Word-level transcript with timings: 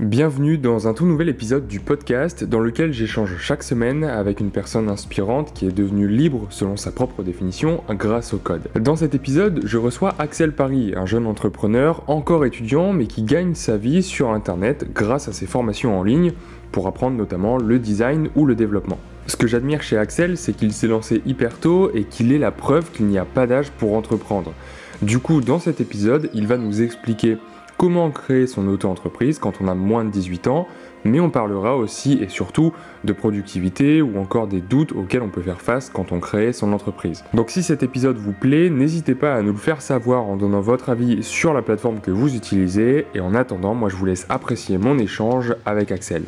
Bienvenue 0.00 0.56
dans 0.56 0.88
un 0.88 0.94
tout 0.94 1.04
nouvel 1.04 1.28
épisode 1.28 1.66
du 1.66 1.78
podcast 1.78 2.42
dans 2.42 2.60
lequel 2.60 2.90
j'échange 2.90 3.36
chaque 3.38 3.62
semaine 3.62 4.02
avec 4.02 4.40
une 4.40 4.50
personne 4.50 4.88
inspirante 4.88 5.52
qui 5.52 5.66
est 5.66 5.72
devenue 5.72 6.08
libre 6.08 6.46
selon 6.48 6.78
sa 6.78 6.90
propre 6.90 7.22
définition 7.22 7.84
grâce 7.90 8.32
au 8.32 8.38
code. 8.38 8.62
Dans 8.80 8.96
cet 8.96 9.14
épisode, 9.14 9.60
je 9.62 9.76
reçois 9.76 10.14
Axel 10.18 10.52
Paris, 10.52 10.94
un 10.96 11.04
jeune 11.04 11.26
entrepreneur 11.26 12.02
encore 12.06 12.46
étudiant 12.46 12.94
mais 12.94 13.08
qui 13.08 13.24
gagne 13.24 13.54
sa 13.54 13.76
vie 13.76 14.02
sur 14.02 14.30
internet 14.30 14.86
grâce 14.94 15.28
à 15.28 15.34
ses 15.34 15.44
formations 15.44 16.00
en 16.00 16.02
ligne 16.02 16.32
pour 16.72 16.86
apprendre 16.86 17.18
notamment 17.18 17.58
le 17.58 17.78
design 17.78 18.30
ou 18.36 18.46
le 18.46 18.54
développement. 18.54 18.98
Ce 19.26 19.36
que 19.36 19.46
j'admire 19.46 19.82
chez 19.82 19.98
Axel, 19.98 20.38
c'est 20.38 20.54
qu'il 20.54 20.72
s'est 20.72 20.86
lancé 20.86 21.20
hyper 21.26 21.58
tôt 21.58 21.90
et 21.94 22.04
qu'il 22.04 22.32
est 22.32 22.38
la 22.38 22.52
preuve 22.52 22.90
qu'il 22.90 23.04
n'y 23.04 23.18
a 23.18 23.26
pas 23.26 23.46
d'âge 23.46 23.70
pour 23.72 23.92
entreprendre. 23.92 24.54
Du 25.02 25.18
coup, 25.18 25.42
dans 25.42 25.58
cet 25.58 25.82
épisode, 25.82 26.30
il 26.32 26.46
va 26.46 26.56
nous 26.56 26.80
expliquer 26.80 27.36
comment 27.80 28.10
créer 28.10 28.46
son 28.46 28.68
auto-entreprise 28.68 29.38
quand 29.38 29.62
on 29.62 29.66
a 29.66 29.74
moins 29.74 30.04
de 30.04 30.10
18 30.10 30.48
ans, 30.48 30.68
mais 31.04 31.18
on 31.18 31.30
parlera 31.30 31.78
aussi 31.78 32.18
et 32.20 32.28
surtout 32.28 32.74
de 33.04 33.14
productivité 33.14 34.02
ou 34.02 34.18
encore 34.18 34.48
des 34.48 34.60
doutes 34.60 34.92
auxquels 34.92 35.22
on 35.22 35.30
peut 35.30 35.40
faire 35.40 35.62
face 35.62 35.88
quand 35.88 36.12
on 36.12 36.20
crée 36.20 36.52
son 36.52 36.74
entreprise. 36.74 37.24
Donc 37.32 37.48
si 37.48 37.62
cet 37.62 37.82
épisode 37.82 38.18
vous 38.18 38.34
plaît, 38.34 38.68
n'hésitez 38.68 39.14
pas 39.14 39.34
à 39.34 39.40
nous 39.40 39.52
le 39.52 39.58
faire 39.58 39.80
savoir 39.80 40.24
en 40.24 40.36
donnant 40.36 40.60
votre 40.60 40.90
avis 40.90 41.22
sur 41.22 41.54
la 41.54 41.62
plateforme 41.62 42.00
que 42.00 42.10
vous 42.10 42.36
utilisez 42.36 43.06
et 43.14 43.20
en 43.20 43.34
attendant, 43.34 43.74
moi 43.74 43.88
je 43.88 43.96
vous 43.96 44.04
laisse 44.04 44.26
apprécier 44.28 44.76
mon 44.76 44.98
échange 44.98 45.54
avec 45.64 45.90
Axel. 45.90 46.24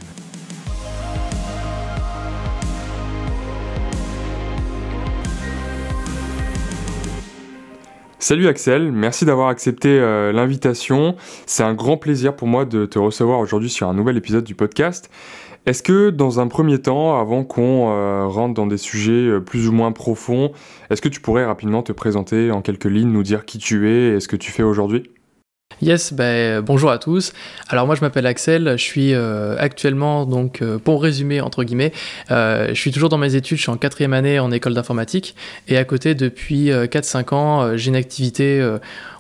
Salut 8.23 8.47
Axel, 8.47 8.93
merci 8.93 9.25
d'avoir 9.25 9.49
accepté 9.49 9.89
euh, 9.99 10.31
l'invitation. 10.31 11.17
C'est 11.45 11.65
un 11.65 11.75
grand 11.75 11.97
plaisir 11.97 12.37
pour 12.37 12.47
moi 12.47 12.65
de 12.65 12.87
te 12.87 12.97
recevoir 12.97 13.41
aujourd'hui 13.41 13.69
sur 13.69 13.89
un 13.89 13.95
nouvel 13.95 14.17
épisode 14.17 14.45
du 14.45 14.55
podcast. 14.55 15.11
Est-ce 15.67 15.83
que 15.83 16.11
dans 16.11 16.39
un 16.39 16.47
premier 16.47 16.79
temps, 16.79 17.19
avant 17.19 17.43
qu'on 17.43 17.91
euh, 17.91 18.29
rentre 18.29 18.55
dans 18.55 18.69
des 18.69 18.77
sujets 18.77 19.11
euh, 19.11 19.41
plus 19.41 19.67
ou 19.67 19.73
moins 19.73 19.91
profonds, 19.91 20.53
est-ce 20.89 21.03
que 21.03 21.09
tu 21.09 21.21
pourrais 21.21 21.45
rapidement 21.45 21.83
te 21.83 21.91
présenter 21.91 22.53
en 22.53 22.63
quelques 22.63 22.85
lignes, 22.85 23.11
nous 23.11 23.25
dire 23.25 23.45
qui 23.45 23.59
tu 23.59 23.91
es 23.91 24.15
et 24.15 24.21
ce 24.21 24.29
que 24.29 24.37
tu 24.37 24.53
fais 24.53 24.63
aujourd'hui? 24.63 25.11
Yes, 25.83 26.13
ben, 26.13 26.61
bonjour 26.61 26.93
à 26.93 26.99
tous. 26.99 27.33
Alors 27.69 27.87
moi 27.87 27.97
je 27.97 28.03
m'appelle 28.03 28.25
Axel, 28.25 28.75
je 28.79 28.83
suis 28.83 29.15
euh, 29.15 29.57
actuellement 29.59 30.27
donc 30.27 30.63
euh, 30.63 30.79
pour 30.79 31.03
résumer 31.03 31.41
entre 31.41 31.65
guillemets, 31.65 31.91
euh, 32.31 32.69
je 32.69 32.75
suis 32.75 32.93
toujours 32.93 33.09
dans 33.09 33.19
mes 33.19 33.35
études, 33.35 33.57
je 33.57 33.63
suis 33.63 33.71
en 33.73 33.77
quatrième 33.77 34.13
année 34.13 34.39
en 34.39 34.53
école 34.53 34.75
d'informatique. 34.75 35.35
Et 35.67 35.77
à 35.77 35.85
côté 35.85 36.15
depuis 36.15 36.69
4-5 36.71 37.35
ans 37.35 37.77
j'ai 37.77 37.89
une 37.89 37.97
activité 37.97 38.65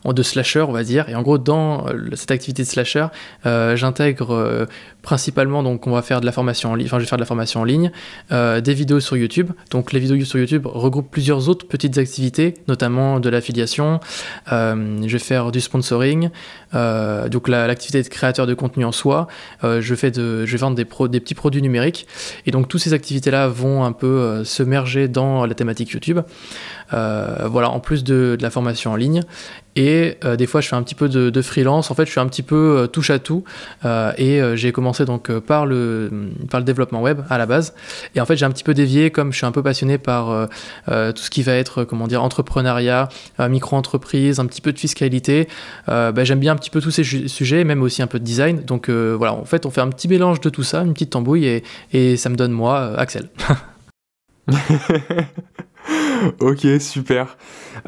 de 0.04 0.22
slasher 0.22 0.62
on 0.62 0.72
va 0.72 0.82
dire 0.82 1.08
et 1.08 1.14
en 1.14 1.22
gros 1.22 1.38
dans 1.38 1.86
cette 2.14 2.30
activité 2.30 2.62
de 2.62 2.68
slasher 2.68 3.06
j'intègre 3.44 4.66
principalement 5.02 5.62
donc 5.62 5.86
on 5.86 5.92
va 5.92 6.02
faire 6.02 6.20
de 6.20 6.26
la 6.26 6.32
formation 6.32 6.72
en 6.72 6.74
ligne, 6.74 6.86
enfin 6.86 6.98
je 6.98 7.04
vais 7.04 7.08
faire 7.08 7.18
de 7.18 7.22
la 7.22 7.26
formation 7.26 7.60
en 7.60 7.64
ligne, 7.64 7.90
des 8.30 8.74
vidéos 8.74 9.00
sur 9.00 9.16
YouTube. 9.16 9.50
Donc 9.70 9.92
les 9.92 10.00
vidéos 10.00 10.24
sur 10.24 10.38
YouTube 10.38 10.66
regroupent 10.66 11.10
plusieurs 11.10 11.48
autres 11.48 11.66
petites 11.66 11.98
activités, 11.98 12.54
notamment 12.68 13.20
de 13.20 13.28
l'affiliation. 13.28 14.00
je 14.48 15.08
vais 15.08 15.18
faire 15.18 15.52
du 15.52 15.60
sponsoring, 15.60 16.30
euh, 16.74 17.28
donc 17.28 17.48
l'activité 17.48 18.02
de 18.02 18.08
créateur 18.08 18.46
de 18.46 18.54
contenu 18.54 18.84
en 18.84 18.92
soi, 18.92 19.28
euh, 19.64 19.80
je, 19.80 19.94
fais 19.94 20.10
de, 20.10 20.46
je 20.46 20.52
vais 20.52 20.58
vendre 20.58 20.76
des, 20.76 20.86
des 21.08 21.20
petits 21.20 21.34
produits 21.34 21.62
numériques. 21.62 22.06
Et 22.46 22.50
donc 22.50 22.68
toutes 22.68 22.80
ces 22.80 22.92
activités-là 22.92 23.48
vont 23.48 23.84
un 23.84 23.92
peu 23.92 24.06
euh, 24.06 24.44
se 24.44 24.62
merger 24.62 25.08
dans 25.08 25.46
la 25.46 25.54
thématique 25.54 25.90
YouTube. 25.90 26.20
Voilà, 26.92 27.70
en 27.70 27.80
plus 27.80 28.04
de, 28.04 28.36
la 28.40 28.50
formation 28.50 28.92
en 28.92 28.96
ligne. 28.96 29.22
Et 29.74 30.18
des 30.36 30.46
fois, 30.46 30.60
je 30.60 30.68
fais 30.68 30.76
un 30.76 30.82
petit 30.82 30.94
peu 30.94 31.08
de, 31.08 31.42
freelance. 31.42 31.90
En 31.90 31.94
fait, 31.94 32.04
je 32.04 32.10
suis 32.10 32.20
un 32.20 32.26
petit 32.26 32.42
peu 32.42 32.88
touche 32.92 33.10
à 33.10 33.18
tout. 33.18 33.44
et 33.84 34.40
j'ai 34.54 34.72
commencé 34.72 35.04
donc 35.04 35.32
par, 35.38 35.64
le, 35.66 36.30
par 36.50 36.60
le 36.60 36.64
développement 36.64 37.00
web 37.00 37.20
à 37.30 37.38
la 37.38 37.46
base. 37.46 37.74
Et 38.14 38.20
en 38.20 38.26
fait, 38.26 38.36
j'ai 38.36 38.44
un 38.44 38.50
petit 38.50 38.64
peu 38.64 38.74
dévié, 38.74 39.10
comme 39.10 39.32
je 39.32 39.38
suis 39.38 39.46
un 39.46 39.52
peu 39.52 39.62
passionné 39.62 39.96
par 39.96 40.48
tout 40.86 41.22
ce 41.22 41.30
qui 41.30 41.42
va 41.42 41.54
être, 41.54 41.84
comment 41.84 42.06
dire, 42.06 42.22
entrepreneuriat, 42.22 43.08
micro-entreprise, 43.38 44.40
un 44.40 44.46
petit 44.46 44.60
peu 44.60 44.72
de 44.72 44.78
fiscalité. 44.78 45.48
Bah, 45.86 46.24
j'aime 46.24 46.40
bien 46.40 46.52
un 46.52 46.56
petit 46.56 46.70
peu 46.70 46.80
tous 46.80 46.90
ces 46.90 47.04
sujets, 47.04 47.64
même 47.64 47.82
aussi 47.82 48.02
un 48.02 48.06
peu 48.06 48.18
de 48.18 48.24
design. 48.24 48.62
Donc 48.62 48.88
euh, 48.88 49.14
voilà, 49.16 49.34
en 49.34 49.44
fait, 49.44 49.66
on 49.66 49.70
fait 49.70 49.80
un 49.80 49.88
petit 49.88 50.08
mélange 50.08 50.40
de 50.40 50.50
tout 50.50 50.62
ça, 50.62 50.82
une 50.82 50.92
petite 50.92 51.10
tambouille, 51.10 51.62
et, 51.92 52.16
ça 52.16 52.28
me 52.28 52.36
donne 52.36 52.52
moi, 52.52 52.78
euh, 52.78 52.96
Axel. 52.96 53.28
ok, 56.40 56.66
super. 56.80 57.36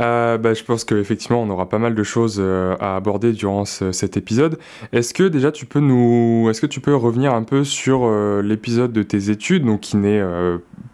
Euh, 0.00 0.38
bah, 0.38 0.54
je 0.54 0.62
pense 0.64 0.84
qu'effectivement, 0.84 1.42
on 1.42 1.50
aura 1.50 1.68
pas 1.68 1.78
mal 1.78 1.94
de 1.94 2.02
choses 2.02 2.40
à 2.40 2.96
aborder 2.96 3.32
durant 3.32 3.64
cet 3.64 4.16
épisode. 4.16 4.58
Est-ce 4.92 5.14
que 5.14 5.24
déjà 5.24 5.52
tu 5.52 5.66
peux 5.66 5.80
nous, 5.80 6.48
est-ce 6.50 6.60
que 6.60 6.66
tu 6.66 6.80
peux 6.80 6.94
revenir 6.94 7.34
un 7.34 7.42
peu 7.42 7.64
sur 7.64 8.10
l'épisode 8.42 8.92
de 8.92 9.02
tes 9.02 9.30
études, 9.30 9.64
donc 9.64 9.80
qui 9.80 9.96
n'est 9.96 10.22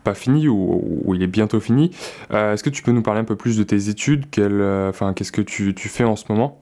pas 0.05 0.15
fini 0.15 0.49
ou, 0.49 1.15
il 1.15 1.23
est 1.23 1.27
bientôt 1.27 1.61
fini 1.61 1.91
Est-ce 2.31 2.63
que 2.63 2.71
tu 2.71 2.83
peux 2.83 2.93
nous 2.93 3.03
parler 3.03 3.21
un 3.21 3.25
peu 3.25 3.37
plus 3.37 3.57
de 3.57 3.63
tes 3.63 3.89
études? 3.89 4.29
Qu'est-ce 4.31 5.33
que 5.33 5.43
tu, 5.43 5.89
fais 5.89 6.05
en 6.05 6.17
ce 6.17 6.25
moment? 6.29 6.61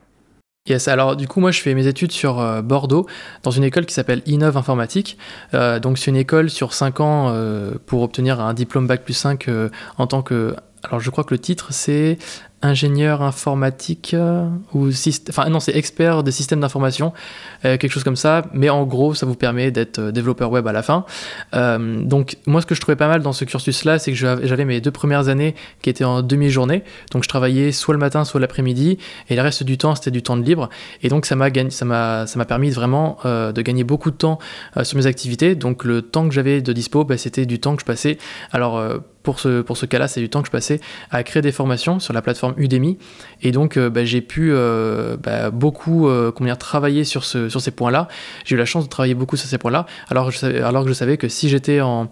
Yes, 0.69 0.87
alors 0.87 1.17
du 1.17 1.27
coup 1.27 1.41
moi 1.41 1.51
je 1.51 1.63
fais 1.63 1.75
mes 1.75 1.87
études 1.87 2.13
sur 2.13 2.39
euh, 2.41 2.61
Bordeaux 2.61 3.07
dans 3.43 3.51
une 3.51 3.65
école 3.65 3.87
qui 3.87 3.95
s'appelle 3.95 4.21
Innove 4.27 4.57
Informatique. 4.59 5.17
Euh, 5.55 5.81
donc 5.81 5.97
c'est 5.97 6.11
une 6.11 6.17
école 6.17 6.51
sur 6.51 6.75
5 6.75 7.01
ans 7.01 7.29
euh, 7.31 7.73
pour 7.87 8.03
obtenir 8.03 8.41
un 8.41 8.53
diplôme 8.53 8.87
Bac 8.87 9.03
plus 9.05 9.15
5 9.15 9.49
en 9.97 10.07
tant 10.07 10.23
que... 10.23 10.55
Alors 10.85 11.01
je 11.01 11.11
crois 11.11 11.25
que 11.25 11.35
le 11.35 11.39
titre 11.39 11.69
c'est 11.71 12.19
ingénieur 12.61 13.23
informatique 13.23 14.15
euh, 14.15 14.49
ou 14.75 14.89
enfin 15.29 15.49
non 15.49 15.61
c'est 15.61 15.77
expert 15.77 16.25
des 16.25 16.33
systèmes 16.33 16.61
d'information 16.61 17.13
euh, 17.65 17.77
quelque 17.77 17.93
chose 17.93 18.05
comme 18.05 18.17
ça. 18.17 18.47
Mais 18.53 18.69
en 18.69 18.85
gros 18.85 19.15
ça 19.15 19.27
vous 19.27 19.37
permet 19.37 19.71
d'être 19.71 19.99
euh, 19.99 20.13
développeur 20.13 20.51
web 20.51 20.67
à 20.67 20.73
la 20.73 20.83
fin. 20.83 21.05
Donc 21.53 22.37
moi 22.47 22.61
ce 22.61 22.67
que 22.67 22.75
je 22.75 22.81
trouvais 22.81 22.97
pas 22.97 23.09
mal 23.09 23.23
dans 23.23 23.33
ce 23.33 23.45
cursus 23.45 23.85
là 23.85 23.99
c'est 23.99 24.13
que 24.13 24.17
j'avais 24.17 24.65
mes 24.65 24.81
deux 24.81 24.91
premières 24.91 25.29
années 25.29 25.55
qui 25.83 25.91
étaient 25.91 26.05
en 26.05 26.23
demi-journée. 26.23 26.83
Donc 27.13 27.23
je 27.23 27.29
travaillais 27.29 27.73
soit 27.73 27.95
le 27.95 28.01
matin 28.01 28.25
soit 28.25 28.41
l'après-midi. 28.41 28.99
Et 29.29 29.37
le 29.37 29.43
reste 29.43 29.63
du 29.63 29.79
temps 29.79 29.95
c'était 29.95 30.11
du 30.11 30.23
temps 30.23 30.37
de 30.37 30.43
libre. 30.43 30.69
Et 31.03 31.09
donc 31.09 31.27
ça 31.27 31.37
m'a 31.37 31.49
ça 31.71 32.27
ça 32.27 32.39
m'a 32.39 32.45
permis 32.45 32.71
vraiment 32.71 33.19
de 33.25 33.63
gagner 33.63 33.85
beaucoup 33.85 34.11
de 34.11 34.17
temps 34.17 34.39
sur 34.83 34.97
mes 34.97 35.07
activités. 35.07 35.55
Donc 35.55 35.85
le 35.85 36.03
temps 36.03 36.29
que 36.29 36.35
j'avais 36.35 36.61
de 36.61 36.73
dispo 36.73 37.05
bah, 37.05 37.17
c'était 37.17 37.47
du 37.47 37.61
temps 37.61 37.77
que 37.77 37.81
je 37.81 37.87
passais. 37.87 38.19
Alors 38.53 38.83
pour 39.29 39.41
ce, 39.41 39.61
pour 39.61 39.77
ce 39.77 39.85
cas-là, 39.85 40.09
c'est 40.09 40.21
du 40.21 40.31
temps 40.31 40.41
que 40.41 40.47
je 40.47 40.51
passais 40.51 40.81
à 41.11 41.23
créer 41.23 41.43
des 41.43 41.53
formations 41.53 42.01
sur 42.01 42.15
la 42.15 42.23
plateforme 42.23 42.55
Udemy. 42.57 42.97
Et 43.43 43.53
donc, 43.53 43.77
euh, 43.77 43.91
bah, 43.91 44.07
j'ai 44.07 44.23
pu 44.23 44.53
euh, 44.53 45.19
bah, 45.23 45.51
beaucoup 45.51 46.09
euh, 46.09 46.33
travailler 46.59 47.05
sur, 47.05 47.27
ce, 47.27 47.51
sur 47.51 47.61
ces 47.61 47.71
points-là. 47.71 48.09
J'ai 48.47 48.55
eu 48.55 48.59
la 48.59 48.65
chance 48.65 48.85
de 48.85 48.89
travailler 48.89 49.13
beaucoup 49.13 49.37
sur 49.37 49.47
ces 49.47 49.59
points-là, 49.59 49.85
alors, 50.09 50.31
alors 50.65 50.85
que 50.85 50.89
je 50.89 50.95
savais 50.95 51.19
que 51.19 51.29
si 51.29 51.51
j'étais 51.51 51.83
en, 51.83 52.09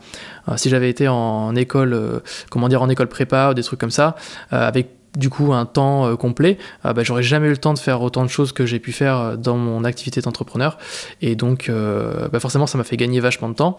si 0.56 0.68
j'avais 0.68 0.90
été 0.90 1.08
en 1.08 1.56
école, 1.56 2.20
comment 2.50 2.68
dire, 2.68 2.82
en 2.82 2.90
école 2.90 3.08
prépa 3.08 3.48
ou 3.52 3.54
des 3.54 3.62
trucs 3.62 3.80
comme 3.80 3.90
ça, 3.90 4.16
avec 4.50 4.95
du 5.16 5.30
coup 5.30 5.52
un 5.52 5.64
temps 5.64 6.06
euh, 6.06 6.16
complet, 6.16 6.58
euh, 6.84 6.92
bah, 6.92 7.02
j'aurais 7.02 7.22
jamais 7.22 7.48
eu 7.48 7.50
le 7.50 7.56
temps 7.56 7.74
de 7.74 7.78
faire 7.78 8.02
autant 8.02 8.22
de 8.22 8.28
choses 8.28 8.52
que 8.52 8.66
j'ai 8.66 8.78
pu 8.78 8.92
faire 8.92 9.18
euh, 9.18 9.36
dans 9.36 9.56
mon 9.56 9.82
activité 9.82 10.20
d'entrepreneur. 10.20 10.78
Et 11.22 11.34
donc, 11.34 11.70
bah, 11.70 12.40
forcément, 12.40 12.66
ça 12.66 12.76
m'a 12.78 12.84
fait 12.84 12.96
gagner 12.96 13.20
vachement 13.20 13.48
de 13.48 13.54
temps. 13.54 13.78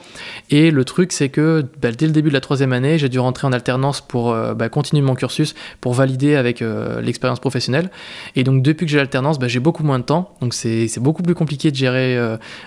Et 0.49 0.71
le 0.71 0.83
truc, 0.83 1.11
c'est 1.11 1.29
que 1.29 1.65
bah, 1.81 1.91
dès 1.91 2.07
le 2.07 2.11
début 2.11 2.29
de 2.29 2.33
la 2.33 2.41
troisième 2.41 2.73
année, 2.73 2.97
j'ai 2.97 3.09
dû 3.09 3.19
rentrer 3.19 3.47
en 3.47 3.53
alternance 3.53 4.01
pour 4.01 4.35
continuer 4.71 5.03
mon 5.03 5.15
cursus, 5.15 5.53
pour 5.79 5.93
valider 5.93 6.35
avec 6.35 6.63
l'expérience 7.01 7.39
professionnelle. 7.39 7.91
Et 8.35 8.43
donc, 8.43 8.63
depuis 8.63 8.85
que 8.85 8.91
j'ai 8.91 8.97
l'alternance, 8.97 9.37
j'ai 9.47 9.59
beaucoup 9.59 9.83
moins 9.83 9.99
de 9.99 10.03
temps. 10.03 10.35
Donc, 10.41 10.53
c'est 10.53 10.89
beaucoup 10.99 11.21
plus 11.21 11.35
compliqué 11.35 11.69
de 11.71 11.75
gérer 11.75 12.17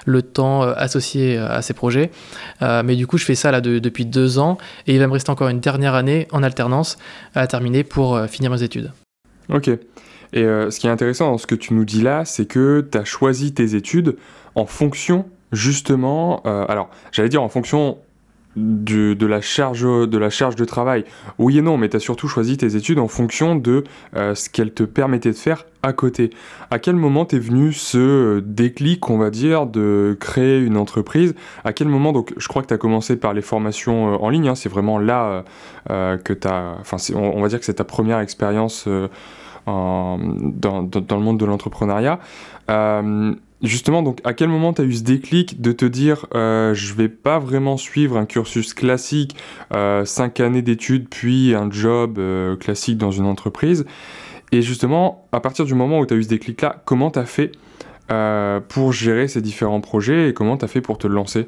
le 0.05 0.23
temps 0.23 0.63
associé 0.63 1.39
à 1.39 1.63
ces 1.63 1.75
projets. 1.75 2.11
mais 2.61 2.95
du 2.95 3.07
coup, 3.07 3.19
je 3.19 3.25
fais 3.25 3.35
ça 3.35 3.51
là 3.51 3.61
depuis 3.61 4.07
deux 4.07 4.39
ans. 4.39 4.59
Et 4.87 4.95
il 4.95 5.01
va 5.01 5.07
me 5.07 5.13
rester 5.13 5.31
encore 5.31 5.49
une 5.49 5.61
dernière 5.61 5.95
année 5.95 6.29
en 6.33 6.43
alternance 6.43 6.99
à 7.35 7.47
terminer 7.47 7.83
pour 7.83 8.21
finir 8.29 8.51
mes 8.51 8.60
Ok. 9.49 9.69
Et 10.33 10.45
euh, 10.45 10.71
ce 10.71 10.79
qui 10.79 10.87
est 10.87 10.91
intéressant 10.91 11.31
dans 11.31 11.39
ce 11.39 11.47
que 11.47 11.55
tu 11.55 11.75
nous 11.75 11.85
dis 11.85 12.03
là, 12.03 12.25
c'est 12.25 12.47
que 12.47 12.87
tu 12.91 12.97
as 12.97 13.05
choisi 13.05 13.53
tes 13.53 13.75
études 13.75 14.17
en 14.55 14.67
fonction 14.67 15.27
justement, 15.53 16.43
euh, 16.47 16.65
alors 16.69 16.91
j'allais 17.11 17.29
dire 17.29 17.43
en 17.43 17.49
fonction 17.49 17.99
de, 18.57 19.27
la 19.27 19.41
charge, 19.41 19.83
de 19.83 20.19
la 20.19 20.31
charge 20.31 20.57
de 20.57 20.65
travail. 20.65 21.05
Oui 21.39 21.59
et 21.59 21.63
non, 21.63 21.77
mais 21.77 21.89
tu 21.89 21.97
as 21.97 22.01
surtout 22.01 22.29
choisi 22.29 22.57
tes 22.57 22.77
études 22.77 22.99
en 22.99 23.09
fonction 23.09 23.55
de 23.55 23.85
euh, 24.17 24.35
ce 24.35 24.51
qu'elles 24.51 24.73
te 24.73 24.83
permettaient 24.83 25.31
de 25.31 25.37
faire 25.37 25.67
à 25.83 25.93
côté. 25.93 26.31
À 26.71 26.79
quel 26.79 26.97
moment 26.97 27.25
t'es 27.25 27.39
venu 27.39 27.73
ce 27.73 28.41
déclic, 28.41 29.09
on 29.09 29.19
va 29.19 29.31
dire, 29.31 29.67
de 29.67 30.17
créer 30.19 30.59
une 30.59 30.77
entreprise? 30.77 31.35
À 31.65 31.73
quel 31.73 31.89
moment, 31.89 32.13
donc 32.13 32.35
je 32.37 32.49
crois 32.49 32.63
que 32.63 32.69
tu 32.69 32.75
as 32.75 32.79
commencé 32.79 33.17
par 33.17 33.35
les 33.35 33.43
formations 33.43 34.15
euh, 34.15 34.17
en 34.17 34.29
ligne, 34.29 34.49
hein, 34.49 34.55
c'est 34.55 34.69
vraiment 34.69 34.99
là 34.99 35.45
euh, 35.91 36.17
que 36.19 36.33
tu 36.33 36.49
as, 36.49 36.77
enfin 36.81 36.97
on, 37.15 37.41
va 37.41 37.49
dire 37.49 37.61
que 37.61 37.65
c'est 37.65 37.75
ta 37.75 37.85
première 37.85 38.19
expérience 38.19 38.89
dans, 39.67 40.19
dans, 40.19 41.17
le 41.17 41.23
monde 41.23 41.39
de 41.39 41.45
l'entrepreneuriat. 41.45 42.19
Justement, 43.63 44.03
donc 44.03 44.21
à 44.25 44.33
quel 44.33 44.49
moment 44.49 44.73
tu 44.73 44.81
as 44.81 44.85
eu 44.87 44.95
ce 44.95 45.03
déclic 45.03 45.61
de 45.61 45.73
te 45.73 45.85
dire 45.85 46.25
euh, 46.35 46.73
je 46.73 46.95
vais 46.95 47.11
pas 47.11 47.39
vraiment 47.39 47.77
suivre 47.77 48.17
un 48.17 48.25
cursus 48.25 48.73
classique, 48.73 49.37
euh, 49.75 50.07
5 50.07 50.41
années 50.41 50.63
d'études 50.63 51.09
puis 51.11 51.55
un 51.55 51.71
job 51.71 52.19
euh, 52.19 52.57
classique 52.57 52.97
dans 52.97 53.11
une 53.11 53.27
entreprise? 53.27 53.85
Et 54.51 54.63
justement, 54.63 55.29
à 55.33 55.41
partir 55.41 55.67
du 55.67 55.75
moment 55.75 56.01
où 56.01 56.07
tu 56.07 56.15
as 56.15 56.17
eu 56.17 56.23
ce 56.23 56.29
déclic-là, 56.29 56.83
comment 56.87 57.11
tu 57.11 57.21
fait 57.25 57.53
pour 58.69 58.93
gérer 58.93 59.29
ces 59.29 59.41
différents 59.41 59.81
projets 59.81 60.31
et 60.31 60.35
comment 60.35 60.57
tu 60.57 60.65
as 60.65 60.69
fait 60.69 60.81
pour 60.81 60.99
te 60.99 61.07
lancer? 61.07 61.45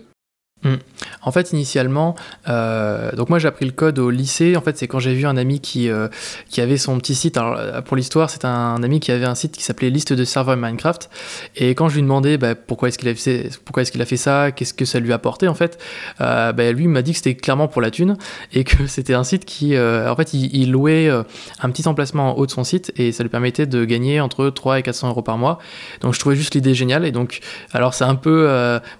Hmm. 0.65 0.77
En 1.23 1.33
fait, 1.33 1.53
initialement, 1.53 2.15
euh, 2.49 3.11
donc 3.13 3.29
moi 3.31 3.41
j'ai 3.41 3.49
appris 3.49 3.65
le 3.65 3.73
code 3.73 3.99
au 3.99 4.11
lycée. 4.11 4.57
En 4.57 4.61
fait, 4.61 4.79
c'est 4.79 4.87
quand 4.87 5.01
j'ai 5.01 5.15
vu 5.15 5.27
un 5.27 5.37
ami 5.37 5.61
qui, 5.61 5.89
euh, 5.89 6.07
qui 6.49 6.61
avait 6.61 6.77
son 6.77 6.99
petit 6.99 7.17
site. 7.17 7.37
Alors, 7.37 7.57
euh, 7.59 7.81
pour 7.81 7.97
l'histoire, 7.97 8.31
c'est 8.31 8.45
un, 8.45 8.81
ami 8.83 9.01
qui 9.01 9.11
avait 9.11 9.25
un 9.25 9.35
site 9.35 9.57
qui 9.57 9.65
s'appelait 9.65 9.91
Liste 9.91 10.13
de 10.13 10.25
serveurs 10.25 10.57
Minecraft. 10.57 11.11
Et 11.57 11.71
quand 11.71 11.89
je 11.89 11.97
lui 11.97 12.03
demandais 12.03 12.39
bah, 12.39 12.55
pourquoi 12.55 12.89
est-ce 12.89 12.99
qu'il 12.99 13.09
a 13.09 13.15
fait, 13.15 13.51
est-ce 13.77 13.93
qu'il 13.93 14.03
a 14.03 14.05
fait 14.05 14.17
ça, 14.17 14.53
qu'est-ce 14.53 14.75
que 14.75 14.85
ça 14.85 15.01
lui 15.01 15.11
a 15.11 15.17
apporté, 15.17 15.49
en 15.49 15.55
fait, 15.55 15.81
bah, 16.19 16.73
lui 16.73 16.87
m'a 16.87 17.03
dit 17.03 17.13
que 17.13 17.19
c'était 17.19 17.35
clairement 17.35 17.67
pour 17.67 17.83
la 17.83 17.91
thune 17.91 18.17
et 18.53 18.65
que 18.65 18.87
c'était 18.87 19.15
un 19.15 19.25
site 19.25 19.45
qui, 19.45 19.77
en 19.79 20.17
fait, 20.17 20.33
il, 20.35 20.71
louait 20.71 21.09
un 21.09 21.71
petit 21.71 21.89
emplacement 21.89 22.33
en 22.33 22.39
haut 22.39 22.47
de 22.47 22.51
son 22.51 22.65
site 22.65 22.93
et 22.97 23.11
ça 23.11 23.25
lui 23.25 23.31
permettait 23.31 23.67
de 23.67 23.85
gagner 23.85 24.21
entre 24.21 24.49
3 24.49 24.79
et 24.79 24.83
400 24.83 25.09
euros 25.09 25.23
par 25.23 25.39
mois. 25.39 25.59
Donc, 26.03 26.15
je 26.15 26.21
trouvais 26.21 26.37
juste 26.37 26.55
l'idée 26.55 26.75
géniale. 26.75 27.05
Et 27.05 27.13
donc, 27.13 27.41
alors 27.73 27.95
c'est 27.95 28.05
un 28.05 28.15
peu, 28.15 28.49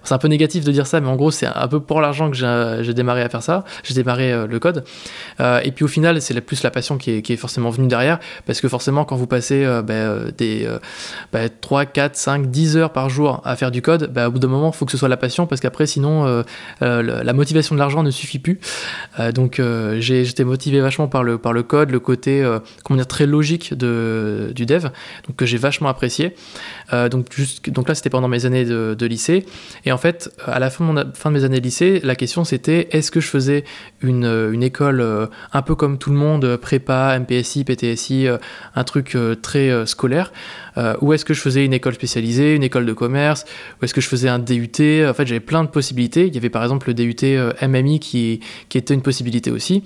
c'est 0.03 0.13
un 0.13 0.17
peu 0.17 0.27
négatif 0.27 0.65
de 0.65 0.71
dire 0.71 0.87
ça, 0.87 0.99
mais 0.99 1.07
en 1.07 1.15
gros, 1.15 1.31
c'est 1.31 1.52
un 1.55 1.67
peu 1.67 1.79
pour 1.79 2.01
l'argent 2.01 2.29
que 2.29 2.35
j'ai 2.35 2.93
démarré 2.93 3.21
à 3.21 3.29
faire 3.29 3.43
ça, 3.43 3.63
j'ai 3.83 3.93
démarré 3.93 4.31
euh, 4.31 4.47
le 4.47 4.59
code. 4.59 4.83
Euh, 5.39 5.59
et 5.63 5.71
puis 5.71 5.85
au 5.85 5.87
final, 5.87 6.21
c'est 6.21 6.39
plus 6.41 6.63
la 6.63 6.71
passion 6.71 6.97
qui 6.97 7.11
est, 7.11 7.35
forcément 7.35 7.69
venue 7.69 7.87
derrière, 7.87 8.19
parce 8.45 8.61
que 8.61 8.67
forcément, 8.67 9.05
quand 9.05 9.15
vous 9.15 9.27
passez 9.27 9.63
euh, 9.65 9.81
ben, 9.81 10.31
des 10.37 10.67
3, 11.61 11.85
4, 11.85 12.15
5, 12.15 12.47
10 12.49 12.77
heures 12.77 12.93
par 12.93 13.09
jour 13.09 13.41
à 13.43 13.55
faire 13.55 13.71
du 13.71 13.81
code, 13.81 14.11
ben, 14.11 14.27
au 14.27 14.31
bout 14.31 14.39
d'un 14.39 14.47
moment, 14.47 14.71
il 14.73 14.77
faut 14.77 14.85
que 14.85 14.91
ce 14.91 14.97
soit 14.97 15.09
la 15.09 15.17
passion, 15.17 15.47
parce 15.47 15.61
qu'après, 15.61 15.85
sinon, 15.85 16.43
la 16.81 17.33
motivation 17.33 17.75
de 17.75 17.79
l'argent 17.79 18.03
ne 18.03 18.11
suffit 18.11 18.39
plus. 18.39 18.59
donc 19.33 19.61
j'étais 19.99 20.43
motivé 20.43 20.81
vachement 20.81 21.07
par 21.07 21.23
le, 21.23 21.37
par 21.37 21.53
le 21.53 21.63
code, 21.63 21.91
le 21.91 21.99
côté 21.99 22.43
comment 22.83 22.97
dire, 22.97 23.07
très 23.07 23.25
logique 23.25 23.73
de, 23.73 24.51
du 24.55 24.65
dev, 24.65 24.87
donc 25.27 25.35
que 25.35 25.45
j'ai 25.45 25.57
vachement 25.57 25.89
apprécié. 25.89 26.35
donc, 26.91 27.27
donc 27.67 27.87
là, 27.87 27.95
c'était 27.95 28.09
pendant 28.09 28.27
mes 28.27 28.45
années 28.45 28.65
de, 28.65 28.95
de, 28.97 29.05
lycée. 29.05 29.45
Et 29.85 29.91
en 29.91 29.97
fait, 29.97 30.31
à 30.45 30.59
la 30.59 30.69
fin 30.69 30.85
de, 30.85 30.91
mon, 30.91 31.13
fin 31.13 31.31
de 31.31 31.37
mes 31.37 31.42
années 31.43 31.59
lycée, 31.59 31.99
la 32.03 32.15
question 32.15 32.43
c'était 32.43 32.87
est-ce 32.91 33.11
que 33.11 33.19
je 33.19 33.27
faisais 33.27 33.63
une, 34.01 34.25
euh, 34.25 34.59
école 34.61 35.01
euh, 35.01 35.27
un 35.51 35.61
peu 35.61 35.75
comme 35.75 35.97
tout 35.97 36.09
le 36.09 36.15
monde, 36.15 36.45
euh, 36.45 36.57
prépa, 36.57 37.17
MPSI, 37.19 37.63
PTSI, 37.63 38.27
un 38.75 38.83
truc 38.83 39.17
très 39.41 39.85
scolaire, 39.85 40.31
ou 41.01 41.13
est-ce 41.13 41.25
que 41.25 41.33
je 41.33 41.41
faisais 41.41 41.65
une 41.65 41.73
école 41.73 41.93
spécialisée, 41.93 42.55
une 42.55 42.63
école 42.63 42.85
de 42.85 42.93
commerce, 42.93 43.45
ou 43.79 43.85
est-ce 43.85 43.93
que 43.93 44.01
je 44.01 44.07
faisais 44.07 44.29
un 44.29 44.39
DUT 44.39 45.05
En 45.07 45.13
fait, 45.13 45.27
j'avais 45.27 45.39
plein 45.39 45.63
de 45.63 45.69
possibilités. 45.69 46.27
Il 46.27 46.33
y 46.33 46.37
avait 46.37 46.49
par 46.49 46.63
exemple 46.63 46.87
le 46.87 46.93
DUT 46.93 47.15
MMI 47.61 47.99
qui, 47.99 48.39
était 48.73 48.93
une 48.93 49.01
possibilité 49.01 49.51
aussi. 49.51 49.83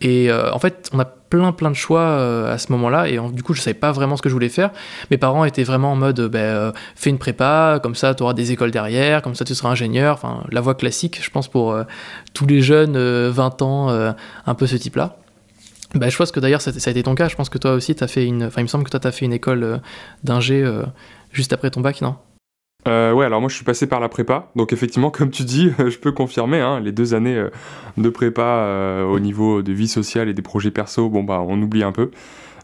Et 0.00 0.30
en 0.32 0.58
fait, 0.58 0.90
on 0.92 1.00
a 1.00 1.21
plein 1.32 1.52
plein 1.52 1.70
de 1.70 1.76
choix 1.76 2.00
euh, 2.00 2.52
à 2.52 2.58
ce 2.58 2.70
moment-là 2.72 3.08
et 3.08 3.18
du 3.32 3.42
coup 3.42 3.54
je 3.54 3.62
savais 3.62 3.72
pas 3.72 3.90
vraiment 3.90 4.16
ce 4.18 4.22
que 4.22 4.28
je 4.28 4.34
voulais 4.34 4.50
faire. 4.50 4.70
Mes 5.10 5.16
parents 5.16 5.46
étaient 5.46 5.62
vraiment 5.62 5.92
en 5.92 5.96
mode 5.96 6.20
ben, 6.20 6.38
euh, 6.38 6.72
fais 6.94 7.08
une 7.08 7.16
prépa, 7.16 7.80
comme 7.82 7.94
ça 7.94 8.14
tu 8.14 8.22
auras 8.22 8.34
des 8.34 8.52
écoles 8.52 8.70
derrière, 8.70 9.22
comme 9.22 9.34
ça 9.34 9.46
tu 9.46 9.54
seras 9.54 9.70
ingénieur, 9.70 10.14
enfin 10.14 10.44
la 10.50 10.60
voie 10.60 10.74
classique 10.74 11.20
je 11.22 11.30
pense 11.30 11.48
pour 11.48 11.72
euh, 11.72 11.84
tous 12.34 12.46
les 12.46 12.60
jeunes 12.60 12.98
20 13.28 13.62
ans, 13.62 13.88
un 13.88 14.54
peu 14.54 14.66
ce 14.66 14.76
type-là. 14.76 15.16
Ben, 15.94 16.10
je 16.10 16.16
pense 16.16 16.32
que 16.32 16.40
d'ailleurs 16.40 16.60
ça, 16.60 16.70
a 16.70 16.90
été 16.90 17.02
ton 17.02 17.14
cas, 17.14 17.28
je 17.28 17.36
pense 17.36 17.48
que 17.48 17.58
toi 17.58 17.72
aussi 17.72 17.94
tu 17.94 18.04
as 18.04 18.08
fait 18.08 18.26
une, 18.26 18.44
enfin 18.44 18.60
il 18.60 18.64
me 18.64 18.68
semble 18.68 18.84
que 18.84 18.90
toi 18.90 19.00
tu 19.00 19.06
as 19.06 19.12
fait 19.12 19.24
une 19.24 19.32
école 19.32 19.80
d'ingé 20.22 20.62
juste 21.32 21.54
après 21.54 21.70
ton 21.70 21.80
bac, 21.80 22.02
non? 22.02 22.16
Euh, 22.88 23.12
ouais, 23.12 23.24
alors 23.26 23.40
moi 23.40 23.48
je 23.48 23.54
suis 23.54 23.64
passé 23.64 23.86
par 23.86 24.00
la 24.00 24.08
prépa, 24.08 24.50
donc 24.56 24.72
effectivement, 24.72 25.10
comme 25.12 25.30
tu 25.30 25.44
dis, 25.44 25.70
je 25.78 25.98
peux 25.98 26.12
confirmer, 26.12 26.60
hein, 26.60 26.80
les 26.80 26.92
deux 26.92 27.14
années 27.14 27.36
euh, 27.36 27.50
de 27.96 28.08
prépa 28.08 28.42
euh, 28.42 29.04
au 29.04 29.20
niveau 29.20 29.62
de 29.62 29.72
vie 29.72 29.88
sociale 29.88 30.28
et 30.28 30.34
des 30.34 30.42
projets 30.42 30.70
perso, 30.70 31.08
bon 31.08 31.22
bah 31.22 31.42
on 31.46 31.60
oublie 31.60 31.82
un 31.82 31.92
peu. 31.92 32.10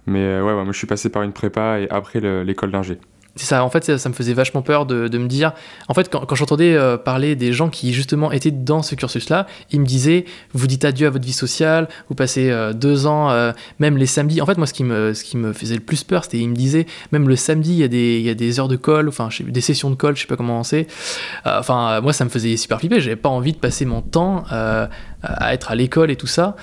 Mais 0.06 0.40
ouais, 0.40 0.54
moi 0.54 0.64
je 0.70 0.78
suis 0.78 0.86
passé 0.86 1.10
par 1.10 1.22
une 1.22 1.32
prépa 1.32 1.80
et 1.80 1.88
après 1.90 2.20
l'école 2.20 2.70
d'ingé 2.70 2.98
ça, 3.44 3.64
en 3.64 3.70
fait, 3.70 3.98
ça, 3.98 4.08
me 4.08 4.14
faisait 4.14 4.34
vachement 4.34 4.62
peur 4.62 4.86
de, 4.86 5.18
me 5.18 5.26
dire. 5.26 5.52
En 5.88 5.94
fait, 5.94 6.08
quand, 6.10 6.34
j'entendais 6.34 6.74
euh, 6.74 6.96
parler 6.96 7.36
des 7.36 7.52
gens 7.52 7.68
qui, 7.68 7.92
justement, 7.92 8.32
étaient 8.32 8.50
dans 8.50 8.82
ce 8.82 8.94
cursus-là, 8.94 9.46
ils 9.70 9.80
me 9.80 9.86
disaient 9.86 10.24
Vous 10.52 10.66
dites 10.66 10.84
adieu 10.84 11.06
à 11.06 11.10
votre 11.10 11.24
vie 11.24 11.32
sociale, 11.32 11.88
vous 12.08 12.14
passez 12.14 12.50
euh, 12.50 12.72
deux 12.72 13.06
ans, 13.06 13.30
euh, 13.30 13.52
même 13.78 13.96
les 13.96 14.06
samedis. 14.06 14.40
En 14.40 14.46
fait, 14.46 14.56
moi, 14.56 14.66
ce 14.66 14.72
qui 14.72 14.84
me, 14.84 15.12
faisait 15.52 15.74
le 15.74 15.80
plus 15.80 16.04
peur, 16.04 16.24
c'était 16.24 16.38
ils 16.38 16.48
me 16.48 16.54
disaient 16.54 16.86
Même 17.12 17.28
le 17.28 17.36
samedi, 17.36 17.72
il 17.72 17.78
y, 17.78 17.84
a 17.84 17.88
des, 17.88 18.20
y 18.20 18.30
a 18.30 18.34
des 18.34 18.60
heures 18.60 18.68
de 18.68 18.76
colle, 18.76 19.08
enfin, 19.08 19.28
des 19.40 19.60
sessions 19.60 19.90
de 19.90 19.96
colle, 19.96 20.16
je 20.16 20.22
sais 20.22 20.26
pas 20.26 20.36
comment 20.36 20.62
c'est. 20.64 20.86
enfin, 21.44 22.00
moi, 22.00 22.12
ça 22.12 22.24
me 22.24 22.30
faisait 22.30 22.56
super 22.56 22.78
flipper. 22.78 23.00
J'avais 23.00 23.16
pas 23.16 23.28
envie 23.28 23.52
de 23.52 23.58
passer 23.58 23.84
mon 23.84 24.02
temps 24.02 24.44
à 24.50 24.88
être 25.52 25.70
à 25.70 25.74
l'école 25.74 26.10
et 26.10 26.16
tout 26.16 26.26
ça. 26.26 26.56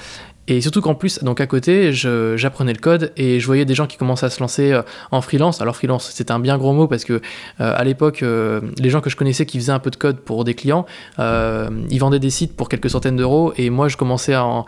Et 0.47 0.61
surtout 0.61 0.81
qu'en 0.81 0.93
plus, 0.93 1.23
donc 1.23 1.41
à 1.41 1.47
côté, 1.47 1.91
j'apprenais 1.91 2.73
le 2.73 2.79
code 2.79 3.11
et 3.17 3.39
je 3.39 3.45
voyais 3.47 3.65
des 3.65 3.73
gens 3.73 3.87
qui 3.87 3.97
commençaient 3.97 4.27
à 4.27 4.29
se 4.29 4.39
lancer 4.39 4.71
euh, 4.71 4.83
en 5.09 5.21
freelance. 5.21 5.59
Alors 5.59 5.75
freelance, 5.75 6.11
c'était 6.13 6.31
un 6.31 6.39
bien 6.39 6.57
gros 6.59 6.71
mot 6.71 6.87
parce 6.87 7.03
que 7.03 7.13
euh, 7.13 7.19
à 7.57 7.83
l'époque, 7.83 8.21
euh, 8.21 8.61
les 8.77 8.91
gens 8.91 9.01
que 9.01 9.09
je 9.09 9.15
connaissais 9.15 9.47
qui 9.47 9.57
faisaient 9.57 9.71
un 9.71 9.79
peu 9.79 9.89
de 9.89 9.95
code 9.95 10.19
pour 10.19 10.43
des 10.43 10.53
clients, 10.53 10.85
ils 11.17 11.99
vendaient 11.99 12.19
des 12.19 12.29
sites 12.29 12.55
pour 12.55 12.69
quelques 12.69 12.89
centaines 12.89 13.15
d'euros 13.15 13.53
et 13.57 13.69
moi 13.69 13.87
je 13.87 13.97
commençais 13.97 14.33
à, 14.33 14.65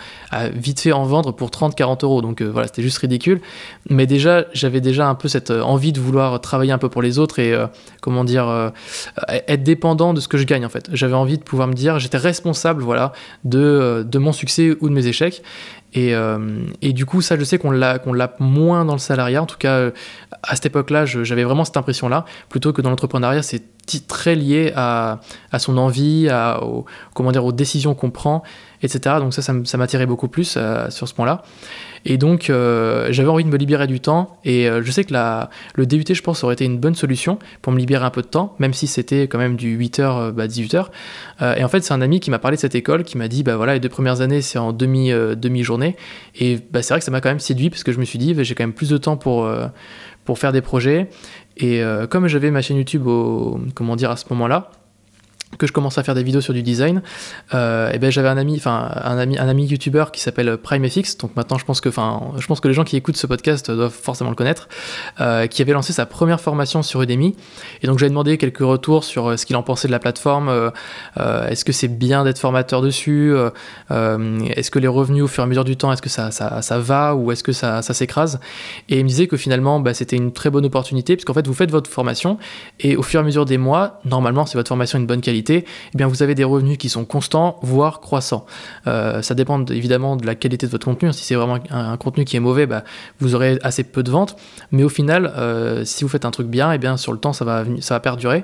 vite 0.54 0.80
fait 0.80 0.92
en 0.92 1.04
vendre 1.04 1.32
pour 1.32 1.50
30-40 1.50 2.04
euros. 2.04 2.22
Donc 2.22 2.42
voilà, 2.42 2.68
c'était 2.68 2.82
juste 2.82 2.98
ridicule. 2.98 3.42
Mais 3.90 4.08
déjà, 4.08 4.46
j'avais 4.54 4.82
déjà 4.82 5.08
un 5.08 5.16
peu 5.16 5.28
cette 5.28 5.52
envie 5.52 5.92
de 5.92 6.00
vouloir 6.00 6.42
travailler 6.42 6.72
un 6.72 6.78
peu 6.78 6.90
pour 6.90 7.02
les 7.02 7.20
autres 7.20 7.40
et 7.40 7.56
comment 8.02 8.24
dire, 8.24 8.72
être 9.28 9.64
dépendant 9.64 10.14
de 10.14 10.20
ce 10.20 10.28
que 10.28 10.38
je 10.38 10.46
gagne 10.46 10.66
en 10.66 10.70
fait. 10.70 10.90
J'avais 10.94 11.14
envie 11.14 11.38
de 11.38 11.44
pouvoir 11.44 11.68
me 11.68 11.74
dire, 11.74 12.00
j'étais 12.00 12.18
responsable, 12.18 12.82
voilà, 12.82 13.14
de, 13.44 14.06
de 14.08 14.18
mon 14.18 14.32
succès 14.32 14.76
ou 14.82 14.90
de 14.90 14.94
mes 14.94 15.08
échecs. 15.08 15.44
Euh, 15.96 16.66
et, 16.82 16.94
du 16.94 17.06
coup, 17.06 17.22
ça, 17.22 17.38
je 17.38 17.44
sais 17.44 17.58
qu'on 17.58 17.72
l'a, 17.72 18.00
qu'on 18.00 18.14
l'a 18.14 18.36
moins 18.40 18.86
dans 18.86 18.94
le 18.94 19.00
salariat. 19.00 19.42
En 19.42 19.46
tout 19.46 19.58
cas, 19.58 19.90
à 20.44 20.56
cette 20.56 20.68
époque-là, 20.68 21.06
j'avais 21.06 21.44
vraiment 21.44 21.66
cette 21.66 21.78
impression-là. 21.78 22.26
Plutôt 22.50 22.74
que 22.74 22.82
dans 22.82 22.90
l'entrepreneuriat, 22.90 23.42
c'est 23.42 23.64
très 24.08 24.36
lié 24.36 24.74
à, 24.76 25.20
son 25.58 25.78
envie, 25.78 26.30
comment 27.14 27.32
dire, 27.32 27.46
aux 27.46 27.52
décisions 27.52 27.96
qu'on 27.96 28.12
prend, 28.12 28.44
etc. 28.82 29.16
Donc 29.20 29.34
ça, 29.34 29.42
ça, 29.42 29.78
m'attirait 29.78 30.06
beaucoup 30.06 30.28
plus 30.28 30.56
euh, 30.58 30.90
sur 30.90 31.08
ce 31.08 31.14
point-là. 31.14 31.42
Et 32.10 32.18
donc, 32.18 32.50
euh, 32.50 33.08
j'avais 33.12 33.28
envie 33.28 33.44
de 33.44 33.50
me 33.50 33.58
libérer 33.58 33.86
du 33.86 34.00
temps. 34.00 34.40
Et 34.46 34.70
euh, 34.70 34.82
je 34.82 34.90
sais 34.92 35.04
que 35.04 35.14
le 35.76 35.86
DUT, 35.86 36.06
je 36.10 36.22
pense, 36.22 36.42
aurait 36.42 36.54
été 36.54 36.64
une 36.64 36.78
bonne 36.78 36.96
solution 36.96 37.38
pour 37.62 37.74
me 37.74 37.78
libérer 37.78 38.06
un 38.06 38.10
peu 38.10 38.22
de 38.22 38.28
temps, 38.28 38.56
même 38.60 38.74
si 38.74 38.88
c'était 38.88 39.24
quand 39.24 39.38
même 39.38 39.58
du 39.58 39.78
8h 39.78 40.30
à 40.30 40.32
bah, 40.32 40.48
18h. 40.48 40.86
et 41.58 41.64
en 41.66 41.68
fait, 41.68 41.82
c'est 41.82 41.94
un 41.94 42.02
ami 42.02 42.22
qui 42.22 42.32
m'a 42.32 42.40
parlé 42.40 42.56
de 42.56 42.62
cette 42.62 42.76
école, 42.76 43.04
qui 43.04 43.18
m'a 43.18 43.28
dit, 43.28 43.44
bah 43.44 43.58
voilà, 43.58 43.74
les 43.74 43.82
deux 43.82 43.90
premières 43.90 44.22
années, 44.22 44.42
c'est 44.42 44.58
en 44.58 44.72
demi, 44.72 45.12
demi-journée. 45.12 45.98
Et 46.40 46.60
bah, 46.72 46.82
c'est 46.82 46.94
vrai 46.94 47.00
que 47.00 47.06
ça 47.06 47.12
m'a 47.12 47.20
quand 47.20 47.30
même 47.30 47.42
séduit, 47.42 47.70
parce 47.70 47.84
que 47.84 47.92
je 47.92 48.00
me 48.00 48.06
suis 48.06 48.20
dit, 48.20 48.34
bah, 48.34 48.44
j'ai 48.44 48.56
quand 48.56 48.64
même 48.64 48.74
plus 48.74 48.90
de 48.90 48.98
temps 48.98 49.18
pour, 49.18 49.50
pour 50.24 50.40
faire 50.40 50.54
des 50.54 50.62
projets. 50.62 51.10
Et 51.58 51.82
comme 52.10 52.28
j'avais 52.28 52.52
ma 52.52 52.62
chaîne 52.62 52.78
YouTube 52.78 53.06
au, 53.06 53.60
comment 53.76 53.96
à 53.96 54.16
ce 54.16 54.26
moment-là, 54.30 54.72
que 55.58 55.66
je 55.66 55.72
commence 55.72 55.98
à 55.98 56.04
faire 56.04 56.14
des 56.14 56.24
vidéos 56.24 56.42
sur 56.42 56.54
du 56.54 56.62
design, 56.62 57.02
euh, 57.54 57.92
et 57.92 58.00
ben 58.00 58.12
j'avais 58.12 58.28
un 58.28 58.38
ami, 58.38 58.56
enfin 58.58 58.92
un 59.02 59.18
ami, 59.18 59.40
un 59.40 59.48
ami 59.48 59.66
youtubeur 59.66 60.12
qui 60.12 60.20
s'appelle 60.20 60.58
PrimeFX, 60.58 61.18
donc 61.18 61.36
maintenant 61.36 61.58
je 61.58 61.64
pense 61.64 61.80
que, 61.80 61.88
enfin 61.88 62.34
je 62.38 62.46
pense 62.48 62.60
que 62.60 62.68
les 62.68 62.74
gens 62.74 62.84
qui 62.84 62.98
écoutent 62.98 63.16
ce 63.16 63.28
podcast 63.28 63.72
doivent 63.72 63.94
forcément 63.94 64.30
le 64.30 64.36
connaître, 64.36 64.68
euh, 65.22 65.48
qui 65.48 65.62
avait 65.62 65.72
lancé 65.72 65.94
sa 65.94 66.06
première 66.06 66.42
formation 66.42 66.84
sur 66.84 67.02
Udemy, 67.02 67.36
et 67.82 67.88
donc 67.88 67.98
j'avais 67.98 68.10
demandé 68.10 68.38
quelques 68.38 68.60
retours 68.60 69.06
sur 69.06 69.28
euh, 69.28 69.38
ce 69.38 69.46
qu'il 69.46 69.56
en 69.56 69.64
pensait 69.64 69.88
de 69.88 69.94
la 69.94 70.00
plateforme, 70.00 70.72
est-ce 71.18 71.64
que 71.64 71.72
c'est 71.72 71.88
bien 71.88 72.24
d'être 72.24 72.40
formateur 72.40 72.82
dessus, 72.82 73.34
est-ce 73.90 74.72
que 74.72 74.80
les 74.80 74.88
revenus 74.88 75.24
au 75.24 75.28
fur 75.28 75.44
et 75.44 75.46
à 75.46 75.48
mesure 75.48 75.64
du 75.64 75.78
temps, 75.78 75.92
est-ce 75.92 76.02
que 76.02 76.10
ça, 76.10 76.32
ça, 76.32 76.62
ça, 76.62 76.80
va 76.80 77.16
ou 77.16 77.32
est-ce 77.32 77.44
que 77.44 77.54
ça, 77.54 77.82
ça 77.82 77.94
s'écrase, 77.94 78.40
et 78.90 79.00
il 79.00 79.04
me 79.04 79.10
disait 79.10 79.28
que 79.28 79.38
finalement 79.38 79.80
bah, 79.80 79.94
c'était 79.94 80.18
une 80.18 80.34
très 80.34 80.50
bonne 80.50 80.66
opportunité, 80.66 81.16
puisqu'en 81.16 81.34
fait 81.34 81.48
vous 81.48 81.54
faites 81.54 81.72
votre 81.72 81.90
formation 81.90 82.38
et 82.80 82.96
au 82.96 83.04
fur 83.04 83.20
et 83.20 83.24
à 83.24 83.26
mesure 83.26 83.46
des 83.46 83.58
mois, 83.58 84.00
normalement 84.04 84.46
c'est 84.46 84.58
votre 84.58 84.70
formation 84.70 85.00
une 85.00 85.08
bonne 85.08 85.22
qualité 85.22 85.37
eh 85.48 85.64
bien 85.96 86.08
vous 86.08 86.24
avez 86.24 86.36
des 86.36 86.44
revenus 86.44 86.78
qui 86.78 86.90
sont 86.90 87.06
constants, 87.06 87.60
voire 87.62 88.00
croissants. 88.00 88.46
Euh, 88.88 89.22
ça 89.22 89.36
dépend 89.36 89.64
évidemment 89.66 90.16
de 90.16 90.26
la 90.26 90.36
qualité 90.36 90.66
de 90.66 90.72
votre 90.72 90.86
contenu. 90.86 91.12
Si 91.14 91.24
c'est 91.24 91.36
vraiment 91.36 91.60
un, 91.70 91.98
contenu 91.98 92.26
qui 92.26 92.36
est 92.36 92.40
mauvais, 92.40 92.66
bah, 92.66 92.84
vous 93.20 93.36
aurez 93.36 93.60
assez 93.62 93.84
peu 93.84 94.04
de 94.04 94.12
ventes. 94.12 94.36
Mais 94.72 94.84
au 94.84 94.90
final, 94.90 95.34
euh, 95.38 95.86
si 95.86 96.04
vous 96.04 96.10
faites 96.10 96.26
un 96.26 96.32
truc 96.32 96.48
bien, 96.48 96.72
eh 96.72 96.78
bien 96.78 96.98
sur 96.98 97.12
le 97.12 97.20
temps, 97.20 97.34
ça 97.34 97.46
va, 97.46 97.64
ça 97.80 97.96
va 97.96 98.00
perdurer. 98.00 98.44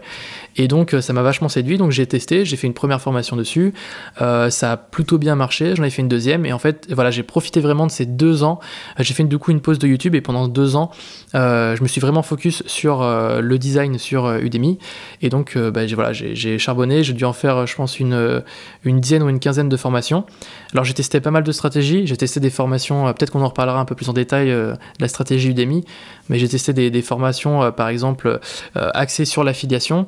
Et 0.55 0.67
donc, 0.67 0.93
euh, 0.93 1.01
ça 1.01 1.13
m'a 1.13 1.21
vachement 1.21 1.49
séduit. 1.49 1.77
Donc, 1.77 1.91
j'ai 1.91 2.05
testé, 2.05 2.45
j'ai 2.45 2.55
fait 2.55 2.67
une 2.67 2.73
première 2.73 3.01
formation 3.01 3.35
dessus. 3.35 3.73
ça 4.17 4.71
a 4.71 4.77
plutôt 4.77 5.17
bien 5.17 5.35
marché. 5.35 5.75
J'en 5.75 5.83
ai 5.83 5.89
fait 5.89 6.01
une 6.01 6.07
deuxième. 6.07 6.45
Et 6.45 6.53
en 6.53 6.59
fait, 6.59 6.87
voilà, 6.91 7.11
j'ai 7.11 7.23
profité 7.23 7.59
vraiment 7.59 7.87
de 7.87 7.91
ces 7.91 8.05
deux 8.05 8.43
ans. 8.43 8.59
J'ai 8.99 9.13
fait 9.13 9.23
du 9.23 9.37
coup 9.37 9.51
une 9.51 9.61
pause 9.61 9.79
de 9.79 9.87
YouTube 9.87 10.15
et 10.15 10.21
pendant 10.21 10.47
deux 10.47 10.75
ans, 10.75 10.91
je 11.33 11.81
me 11.81 11.87
suis 11.87 12.01
vraiment 12.01 12.23
focus 12.23 12.63
sur 12.65 13.01
le 13.03 13.57
design 13.57 13.97
sur 13.97 14.29
Udemy. 14.29 14.77
Et 15.21 15.29
donc, 15.29 15.57
bah, 15.57 15.81
voilà, 15.93 16.13
j'ai 16.13 16.57
charbonné 16.59 16.93
j'ai 17.01 17.13
dû 17.13 17.25
en 17.25 17.33
faire, 17.33 17.65
je 17.65 17.75
pense, 17.75 17.99
une, 17.99 18.43
dizaine 18.85 19.23
ou 19.23 19.29
une 19.29 19.39
quinzaine 19.39 19.69
de 19.69 19.77
formations. 19.77 20.25
Alors 20.73 20.85
j'ai 20.85 20.93
testé 20.93 21.19
pas 21.21 21.31
mal 21.31 21.43
de 21.43 21.51
stratégies, 21.51 22.07
j'ai 22.07 22.17
testé 22.17 22.39
des 22.39 22.49
formations, 22.49 23.07
euh, 23.07 23.13
peut-être 23.13 23.31
qu'on 23.31 23.41
en 23.41 23.47
reparlera 23.47 23.79
un 23.79 23.85
peu 23.85 23.95
plus 23.95 24.09
en 24.09 24.13
détail 24.13 24.51
euh, 24.51 24.73
de 24.73 25.01
la 25.01 25.07
stratégie 25.07 25.49
Udemy, 25.49 25.85
mais 26.29 26.39
j'ai 26.39 26.47
testé 26.47 26.73
des, 26.73 27.01
formations, 27.01 27.63
euh, 27.63 27.71
par 27.71 27.89
exemple, 27.89 28.39
axées 28.75 29.25
sur 29.25 29.43
l'affiliation, 29.43 30.05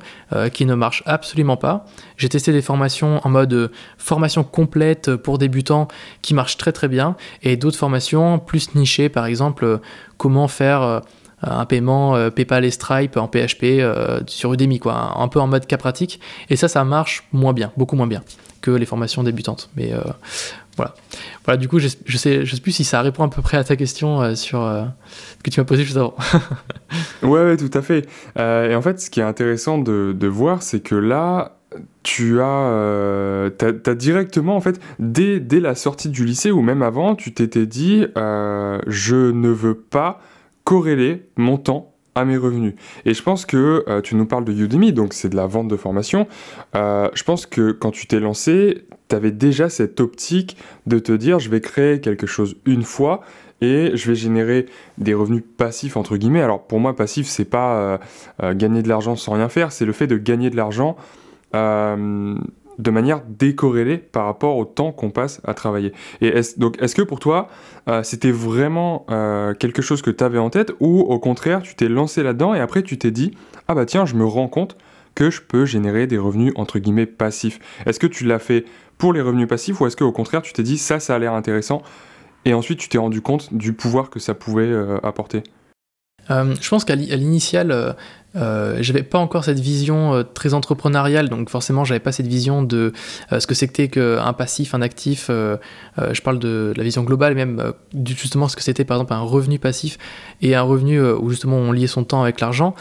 qui 0.52 0.66
ne 0.66 0.74
marchent 0.74 1.02
absolument 1.06 1.56
pas. 1.56 1.86
J'ai 2.16 2.28
testé 2.28 2.52
des 2.52 2.62
formations 2.62 3.20
en 3.24 3.28
mode 3.28 3.70
formation 3.98 4.44
complète 4.44 5.14
pour 5.16 5.38
débutants, 5.38 5.88
qui 6.22 6.34
marchent 6.34 6.56
très 6.56 6.72
très 6.72 6.88
bien, 6.88 7.16
et 7.42 7.56
d'autres 7.56 7.78
formations 7.78 8.38
plus 8.38 8.74
nichées, 8.74 9.08
par 9.08 9.26
exemple, 9.26 9.80
comment 10.16 10.48
faire 10.48 11.02
un 11.42 11.64
paiement 11.66 12.30
PayPal 12.30 12.64
et 12.64 12.70
Stripe 12.70 13.16
en 13.16 13.28
PHP 13.28 13.82
sur 14.26 14.52
Udemy, 14.52 14.78
quoi, 14.78 15.18
un 15.18 15.28
peu 15.28 15.40
en 15.40 15.46
mode 15.46 15.66
cas 15.66 15.76
pratique. 15.76 16.20
Et 16.48 16.56
ça, 16.56 16.68
ça 16.68 16.84
marche 16.84 17.24
moins 17.32 17.52
bien, 17.52 17.72
beaucoup 17.76 17.96
moins 17.96 18.06
bien 18.06 18.22
que 18.62 18.70
les 18.70 18.86
formations 18.86 19.22
débutantes. 19.22 19.70
Mais 19.76 19.92
voilà. 20.76 20.94
Voilà, 21.44 21.58
du 21.58 21.68
coup, 21.68 21.78
je, 21.78 21.88
je, 22.04 22.16
sais, 22.16 22.44
je 22.44 22.54
sais 22.54 22.60
plus 22.60 22.72
si 22.72 22.84
ça 22.84 23.02
répond 23.02 23.24
à 23.24 23.28
peu 23.28 23.42
près 23.42 23.58
à 23.58 23.64
ta 23.64 23.76
question 23.76 24.34
sur 24.34 24.60
que 25.42 25.50
tu 25.50 25.60
m'as 25.60 25.64
posée 25.64 25.84
juste 25.84 25.98
avant. 25.98 26.14
ouais, 27.22 27.56
tout 27.56 27.70
à 27.72 27.82
fait. 27.82 28.08
et 28.38 28.74
en 28.74 28.82
fait, 28.82 29.00
ce 29.00 29.10
qui 29.10 29.20
est 29.20 29.24
intéressant 29.24 29.78
de, 29.78 30.14
de 30.18 30.26
voir, 30.26 30.62
c'est 30.62 30.80
que 30.80 30.94
là, 30.94 31.56
tu 32.02 32.40
as, 32.40 32.44
euh, 32.44 33.50
directement, 33.94 34.56
en 34.56 34.60
fait, 34.60 34.80
dès, 34.98 35.40
dès, 35.40 35.60
la 35.60 35.74
sortie 35.74 36.08
du 36.08 36.24
lycée 36.24 36.50
ou 36.50 36.62
même 36.62 36.82
avant, 36.82 37.14
tu 37.14 37.32
t'étais 37.32 37.66
dit, 37.66 38.06
euh, 38.16 38.78
je 38.86 39.16
ne 39.16 39.48
veux 39.48 39.74
pas 39.74 40.20
corréler 40.66 41.22
mon 41.36 41.56
temps 41.56 41.94
à 42.14 42.24
mes 42.24 42.36
revenus. 42.36 42.74
Et 43.06 43.14
je 43.14 43.22
pense 43.22 43.46
que 43.46 43.84
euh, 43.88 44.00
tu 44.00 44.16
nous 44.16 44.26
parles 44.26 44.44
de 44.44 44.52
Udemy, 44.52 44.92
donc 44.92 45.14
c'est 45.14 45.28
de 45.28 45.36
la 45.36 45.46
vente 45.46 45.68
de 45.68 45.76
formation. 45.76 46.26
je 46.74 47.22
pense 47.22 47.46
que 47.46 47.72
quand 47.72 47.90
tu 47.90 48.06
t'es 48.06 48.20
lancé, 48.20 48.86
tu 49.08 49.16
avais 49.16 49.30
déjà 49.30 49.68
cette 49.70 50.00
optique 50.00 50.58
de 50.86 50.98
te 50.98 51.12
dire, 51.12 51.38
je 51.38 51.48
vais 51.48 51.60
créer 51.60 52.00
quelque 52.00 52.26
chose 52.26 52.56
une 52.66 52.82
fois 52.82 53.22
et 53.62 53.92
je 53.94 54.10
vais 54.10 54.14
générer 54.14 54.66
des 54.98 55.14
revenus 55.14 55.44
passifs 55.56 55.96
entre 55.96 56.16
guillemets. 56.16 56.42
Alors 56.42 56.66
pour 56.66 56.80
moi 56.80 56.94
passif 56.96 57.26
c'est 57.26 57.46
pas 57.46 58.00
gagner 58.42 58.82
de 58.82 58.88
l'argent 58.88 59.16
sans 59.16 59.32
rien 59.32 59.48
faire, 59.48 59.72
c'est 59.72 59.86
le 59.86 59.92
fait 59.92 60.06
de 60.06 60.18
gagner 60.18 60.50
de 60.50 60.56
l'argent 60.56 60.96
euh, 61.54 62.34
de 62.78 62.90
manière 62.90 63.22
décorrélée 63.26 63.98
par 63.98 64.24
rapport 64.24 64.56
au 64.56 64.64
temps 64.64 64.92
qu'on 64.92 65.10
passe 65.10 65.40
à 65.44 65.54
travailler. 65.54 65.92
Et 66.20 66.28
est 66.28 66.58
donc, 66.58 66.80
est-ce 66.80 66.94
que 66.94 67.02
pour 67.02 67.20
toi, 67.20 67.48
euh, 67.88 68.02
c'était 68.02 68.30
vraiment 68.30 69.06
euh, 69.10 69.54
quelque 69.54 69.82
chose 69.82 70.02
que 70.02 70.10
tu 70.10 70.22
avais 70.22 70.38
en 70.38 70.50
tête 70.50 70.72
ou 70.80 71.00
au 71.00 71.18
contraire, 71.18 71.62
tu 71.62 71.74
t'es 71.74 71.88
lancé 71.88 72.22
là-dedans 72.22 72.54
et 72.54 72.60
après 72.60 72.82
tu 72.82 72.98
t'es 72.98 73.10
dit, 73.10 73.32
ah 73.68 73.74
bah 73.74 73.86
tiens, 73.86 74.06
je 74.06 74.14
me 74.14 74.24
rends 74.24 74.48
compte 74.48 74.76
que 75.14 75.30
je 75.30 75.40
peux 75.40 75.64
générer 75.64 76.06
des 76.06 76.18
revenus 76.18 76.52
entre 76.56 76.78
guillemets 76.78 77.06
passifs. 77.06 77.58
Est-ce 77.86 77.98
que 77.98 78.06
tu 78.06 78.24
l'as 78.24 78.38
fait 78.38 78.64
pour 78.98 79.12
les 79.12 79.20
revenus 79.20 79.48
passifs 79.48 79.80
ou 79.80 79.86
est-ce 79.86 79.96
qu'au 79.96 80.12
contraire, 80.12 80.42
tu 80.42 80.52
t'es 80.52 80.62
dit, 80.62 80.78
ça, 80.78 81.00
ça 81.00 81.14
a 81.14 81.18
l'air 81.18 81.32
intéressant 81.32 81.82
et 82.44 82.54
ensuite 82.54 82.78
tu 82.78 82.88
t'es 82.88 82.98
rendu 82.98 83.22
compte 83.22 83.52
du 83.54 83.72
pouvoir 83.72 84.10
que 84.10 84.20
ça 84.20 84.34
pouvait 84.34 84.72
apporter? 85.02 85.42
Je 86.28 86.68
pense 86.68 86.84
qu'à 86.84 86.96
l'initial, 86.96 87.70
euh, 87.70 87.92
j'avais 88.80 89.02
pas 89.02 89.18
encore 89.18 89.44
cette 89.44 89.60
vision 89.60 90.14
euh, 90.14 90.22
très 90.22 90.54
entrepreneuriale, 90.54 91.28
donc 91.28 91.48
forcément 91.48 91.84
j'avais 91.84 92.00
pas 92.00 92.12
cette 92.12 92.26
vision 92.26 92.62
de 92.62 92.92
euh, 93.32 93.40
ce 93.40 93.46
que 93.46 93.54
c'était 93.54 93.88
qu'un 93.88 94.32
passif, 94.32 94.74
un 94.74 94.82
actif. 94.82 95.28
je 95.28 96.20
parle 96.22 96.38
de, 96.38 96.72
la 96.76 96.82
vision 96.82 97.02
globale, 97.02 97.34
même 97.34 97.72
justement 98.04 98.48
ce 98.48 98.56
que 98.56 98.62
c'était 98.62 98.84
par 98.84 98.98
exemple 98.98 99.14
un 99.14 99.20
revenu 99.20 99.58
passif 99.58 99.98
et 100.42 100.54
un 100.54 100.62
revenu 100.62 101.00
où 101.00 101.30
justement 101.30 101.56
on 101.56 101.72
liait 101.72 101.86
son 101.86 102.04
temps 102.04 102.22
avec 102.22 102.40
l'argent. 102.40 102.74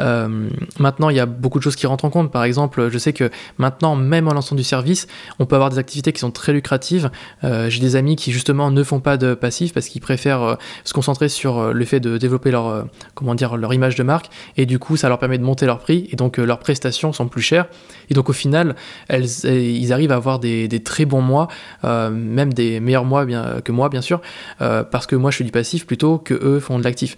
Euh, 0.00 0.48
maintenant, 0.78 1.10
il 1.10 1.16
y 1.16 1.20
a 1.20 1.26
beaucoup 1.26 1.58
de 1.58 1.64
choses 1.64 1.76
qui 1.76 1.86
rentrent 1.86 2.04
en 2.04 2.10
compte. 2.10 2.30
Par 2.30 2.44
exemple, 2.44 2.88
je 2.90 2.98
sais 2.98 3.12
que 3.12 3.30
maintenant, 3.58 3.96
même 3.96 4.28
en 4.28 4.34
lançant 4.34 4.54
du 4.54 4.64
service, 4.64 5.06
on 5.38 5.46
peut 5.46 5.54
avoir 5.54 5.70
des 5.70 5.78
activités 5.78 6.12
qui 6.12 6.20
sont 6.20 6.30
très 6.30 6.52
lucratives. 6.52 7.10
Euh, 7.44 7.70
j'ai 7.70 7.80
des 7.80 7.96
amis 7.96 8.16
qui 8.16 8.32
justement 8.32 8.70
ne 8.70 8.82
font 8.82 9.00
pas 9.00 9.16
de 9.16 9.34
passif 9.34 9.72
parce 9.72 9.88
qu'ils 9.88 10.00
préfèrent 10.00 10.42
euh, 10.42 10.54
se 10.84 10.92
concentrer 10.92 11.28
sur 11.28 11.72
le 11.72 11.84
fait 11.84 12.00
de 12.00 12.18
développer 12.18 12.50
leur, 12.50 12.86
comment 13.14 13.34
dire, 13.34 13.56
leur 13.56 13.72
image 13.72 13.94
de 13.96 14.02
marque 14.02 14.30
et 14.56 14.66
du 14.66 14.78
coup, 14.78 14.96
ça 14.96 15.08
leur 15.08 15.18
permet 15.18 15.38
de 15.38 15.44
monter 15.44 15.66
leur 15.66 15.78
prix 15.78 16.08
et 16.12 16.16
donc 16.16 16.38
leurs 16.38 16.58
prestations 16.58 17.12
sont 17.12 17.28
plus 17.28 17.42
chères. 17.42 17.66
Et 18.10 18.14
donc 18.14 18.28
au 18.28 18.32
final, 18.32 18.76
ils 19.10 19.92
arrivent 19.92 20.12
à 20.12 20.16
avoir 20.16 20.38
des, 20.38 20.68
très 20.84 21.04
bons 21.04 21.22
mois, 21.22 21.48
même 21.84 22.52
des 22.52 22.80
meilleurs 22.80 23.04
mois 23.04 23.26
que 23.26 23.72
moi, 23.72 23.88
bien 23.88 24.00
sûr, 24.00 24.20
parce 24.58 25.06
que 25.06 25.16
moi 25.16 25.30
je 25.30 25.38
fais 25.38 25.44
du 25.44 25.52
passif 25.52 25.86
plutôt 25.86 26.18
que 26.18 26.34
eux 26.34 26.60
font 26.60 26.78
de 26.78 26.84
l'actif. 26.84 27.16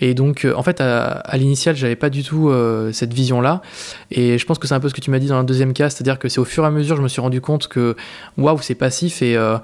Et 0.00 0.14
donc, 0.14 0.46
en 0.54 0.62
fait, 0.62 0.80
à, 0.80 1.04
à 1.04 1.36
l'initial, 1.36 1.76
j'avais 1.76 1.96
pas 1.96 2.10
du 2.10 2.22
tout 2.22 2.50
euh, 2.50 2.92
cette 2.92 3.12
vision-là. 3.12 3.62
Et 4.10 4.38
je 4.38 4.46
pense 4.46 4.58
que 4.58 4.66
c'est 4.66 4.74
un 4.74 4.80
peu 4.80 4.88
ce 4.88 4.94
que 4.94 5.00
tu 5.00 5.10
m'as 5.10 5.18
dit 5.18 5.26
dans 5.26 5.38
le 5.38 5.44
deuxième 5.44 5.72
cas, 5.72 5.90
c'est-à-dire 5.90 6.18
que 6.18 6.28
c'est 6.28 6.40
au 6.40 6.44
fur 6.44 6.64
et 6.64 6.66
à 6.66 6.70
mesure, 6.70 6.96
je 6.96 7.02
me 7.02 7.08
suis 7.08 7.20
rendu 7.20 7.40
compte 7.40 7.68
que 7.68 7.96
waouh, 8.38 8.60
c'est 8.60 8.74
passif. 8.74 9.22
Et, 9.22 9.36
euh, 9.36 9.56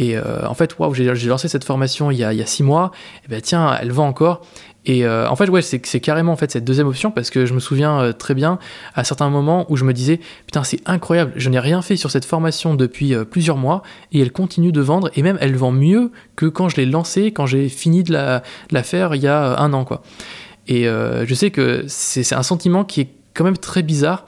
euh, 0.00 0.46
en 0.46 0.54
fait, 0.54 0.78
waouh, 0.78 0.94
j'ai 0.94 1.28
lancé 1.28 1.48
cette 1.48 1.64
formation 1.64 2.10
il 2.10 2.18
y 2.18 2.24
a, 2.24 2.46
six 2.46 2.62
mois. 2.62 2.92
Et 3.24 3.28
ben 3.28 3.40
tiens, 3.40 3.76
elle 3.80 3.92
vend 3.92 4.08
encore. 4.08 4.42
Et 4.90 5.06
en 5.06 5.36
fait, 5.36 5.50
ouais, 5.50 5.60
c'est 5.60 6.00
carrément 6.00 6.32
en 6.32 6.36
fait 6.36 6.50
cette 6.50 6.64
deuxième 6.64 6.86
option 6.86 7.10
parce 7.10 7.28
que 7.28 7.44
je 7.44 7.52
me 7.52 7.60
souviens 7.60 8.12
très 8.14 8.32
bien 8.32 8.58
à 8.94 9.04
certains 9.04 9.28
moments 9.28 9.66
où 9.68 9.76
je 9.76 9.84
me 9.84 9.92
disais 9.92 10.18
putain 10.46 10.64
c'est 10.64 10.80
incroyable, 10.86 11.32
je 11.36 11.50
n'ai 11.50 11.58
rien 11.58 11.82
fait 11.82 11.96
sur 11.96 12.10
cette 12.10 12.24
formation 12.24 12.74
depuis 12.74 13.14
plusieurs 13.30 13.58
mois 13.58 13.82
et 14.12 14.20
elle 14.20 14.32
continue 14.32 14.72
de 14.72 14.80
vendre 14.80 15.10
et 15.14 15.22
même 15.22 15.36
elle 15.42 15.56
vend 15.56 15.72
mieux 15.72 16.10
que 16.36 16.46
quand 16.46 16.70
je 16.70 16.76
l'ai 16.76 16.86
lancée, 16.86 17.32
quand 17.32 17.44
j'ai 17.44 17.68
fini 17.68 18.02
de 18.02 18.12
la, 18.12 18.42
faire 18.82 19.14
il 19.14 19.22
y 19.22 19.26
a 19.26 19.58
un 19.58 19.72
an 19.72 19.84
quoi. 19.84 20.02
Et 20.66 20.88
euh, 20.88 21.26
je 21.26 21.34
sais 21.34 21.50
que 21.50 21.84
c'est 21.86 22.34
un 22.34 22.42
sentiment 22.42 22.84
qui 22.84 23.00
est 23.02 23.10
quand 23.34 23.44
même 23.44 23.58
très 23.58 23.82
bizarre 23.82 24.24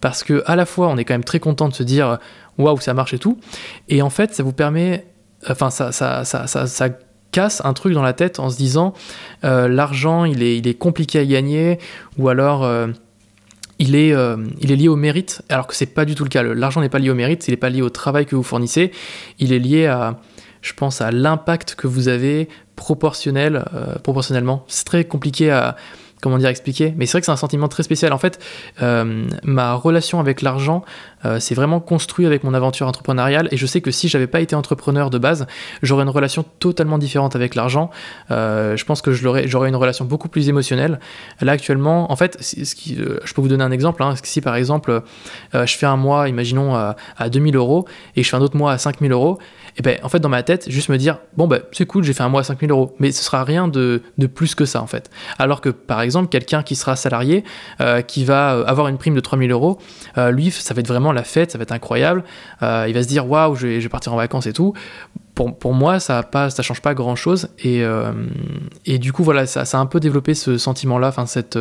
parce 0.00 0.22
que 0.22 0.42
à 0.46 0.56
la 0.56 0.66
fois 0.66 0.88
on 0.88 0.96
est 0.96 1.04
quand 1.04 1.14
même 1.14 1.24
très 1.24 1.40
content 1.40 1.68
de 1.68 1.74
se 1.74 1.82
dire 1.82 2.18
waouh 2.58 2.78
ça 2.80 2.94
marche 2.94 3.14
et 3.14 3.18
tout, 3.18 3.38
et 3.88 4.02
en 4.02 4.10
fait 4.10 4.34
ça 4.34 4.42
vous 4.42 4.52
permet, 4.52 5.06
enfin 5.48 5.70
ça, 5.70 5.92
ça, 5.92 6.24
ça, 6.24 6.88
casse 7.34 7.60
un 7.64 7.72
truc 7.72 7.92
dans 7.92 8.02
la 8.02 8.12
tête 8.12 8.38
en 8.38 8.48
se 8.48 8.56
disant 8.56 8.94
euh, 9.42 9.66
l'argent 9.66 10.24
il 10.24 10.42
est, 10.42 10.56
il 10.56 10.68
est 10.68 10.74
compliqué 10.74 11.18
à 11.18 11.24
gagner 11.26 11.78
ou 12.16 12.28
alors 12.28 12.62
euh, 12.64 12.86
il 13.80 13.96
est, 13.96 14.14
il 14.60 14.70
est 14.70 14.76
lié 14.76 14.86
au 14.86 14.94
mérite, 14.94 15.42
alors 15.48 15.66
que 15.66 15.74
c'est 15.74 15.86
pas 15.86 16.04
du 16.04 16.14
tout 16.14 16.22
le 16.22 16.28
cas. 16.28 16.44
L'argent 16.44 16.80
n'est 16.80 16.88
pas 16.88 17.00
lié 17.00 17.10
au 17.10 17.14
mérite, 17.16 17.48
il 17.48 17.50
n'est 17.50 17.56
pas 17.56 17.70
lié 17.70 17.82
au 17.82 17.90
travail 17.90 18.24
que 18.24 18.36
vous 18.36 18.44
fournissez, 18.44 18.92
il 19.40 19.52
est 19.52 19.58
lié 19.58 19.86
à, 19.86 20.20
je 20.62 20.72
pense, 20.72 21.00
à 21.00 21.10
l'impact 21.10 21.74
que 21.74 21.88
vous 21.88 22.06
avez 22.06 22.48
proportionnel, 22.76 23.64
euh, 23.74 23.96
proportionnellement. 23.98 24.64
C'est 24.66 24.84
très 24.86 25.04
compliqué 25.04 25.50
à 25.50 25.76
comment 26.24 26.38
dire 26.38 26.48
expliquer, 26.48 26.94
mais 26.96 27.04
c'est 27.04 27.12
vrai 27.12 27.20
que 27.20 27.26
c'est 27.26 27.32
un 27.32 27.36
sentiment 27.36 27.68
très 27.68 27.82
spécial. 27.82 28.14
En 28.14 28.18
fait, 28.18 28.42
euh, 28.80 29.26
ma 29.42 29.74
relation 29.74 30.20
avec 30.20 30.40
l'argent 30.40 30.82
euh, 31.26 31.38
s'est 31.38 31.54
vraiment 31.54 31.80
construite 31.80 32.26
avec 32.26 32.44
mon 32.44 32.54
aventure 32.54 32.88
entrepreneuriale, 32.88 33.46
et 33.50 33.58
je 33.58 33.66
sais 33.66 33.82
que 33.82 33.90
si 33.90 34.08
j'avais 34.08 34.26
pas 34.26 34.40
été 34.40 34.56
entrepreneur 34.56 35.10
de 35.10 35.18
base, 35.18 35.46
j'aurais 35.82 36.04
une 36.04 36.08
relation 36.08 36.42
totalement 36.60 36.96
différente 36.96 37.36
avec 37.36 37.54
l'argent. 37.54 37.90
je 38.30 38.84
pense 38.84 39.02
que 39.02 39.12
j'aurais 39.12 39.68
une 39.68 39.76
relation 39.76 40.06
beaucoup 40.06 40.28
plus 40.30 40.48
émotionnelle. 40.48 40.98
Là 41.42 41.52
actuellement, 41.52 42.10
en 42.10 42.16
fait, 42.16 42.38
je 42.40 43.34
peux 43.34 43.42
vous 43.42 43.48
donner 43.48 43.64
un 43.64 43.70
exemple. 43.70 44.02
Hein, 44.02 44.14
si 44.22 44.40
par 44.40 44.56
exemple, 44.56 45.02
je 45.52 45.76
fais 45.76 45.86
un 45.86 45.98
mois, 45.98 46.30
imaginons 46.30 46.74
à, 46.74 46.96
à 47.18 47.28
2000 47.28 47.54
euros, 47.56 47.84
et 48.16 48.22
je 48.22 48.30
fais 48.30 48.36
un 48.36 48.40
autre 48.40 48.56
mois 48.56 48.72
à 48.72 48.78
5000 48.78 49.12
euros, 49.12 49.38
et 49.76 49.82
ben 49.82 49.98
en 50.02 50.08
fait 50.08 50.20
dans 50.20 50.28
ma 50.28 50.42
tête 50.42 50.70
juste 50.70 50.88
me 50.88 50.96
dire 50.96 51.18
bon 51.36 51.48
ben 51.48 51.62
c'est 51.72 51.86
cool 51.86 52.04
j'ai 52.04 52.12
fait 52.12 52.22
un 52.22 52.28
mois 52.28 52.42
à 52.42 52.44
5000 52.44 52.70
euros. 52.70 52.94
Mais 52.98 53.12
ce 53.12 53.24
sera 53.24 53.44
rien 53.44 53.68
de, 53.68 54.02
de, 54.18 54.26
plus 54.26 54.54
que 54.54 54.64
ça 54.64 54.82
en 54.82 54.86
fait. 54.86 55.10
Alors 55.38 55.60
que 55.60 55.68
par 55.68 56.00
exemple 56.00 56.28
quelqu'un 56.28 56.62
qui 56.62 56.76
sera 56.76 56.96
salarié 56.96 57.44
euh, 57.80 58.00
qui 58.02 58.24
va 58.24 58.54
euh, 58.54 58.64
avoir 58.66 58.88
une 58.88 58.98
prime 58.98 59.14
de 59.14 59.20
3000 59.20 59.50
euros 59.50 59.78
euh, 60.18 60.30
lui 60.30 60.50
ça 60.50 60.74
va 60.74 60.80
être 60.80 60.88
vraiment 60.88 61.12
la 61.12 61.24
fête 61.24 61.50
ça 61.50 61.58
va 61.58 61.62
être 61.62 61.72
incroyable. 61.72 62.24
Il 62.62 62.94
va 62.94 63.02
se 63.02 63.08
dire 63.08 63.28
waouh 63.28 63.54
je, 63.56 63.66
vais 63.66 63.88
partir 63.88 64.12
en 64.12 64.16
vacances 64.16 64.46
et 64.46 64.52
tout. 64.52 64.74
Pour, 65.34 65.58
pour 65.58 65.74
moi 65.74 65.98
ça 65.98 66.22
pas 66.22 66.50
ça 66.50 66.62
change 66.62 66.80
pas 66.80 66.94
grand 66.94 67.16
chose 67.16 67.48
et, 67.58 67.82
et 68.86 68.98
du 68.98 69.12
coup 69.12 69.24
voilà 69.24 69.46
ça, 69.46 69.62
a 69.62 69.76
un 69.80 69.86
peu 69.86 69.98
développé 69.98 70.34
ce 70.34 70.58
sentiment 70.58 70.98
là 70.98 71.08
enfin 71.08 71.26
cette 71.26 71.58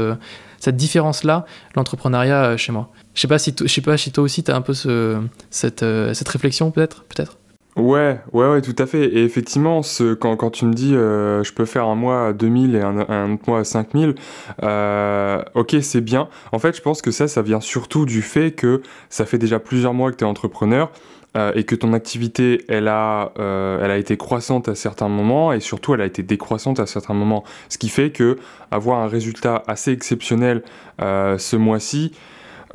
cette 0.59 0.77
différence 0.77 1.23
là 1.23 1.45
l'entrepreneuriat 1.75 2.55
chez 2.57 2.71
moi. 2.71 2.89
Je 3.15 3.21
sais 3.21 3.27
pas 3.27 3.39
si 3.39 3.55
je 3.59 3.67
sais 3.67 3.81
pas 3.81 3.97
si 3.97 4.11
toi 4.11 4.23
aussi 4.23 4.43
tu 4.43 4.51
as 4.51 4.55
un 4.55 4.61
peu 4.61 4.75
ce, 4.75 5.19
cette, 5.49 5.83
cette 6.13 6.29
réflexion 6.29 6.69
peut-être 6.69 7.03
peut-être 7.05 7.37
Ouais, 7.75 8.19
ouais, 8.33 8.47
ouais, 8.49 8.61
tout 8.61 8.75
à 8.77 8.85
fait. 8.85 9.03
Et 9.05 9.23
effectivement, 9.23 9.81
ce, 9.81 10.13
quand, 10.13 10.51
tu 10.51 10.65
me 10.65 10.73
dis 10.73 10.93
euh, 10.95 11.43
je 11.43 11.53
peux 11.53 11.65
faire 11.65 11.87
un 11.87 11.95
mois 11.95 12.27
à 12.27 12.33
2000 12.33 12.75
et 12.75 12.81
un, 12.81 13.33
autre 13.33 13.43
mois 13.47 13.59
à 13.59 13.63
5000, 13.63 14.13
euh, 14.61 15.41
ok, 15.55 15.77
c'est 15.81 16.01
bien. 16.01 16.29
En 16.51 16.59
fait, 16.59 16.75
je 16.75 16.81
pense 16.83 17.01
que 17.01 17.09
ça, 17.09 17.27
ça 17.27 17.41
vient 17.41 17.61
surtout 17.61 18.05
du 18.05 18.21
fait 18.21 18.51
que 18.51 18.83
ça 19.09 19.25
fait 19.25 19.39
déjà 19.39 19.59
plusieurs 19.59 19.95
mois 19.95 20.11
que 20.11 20.17
tu 20.17 20.23
es 20.23 20.27
entrepreneur 20.27 20.91
euh, 21.35 21.51
et 21.55 21.63
que 21.63 21.73
ton 21.73 21.93
activité, 21.93 22.63
elle 22.67 22.87
a, 22.87 23.33
elle 23.37 23.89
a 23.89 23.97
été 23.97 24.17
croissante 24.17 24.69
à 24.69 24.75
certains 24.75 25.09
moments 25.09 25.51
et 25.51 25.59
surtout, 25.59 25.95
elle 25.95 26.01
a 26.01 26.05
été 26.05 26.21
décroissante 26.21 26.79
à 26.79 26.85
certains 26.85 27.15
moments. 27.15 27.43
Ce 27.69 27.79
qui 27.79 27.89
fait 27.89 28.11
que 28.11 28.37
avoir 28.69 28.99
un 28.99 29.07
résultat 29.07 29.63
assez 29.65 29.91
exceptionnel 29.91 30.61
ce 30.99 31.55
mois-ci, 31.55 32.11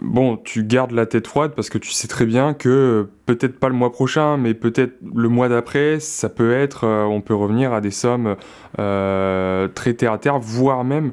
bon, 0.02 0.36
tu 0.36 0.64
gardes 0.64 0.92
la 0.92 1.06
tête 1.06 1.26
froide 1.26 1.52
parce 1.54 1.70
que 1.70 1.78
tu 1.78 1.90
sais 1.90 2.08
très 2.08 2.26
bien 2.26 2.54
que 2.54 3.08
peut-être 3.26 3.58
pas 3.58 3.68
le 3.68 3.74
mois 3.74 3.92
prochain, 3.92 4.36
mais 4.36 4.54
peut-être 4.54 4.94
le 5.14 5.28
mois 5.28 5.48
d'après, 5.48 6.00
ça 6.00 6.28
peut 6.28 6.52
être, 6.52 6.84
euh, 6.84 7.04
on 7.04 7.20
peut 7.20 7.34
revenir 7.34 7.72
à 7.72 7.80
des 7.80 7.90
sommes 7.90 8.36
euh, 8.78 9.68
très 9.68 9.94
terre 9.94 10.12
à 10.12 10.18
terre, 10.18 10.38
voire 10.38 10.84
même 10.84 11.12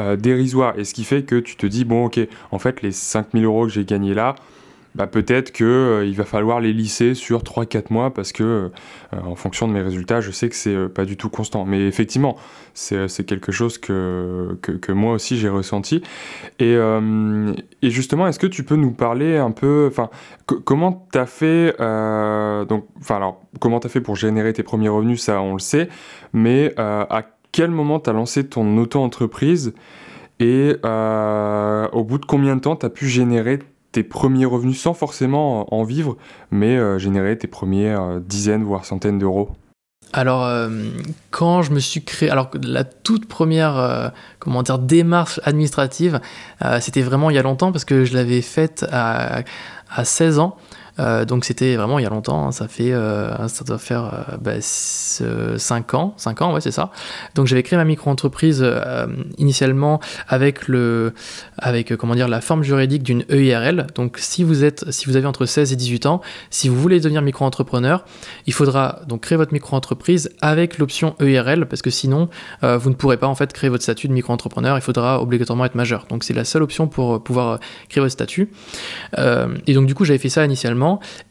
euh, 0.00 0.16
dérisoires. 0.16 0.78
Et 0.78 0.84
ce 0.84 0.94
qui 0.94 1.04
fait 1.04 1.22
que 1.22 1.36
tu 1.36 1.56
te 1.56 1.66
dis, 1.66 1.84
bon, 1.84 2.06
ok, 2.06 2.20
en 2.50 2.58
fait, 2.58 2.82
les 2.82 2.92
5000 2.92 3.44
euros 3.44 3.64
que 3.64 3.72
j'ai 3.72 3.84
gagnés 3.84 4.14
là, 4.14 4.34
bah, 4.96 5.06
peut-être 5.06 5.52
qu'il 5.52 5.66
euh, 5.66 6.10
va 6.16 6.24
falloir 6.24 6.58
les 6.58 6.72
lisser 6.72 7.12
sur 7.12 7.42
3-4 7.42 7.92
mois 7.92 8.14
parce 8.14 8.32
que, 8.32 8.42
euh, 8.42 8.70
en 9.12 9.34
fonction 9.34 9.68
de 9.68 9.74
mes 9.74 9.82
résultats, 9.82 10.22
je 10.22 10.30
sais 10.30 10.48
que 10.48 10.54
c'est 10.54 10.74
euh, 10.74 10.88
pas 10.88 11.04
du 11.04 11.18
tout 11.18 11.28
constant. 11.28 11.66
Mais 11.66 11.86
effectivement, 11.86 12.36
c'est 12.72 13.26
quelque 13.26 13.52
chose 13.52 13.76
que, 13.76 14.56
moi 14.88 15.12
aussi 15.12 15.36
j'ai 15.36 15.50
ressenti. 15.50 16.02
Et, 16.58 16.78
justement, 17.82 18.26
est-ce 18.26 18.38
que 18.38 18.46
tu 18.46 18.64
peux 18.64 18.76
nous 18.76 18.92
parler 18.92 19.36
un 19.36 19.50
peu, 19.50 19.90
comment 20.64 21.06
tu 21.12 21.18
as 21.18 21.26
fait, 21.26 21.76
donc, 22.68 22.86
comment 23.60 23.80
tu 23.80 23.86
as 23.86 23.90
fait 23.90 24.00
pour 24.00 24.16
générer 24.16 24.52
tes 24.52 24.62
premiers 24.62 24.88
revenus, 24.88 25.22
ça 25.22 25.40
on 25.40 25.54
le 25.54 25.58
sait, 25.58 25.88
mais 26.32 26.74
à 26.76 27.24
quel 27.52 27.70
moment 27.70 28.00
tu 28.00 28.10
as 28.10 28.12
lancé 28.12 28.46
ton 28.46 28.76
auto-entreprise? 28.78 29.74
Et 30.38 30.76
au 30.84 32.04
bout 32.04 32.18
de 32.18 32.26
combien 32.26 32.56
de 32.56 32.60
temps 32.60 32.76
tu 32.76 32.86
as 32.86 32.90
pu 32.90 33.06
générer 33.06 33.58
tes 33.96 34.02
premiers 34.02 34.44
revenus 34.44 34.78
sans 34.78 34.92
forcément 34.92 35.72
en 35.74 35.84
vivre, 35.84 36.18
mais 36.50 36.98
générer 36.98 37.38
tes 37.38 37.46
premières 37.46 38.20
dizaines 38.20 38.62
voire 38.62 38.84
centaines 38.84 39.18
d'euros 39.18 39.50
alors, 40.12 40.44
euh, 40.46 40.68
quand 41.30 41.62
je 41.62 41.72
me 41.72 41.78
suis 41.78 42.02
créé, 42.04 42.30
alors 42.30 42.50
la 42.62 42.84
toute 42.84 43.26
première, 43.26 43.76
euh, 43.76 44.08
comment 44.38 44.62
dire, 44.62 44.78
démarche 44.78 45.40
administrative, 45.44 46.20
euh, 46.64 46.80
c'était 46.80 47.02
vraiment 47.02 47.28
il 47.28 47.36
y 47.36 47.38
a 47.38 47.42
longtemps 47.42 47.72
parce 47.72 47.84
que 47.84 48.04
je 48.04 48.14
l'avais 48.14 48.40
faite 48.40 48.86
à 48.90 49.44
16 50.02 50.38
ans. 50.38 50.56
Euh, 50.98 51.24
donc 51.24 51.44
c'était 51.44 51.76
vraiment 51.76 51.98
il 51.98 52.02
y 52.02 52.06
a 52.06 52.10
longtemps, 52.10 52.46
hein. 52.46 52.52
ça 52.52 52.68
fait 52.68 52.92
euh, 52.92 53.48
ça 53.48 53.64
doit 53.64 53.78
faire 53.78 54.26
5 54.38 55.24
euh, 55.24 55.56
bah, 55.58 55.98
ans, 55.98 56.14
5 56.16 56.42
ans 56.42 56.54
ouais 56.54 56.60
c'est 56.60 56.70
ça. 56.70 56.90
Donc 57.34 57.46
j'avais 57.46 57.62
créé 57.62 57.76
ma 57.76 57.84
micro-entreprise 57.84 58.64
initialement 59.38 60.00
avec 60.28 60.68
le 60.68 61.12
avec 61.58 61.94
comment 61.96 62.14
dire 62.14 62.28
la 62.28 62.40
forme 62.40 62.62
juridique 62.62 63.02
d'une 63.02 63.24
EIRL. 63.28 63.86
Donc 63.94 64.16
si 64.18 64.44
vous 64.44 64.64
êtes 64.64 64.90
si 64.90 65.06
vous 65.06 65.16
avez 65.16 65.26
entre 65.26 65.46
16 65.46 65.72
et 65.72 65.76
18 65.76 66.06
ans, 66.06 66.20
si 66.50 66.68
vous 66.68 66.76
voulez 66.76 67.00
devenir 67.00 67.22
micro-entrepreneur, 67.22 68.04
il 68.46 68.52
faudra 68.52 69.00
donc 69.06 69.22
créer 69.22 69.36
votre 69.36 69.52
micro-entreprise 69.52 70.30
avec 70.40 70.78
l'option 70.78 71.14
EIRL 71.20 71.66
parce 71.66 71.82
que 71.82 71.90
sinon 71.90 72.28
vous 72.62 72.90
ne 72.90 72.94
pourrez 72.94 73.16
pas 73.16 73.26
en 73.26 73.34
fait 73.34 73.52
créer 73.52 73.70
votre 73.70 73.82
statut 73.82 74.08
de 74.08 74.12
micro-entrepreneur, 74.12 74.76
il 74.76 74.82
faudra 74.82 75.20
obligatoirement 75.20 75.64
être 75.64 75.74
majeur. 75.74 76.06
Donc 76.08 76.24
c'est 76.24 76.34
la 76.34 76.44
seule 76.44 76.62
option 76.62 76.88
pour 76.88 77.22
pouvoir 77.22 77.60
créer 77.88 78.00
votre 78.00 78.12
statut. 78.12 78.50
et 79.18 79.74
donc 79.74 79.86
du 79.86 79.94
coup 79.94 80.04
j'avais 80.04 80.18
fait 80.18 80.28
ça 80.28 80.44
initialement 80.44 80.85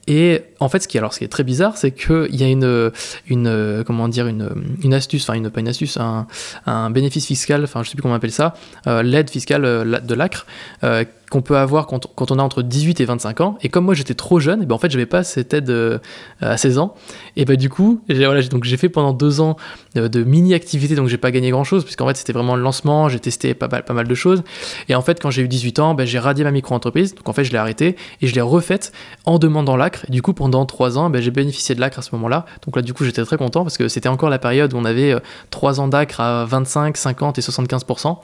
et 0.06 0.42
en 0.60 0.68
fait, 0.68 0.80
ce 0.80 0.88
qui, 0.88 0.98
alors, 0.98 1.12
ce 1.12 1.18
qui 1.18 1.24
est 1.24 1.28
très 1.28 1.44
bizarre, 1.44 1.76
c'est 1.76 1.92
qu'il 1.92 2.34
y 2.34 2.44
a 2.44 2.48
une, 2.48 2.92
une, 3.28 3.84
comment 3.86 4.08
dire, 4.08 4.26
une, 4.26 4.50
une 4.82 4.94
astuce, 4.94 5.24
enfin, 5.24 5.34
une, 5.34 5.50
pas 5.50 5.60
une 5.60 5.68
astuce, 5.68 5.98
un, 5.98 6.90
bénéfice 6.90 7.26
fiscal, 7.26 7.64
enfin, 7.64 7.82
je 7.82 7.90
sais 7.90 7.94
plus 7.94 8.02
comment 8.02 8.14
on 8.14 8.16
appelle 8.16 8.32
ça, 8.32 8.54
euh, 8.86 9.02
l'aide 9.02 9.30
fiscale 9.30 9.64
euh, 9.64 10.00
de 10.00 10.14
l'ACRE, 10.14 10.46
euh, 10.84 11.04
qu'on 11.30 11.42
peut 11.42 11.56
avoir 11.56 11.86
quand, 11.86 12.30
on 12.30 12.38
a 12.38 12.42
entre 12.42 12.62
18 12.62 13.00
et 13.00 13.04
25 13.04 13.40
ans. 13.40 13.58
Et 13.62 13.68
comme 13.68 13.84
moi 13.84 13.94
j'étais 13.94 14.14
trop 14.14 14.38
jeune, 14.38 14.62
et 14.62 14.66
ben 14.66 14.74
en 14.74 14.78
fait 14.78 14.90
j'avais 14.90 15.06
pas 15.06 15.24
cette 15.24 15.54
aide 15.54 15.70
euh, 15.70 15.98
à 16.40 16.56
16 16.56 16.78
ans. 16.78 16.94
Et 17.36 17.44
ben 17.44 17.56
du 17.56 17.68
coup, 17.68 18.00
voilà, 18.08 18.42
donc 18.42 18.64
j'ai 18.64 18.76
fait 18.76 18.88
pendant 18.88 19.12
deux 19.12 19.40
ans 19.40 19.56
de, 19.94 20.06
de 20.06 20.22
mini-activité, 20.22 20.94
donc 20.94 21.08
j'ai 21.08 21.18
pas 21.18 21.30
gagné 21.30 21.50
grand 21.50 21.64
chose, 21.64 21.84
puisqu'en 21.84 22.06
fait 22.06 22.16
c'était 22.16 22.32
vraiment 22.32 22.54
le 22.54 22.62
lancement, 22.62 23.08
j'ai 23.08 23.18
testé 23.18 23.54
pas 23.54 23.68
mal, 23.68 23.84
pas 23.84 23.94
mal 23.94 24.06
de 24.06 24.14
choses. 24.14 24.44
Et 24.88 24.94
en 24.94 25.02
fait 25.02 25.20
quand 25.20 25.30
j'ai 25.30 25.42
eu 25.42 25.48
18 25.48 25.78
ans, 25.80 25.94
ben, 25.94 26.06
j'ai 26.06 26.18
radié 26.18 26.44
ma 26.44 26.52
micro-entreprise, 26.52 27.14
donc 27.14 27.28
en 27.28 27.32
fait 27.32 27.44
je 27.44 27.50
l'ai 27.50 27.58
arrêtée 27.58 27.96
et 28.22 28.26
je 28.26 28.34
l'ai 28.34 28.40
refaite 28.40 28.92
en 29.24 29.38
demandant 29.38 29.76
l'ACRE. 29.76 30.04
Et 30.08 30.12
du 30.12 30.22
coup 30.22 30.32
pendant 30.32 30.64
trois 30.64 30.96
ans, 30.98 31.10
ben, 31.10 31.20
j'ai 31.20 31.32
bénéficié 31.32 31.74
de 31.74 31.80
l'ACRE 31.80 31.98
à 31.98 32.02
ce 32.02 32.14
moment-là. 32.14 32.46
Donc 32.64 32.76
là 32.76 32.82
du 32.82 32.94
coup 32.94 33.04
j'étais 33.04 33.24
très 33.24 33.36
content 33.36 33.64
parce 33.64 33.78
que 33.78 33.88
c'était 33.88 34.08
encore 34.08 34.30
la 34.30 34.38
période 34.38 34.72
où 34.74 34.76
on 34.76 34.84
avait 34.84 35.12
euh, 35.12 35.20
trois 35.50 35.80
ans 35.80 35.88
d'ACRE 35.88 36.20
à 36.20 36.44
25, 36.44 36.96
50 36.96 37.38
et 37.38 37.42
75%. 37.42 38.18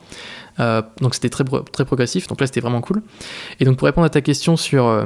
Euh, 0.59 0.81
donc 1.01 1.15
c'était 1.15 1.29
très, 1.29 1.43
progressif, 1.43 2.27
donc 2.27 2.39
là 2.39 2.47
c'était 2.47 2.61
vraiment 2.61 2.81
cool. 2.81 3.01
Et 3.59 3.65
donc 3.65 3.77
pour 3.77 3.85
répondre 3.85 4.05
à 4.05 4.09
ta 4.09 4.21
question 4.21 4.57
sur 4.57 4.87
euh, 4.87 5.05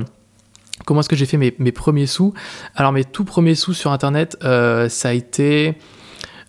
comment 0.85 1.01
est-ce 1.01 1.09
que 1.09 1.15
j'ai 1.15 1.25
fait 1.25 1.37
mes, 1.37 1.55
mes, 1.59 1.71
premiers 1.71 2.07
sous, 2.07 2.33
alors 2.75 2.91
mes 2.91 3.03
tout 3.03 3.23
premiers 3.23 3.55
sous 3.55 3.73
sur 3.73 3.91
Internet, 3.91 4.37
euh, 4.43 4.89
ça 4.89 5.09
a 5.09 5.13
été, 5.13 5.75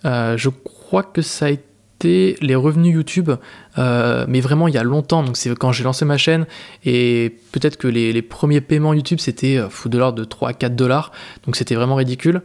je 0.04 0.48
crois 0.48 1.02
que 1.02 1.22
ça 1.22 1.46
a 1.46 1.50
été 1.50 2.36
les 2.40 2.54
revenus 2.54 2.94
YouTube 2.94 3.30
euh, 3.78 4.24
mais 4.28 4.40
vraiment 4.40 4.68
il 4.68 4.74
y 4.74 4.78
a 4.78 4.82
longtemps, 4.82 5.22
donc 5.22 5.36
c'est 5.36 5.56
quand 5.56 5.72
j'ai 5.72 5.84
lancé 5.84 6.04
ma 6.04 6.16
chaîne, 6.16 6.46
et 6.84 7.36
peut-être 7.52 7.76
que 7.76 7.86
les, 7.88 8.22
premiers 8.22 8.60
paiements 8.60 8.92
YouTube 8.92 9.20
c'était 9.20 9.56
euh, 9.56 9.68
de 9.86 9.98
l'ordre 9.98 10.18
de 10.18 10.24
3 10.24 10.50
à 10.50 10.52
4 10.52 10.74
dollars, 10.74 11.12
donc 11.46 11.56
c'était 11.56 11.74
vraiment 11.74 11.94
ridicule. 11.94 12.42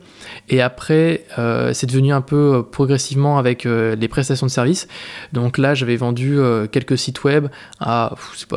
Et 0.49 0.61
après, 0.61 1.25
euh, 1.39 1.73
c'est 1.73 1.87
devenu 1.87 2.13
un 2.13 2.21
peu 2.21 2.63
progressivement 2.71 3.37
avec 3.37 3.65
les 3.65 4.07
prestations 4.07 4.45
de 4.45 4.51
services. 4.51 4.87
Donc 5.31 5.57
là, 5.57 5.73
j'avais 5.73 5.95
vendu 5.95 6.37
quelques 6.71 6.97
sites 6.97 7.23
web 7.23 7.47
à, 7.79 8.13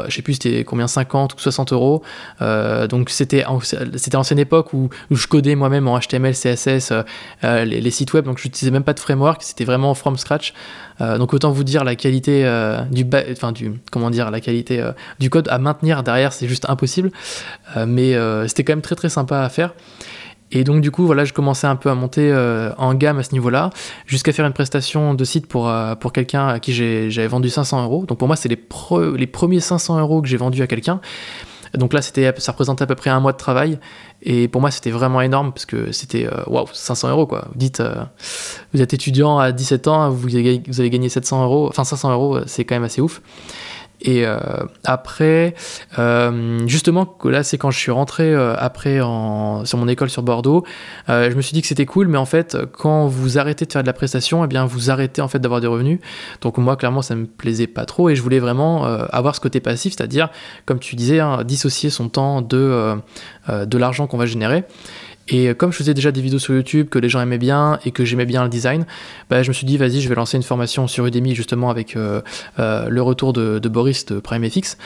je 0.08 0.14
sais, 0.14 0.22
plus 0.22 0.34
c'était 0.34 0.64
combien, 0.64 0.86
50 0.86 1.34
ou 1.34 1.38
60 1.38 1.72
euros. 1.72 2.02
donc 2.88 3.10
c'était 3.10 3.44
c'était 3.62 4.16
l'ancienne 4.16 4.38
époque 4.38 4.72
où, 4.72 4.90
je 5.10 5.26
codais 5.26 5.54
moi-même 5.54 5.88
en 5.88 5.98
HTML, 5.98 6.34
CSS 6.34 6.92
les, 7.42 7.64
les, 7.80 7.90
sites 7.90 8.12
web, 8.12 8.24
donc 8.24 8.38
je 8.38 8.44
n'utilisais 8.44 8.70
même 8.70 8.84
pas 8.84 8.94
de 8.94 9.00
framework, 9.00 9.42
c'était 9.42 9.64
vraiment 9.64 9.94
from 9.94 10.16
scratch. 10.16 10.52
Donc 11.00 11.34
autant 11.34 11.50
vous 11.50 11.64
dire 11.64 11.84
la 11.84 11.96
qualité 11.96 12.44
euh, 12.44 12.80
du, 12.90 13.06
euh, 13.12 15.28
code 15.30 15.48
à 15.48 15.58
maintenir 15.58 16.02
derrière, 16.02 16.32
c'est 16.32 16.48
juste 16.48 16.68
impossible. 16.68 17.10
Euh, 17.76 17.86
mais 17.86 18.14
c'était 18.48 18.64
quand 18.64 18.72
même 18.72 18.82
très 18.82 18.94
très 18.94 19.08
sympa 19.08 19.40
à 19.40 19.48
faire. 19.48 19.74
Et 20.52 20.62
donc 20.62 20.80
du 20.80 20.92
coup, 20.92 21.06
voilà, 21.06 21.24
je 21.24 21.32
commençais 21.32 21.66
un 21.66 21.74
peu 21.74 21.90
à 21.90 21.94
monter 21.94 22.32
en 22.78 22.94
gamme 22.94 23.18
à 23.18 23.24
ce 23.24 23.32
niveau-là, 23.32 23.70
jusqu'à 24.06 24.32
faire 24.32 24.46
une 24.46 24.52
prestation 24.52 25.14
de 25.14 25.24
site 25.24 25.48
pour, 25.48 25.70
quelqu'un 26.14 26.46
à 26.46 26.60
qui 26.60 26.72
j'avais 26.72 27.26
vendu 27.26 27.50
500 27.50 27.82
euros. 27.82 28.06
Donc 28.06 28.18
pour 28.18 28.28
moi, 28.28 28.36
c'est 28.36 28.48
les, 28.48 28.62
les 29.16 29.26
premiers 29.26 29.60
500 29.60 29.98
euros 29.98 30.22
que 30.22 30.28
j'ai 30.28 30.36
vendus 30.36 30.62
à 30.62 30.68
quelqu'un. 30.68 31.00
Donc 31.76 31.92
là, 31.92 32.02
c'était, 32.02 32.32
ça 32.38 32.52
représentait 32.52 32.82
à 32.82 32.86
peu 32.86 32.94
près 32.94 33.10
un 33.10 33.20
mois 33.20 33.32
de 33.32 33.36
travail. 33.36 33.78
Et 34.22 34.48
pour 34.48 34.60
moi, 34.60 34.70
c'était 34.70 34.90
vraiment 34.90 35.20
énorme 35.20 35.52
parce 35.52 35.66
que 35.66 35.92
c'était, 35.92 36.26
euh, 36.26 36.42
waouh, 36.46 36.66
500 36.72 37.10
euros 37.10 37.26
quoi. 37.26 37.48
Vous 37.52 37.58
dites, 37.58 37.80
euh, 37.80 37.94
vous 38.72 38.82
êtes 38.82 38.94
étudiant 38.94 39.38
à 39.38 39.52
17 39.52 39.88
ans, 39.88 40.10
vous 40.10 40.34
avez, 40.34 40.62
vous 40.66 40.80
avez 40.80 40.90
gagné 40.90 41.08
700 41.08 41.44
euros, 41.44 41.68
enfin 41.68 41.84
500 41.84 42.12
euros, 42.12 42.38
c'est 42.46 42.64
quand 42.64 42.74
même 42.74 42.84
assez 42.84 43.00
ouf. 43.00 43.20
Et 44.06 44.24
euh, 44.24 44.38
après, 44.84 45.54
euh, 45.98 46.60
justement, 46.66 47.18
là, 47.24 47.42
c'est 47.42 47.58
quand 47.58 47.72
je 47.72 47.78
suis 47.78 47.90
rentré 47.90 48.32
euh, 48.32 48.54
après 48.56 48.98
sur 49.64 49.78
mon 49.78 49.88
école 49.88 50.08
sur 50.08 50.22
Bordeaux, 50.22 50.64
je 51.08 51.34
me 51.34 51.42
suis 51.42 51.52
dit 51.52 51.60
que 51.60 51.66
c'était 51.66 51.86
cool, 51.86 52.06
mais 52.06 52.16
en 52.16 52.24
fait, 52.24 52.56
quand 52.72 53.08
vous 53.08 53.38
arrêtez 53.38 53.66
de 53.66 53.72
faire 53.72 53.82
de 53.82 53.86
la 53.86 53.92
prestation, 53.92 54.44
eh 54.44 54.46
bien, 54.46 54.64
vous 54.64 54.90
arrêtez 54.90 55.20
en 55.20 55.28
fait 55.28 55.40
d'avoir 55.40 55.60
des 55.60 55.66
revenus. 55.66 55.98
Donc 56.40 56.56
moi, 56.58 56.76
clairement, 56.76 57.02
ça 57.02 57.16
me 57.16 57.26
plaisait 57.26 57.66
pas 57.66 57.84
trop, 57.84 58.08
et 58.08 58.14
je 58.14 58.22
voulais 58.22 58.38
vraiment 58.38 58.84
avoir 58.84 59.34
ce 59.34 59.40
côté 59.40 59.58
passif, 59.58 59.94
c'est-à-dire, 59.96 60.28
comme 60.64 60.78
tu 60.78 60.94
disais, 60.94 61.18
hein, 61.18 61.42
dissocier 61.44 61.90
son 61.90 62.08
temps 62.08 62.42
de 62.42 62.98
l'argent 63.76 64.06
qu'on 64.06 64.18
va 64.18 64.26
générer. 64.26 64.64
Et 65.28 65.54
comme 65.54 65.72
je 65.72 65.78
faisais 65.78 65.94
déjà 65.94 66.12
des 66.12 66.20
vidéos 66.20 66.38
sur 66.38 66.54
YouTube, 66.54 66.88
que 66.88 66.98
les 66.98 67.08
gens 67.08 67.20
aimaient 67.20 67.38
bien 67.38 67.78
et 67.84 67.90
que 67.90 68.04
j'aimais 68.04 68.26
bien 68.26 68.44
le 68.44 68.48
design, 68.48 68.86
bah, 69.28 69.42
je 69.42 69.48
me 69.48 69.52
suis 69.52 69.66
dit, 69.66 69.76
vas-y, 69.76 70.00
je 70.00 70.08
vais 70.08 70.14
lancer 70.14 70.36
une 70.36 70.42
formation 70.42 70.86
sur 70.86 71.04
Udemy 71.06 71.34
justement 71.34 71.68
avec 71.70 71.96
euh, 71.96 72.20
euh, 72.58 72.88
le 72.88 73.02
retour 73.02 73.32
de, 73.32 73.68
Boris 73.68 74.06
de 74.06 74.20
PrimeFX. 74.20 74.78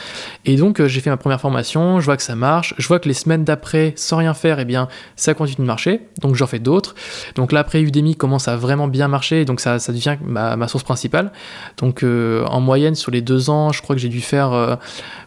Et 0.45 0.55
donc, 0.55 0.79
euh, 0.79 0.87
j'ai 0.87 0.99
fait 1.01 1.09
ma 1.09 1.17
première 1.17 1.39
formation, 1.39 1.99
je 1.99 2.05
vois 2.05 2.17
que 2.17 2.23
ça 2.23 2.35
marche, 2.35 2.73
je 2.77 2.87
vois 2.87 2.99
que 2.99 3.07
les 3.07 3.13
semaines 3.13 3.43
d'après, 3.43 3.93
sans 3.95 4.17
rien 4.17 4.33
faire, 4.33 4.59
eh 4.59 4.65
bien, 4.65 4.87
ça 5.15 5.33
continue 5.33 5.63
de 5.63 5.67
marcher, 5.67 6.01
donc 6.21 6.35
j'en 6.35 6.47
fais 6.47 6.59
d'autres. 6.59 6.95
Donc 7.35 7.51
là, 7.51 7.59
après, 7.59 7.81
Udemy 7.81 8.15
commence 8.15 8.47
à 8.47 8.55
vraiment 8.55 8.87
bien 8.87 9.07
marcher, 9.07 9.45
donc 9.45 9.59
ça, 9.59 9.77
ça 9.77 9.93
devient 9.93 10.17
ma, 10.25 10.55
ma, 10.55 10.67
source 10.67 10.83
principale. 10.83 11.31
Donc, 11.77 12.03
en 12.03 12.61
moyenne, 12.61 12.95
sur 12.95 13.11
les 13.11 13.21
deux 13.21 13.49
ans, 13.49 13.71
je 13.71 13.81
crois 13.81 13.95
que 13.95 14.01
j'ai 14.01 14.09
dû 14.09 14.21
faire 14.21 14.79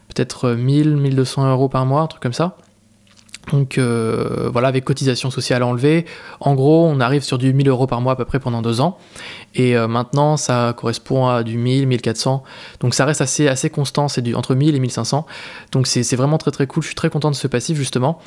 peut-être 0.09 0.51
1000, 0.51 0.97
1200 0.97 1.51
euros 1.51 1.69
par 1.69 1.87
mois, 1.87 2.03
un 2.03 2.07
truc 2.07 2.23
comme 2.23 2.33
ça. 2.33 2.57
Donc 3.51 3.79
euh, 3.79 4.49
voilà, 4.53 4.69
avec 4.69 4.85
cotisation 4.85 5.31
sociale 5.31 5.63
enlevée, 5.63 6.07
en 6.41 6.55
gros, 6.55 6.87
on 6.87 7.01
arrive 7.01 7.23
sur 7.23 7.39
du 7.39 7.53
1000 7.53 7.69
euros 7.69 7.87
par 7.87 8.01
mois 8.01 8.13
à 8.13 8.17
peu 8.17 8.25
près 8.25 8.41
pendant 8.41 8.63
deux 8.63 8.81
ans. 8.81 8.99
Et 9.55 9.77
euh, 9.77 9.87
maintenant, 9.87 10.37
ça 10.37 10.75
correspond 10.77 11.29
à 11.29 11.43
du 11.43 11.57
1000, 11.57 11.87
1400. 11.87 12.43
Donc 12.81 12.95
ça 12.95 13.05
reste 13.05 13.21
assez, 13.21 13.49
assez 13.49 13.71
constant, 13.71 14.09
c'est 14.09 14.23
du, 14.23 14.35
entre 14.35 14.55
1000 14.55 14.75
et 14.75 14.81
1500. 14.81 15.27
Donc 15.73 15.87
c'est 15.87 16.17
vraiment 16.17 16.39
très 16.39 16.51
très 16.51 16.67
cool. 16.67 16.83
Je 16.83 16.89
suis 16.89 16.97
très 16.97 17.11
content 17.11 17.31
de 17.31 17.37
ce 17.37 17.47
passif 17.47 17.77
justement. 17.77 18.19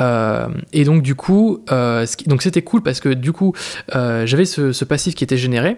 Euh, 0.00 0.48
et 0.72 0.84
donc 0.84 1.02
du 1.02 1.14
coup, 1.14 1.64
c'était 2.40 2.62
cool 2.62 2.82
parce 2.82 3.00
que 3.00 3.08
du 3.08 3.32
coup, 3.32 3.54
j'avais 3.92 4.44
ce, 4.44 4.84
passif 4.84 5.14
qui 5.14 5.24
était 5.24 5.36
généré. 5.36 5.76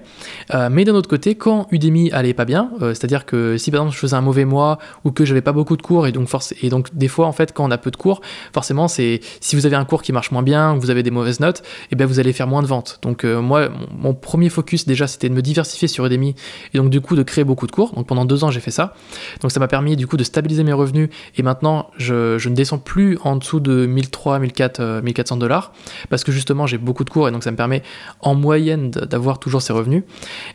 mais 0.70 0.84
d'un 0.84 0.94
autre 0.94 1.08
côté, 1.08 1.34
quand 1.34 1.66
Udemy 1.70 2.10
allait 2.12 2.34
pas 2.34 2.44
bien, 2.44 2.70
c'est-à-dire 2.80 3.26
que 3.26 3.56
si 3.56 3.70
par 3.70 3.80
exemple 3.80 3.94
je 3.94 4.00
faisais 4.00 4.16
un 4.16 4.20
mauvais 4.20 4.44
mois 4.44 4.78
ou 5.04 5.10
que 5.10 5.24
j'avais 5.24 5.42
pas 5.42 5.52
beaucoup 5.52 5.76
de 5.76 5.82
cours 5.82 6.06
et 6.06 6.12
donc, 6.12 6.28
force, 6.28 6.54
et 6.62 6.68
donc 6.68 6.88
des 6.94 7.08
fois 7.08 7.26
en 7.26 7.32
fait 7.32 7.52
quand 7.52 7.64
on 7.64 7.70
a 7.70 7.78
peu 7.78 7.90
de 7.90 7.96
cours, 7.96 8.20
forcément 8.52 8.71
c'est 8.88 9.20
si 9.40 9.56
vous 9.56 9.66
avez 9.66 9.76
un 9.76 9.84
cours 9.84 10.02
qui 10.02 10.12
marche 10.12 10.30
moins 10.30 10.42
bien, 10.42 10.74
vous 10.74 10.90
avez 10.90 11.02
des 11.02 11.10
mauvaises 11.10 11.40
notes, 11.40 11.60
et 11.60 11.88
eh 11.92 11.96
bien 11.96 12.06
vous 12.06 12.20
allez 12.20 12.32
faire 12.32 12.46
moins 12.46 12.62
de 12.62 12.66
ventes. 12.66 12.98
Donc 13.02 13.24
euh, 13.24 13.40
moi, 13.40 13.68
mon, 13.96 14.14
premier 14.14 14.48
focus 14.48 14.86
déjà, 14.86 15.06
c'était 15.06 15.28
de 15.28 15.34
me 15.34 15.42
diversifier 15.42 15.88
sur 15.88 16.06
Udemy 16.06 16.34
et 16.74 16.78
donc 16.78 16.90
du 16.90 17.00
coup 17.00 17.16
de 17.16 17.22
créer 17.22 17.44
beaucoup 17.44 17.66
de 17.66 17.72
cours. 17.72 17.92
Donc 17.94 18.06
pendant 18.06 18.24
deux 18.24 18.44
ans, 18.44 18.50
j'ai 18.50 18.60
fait 18.60 18.70
ça. 18.70 18.94
Donc 19.40 19.52
ça 19.52 19.60
m'a 19.60 19.68
permis 19.68 19.96
du 19.96 20.06
coup 20.06 20.16
de 20.16 20.24
stabiliser 20.24 20.64
mes 20.64 20.72
revenus 20.72 21.08
et 21.36 21.42
maintenant 21.42 21.90
je, 21.96 22.36
ne 22.48 22.54
descends 22.54 22.78
plus 22.78 23.18
en 23.22 23.36
dessous 23.36 23.60
de 23.60 23.86
1300, 23.86 24.40
1400, 24.40 25.02
1400 25.02 25.36
dollars 25.36 25.72
parce 26.10 26.24
que 26.24 26.32
justement 26.32 26.66
j'ai 26.66 26.78
beaucoup 26.78 27.04
de 27.04 27.10
cours 27.10 27.28
et 27.28 27.32
donc 27.32 27.42
ça 27.42 27.50
me 27.50 27.56
permet 27.56 27.82
en 28.20 28.34
moyenne 28.34 28.90
d'avoir 28.90 29.38
toujours 29.38 29.62
ces 29.62 29.72
revenus. 29.72 30.02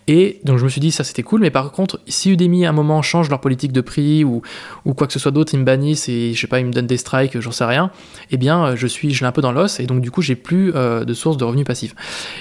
Et 0.07 0.39
donc 0.43 0.57
je 0.57 0.63
me 0.63 0.69
suis 0.69 0.81
dit 0.81 0.91
ça 0.91 1.03
c'était 1.03 1.23
cool, 1.23 1.41
mais 1.41 1.51
par 1.51 1.71
contre 1.71 1.99
si 2.07 2.31
Udemy 2.31 2.65
à 2.65 2.69
un 2.69 2.73
moment 2.73 3.01
change 3.01 3.29
leur 3.29 3.39
politique 3.39 3.71
de 3.71 3.81
prix 3.81 4.23
ou, 4.23 4.41
ou 4.85 4.93
quoi 4.93 5.07
que 5.07 5.13
ce 5.13 5.19
soit 5.19 5.31
d'autre, 5.31 5.53
ils 5.53 5.59
me 5.59 5.65
bannissent 5.65 6.09
et 6.09 6.33
je 6.33 6.39
sais 6.39 6.47
pas, 6.47 6.59
ils 6.59 6.65
me 6.65 6.71
donnent 6.71 6.87
des 6.87 6.97
strikes, 6.97 7.39
j'en 7.39 7.51
sais 7.51 7.65
rien, 7.65 7.91
eh 8.31 8.37
bien, 8.37 8.65
euh, 8.65 8.75
je 8.75 8.87
suis, 8.87 9.13
je 9.13 9.21
l'ai 9.21 9.27
un 9.27 9.31
peu 9.31 9.41
dans 9.41 9.51
l'os, 9.51 9.79
et 9.79 9.85
donc 9.85 10.01
du 10.01 10.11
coup, 10.11 10.21
j'ai 10.21 10.35
plus 10.35 10.73
euh, 10.75 11.05
de 11.05 11.13
source 11.13 11.37
de 11.37 11.43
revenus 11.43 11.65
passifs. 11.65 11.95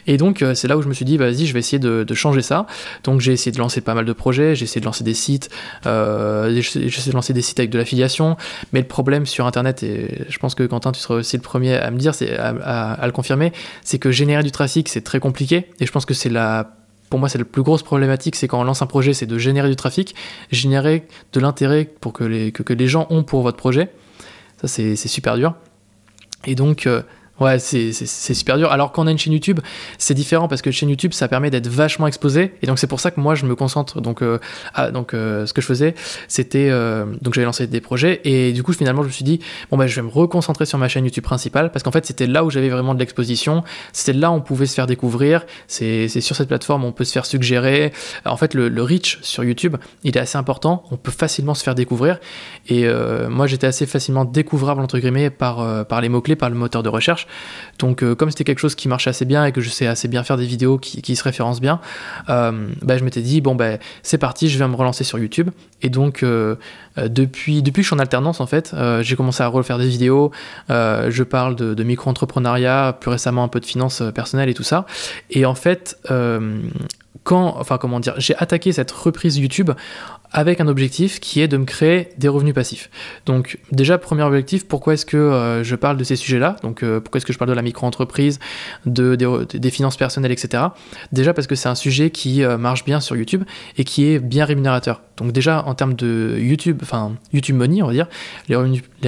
Et 0.06 0.16
donc, 0.16 0.42
euh, 0.42 0.54
c'est 0.54 0.68
là 0.68 0.76
où 0.76 0.82
je 0.82 0.88
me 0.88 0.94
suis 0.94 1.04
dit, 1.04 1.16
vas-y, 1.16 1.46
je 1.46 1.52
vais 1.52 1.60
essayer 1.60 1.78
de, 1.78 2.04
changer 2.14 2.42
ça. 2.42 2.66
Donc, 3.04 3.20
j'ai 3.20 3.32
essayé 3.32 3.52
de 3.52 3.58
lancer 3.58 3.82
pas 3.82 3.94
mal 3.94 4.06
de 4.06 4.12
projets, 4.12 4.54
j'ai 4.54 4.64
essayé 4.64 4.80
de 4.80 4.86
lancer 4.86 5.04
des 5.04 5.14
sites, 5.14 5.50
j'ai 5.84 6.58
essayé 6.58 7.10
de 7.10 7.14
lancer 7.14 7.32
des 7.32 7.42
sites 7.42 7.60
avec 7.60 7.70
de 7.70 7.78
l'affiliation, 7.78 8.36
mais 8.72 8.80
le 8.80 8.86
problème 8.86 9.26
sur 9.26 9.46
Internet, 9.46 9.82
et 9.82 10.24
je 10.28 10.38
pense 10.38 10.54
que 10.54 10.62
Quentin, 10.62 10.92
tu 10.92 11.00
seras 11.00 11.16
aussi 11.16 11.36
le 11.36 11.42
premier 11.42 11.76
à 11.76 11.90
me 11.90 11.98
dire, 11.98 12.14
c'est 12.14 12.36
à, 12.36 13.00
le 13.04 13.12
confirmer, 13.12 13.52
c'est 13.82 13.98
que 13.98 14.10
générer 14.10 14.42
du 14.42 14.50
trafic, 14.50 14.88
c'est 14.88 15.02
très 15.02 15.20
compliqué, 15.20 15.66
et 15.78 15.86
je 15.86 15.92
pense 15.92 16.06
que 16.06 16.14
c'est 16.14 16.30
la 16.30 16.72
pour 17.10 17.20
moi 17.20 17.28
c'est 17.28 17.38
la 17.38 17.44
plus 17.44 17.62
grosse 17.62 17.82
problématique, 17.82 18.34
c'est 18.34 18.48
quand 18.48 18.60
on 18.60 18.64
lance 18.64 18.82
un 18.82 18.86
projet, 18.86 19.14
c'est 19.14 19.26
de 19.26 19.38
générer 19.38 19.68
du 19.68 19.76
trafic, 19.76 20.14
générer 20.50 21.06
de 21.32 21.40
l'intérêt 21.40 21.88
pour 22.00 22.12
que 22.12 22.24
les, 22.24 22.50
que, 22.50 22.72
les 22.72 22.88
gens 22.88 23.06
ont 23.10 23.22
pour 23.22 23.42
votre 23.42 23.56
projet. 23.56 23.90
Ça 24.60 24.68
c'est 24.68 24.96
super 24.96 25.36
dur. 25.36 25.54
Et 26.46 26.54
donc, 26.54 26.86
euh, 26.86 27.02
Ouais, 27.38 27.58
c'est 27.58 27.92
super 27.92 28.56
dur. 28.56 28.72
Alors 28.72 28.92
qu'on 28.92 29.06
a 29.06 29.10
une 29.10 29.18
chaîne 29.18 29.34
YouTube, 29.34 29.60
c'est 29.98 30.14
différent 30.14 30.48
parce 30.48 30.62
que 30.62 30.70
chaîne 30.70 30.88
YouTube, 30.88 31.12
ça 31.12 31.28
permet 31.28 31.50
d'être 31.50 31.68
vachement 31.68 32.06
exposé. 32.06 32.54
Et 32.62 32.66
donc 32.66 32.78
c'est 32.78 32.86
pour 32.86 32.98
ça 32.98 33.10
que 33.10 33.20
moi, 33.20 33.34
je 33.34 33.44
me 33.44 33.54
concentre. 33.54 34.00
Donc, 34.00 34.22
euh, 34.22 34.38
ah, 34.74 34.90
donc 34.90 35.12
euh, 35.12 35.44
ce 35.44 35.52
que 35.52 35.60
je 35.60 35.66
faisais, 35.66 35.94
c'était 36.28 36.68
euh, 36.70 37.04
donc 37.20 37.34
j'avais 37.34 37.44
lancé 37.44 37.66
des 37.66 37.80
projets 37.82 38.22
et 38.24 38.52
du 38.52 38.62
coup 38.62 38.72
finalement 38.72 39.02
je 39.02 39.08
me 39.08 39.12
suis 39.12 39.24
dit 39.24 39.40
bon 39.70 39.76
bah 39.76 39.86
je 39.86 39.96
vais 39.96 40.02
me 40.02 40.10
reconcentrer 40.10 40.64
sur 40.64 40.78
ma 40.78 40.88
chaîne 40.88 41.04
YouTube 41.04 41.24
principale 41.24 41.70
parce 41.72 41.82
qu'en 41.82 41.90
fait 41.90 42.06
c'était 42.06 42.26
là 42.26 42.44
où 42.44 42.50
j'avais 42.50 42.70
vraiment 42.70 42.94
de 42.94 42.98
l'exposition. 42.98 43.64
C'était 43.92 44.14
là 44.14 44.30
où 44.30 44.34
on 44.34 44.40
pouvait 44.40 44.66
se 44.66 44.74
faire 44.74 44.86
découvrir. 44.86 45.44
C'est 45.66 46.08
sur 46.08 46.36
cette 46.36 46.48
plateforme 46.48 46.84
on 46.84 46.92
peut 46.92 47.04
se 47.04 47.12
faire 47.12 47.26
suggérer. 47.26 47.92
En 48.24 48.36
fait, 48.36 48.54
le, 48.54 48.82
reach 48.82 49.18
sur 49.22 49.44
YouTube, 49.44 49.76
il 50.04 50.16
est 50.16 50.20
assez 50.20 50.38
important. 50.38 50.84
On 50.90 50.96
peut 50.96 51.10
facilement 51.10 51.54
se 51.54 51.62
faire 51.62 51.74
découvrir. 51.74 52.18
Et 52.68 52.86
moi, 53.28 53.46
j'étais 53.46 53.66
assez 53.66 53.86
facilement 53.86 54.24
découvrable 54.24 54.80
entre 54.80 54.98
guillemets 54.98 55.30
par 55.30 55.86
par 55.86 56.00
les 56.00 56.08
mots 56.08 56.20
clés, 56.20 56.36
par 56.36 56.48
le 56.48 56.54
moteur 56.54 56.82
de 56.82 56.88
recherche. 56.88 57.25
Donc, 57.78 58.02
euh, 58.02 58.14
comme 58.14 58.30
c'était 58.30 58.44
quelque 58.44 58.58
chose 58.58 58.74
qui 58.74 58.88
marchait 58.88 59.10
assez 59.10 59.24
bien 59.24 59.44
et 59.44 59.52
que 59.52 59.60
je 59.60 59.68
sais 59.68 59.86
assez 59.86 60.08
bien 60.08 60.22
faire 60.22 60.36
des 60.36 60.46
vidéos 60.46 60.78
qui, 60.78 61.16
se 61.16 61.22
référencent 61.22 61.60
bien, 61.60 61.80
euh, 62.28 62.68
bah, 62.82 62.96
je 62.98 63.04
m'étais 63.04 63.22
dit, 63.22 63.40
bon, 63.40 63.54
ben 63.54 63.78
c'est 64.02 64.18
parti, 64.18 64.48
je 64.48 64.58
vais 64.58 64.66
me 64.68 64.76
relancer 64.76 65.04
sur 65.04 65.18
YouTube. 65.18 65.50
Et 65.82 65.90
donc, 65.90 66.22
euh, 66.22 66.56
depuis, 66.96 67.62
depuis 67.62 67.80
que 67.80 67.82
je 67.82 67.88
suis 67.88 67.96
en 67.96 67.98
alternance, 67.98 68.40
en 68.40 68.46
fait, 68.46 68.74
j'ai 69.00 69.16
commencé 69.16 69.42
à 69.42 69.48
refaire 69.48 69.78
des 69.78 69.88
vidéos. 69.88 70.30
je 70.68 71.22
parle 71.22 71.56
de, 71.56 71.74
de 71.74 71.82
micro-entrepreneuriat, 71.82 72.96
plus 73.00 73.10
récemment 73.10 73.44
un 73.44 73.48
peu 73.48 73.60
de 73.60 73.66
finances 73.66 74.02
personnelles 74.14 74.48
et 74.48 74.54
tout 74.54 74.62
ça. 74.62 74.86
Et 75.30 75.44
en 75.44 75.54
fait, 75.54 75.98
quand, 77.26 77.56
enfin 77.58 77.76
comment 77.76 78.00
dire, 78.00 78.14
j'ai 78.18 78.36
attaqué 78.36 78.72
cette 78.72 78.92
reprise 78.92 79.36
YouTube 79.36 79.72
avec 80.32 80.60
un 80.60 80.68
objectif 80.68 81.20
qui 81.20 81.40
est 81.40 81.48
de 81.48 81.56
me 81.56 81.64
créer 81.64 82.08
des 82.18 82.28
revenus 82.28 82.54
passifs. 82.54 82.90
Donc 83.26 83.58
déjà, 83.72 83.98
premier 83.98 84.22
objectif, 84.22 84.66
pourquoi 84.66 84.94
est-ce 84.94 85.06
que 85.06 85.16
euh, 85.16 85.64
je 85.64 85.76
parle 85.76 85.96
de 85.96 86.04
ces 86.04 86.16
sujets-là? 86.16 86.56
Donc 86.62 86.82
euh, 86.82 87.00
pourquoi 87.00 87.18
est-ce 87.18 87.26
que 87.26 87.32
je 87.32 87.38
parle 87.38 87.50
de 87.50 87.54
la 87.54 87.62
micro-entreprise, 87.62 88.38
de, 88.84 89.14
des 89.14 89.70
finances 89.70 89.96
personnelles, 89.96 90.32
etc. 90.32 90.64
Déjà 91.12 91.34
parce 91.34 91.46
que 91.46 91.54
c'est 91.54 91.68
un 91.68 91.74
sujet 91.74 92.10
qui 92.10 92.42
euh, 92.42 92.58
marche 92.58 92.84
bien 92.84 93.00
sur 93.00 93.16
YouTube 93.16 93.44
et 93.76 93.84
qui 93.84 94.06
est 94.06 94.18
bien 94.18 94.44
rémunérateur. 94.44 95.02
Donc 95.16 95.32
déjà 95.32 95.64
en 95.64 95.74
termes 95.74 95.94
de 95.94 96.36
YouTube, 96.38 96.80
enfin 96.82 97.16
YouTube 97.32 97.56
Money, 97.56 97.82
on 97.82 97.86
va 97.86 97.92
dire, 97.92 98.08
les 98.48 98.56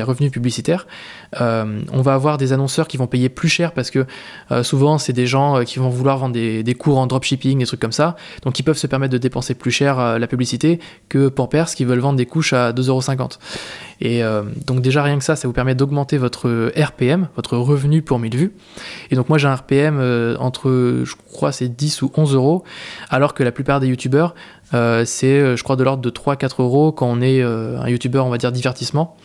revenus 0.02 0.32
publicitaires, 0.32 0.86
on 1.34 2.02
va 2.02 2.14
avoir 2.14 2.38
des 2.38 2.52
annonceurs 2.52 2.88
qui 2.88 2.96
vont 2.96 3.06
payer 3.06 3.28
plus 3.28 3.48
cher 3.48 3.72
parce 3.72 3.90
que 3.90 4.06
souvent 4.62 4.98
c'est 4.98 5.12
des 5.12 5.26
gens 5.26 5.62
qui 5.64 5.78
vont 5.78 5.90
vouloir 5.90 6.18
vendre 6.18 6.34
des, 6.34 6.62
des 6.62 6.74
cours 6.74 6.98
en 6.98 7.06
dropshipping, 7.06 7.58
des 7.58 7.66
trucs 7.66 7.80
comme 7.80 7.92
ça, 7.92 8.16
donc 8.42 8.58
ils 8.58 8.62
peuvent 8.62 8.78
se 8.78 8.86
permettre 8.86 9.12
de 9.12 9.18
dépenser 9.18 9.54
plus 9.54 9.70
cher 9.70 10.18
la 10.18 10.26
publicité 10.26 10.80
que 11.08 11.28
pour 11.28 11.48
Perse 11.48 11.74
qui 11.74 11.84
veulent 11.84 11.98
vendre 11.98 12.16
des 12.16 12.26
couches 12.26 12.52
à 12.52 12.72
2,50€. 12.72 13.38
Et 14.00 14.22
euh, 14.22 14.42
donc 14.66 14.80
déjà 14.80 15.02
rien 15.02 15.18
que 15.18 15.24
ça, 15.24 15.34
ça 15.36 15.48
vous 15.48 15.54
permet 15.54 15.74
d'augmenter 15.74 16.18
votre 16.18 16.72
RPM, 16.76 17.28
votre 17.36 17.56
revenu 17.56 18.02
pour 18.02 18.18
1000 18.18 18.36
vues. 18.36 18.52
Et 19.10 19.16
donc 19.16 19.28
moi 19.28 19.38
j'ai 19.38 19.48
un 19.48 19.54
RPM 19.54 19.98
euh, 19.98 20.36
entre, 20.38 21.02
je 21.04 21.14
crois 21.32 21.52
c'est 21.52 21.68
10 21.68 22.02
ou 22.02 22.12
11 22.16 22.34
euros, 22.34 22.64
alors 23.10 23.34
que 23.34 23.42
la 23.42 23.52
plupart 23.52 23.80
des 23.80 23.88
youtubeurs, 23.88 24.34
euh, 24.74 25.04
c'est 25.04 25.56
je 25.56 25.62
crois 25.64 25.76
de 25.76 25.82
l'ordre 25.82 26.02
de 26.02 26.10
3-4 26.10 26.62
euros 26.62 26.92
quand 26.92 27.06
on 27.06 27.20
est 27.20 27.42
un 27.42 27.88
youtubeur 27.88 28.26
on 28.26 28.30
va 28.30 28.38
dire 28.38 28.52
divertissement. 28.52 29.16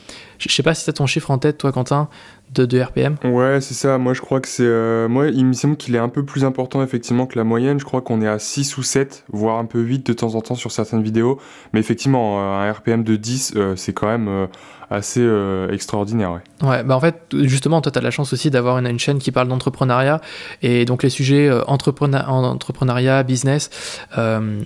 Je 0.49 0.53
sais 0.53 0.63
pas 0.63 0.73
si 0.73 0.83
tu 0.83 0.89
as 0.89 0.93
ton 0.93 1.05
chiffre 1.05 1.31
en 1.31 1.37
tête 1.37 1.57
toi 1.57 1.71
Quentin, 1.71 2.09
de, 2.53 2.81
RPM 2.81 3.17
Ouais, 3.23 3.61
c'est 3.61 3.73
ça. 3.73 3.97
Moi, 3.97 4.13
je 4.13 4.21
crois 4.21 4.39
que 4.39 4.47
c'est. 4.47 4.63
Euh, 4.65 5.07
moi, 5.07 5.27
il 5.27 5.45
me 5.45 5.53
semble 5.53 5.77
qu'il 5.77 5.95
est 5.95 5.99
un 5.99 6.09
peu 6.09 6.23
plus 6.23 6.45
important, 6.45 6.83
effectivement, 6.83 7.25
que 7.25 7.37
la 7.37 7.43
moyenne. 7.43 7.79
Je 7.79 7.85
crois 7.85 8.01
qu'on 8.01 8.21
est 8.21 8.27
à 8.27 8.39
6 8.39 8.77
ou 8.77 8.83
7, 8.83 9.25
voire 9.31 9.57
un 9.57 9.65
peu 9.65 9.79
8 9.79 10.05
de 10.05 10.13
temps 10.13 10.35
en 10.35 10.41
temps 10.41 10.55
sur 10.55 10.71
certaines 10.71 11.03
vidéos. 11.03 11.39
Mais 11.73 11.79
effectivement, 11.79 12.39
euh, 12.39 12.69
un 12.69 12.71
RPM 12.71 13.03
de 13.03 13.15
10, 13.15 13.53
euh, 13.55 13.75
c'est 13.75 13.93
quand 13.93 14.07
même 14.07 14.47
assez 14.89 15.27
extraordinaire. 15.71 16.31
Ouais. 16.31 16.69
ouais, 16.69 16.83
bah 16.83 16.95
en 16.95 16.99
fait, 16.99 17.25
justement, 17.33 17.81
toi, 17.81 17.91
tu 17.91 17.97
as 17.97 18.01
la 18.01 18.11
chance 18.11 18.31
aussi 18.31 18.51
d'avoir 18.51 18.77
une, 18.77 18.99
chaîne 18.99 19.17
qui 19.17 19.31
parle 19.31 19.47
d'entrepreneuriat 19.47 20.21
et 20.61 20.85
donc 20.85 21.01
les 21.01 21.09
sujets 21.09 21.47
euh, 21.47 21.63
entrepreneuriat, 21.65 23.23
business, 23.23 23.71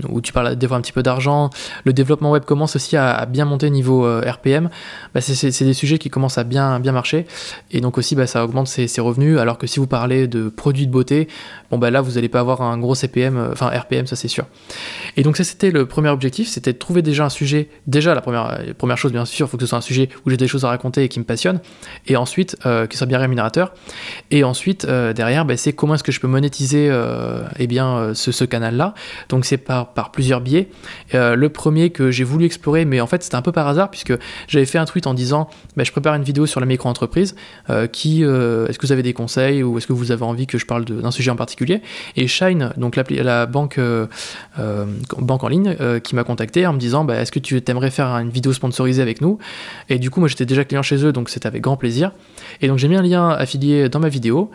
où 0.10 0.22
tu 0.22 0.34
parles 0.34 0.56
des 0.58 0.68
fois 0.68 0.76
un 0.76 0.82
petit 0.82 0.92
peu 0.92 1.04
d'argent. 1.04 1.50
Le 1.86 1.94
développement 1.94 2.32
web 2.32 2.44
commence 2.44 2.76
aussi 2.76 2.98
à, 2.98 3.26
bien 3.26 3.46
monter 3.46 3.70
niveau 3.70 4.06
RPM. 4.22 4.70
Bah, 5.14 5.22
c'est 5.22 5.64
des 5.64 5.74
sujets 5.74 5.98
qui 5.98 6.10
commencent 6.10 6.38
à 6.38 6.44
bien, 6.44 6.80
bien 6.80 6.92
marcher 6.92 7.26
et 7.72 7.77
donc 7.82 7.98
aussi, 7.98 8.16
bah, 8.16 8.28
ça 8.28 8.44
augmente 8.44 8.68
ses, 8.68 8.88
revenus. 9.02 9.38
Alors 9.38 9.58
que 9.58 9.68
si 9.68 9.80
vous 9.80 9.88
parlez 9.88 10.28
de 10.28 10.50
produits 10.50 10.88
de 10.88 10.92
beauté, 10.92 11.28
bon, 11.72 11.78
bah 11.78 11.92
là, 11.92 12.02
vous 12.02 12.14
n'allez 12.14 12.30
pas 12.30 12.40
avoir 12.40 12.62
un 12.62 12.78
gros 12.78 12.96
CPM, 12.96 13.50
enfin 13.52 13.68
RPM, 13.68 14.08
ça 14.08 14.16
c'est 14.16 14.28
sûr. 14.28 14.46
Et 15.16 15.24
donc, 15.24 15.38
ça, 15.38 15.44
c'était 15.44 15.72
le 15.72 15.86
premier 15.86 16.10
objectif, 16.10 16.48
c'était 16.48 16.74
de 16.74 16.78
trouver 16.78 17.02
déjà 17.02 17.26
un 17.26 17.30
sujet. 17.30 17.70
Déjà, 17.88 18.14
la 18.16 18.22
première, 18.22 18.60
première 18.78 18.98
chose, 18.98 19.12
bien 19.12 19.26
sûr, 19.26 19.48
il 19.48 19.50
faut 19.50 19.58
que 19.58 19.64
ce 19.64 19.70
soit 19.70 19.78
un 19.78 19.82
sujet 19.82 20.10
où 20.26 20.30
j'ai 20.30 20.38
des 20.38 20.48
choses 20.48 20.66
à 20.66 20.70
raconter 20.70 21.04
et 21.04 21.10
qui 21.10 21.20
me 21.20 21.26
passionnent, 21.26 21.60
et 22.08 22.16
ensuite 22.16 22.58
euh, 22.66 22.88
qui 22.88 22.98
soit 22.98 23.08
bien 23.08 23.18
rémunérateur. 23.18 23.74
Et 24.32 24.44
ensuite, 24.44 24.86
euh, 24.86 25.14
derrière, 25.14 25.46
bah, 25.46 25.58
c'est 25.58 25.74
comment 25.74 25.96
est-ce 25.96 26.04
que 26.04 26.12
je 26.12 26.20
peux 26.20 26.28
monétiser 26.28 26.88
euh, 26.90 27.44
eh 27.60 27.68
bien, 27.68 28.14
ce, 28.14 28.44
canal-là. 28.46 28.94
Donc 29.30 29.46
c'est 29.46 29.58
par, 29.58 30.12
plusieurs 30.12 30.42
biais. 30.42 30.70
le 31.14 31.48
premier 31.48 31.90
que 31.90 32.12
j'ai 32.12 32.24
voulu 32.24 32.46
explorer, 32.46 32.86
mais 32.86 33.02
en 33.02 33.08
fait 33.08 33.24
c'était 33.24 33.36
un 33.36 33.42
peu 33.42 33.52
par 33.52 33.68
hasard, 33.68 33.90
puisque 33.90 34.14
j'avais 34.48 34.66
fait 34.66 34.78
un 34.78 34.86
tweet 34.86 35.08
en 35.08 35.14
disant 35.14 35.50
je 35.76 35.92
prépare 35.92 36.16
une 36.16 36.24
vidéo 36.24 36.46
sur 36.46 36.60
la 36.60 36.66
micro-entreprise, 36.66 37.36
qui, 37.92 38.24
est-ce 38.24 38.78
que 38.78 38.86
vous 38.86 38.92
avez 38.92 39.04
des 39.04 39.14
conseils 39.14 39.64
ou 39.64 39.78
est-ce 39.78 39.88
que 39.88 39.94
vous 39.94 40.12
avez 40.12 40.24
envie 40.24 40.48
que 40.48 40.58
je 40.58 40.66
parle 40.66 40.86
d'un 40.86 41.12
sujet 41.12 41.32
en 41.32 41.36
particulier? 41.36 41.82
Et 42.16 42.28
Shine, 42.28 42.72
donc 42.78 42.96
la, 42.96 43.46
banque, 43.46 43.80
banque 45.18 45.44
en 45.44 45.48
ligne, 45.48 45.76
qui 46.04 46.16
m'a 46.16 46.24
contacté 46.24 46.66
en 46.66 46.74
me 46.74 46.80
disant 46.80 47.04
bah, 47.04 47.16
est-ce 47.16 47.32
que 47.32 47.40
tu 47.40 47.62
aimerais 47.68 47.92
faire 47.92 48.08
une 48.08 48.30
vidéo 48.30 48.54
sponsorisée 48.54 49.02
avec 49.02 49.22
nous? 49.22 49.38
Et 49.90 50.00
du 50.00 50.10
coup, 50.10 50.20
moi 50.20 50.30
j'étais 50.30 50.46
déjà 50.46 50.64
client 50.64 50.82
chez 50.84 51.04
eux, 51.06 51.12
donc 51.12 51.30
c'était 51.30 51.48
avec 51.48 51.62
grand 51.62 51.78
plaisir. 51.78 52.12
Et 52.62 52.68
donc 52.68 52.78
j'ai 52.78 52.88
mis 52.88 52.96
un 52.96 53.02
lien 53.02 53.30
affilié 53.30 53.90
dans 53.90 54.00
ma 54.00 54.10
vidéo. 54.10 54.52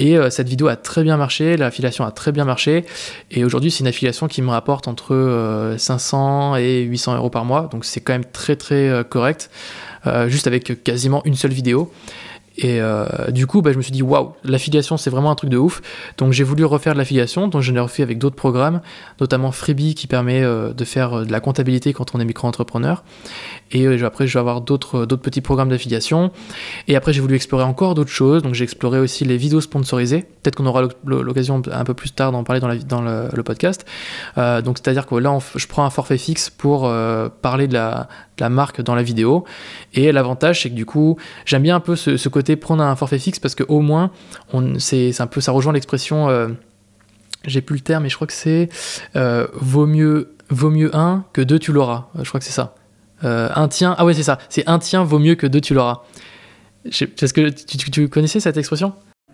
Et 0.00 0.16
euh, 0.16 0.28
cette 0.28 0.48
vidéo 0.48 0.66
a 0.68 0.76
très 0.76 1.04
bien 1.04 1.16
marché, 1.16 1.56
l'affiliation 1.56 2.04
a 2.04 2.10
très 2.10 2.32
bien 2.32 2.44
marché. 2.44 2.84
Et 3.30 3.44
aujourd'hui, 3.44 3.70
c'est 3.70 3.80
une 3.80 3.86
affiliation 3.86 4.26
qui 4.26 4.42
me 4.42 4.50
rapporte 4.50 4.88
entre 4.88 5.74
500 5.78 6.54
euh, 6.54 6.56
et 6.58 6.82
800 6.82 7.16
euros 7.16 7.30
par 7.30 7.44
mois. 7.44 7.68
Donc 7.70 7.84
c'est 7.84 8.00
quand 8.00 8.12
même 8.12 8.24
très 8.24 8.56
très 8.56 8.88
euh, 8.88 9.04
correct, 9.04 9.50
juste 10.26 10.46
avec 10.46 10.82
quasiment 10.82 11.22
une 11.24 11.34
seule 11.34 11.52
vidéo. 11.52 11.90
Et 12.56 12.80
euh, 12.80 13.06
du 13.30 13.46
coup, 13.46 13.62
bah, 13.62 13.72
je 13.72 13.76
me 13.76 13.82
suis 13.82 13.92
dit, 13.92 14.02
waouh, 14.02 14.32
l'affiliation, 14.44 14.96
c'est 14.96 15.10
vraiment 15.10 15.30
un 15.30 15.34
truc 15.34 15.50
de 15.50 15.56
ouf. 15.56 15.82
Donc 16.18 16.32
j'ai 16.32 16.44
voulu 16.44 16.64
refaire 16.64 16.92
de 16.92 16.98
l'affiliation, 16.98 17.48
donc 17.48 17.62
je 17.62 17.72
l'ai 17.72 17.80
refait 17.80 18.02
avec 18.02 18.18
d'autres 18.18 18.36
programmes, 18.36 18.80
notamment 19.20 19.50
Freebie 19.50 19.94
qui 19.94 20.06
permet 20.06 20.42
euh, 20.42 20.72
de 20.72 20.84
faire 20.84 21.14
euh, 21.14 21.24
de 21.24 21.32
la 21.32 21.40
comptabilité 21.40 21.92
quand 21.92 22.14
on 22.14 22.20
est 22.20 22.24
micro-entrepreneur. 22.24 23.02
Et 23.72 23.86
après, 24.04 24.26
je 24.28 24.34
vais 24.34 24.40
avoir 24.40 24.60
d'autres 24.60 25.04
petits 25.06 25.40
programmes 25.40 25.68
d'affiliation. 25.68 26.30
Et 26.86 26.94
après, 26.94 27.12
j'ai 27.12 27.20
voulu 27.20 27.34
explorer 27.34 27.64
encore 27.64 27.94
d'autres 27.94 28.10
choses. 28.10 28.42
Donc 28.42 28.54
j'ai 28.54 28.62
exploré 28.62 29.00
aussi 29.00 29.24
les 29.24 29.36
vidéos 29.36 29.60
sponsorisées. 29.60 30.20
Peut-être 30.42 30.56
qu'on 30.56 30.66
aura 30.66 30.82
l'occasion 31.04 31.60
un 31.72 31.84
peu 31.84 31.94
plus 31.94 32.12
tard 32.12 32.30
d'en 32.30 32.44
parler 32.44 32.60
dans, 32.60 32.68
la, 32.68 32.76
dans 32.76 33.02
le, 33.02 33.42
podcast. 33.42 33.84
donc 34.36 34.78
c'est-à-dire 34.78 35.06
que 35.06 35.16
là, 35.16 35.36
je 35.56 35.66
prends 35.66 35.84
un 35.84 35.90
forfait 35.90 36.18
fixe 36.18 36.50
pour 36.50 36.90
parler 37.42 37.66
de 37.66 37.74
la, 37.74 38.08
la 38.40 38.48
marque 38.48 38.82
dans 38.82 38.94
la 38.94 39.02
vidéo. 39.02 39.44
Et 39.92 40.12
l'avantage, 40.12 40.62
c'est 40.62 40.70
que 40.70 40.74
du 40.74 40.86
coup, 40.86 41.16
j'aime 41.44 41.62
bien 41.62 41.76
un 41.76 41.80
peu 41.80 41.96
ce, 41.96 42.28
côté 42.28 42.43
prendre 42.56 42.82
un 42.82 42.96
forfait 42.96 43.18
fixe 43.18 43.38
parce 43.38 43.54
que 43.54 43.64
au 43.68 43.80
moins, 43.80 44.10
c'est 44.78 45.20
un 45.20 45.26
peu, 45.26 45.40
ça 45.40 45.52
rejoint 45.52 45.72
l'expression, 45.72 46.28
euh, 46.28 46.48
j'ai 47.46 47.60
plus 47.60 47.76
le 47.76 47.82
terme, 47.82 48.04
mais 48.04 48.08
je 48.08 48.14
crois 48.14 48.26
que 48.26 48.32
c'est 48.32 48.68
euh, 49.16 49.46
vaut 49.54 49.86
mieux 49.86 50.34
vaut 50.50 50.70
mieux 50.70 50.94
un 50.94 51.24
que 51.32 51.40
deux, 51.40 51.58
tu 51.58 51.72
l'auras. 51.72 52.08
Je 52.20 52.28
crois 52.28 52.38
que 52.38 52.46
c'est 52.46 52.52
ça. 52.52 52.74
Euh, 53.24 53.48
un 53.54 53.68
tien, 53.68 53.94
ah 53.98 54.04
ouais, 54.04 54.14
c'est 54.14 54.22
ça. 54.22 54.38
C'est 54.48 54.68
un 54.68 54.78
tien 54.78 55.04
vaut 55.04 55.18
mieux 55.18 55.34
que 55.34 55.46
deux, 55.46 55.60
tu 55.60 55.74
l'auras. 55.74 56.02
Est-ce 56.84 57.32
que 57.32 57.50
tu 57.90 58.08
connaissais 58.08 58.40
cette 58.40 58.56
expression? 58.56 58.92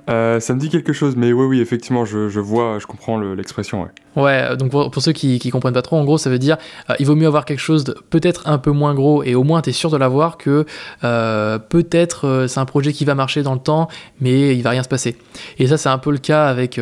Euh, 0.09 0.41
ça 0.41 0.55
me 0.55 0.61
dit 0.61 0.69
quelque 0.69 0.93
chose, 0.93 1.17
mais 1.17 1.33
oui, 1.33 1.47
oui, 1.47 1.61
effectivement, 1.61 2.05
je, 2.05 2.41
vois, 2.41 2.79
je 2.79 2.87
comprends 2.87 3.19
l'expression. 3.19 3.83
ouais. 3.83 4.23
ouais, 4.23 4.57
donc 4.57 4.71
pour, 4.71 5.03
ceux 5.03 5.13
qui, 5.13 5.39
qui 5.39 5.51
comprennent 5.51 5.75
pas 5.75 5.83
trop, 5.83 5.97
en 5.97 6.05
gros, 6.05 6.19
ça 6.19 6.31
veut 6.31 6.39
dire 6.39 6.57
euh, 6.89 6.95
il 6.99 7.07
vaut 7.07 7.15
mieux 7.15 7.27
avoir 7.27 7.45
quelque 7.45 7.61
chose 7.61 7.85
peut-être 8.11 8.49
un 8.49 8.59
peu 8.59 8.71
moins 8.71 8.95
gros 8.95 9.23
et 9.23 9.35
au 9.35 9.45
moins 9.45 9.63
tu 9.63 9.71
es 9.71 9.73
sûr 9.73 9.91
de 9.91 9.97
l'avoir 9.97 10.37
que 10.39 10.65
euh, 11.05 11.59
peut-être 11.59 12.47
c'est 12.49 12.61
un 12.61 12.65
projet 12.65 12.93
qui 12.93 13.05
va 13.05 13.15
marcher 13.15 13.43
dans 13.43 13.55
le 13.55 13.61
temps, 13.61 13.89
mais 14.21 14.57
il 14.57 14.63
va 14.63 14.71
rien 14.71 14.83
se 14.83 14.89
passer. 14.89 15.17
Et 15.59 15.67
ça, 15.67 15.77
c'est 15.77 15.89
un 15.89 15.99
peu 15.99 16.11
le 16.11 16.19
cas 16.19 16.47
avec 16.47 16.81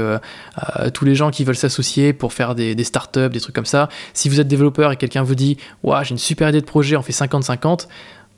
tous 0.94 1.04
les 1.04 1.14
gens 1.14 1.30
qui 1.30 1.44
veulent 1.44 1.56
s'associer 1.56 2.12
pour 2.12 2.32
faire 2.32 2.54
des, 2.54 2.74
des 2.74 2.84
startups, 2.84 3.30
des 3.30 3.40
trucs 3.40 3.54
comme 3.54 3.66
ça. 3.66 3.88
Si 4.14 4.28
vous 4.28 4.40
êtes 4.40 4.48
développeur 4.48 4.92
et 4.92 4.96
quelqu'un 4.96 5.22
vous 5.22 5.34
dit, 5.34 5.56
ouais, 5.82 5.98
j'ai 6.02 6.10
une 6.10 6.18
super 6.18 6.48
idée 6.48 6.60
de 6.60 6.66
projet, 6.66 6.96
on 6.96 7.02
fait 7.02 7.12
50-50 7.12 7.88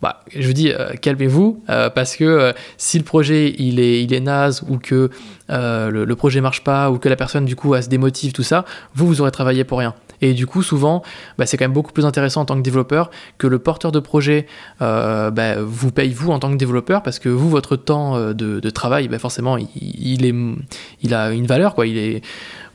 bah, 0.03 0.21
je 0.35 0.47
vous 0.47 0.53
dis, 0.55 0.71
euh, 0.71 0.95
calmez-vous, 1.01 1.63
euh, 1.69 1.91
parce 1.91 2.17
que 2.17 2.25
euh, 2.25 2.53
si 2.79 2.99
le 2.99 3.05
projet 3.05 3.55
il 3.59 3.79
est, 3.81 4.03
il 4.03 4.15
est 4.15 4.21
naze 4.21 4.65
ou 4.69 4.79
que 4.79 5.11
le, 5.49 6.05
le, 6.05 6.17
projet 6.17 6.41
marche 6.41 6.63
pas 6.63 6.91
ou 6.91 6.99
que 6.99 7.09
la 7.09 7.17
personne 7.17 7.45
du 7.45 7.57
coup 7.57 7.75
se 7.75 7.89
démotive, 7.89 8.33
tout 8.33 8.45
ça, 8.45 8.65
vous, 8.95 9.07
vous 9.07 9.21
aurez 9.21 9.33
travaillé 9.33 9.65
pour 9.65 9.79
rien. 9.79 9.95
Et 10.23 10.33
du 10.33 10.47
coup, 10.47 10.63
souvent, 10.63 11.03
bah, 11.39 11.47
c'est 11.47 11.57
quand 11.57 11.65
même 11.65 11.73
beaucoup 11.73 11.93
plus 11.93 12.07
intéressant 12.07 12.43
en 12.43 12.45
tant 12.45 12.57
que 12.57 12.63
développeur 12.63 13.11
que 13.37 13.47
le 13.47 13.59
porteur 13.59 13.91
de 13.91 14.01
projet 14.01 14.47
bah, 14.79 15.61
vous 15.61 15.91
paye 15.91 16.13
vous 16.13 16.31
en 16.31 16.39
tant 16.39 16.51
que 16.51 16.57
développeur 16.57 17.03
parce 17.03 17.19
que 17.19 17.29
vous, 17.29 17.51
votre 17.51 17.77
temps 17.77 18.33
de, 18.33 18.71
travail, 18.71 19.09
forcément, 19.19 19.57
il, 19.57 19.69
il, 19.75 20.25
est, 20.25 20.35
il 21.03 21.15
a 21.15 21.33
une 21.33 21.47
valeur. 21.47 21.75
Quoi. 21.75 21.87
Il 21.87 21.99
est, 21.99 22.23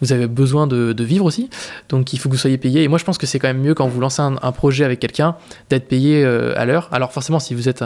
vous 0.01 0.13
avez 0.13 0.27
besoin 0.27 0.67
de, 0.67 1.03
vivre 1.03 1.25
aussi, 1.25 1.49
donc 1.89 2.13
il 2.13 2.19
faut 2.19 2.29
que 2.29 2.35
vous 2.35 2.39
soyez 2.39 2.57
payé. 2.57 2.83
Et 2.83 2.87
moi, 2.87 2.97
je 2.97 3.03
pense 3.03 3.17
que 3.17 3.25
c'est 3.25 3.39
quand 3.39 3.47
même 3.47 3.61
mieux 3.61 3.73
quand 3.73 3.87
vous 3.87 3.99
lancez 3.99 4.21
un, 4.21 4.51
projet 4.51 4.85
avec 4.85 4.99
quelqu'un 4.99 5.35
d'être 5.69 5.87
payé 5.87 6.23
à 6.23 6.65
l'heure. 6.65 6.89
Alors 6.91 7.11
forcément, 7.11 7.39
si 7.39 7.55
c'est 7.61 7.81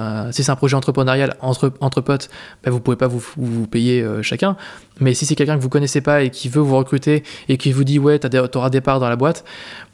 un 0.50 0.56
projet 0.56 0.76
entrepreneurial 0.76 1.36
entre, 1.42 2.02
potes, 2.02 2.30
ben, 2.64 2.72
vous 2.72 2.80
pouvez 2.80 2.98
pas 2.98 3.08
vous, 3.08 3.68
payer 3.68 4.06
chacun. 4.22 4.56
Mais 5.00 5.14
si 5.14 5.26
c'est 5.26 5.36
quelqu'un 5.36 5.58
que 5.58 5.62
vous 5.62 5.70
connaissez 5.70 6.02
pas 6.02 6.24
et 6.24 6.30
qui 6.30 6.50
veut 6.50 6.62
vous 6.62 6.78
recruter 6.78 7.24
et 7.48 7.58
qui 7.58 7.72
vous 7.72 7.84
dit 7.84 8.00
ouais, 8.00 8.20
tu 8.20 8.28
auras 8.56 8.70
des 8.70 8.82
parts 8.82 9.00
dans 9.00 9.10
la 9.10 9.16
boîte, 9.16 9.44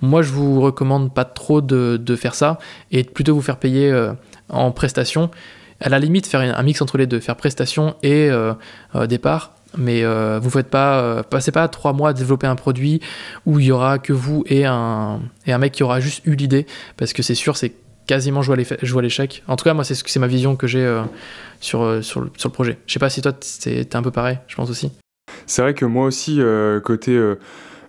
moi 0.02 0.22
je 0.22 0.32
vous 0.32 0.62
recommande 0.62 1.14
pas 1.14 1.26
trop 1.26 1.62
de, 1.62 2.16
faire 2.16 2.36
ça 2.36 2.60
et 2.92 3.04
plutôt 3.04 3.36
vous 3.36 3.42
faire 3.42 3.58
payer 3.58 3.92
en 4.50 4.72
prestation. 4.72 5.30
À 5.82 5.90
la 5.90 6.00
limite, 6.00 6.26
faire 6.26 6.40
un 6.40 6.64
mix 6.64 6.82
entre 6.82 6.98
les 6.98 7.08
deux, 7.08 7.20
faire 7.20 7.36
prestation 7.36 7.96
et 8.02 8.30
euh, 8.30 8.54
euh, 8.96 9.08
départ. 9.08 9.55
Mais 9.78 10.04
euh, 10.04 10.40
vous 10.42 10.50
faites 10.50 10.70
pas, 10.70 11.24
passez 11.24 11.52
pas 11.52 11.68
trois 11.68 11.94
mois 11.94 12.10
à 12.10 12.14
développer 12.14 12.48
un 12.48 12.56
produit 12.56 13.02
où 13.46 13.60
il 13.60 13.66
y 13.66 13.72
aura 13.72 14.00
que 14.00 14.14
vous 14.14 14.44
et 14.48 14.66
un, 14.66 15.20
et 15.46 15.54
un 15.54 15.58
mec 15.58 15.74
qui 15.74 15.84
aura 15.84 16.00
juste 16.00 16.22
eu 16.26 16.36
l'idée, 16.36 16.66
parce 16.98 17.14
que 17.14 17.24
c'est 17.24 17.36
sûr, 17.36 17.58
c'est 17.58 17.74
quasiment 18.08 18.42
jouer 18.42 18.66
à 18.98 19.02
l'échec. 19.02 19.44
En 19.48 19.56
tout 19.56 19.64
cas, 19.64 19.74
moi, 19.74 19.84
c'est 19.84 20.20
ma 20.20 20.28
vision 20.28 20.56
que 20.56 20.68
j'ai 20.68 20.86
sur, 21.60 22.04
sur, 22.04 22.22
le, 22.22 22.32
sur, 22.38 22.50
le 22.50 22.54
projet. 22.54 22.78
Je 22.86 22.94
sais 22.94 23.00
pas 23.00 23.10
si 23.10 23.22
toi, 23.22 23.34
t'es 23.34 23.96
un 23.96 24.04
peu 24.04 24.12
pareil, 24.12 24.40
je 24.48 24.56
pense 24.56 24.70
aussi. 24.70 24.92
C'est 25.48 25.62
vrai 25.62 25.74
que 25.74 25.86
moi 25.86 26.06
aussi, 26.06 26.40
côté 26.84 27.20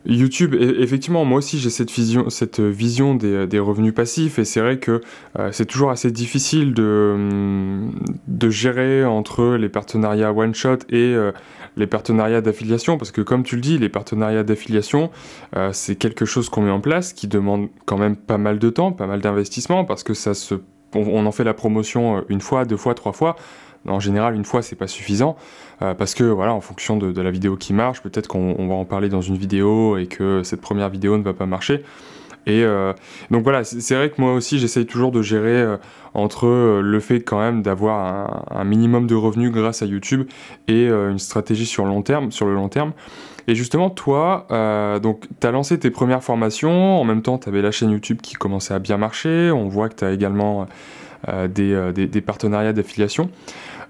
YouTube, 0.07 0.55
effectivement, 0.55 1.25
moi 1.25 1.39
aussi 1.39 1.59
j'ai 1.59 1.71
cette 1.71 1.91
vision, 1.91 2.31
cette 2.31 2.61
vision 2.61 3.15
des, 3.15 3.59
revenus 3.59 3.95
passifs 3.95 4.39
et 4.39 4.45
c'est 4.45 4.61
vrai 4.61 4.79
que 4.79 5.01
euh, 5.39 5.51
c'est 5.53 5.67
toujours 5.67 5.91
assez 5.91 6.11
difficile 6.13 6.75
de, 6.75 7.89
de 8.29 8.51
gérer 8.51 9.05
entre 9.05 9.57
les 9.57 9.69
partenariats 9.69 10.33
one-shot 10.33 10.79
et 10.91 11.15
euh, 11.15 11.33
les 11.77 11.87
partenariats 11.87 12.41
d'affiliation 12.41 12.99
parce 12.99 13.11
que 13.11 13.21
comme 13.21 13.43
tu 13.43 13.57
le 13.57 13.61
dis, 13.63 13.79
les 13.79 13.89
partenariats 13.89 14.45
d'affiliation, 14.45 15.11
euh, 15.57 15.71
c'est 15.73 15.97
quelque 15.97 16.25
chose 16.25 16.49
qu'on 16.49 16.63
met 16.63 16.71
en 16.71 16.81
place 16.81 17.13
qui 17.13 17.27
demande 17.27 17.69
quand 17.85 17.99
même 17.99 18.17
pas 18.17 18.39
mal 18.39 18.59
de 18.59 18.71
temps, 18.71 18.93
pas 18.93 19.07
mal 19.07 19.21
d'investissement 19.21 19.85
parce 19.85 20.05
que 20.05 20.15
ça 20.15 20.35
se, 20.35 20.55
on 20.95 21.27
en 21.27 21.33
fait 21.33 21.45
la 21.45 21.55
promotion 21.55 22.25
une 22.29 22.41
fois, 22.41 22.65
deux 22.65 22.77
fois, 22.77 22.95
trois 22.95 23.13
fois. 23.13 23.37
En 23.89 24.01
général, 24.01 24.35
une 24.35 24.45
fois, 24.45 24.63
c'est 24.63 24.77
pas 24.77 24.87
suffisant 24.87 25.37
euh, 25.83 25.95
parce 25.95 26.15
que 26.15 26.25
voilà, 26.25 26.55
en 26.55 26.61
fonction 26.61 26.97
de, 26.97 27.21
la 27.21 27.31
vidéo 27.31 27.57
qui 27.57 27.73
marche, 27.73 28.01
peut-être 28.01 28.29
qu'on 28.29 28.67
va 28.69 28.75
en 28.75 28.85
parler 28.85 29.09
dans 29.09 29.21
une 29.21 29.37
vidéo 29.37 29.97
et 29.97 30.07
que 30.07 30.43
cette 30.43 30.61
première 30.61 30.89
vidéo 30.89 31.17
ne 31.19 31.23
va 31.23 31.35
pas 31.35 31.47
marcher. 31.47 31.83
Et 32.49 32.63
euh, 32.63 32.93
donc 33.31 33.43
voilà, 33.43 33.65
c'est 33.65 33.97
vrai 33.97 34.09
que 34.09 34.21
moi 34.21 34.33
aussi, 34.33 34.61
j'essaye 34.61 34.87
toujours 34.87 35.11
de 35.11 35.21
gérer 35.21 35.61
euh, 35.63 35.77
entre 36.15 36.81
le 36.81 37.01
fait 37.01 37.21
quand 37.21 37.41
même 37.41 37.61
d'avoir 37.63 38.47
un, 38.51 38.65
minimum 38.65 39.07
de 39.09 39.17
revenus 39.17 39.51
grâce 39.51 39.83
à 39.83 39.87
YouTube 39.87 40.29
et 40.69 40.87
une 40.87 41.19
stratégie 41.19 41.67
sur, 41.67 41.85
long 41.85 42.01
terme, 42.01 42.33
sur 42.33 42.47
le 42.47 42.55
long 42.55 42.71
terme. 42.71 42.93
Et 43.49 43.55
justement, 43.55 43.91
toi, 43.91 44.47
donc, 45.03 45.27
tu 45.41 45.47
as 45.47 45.51
lancé 45.51 45.79
tes 45.79 45.91
premières 45.91 46.23
formations, 46.25 46.99
en 46.99 47.05
même 47.05 47.21
temps, 47.21 47.37
tu 47.37 47.51
avais 47.51 47.61
la 47.61 47.71
chaîne 47.71 47.91
YouTube 47.91 48.23
qui 48.23 48.33
commençait 48.33 48.73
à 48.73 48.79
bien 48.79 48.97
marcher, 48.97 49.51
on 49.51 49.69
voit 49.69 49.91
que 49.91 49.97
tu 49.97 50.05
as 50.07 50.13
également 50.13 50.67
des, 51.51 51.93
des, 51.93 52.21
partenariats 52.23 52.73
d'affiliation. 52.73 53.29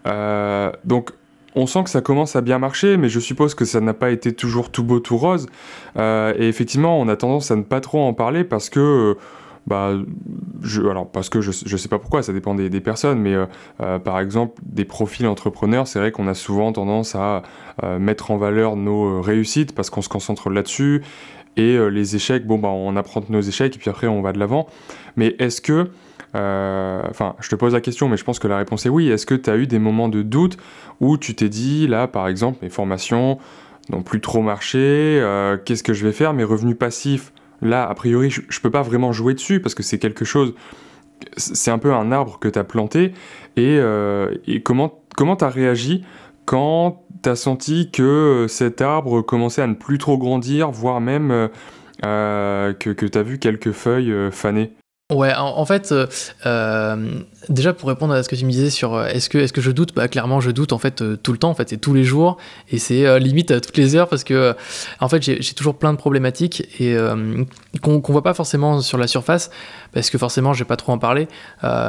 Euh, 0.06 0.70
donc 0.84 1.10
on 1.54 1.66
sent 1.66 1.84
que 1.84 1.90
ça 1.90 2.02
commence 2.02 2.36
à 2.36 2.42
bien 2.42 2.58
marcher, 2.58 2.96
mais 2.96 3.08
je 3.08 3.18
suppose 3.18 3.54
que 3.54 3.64
ça 3.64 3.80
n'a 3.80 3.94
pas 3.94 4.10
été 4.10 4.34
toujours 4.34 4.70
tout 4.70 4.84
beau, 4.84 5.00
tout 5.00 5.16
rose. 5.16 5.46
Euh, 5.96 6.34
et 6.38 6.48
effectivement, 6.48 7.00
on 7.00 7.08
a 7.08 7.16
tendance 7.16 7.50
à 7.50 7.56
ne 7.56 7.62
pas 7.62 7.80
trop 7.80 8.02
en 8.02 8.12
parler 8.12 8.44
parce 8.44 8.68
que, 8.68 9.16
bah, 9.66 9.94
je, 10.60 10.82
alors 10.82 11.10
parce 11.10 11.30
que 11.30 11.40
je, 11.40 11.50
ne 11.50 11.76
sais 11.78 11.88
pas 11.88 11.98
pourquoi, 11.98 12.22
ça 12.22 12.34
dépend 12.34 12.54
des, 12.54 12.68
personnes, 12.80 13.20
mais 13.20 13.34
euh, 13.80 13.98
par 13.98 14.20
exemple, 14.20 14.60
des 14.64 14.84
profils 14.84 15.26
entrepreneurs, 15.26 15.88
c'est 15.88 15.98
vrai 15.98 16.12
qu'on 16.12 16.28
a 16.28 16.34
souvent 16.34 16.72
tendance 16.72 17.14
à 17.14 17.42
mettre 17.98 18.30
en 18.30 18.36
valeur 18.36 18.76
nos 18.76 19.22
réussites 19.22 19.74
parce 19.74 19.88
qu'on 19.88 20.02
se 20.02 20.10
concentre 20.10 20.50
là-dessus. 20.50 21.02
Et 21.56 21.78
les 21.90 22.16
échecs, 22.16 22.46
bon, 22.46 22.58
bah, 22.58 22.68
on 22.68 22.96
apprend 22.96 23.22
de 23.22 23.26
nos 23.30 23.40
échecs 23.40 23.76
et 23.76 23.78
puis 23.78 23.88
après 23.88 24.08
on 24.08 24.20
va 24.20 24.32
de 24.32 24.38
l'avant. 24.38 24.66
Mais 25.16 25.36
est-ce 25.38 25.62
que 25.62 25.72
euh, 25.72 25.84
enfin, 26.36 27.34
je 27.40 27.48
te 27.48 27.54
pose 27.54 27.72
la 27.72 27.80
question, 27.80 28.08
mais 28.08 28.16
je 28.16 28.24
pense 28.24 28.38
que 28.38 28.48
la 28.48 28.58
réponse 28.58 28.86
est 28.86 28.90
oui. 28.90 29.08
Est-ce 29.08 29.26
que 29.26 29.34
tu 29.34 29.50
as 29.50 29.56
eu 29.56 29.66
des 29.66 29.78
moments 29.78 30.08
de 30.08 30.22
doute 30.22 30.56
où 31.00 31.18
tu 31.18 31.34
t'es 31.34 31.48
dit, 31.48 31.86
là, 31.86 32.08
par 32.08 32.28
exemple, 32.28 32.58
mes 32.62 32.68
formations 32.68 33.38
n'ont 33.90 34.02
plus 34.02 34.20
trop 34.20 34.42
marché, 34.42 34.78
euh, 34.78 35.56
qu'est-ce 35.64 35.82
que 35.82 35.92
je 35.92 36.04
vais 36.04 36.12
faire? 36.12 36.32
Mes 36.32 36.44
revenus 36.44 36.76
passifs, 36.76 37.32
là, 37.62 37.88
a 37.88 37.94
priori, 37.94 38.30
je, 38.30 38.40
ne 38.40 38.60
peux 38.62 38.70
pas 38.70 38.82
vraiment 38.82 39.12
jouer 39.12 39.34
dessus 39.34 39.60
parce 39.60 39.74
que 39.74 39.82
c'est 39.82 39.98
quelque 39.98 40.24
chose, 40.24 40.54
c'est 41.36 41.70
un 41.70 41.78
peu 41.78 41.92
un 41.92 42.12
arbre 42.12 42.38
que 42.38 42.48
tu 42.48 42.58
as 42.58 42.64
planté. 42.64 43.12
Et, 43.56 43.78
euh, 43.78 44.34
comment 44.64 45.36
tu 45.36 45.44
as 45.44 45.48
réagi 45.48 46.04
quand 46.44 47.02
tu 47.22 47.28
as 47.28 47.36
senti 47.36 47.90
que 47.90 48.46
cet 48.48 48.80
arbre 48.80 49.22
commençait 49.22 49.62
à 49.62 49.66
ne 49.66 49.74
plus 49.74 49.98
trop 49.98 50.18
grandir, 50.18 50.70
voire 50.70 51.00
même 51.00 51.48
que, 52.02 52.72
que 52.74 53.06
tu 53.06 53.18
as 53.18 53.22
vu 53.22 53.38
quelques 53.38 53.72
feuilles 53.72 54.14
faner 54.30 54.72
Ouais, 55.12 55.32
en, 55.36 55.64
fait, 55.64 55.92
euh, 55.92 56.08
euh, 56.46 57.20
déjà 57.48 57.72
pour 57.72 57.88
répondre 57.88 58.14
à 58.14 58.22
ce 58.22 58.28
que 58.28 58.36
tu 58.36 58.44
me 58.44 58.50
disais 58.50 58.70
sur 58.70 58.94
euh, 58.94 59.06
est-ce 59.06 59.28
que, 59.28 59.38
est 59.38 59.52
que 59.52 59.60
je 59.60 59.70
doute, 59.70 59.94
bah 59.94 60.08
clairement 60.08 60.40
je 60.40 60.50
doute 60.50 60.72
en 60.72 60.78
fait 60.78 61.02
tout 61.22 61.32
le 61.32 61.38
temps, 61.38 61.50
en 61.50 61.54
fait 61.54 61.68
c'est 61.68 61.76
tous 61.76 61.94
les 61.94 62.04
jours. 62.04 62.36
Et 62.70 62.78
c'est 62.78 63.18
limite 63.20 63.50
à 63.50 63.60
toutes 63.60 63.76
les 63.76 63.94
heures 63.96 64.08
parce 64.08 64.24
que 64.24 64.54
en 65.00 65.08
fait 65.08 65.22
j'ai 65.22 65.54
toujours 65.54 65.76
plein 65.76 65.92
de 65.92 65.98
problématiques 65.98 66.66
et 66.80 66.96
qu'on 67.82 68.00
voit 68.08 68.22
pas 68.22 68.34
forcément 68.34 68.80
sur 68.80 68.98
la 68.98 69.06
surface 69.06 69.50
parce 69.92 70.10
que 70.10 70.18
forcément 70.18 70.52
je 70.52 70.60
vais 70.60 70.68
pas 70.68 70.76
trop 70.76 70.92
en 70.92 70.98
parler, 70.98 71.28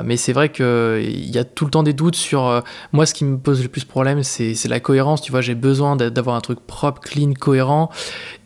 mais 0.04 0.18
c'est 0.18 0.34
vrai 0.34 0.50
qu'il 0.50 1.30
y 1.30 1.38
a 1.38 1.44
tout 1.44 1.66
le 1.66 1.72
temps 1.72 1.84
des 1.84 1.94
doutes 1.94 2.16
sur 2.16 2.64
moi 2.92 3.06
ce 3.06 3.14
qui 3.14 3.26
me 3.26 3.38
pose 3.38 3.62
le 3.62 3.70
plus 3.70 3.86
problème 3.86 4.24
c'est 4.24 4.68
la 4.68 4.80
cohérence, 4.80 5.22
tu 5.22 5.32
vois 5.32 5.42
j'ai 5.42 5.56
besoin 5.56 5.96
d'avoir 5.96 6.36
un 6.36 6.42
truc 6.42 6.60
propre, 6.60 7.02
clean, 7.02 7.34
cohérent 7.34 7.90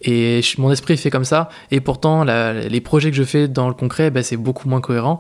et 0.02 0.42
mon 0.58 0.72
esprit 0.72 0.94
est 0.94 0.98
fait 0.98 1.10
comme 1.10 1.26
ça. 1.26 1.50
Et 1.70 1.80
pourtant 1.80 2.24
les 2.24 2.82
projets 2.82 3.12
que 3.12 3.18
je 3.18 3.24
fais 3.24 3.48
dans 3.48 3.68
le 3.68 3.74
concret 3.74 4.12
bah, 4.12 4.24
c'est 4.24 4.38
beaucoup 4.38 4.70
moins 4.70 4.82
cohérent. 4.82 5.20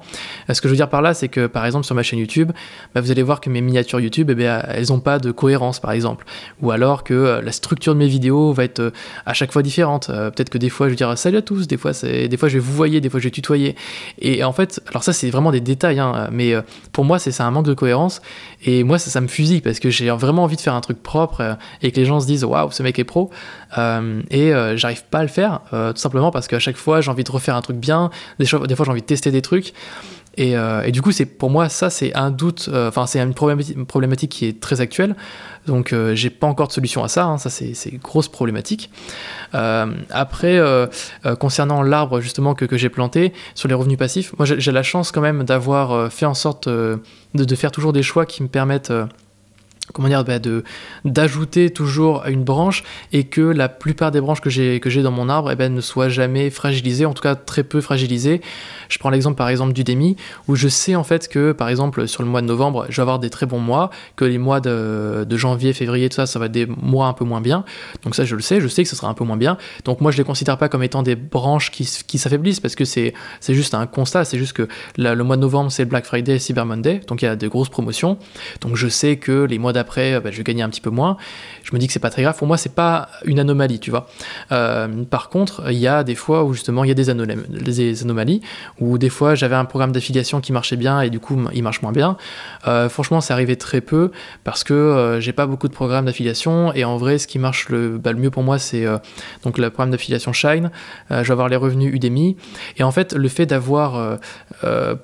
Euh, 0.50 0.54
ce 0.54 0.62
que 0.62 0.68
je 0.68 0.74
veux 0.74 0.78
dire 0.78 0.90
par 0.90 1.02
là, 1.02 1.14
c'est 1.14 1.28
que 1.28 1.48
par 1.48 1.66
exemple 1.66 1.81
sur 1.84 1.96
ma 1.96 2.04
chaîne 2.04 2.20
YouTube, 2.20 2.52
bah, 2.94 3.02
vous 3.02 3.12
allez 3.12 3.24
voir 3.24 3.42
que 3.42 3.50
mes 3.50 3.62
miniatures 3.62 4.00
YouTube, 4.00 4.30
eh 4.30 4.36
bien, 4.36 4.62
elles 4.68 4.88
n'ont 4.90 5.00
pas 5.00 5.20
de 5.20 5.32
cohérence 5.32 5.80
par 5.80 5.92
exemple. 5.92 6.26
Ou 6.62 6.72
alors 6.72 7.04
que 7.04 7.14
euh, 7.14 7.42
la 7.42 7.52
structure 7.52 7.94
de 7.94 8.00
mes 8.00 8.08
vidéos 8.08 8.54
va 8.54 8.64
être 8.64 8.80
euh, 8.80 8.92
à 9.26 9.34
chaque 9.34 9.52
fois 9.52 9.62
différente. 9.62 10.08
Peut-être 10.08 10.50
que 10.50 10.58
des 10.58 10.70
fois 10.70 10.88
je 10.88 10.92
vais 10.92 10.96
dire 10.96 11.18
salut 11.18 11.38
à 11.38 11.42
tous, 11.42 11.68
des 11.68 11.78
fois, 11.78 11.92
des 12.04 12.38
fois 12.38 12.50
je 12.50 12.56
vais 12.56 12.60
vous 12.60 12.74
voyer, 12.74 13.02
des 13.02 13.10
fois 13.10 13.20
je 13.20 13.26
vais 13.26 13.32
tutoyer. 13.32 13.76
Et 14.20 14.44
en 14.44 14.54
fait, 14.54 14.82
alors 14.90 15.04
ça 15.04 15.14
c'est 15.14 15.30
vraiment 15.30 15.52
des 15.52 15.62
détails, 15.62 16.00
hein, 16.00 16.30
mais 16.32 16.54
pour 16.92 17.06
moi 17.06 17.20
c'est 17.20 17.40
un 17.42 17.52
manque 17.52 17.66
de 17.66 17.74
cohérence. 17.74 18.22
Et 18.64 18.84
moi 18.84 19.00
ça, 19.00 19.22
me 19.22 19.28
fusille 19.28 19.62
parce 19.62 19.80
que 19.80 19.90
j'ai 19.90 20.10
vraiment 20.12 20.44
envie 20.44 20.56
de 20.56 20.62
faire 20.62 20.74
un 20.76 20.82
truc 20.82 21.02
propre 21.02 21.58
et 21.82 21.92
que 21.92 21.98
les 21.98 22.06
gens 22.06 22.20
se 22.20 22.28
disent 22.28 22.44
waouh, 22.44 22.72
ce 22.72 22.84
mec 22.84 23.00
est 23.00 23.04
pro. 23.04 23.30
et 23.78 24.52
j'arrive 24.76 25.04
pas 25.06 25.20
à 25.20 25.24
le 25.24 25.28
faire, 25.28 25.62
tout 25.72 26.02
simplement 26.02 26.32
parce 26.32 26.48
qu'à 26.48 26.60
chaque 26.60 26.78
fois 26.78 27.02
j'ai 27.02 27.12
envie 27.12 27.24
de 27.24 27.32
refaire 27.32 27.56
un 27.56 27.62
truc 27.62 27.78
bien, 27.78 28.10
des 28.40 28.46
fois 28.46 28.66
j'ai 28.68 28.92
envie 28.92 29.02
de 29.02 29.06
tester 29.06 29.32
des 29.32 29.42
trucs. 29.42 29.74
Euh, 30.40 30.84
et, 30.84 30.92
du 30.92 31.02
coup, 31.02 31.12
c'est 31.12 31.26
pour 31.26 31.50
moi, 31.50 31.70
ça, 31.70 31.90
c'est 31.90 32.14
un 32.16 32.32
doute, 32.32 32.70
euh, 32.72 32.90
enfin, 32.90 33.06
c'est 33.06 33.20
une 33.20 33.34
problématique, 33.34 34.32
qui 34.32 34.46
est 34.46 34.60
très 34.60 34.82
actuelle. 34.82 35.16
Donc, 35.68 35.94
euh, 35.94 36.16
j'ai 36.16 36.30
pas 36.30 36.48
encore 36.48 36.68
de 36.68 36.74
solution 36.74 37.04
à 37.04 37.08
ça. 37.08 37.26
Hein, 37.26 37.38
ça, 37.38 37.50
c'est 37.50 37.90
une 37.90 38.00
grosse 38.00 38.28
problématique. 38.28 38.90
après, 39.54 40.60
concernant 41.40 41.82
l'arbre 41.82 42.22
justement 42.22 42.56
que, 42.56 42.78
j'ai 42.78 42.90
planté 42.90 43.34
sur 43.56 43.68
les 43.68 43.74
revenus 43.74 43.98
passifs, 43.98 44.34
moi, 44.38 44.46
j'ai 44.46 44.72
la 44.72 44.84
chance 44.84 45.12
quand 45.12 45.22
même 45.22 45.44
d'avoir 45.44 46.12
fait 46.12 46.26
en 46.26 46.34
sorte 46.34 46.70
de, 46.70 47.56
faire 47.56 47.72
toujours 47.72 47.94
des 47.94 48.04
choix 48.04 48.26
qui 48.26 48.44
me 48.44 48.48
permettent 48.48 48.94
comment 49.94 50.08
dire, 50.08 50.24
bah, 50.24 50.40
de, 50.40 50.64
d'ajouter 51.06 51.70
toujours 51.70 52.24
une 52.28 52.44
branche 52.44 52.84
et 53.12 53.24
que 53.26 53.42
la 53.42 53.70
plupart 53.70 54.12
des 54.12 54.22
branches 54.22 54.42
que 54.42 54.50
j'ai, 54.50 54.80
dans 54.80 55.12
mon 55.12 55.30
arbre 55.30 55.52
eh 55.52 55.56
ben, 55.56 55.74
ne 55.74 55.82
soient 55.82 56.10
jamais 56.10 56.50
fragilisées, 56.50 57.06
en 57.06 57.14
tout 57.14 57.24
cas 57.24 57.36
très 57.36 57.64
peu 57.64 57.82
fragilisées. 57.82 58.42
Je 58.90 58.98
prends 59.00 59.10
l'exemple 59.10 59.38
par 59.38 59.50
exemple 59.50 59.74
du 59.74 59.84
Demi, 59.84 60.16
où 60.48 60.56
je 60.56 60.68
sais 60.68 60.96
en 60.96 61.04
fait 61.04 61.28
que 61.28 61.52
par 61.52 61.70
exemple 61.70 62.08
sur 62.08 62.24
le 62.24 62.30
mois 62.30 62.42
de 62.42 62.48
novembre, 62.48 62.86
je 62.90 62.96
vais 62.98 63.02
avoir 63.02 63.20
des 63.20 63.30
très 63.30 63.46
bons 63.46 63.60
mois, 63.60 63.90
que 64.16 64.26
les 64.26 64.38
mois 64.38 64.60
de, 64.60 65.26
de 65.28 65.38
janvier, 65.38 65.74
février, 65.74 66.10
tout 66.10 66.16
ça, 66.16 66.26
ça 66.26 66.40
va 66.40 66.46
être 66.46 66.52
des 66.52 66.66
mois 66.66 67.08
un 67.08 67.14
peu 67.14 67.26
moins 67.26 67.42
bien. 67.42 67.64
Donc 68.04 68.16
ça 68.16 68.26
je 68.26 68.36
le 68.36 68.42
sais, 68.42 68.62
je 68.62 68.68
sais 68.68 68.84
que 68.84 68.90
ce 68.90 68.96
sera 68.96 69.10
un 69.10 69.14
peu 69.14 69.24
moins 69.24 69.38
bien. 69.38 69.58
Donc 69.86 70.02
moi 70.02 70.12
je 70.12 70.18
les 70.18 70.24
considère 70.24 70.58
pas 70.58 70.70
comme 70.70 70.84
étant 70.84 71.04
des 71.04 71.16
branches 71.16 71.72
qui, 71.72 71.88
qui 72.08 72.18
s'affaiblissent 72.18 72.60
parce 72.60 72.76
que 72.76 72.86
c'est, 72.86 73.14
juste 73.50 73.74
un 73.74 73.86
constat, 73.88 74.26
c'est 74.26 74.38
juste 74.38 74.54
que 74.54 74.68
le 74.98 75.24
mois 75.24 75.36
de 75.36 75.42
novembre 75.42 75.72
c'est 75.72 75.86
Black 75.86 76.06
Friday 76.06 76.40
Cyber 76.40 76.66
Monday, 76.66 77.02
donc 77.08 77.22
il 77.22 77.26
y 77.26 77.28
a 77.28 77.36
des 77.36 77.48
grosses 77.48 77.70
promotions. 77.70 78.18
Donc 78.62 78.76
je 78.76 78.88
sais 78.88 79.18
que 79.18 79.44
les 79.44 79.60
mois 79.60 79.74
d'après, 79.82 80.20
bah, 80.20 80.30
je 80.32 80.38
vais 80.38 80.44
gagner 80.44 80.62
un 80.62 80.70
petit 80.70 80.82
peu 80.82 80.90
moins. 80.90 81.18
Je 81.64 81.74
me 81.74 81.80
dis 81.80 81.88
que 81.88 81.94
c'est 81.94 82.00
pas 82.00 82.10
très 82.10 82.22
grave. 82.22 82.38
Pour 82.38 82.48
moi 82.48 82.58
c'est 82.58 82.76
pas 82.76 83.10
une 83.26 83.40
anomalie, 83.40 83.80
tu 83.80 83.92
vois. 83.92 84.08
Euh, 84.52 85.04
par 85.10 85.30
contre, 85.30 85.64
il 85.72 85.78
y 85.78 85.88
a 85.88 86.04
des 86.04 86.16
fois 86.16 86.44
où 86.44 86.54
justement 86.54 86.84
il 86.84 86.88
y 86.88 86.92
a 86.92 86.94
des, 86.94 87.10
anomalies 87.10 88.42
ou 88.80 88.98
des 88.98 89.10
fois 89.10 89.36
j'avais 89.36 89.56
un 89.56 89.66
programme 89.66 89.92
d'affiliation 89.92 90.42
qui 90.42 90.52
marchait 90.54 90.76
bien 90.76 91.02
et 91.02 91.10
du 91.10 91.20
coup 91.20 91.38
il 91.54 91.64
marche 91.64 91.82
moins 91.82 91.92
bien. 91.92 92.18
Euh, 92.68 92.90
franchement, 92.90 93.22
c'est 93.22 93.34
arrivé 93.34 93.56
très 93.56 93.82
peu 93.82 94.12
parce 94.44 94.64
que 94.64 94.74
euh, 94.74 95.20
j'ai 95.20 95.34
pas 95.34 95.46
beaucoup 95.46 95.68
de 95.68 95.74
programmes 95.74 96.06
d'affiliation 96.06 96.74
et 96.74 96.84
en 96.84 96.98
vrai, 96.98 97.18
ce 97.18 97.28
qui 97.28 97.40
marche 97.40 97.70
le, 97.70 97.98
bah, 97.98 98.12
le 98.12 98.20
mieux 98.20 98.32
pour 98.32 98.44
moi, 98.44 98.60
c'est 98.60 98.86
euh, 98.86 98.98
donc 99.44 99.58
le 99.58 99.70
programme 99.70 99.92
d'affiliation 99.92 100.34
Shine. 100.34 100.72
je 101.10 101.16
vais 101.16 101.32
avoir 101.32 101.50
les 101.50 101.56
revenus 101.56 101.94
Udemy 101.94 102.38
et 102.78 102.84
en 102.84 102.92
fait, 102.92 103.14
le 103.14 103.28
fait 103.28 103.46
d'avoir 103.46 104.20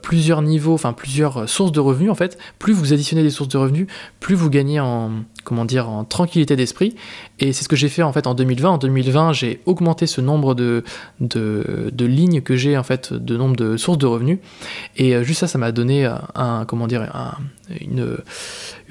plusieurs 0.02 0.42
niveaux, 0.42 0.74
enfin 0.74 0.94
plusieurs 0.94 1.50
sources 1.50 1.72
de 1.72 1.80
revenus, 1.80 2.12
en 2.12 2.16
fait, 2.16 2.38
plus 2.60 2.74
vous 2.74 2.94
additionnez 2.94 3.24
des 3.24 3.30
sources 3.30 3.50
de 3.50 3.58
revenus, 3.58 3.88
plus 4.20 4.36
vous 4.36 4.50
gagner 4.58 4.80
en, 4.80 5.12
comment 5.44 5.66
dire, 5.66 5.90
en 5.90 6.04
tranquillité 6.04 6.56
d'esprit. 6.56 6.96
Et 7.40 7.54
c'est 7.54 7.64
ce 7.64 7.70
que 7.70 7.76
j'ai 7.76 7.90
fait 7.90 8.04
en 8.04 8.12
fait 8.12 8.28
en 8.28 8.34
2020. 8.34 8.70
En 8.70 8.78
2020, 8.78 9.34
j'ai 9.34 9.62
augmenté 9.66 10.08
ce 10.08 10.22
nombre 10.22 10.56
de, 10.56 10.84
de, 11.20 12.06
lignes 12.06 12.42
que 12.42 12.56
j'ai 12.56 12.78
en 12.78 12.84
fait, 12.84 13.14
de 13.14 13.38
nombre 13.38 13.56
de 13.56 13.78
sources 13.78 13.98
de 13.98 14.08
revenus. 14.08 14.40
Et 14.96 15.16
euh, 15.16 15.24
juste 15.24 15.42
ça, 15.42 15.48
ça 15.48 15.58
m'a 15.58 15.72
donné 15.72 16.10
un, 16.36 16.66
comment 16.66 16.88
dire, 16.88 17.04
un, 17.14 17.36
une, 17.82 18.18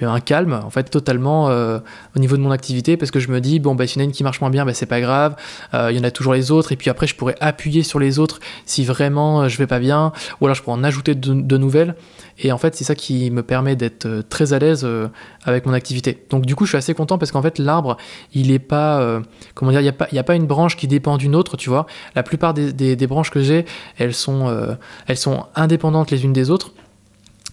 un 0.00 0.20
calme 0.20 0.52
en 0.52 0.70
fait 0.70 0.84
totalement 0.84 1.48
euh, 1.48 1.78
au 2.14 2.18
niveau 2.18 2.36
de 2.36 2.42
mon 2.42 2.50
activité 2.50 2.96
parce 2.96 3.10
que 3.10 3.18
je 3.18 3.30
me 3.30 3.40
dis 3.40 3.58
bon 3.58 3.74
bah 3.74 3.86
s'il 3.86 4.00
y 4.00 4.04
en 4.04 4.04
a 4.04 4.08
une 4.08 4.12
qui 4.12 4.22
marche 4.22 4.40
moins 4.40 4.50
bien, 4.50 4.64
bah, 4.64 4.74
c'est 4.74 4.86
pas 4.86 5.00
grave. 5.00 5.34
Euh, 5.74 5.90
il 5.90 5.96
y 5.96 6.00
en 6.00 6.04
a 6.04 6.10
toujours 6.10 6.34
les 6.34 6.50
autres 6.50 6.72
et 6.72 6.76
puis 6.76 6.90
après 6.90 7.06
je 7.06 7.16
pourrais 7.16 7.36
appuyer 7.40 7.82
sur 7.82 7.98
les 7.98 8.18
autres 8.18 8.40
si 8.64 8.84
vraiment 8.84 9.48
je 9.48 9.58
vais 9.58 9.66
pas 9.66 9.80
bien 9.80 10.12
ou 10.40 10.46
alors 10.46 10.54
je 10.54 10.62
pourrais 10.62 10.76
en 10.76 10.84
ajouter 10.84 11.14
de 11.14 11.56
nouvelles. 11.56 11.96
Et 12.38 12.52
en 12.52 12.58
fait, 12.58 12.74
c'est 12.74 12.84
ça 12.84 12.94
qui 12.94 13.30
me 13.30 13.42
permet 13.42 13.76
d'être 13.76 14.06
euh, 14.06 14.22
très 14.22 14.52
à 14.52 14.58
l'aise 14.58 14.82
euh, 14.84 15.08
avec 15.44 15.64
mon 15.64 15.72
activité. 15.72 16.24
Donc 16.30 16.44
du 16.44 16.54
coup, 16.54 16.64
je 16.66 16.70
suis 16.70 16.78
assez 16.78 16.94
content 16.94 17.18
parce 17.18 17.32
qu'en 17.32 17.40
fait, 17.40 17.58
l'arbre, 17.58 17.96
il 18.38 18.50
est 18.50 18.58
pas, 18.58 19.00
euh, 19.00 19.20
comment 19.54 19.70
dire, 19.70 19.80
il 19.80 19.84
n'y 19.84 19.88
a, 19.88 19.92
pas, 19.92 20.08
a 20.12 20.22
pas 20.22 20.34
une 20.34 20.46
branche 20.46 20.76
qui 20.76 20.86
dépend 20.86 21.16
d'une 21.16 21.34
autre, 21.34 21.56
tu 21.56 21.68
vois. 21.68 21.86
La 22.14 22.22
plupart 22.22 22.54
des, 22.54 23.06
branches 23.06 23.30
que 23.30 23.40
j'ai, 23.40 23.64
elles 23.98 24.14
sont, 24.14 24.76
elles 25.06 25.16
sont 25.16 25.46
indépendantes 25.54 26.10
les 26.10 26.24
unes 26.24 26.32
des 26.32 26.50
autres. 26.50 26.72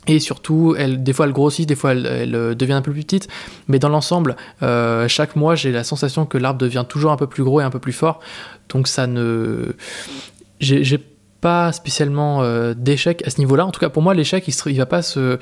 Et 0.07 0.19
surtout, 0.19 0.75
des 0.77 1.13
fois 1.13 1.25
elles 1.27 1.31
grossissent, 1.31 1.67
des 1.67 1.75
fois 1.75 1.93
elles, 1.93 2.55
deviennent 2.55 2.77
un 2.77 2.81
peu 2.81 2.91
plus 2.91 3.03
petites. 3.03 3.27
Mais 3.67 3.79
dans 3.79 3.89
l'ensemble, 3.89 4.35
chaque 5.07 5.35
mois, 5.35 5.55
j'ai 5.55 5.71
la 5.71 5.83
sensation 5.83 6.25
que 6.25 6.37
l'arbre 6.37 6.59
devient 6.59 6.85
toujours 6.87 7.11
un 7.11 7.17
peu 7.17 7.27
plus 7.27 7.43
gros 7.43 7.61
et 7.61 7.63
un 7.63 7.69
peu 7.69 7.79
plus 7.79 7.93
fort. 7.93 8.19
Donc 8.69 8.87
ça 8.87 9.07
ne... 9.07 9.75
J'ai 10.59 10.99
pas 11.43 11.73
spécialement 11.73 12.41
euh, 12.41 12.73
d'échec 12.73 13.21
à 13.27 13.29
ce 13.29 13.37
niveau-là. 13.39 13.65
En 13.65 13.71
tout 13.71 13.81
cas, 13.81 13.89
pour 13.89 14.01
moi, 14.01 14.13
l'échec, 14.13 14.47
il, 14.47 14.71
il 14.71 14.77
va 14.77 14.85
pas 14.85 15.01
se. 15.01 15.37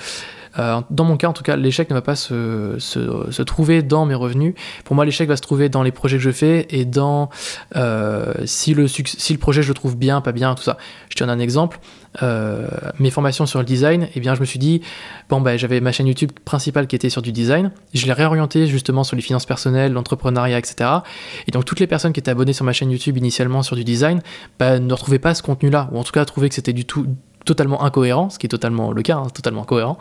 Euh, 0.60 0.82
dans 0.90 1.04
mon 1.04 1.18
cas, 1.18 1.28
en 1.28 1.34
tout 1.34 1.44
cas, 1.44 1.56
l'échec 1.56 1.90
ne 1.90 1.96
va 1.96 2.02
pas 2.02 2.16
se, 2.16 2.76
se, 2.80 3.42
trouver 3.42 3.82
dans 3.82 4.06
mes 4.06 4.16
revenus. 4.16 4.54
Pour 4.84 4.96
moi, 4.96 5.06
l'échec 5.06 5.28
va 5.28 5.36
se 5.36 5.42
trouver 5.42 5.70
dans 5.70 5.84
les 5.84 5.92
projets 5.92 6.18
que 6.18 6.24
je 6.24 6.32
fais 6.32 6.68
et 6.70 6.86
dans 6.86 7.30
euh, 7.76 8.34
si, 8.46 8.74
le, 8.74 8.88
si 8.88 9.34
le 9.34 9.40
projet 9.40 9.64
je 9.64 9.70
le 9.70 9.74
trouve 9.74 9.98
bien, 9.98 10.22
pas 10.22 10.32
bien, 10.32 10.56
tout 10.56 10.64
ça. 10.64 10.78
Je 11.10 11.16
te 11.16 11.24
donne 11.24 11.30
un 11.30 11.40
exemple. 11.40 11.80
Euh, 12.24 12.68
mes 13.00 13.10
formations 13.10 13.46
sur 13.46 13.60
le 13.60 13.66
design, 13.66 14.08
eh 14.16 14.20
bien, 14.20 14.36
je 14.36 14.42
me 14.42 14.46
suis 14.46 14.60
dit, 14.60 14.82
bon, 15.30 15.40
bah, 15.40 15.56
j'avais 15.58 15.80
ma 15.80 15.92
chaîne 15.92 16.08
YouTube 16.08 16.32
principale 16.44 16.88
qui 16.88 16.96
était 16.96 17.10
sur 17.10 17.22
du 17.22 17.32
design. 17.32 17.72
Je 17.94 18.06
l'ai 18.06 18.14
réorientée 18.14 18.68
justement 18.68 19.04
sur 19.04 19.16
les 19.16 19.22
finances 19.22 19.46
personnelles, 19.46 19.94
l'entrepreneuriat, 19.94 20.58
etc. 20.58 20.90
Et 21.48 21.52
donc, 21.52 21.66
toutes 21.66 21.80
les 21.80 21.88
personnes 21.88 22.14
qui 22.14 22.20
étaient 22.20 22.32
abonnées 22.32 22.54
sur 22.54 22.66
ma 22.66 22.74
chaîne 22.74 22.92
YouTube 22.92 23.18
initialement 23.18 23.64
sur 23.64 23.76
du 23.76 23.84
design 23.84 24.22
bah, 24.60 24.80
ne 24.80 24.94
retrouvaient 24.94 25.20
pas 25.20 25.34
ce 25.34 25.42
contenu-là, 25.42 25.90
ou 25.92 26.00
en 26.00 26.04
tout 26.04 26.12
cas 26.12 26.26
trouvaient 26.26 26.50
que 26.50 26.56
c'était 26.56 26.74
du 26.74 26.86
tout 26.86 27.06
totalement 27.46 27.84
incohérent, 27.84 28.30
ce 28.30 28.40
qui 28.40 28.46
est 28.46 28.50
totalement 28.50 28.92
le 28.92 29.02
cas, 29.02 29.18
hein, 29.18 29.28
totalement 29.34 29.64
cohérent. 29.64 29.98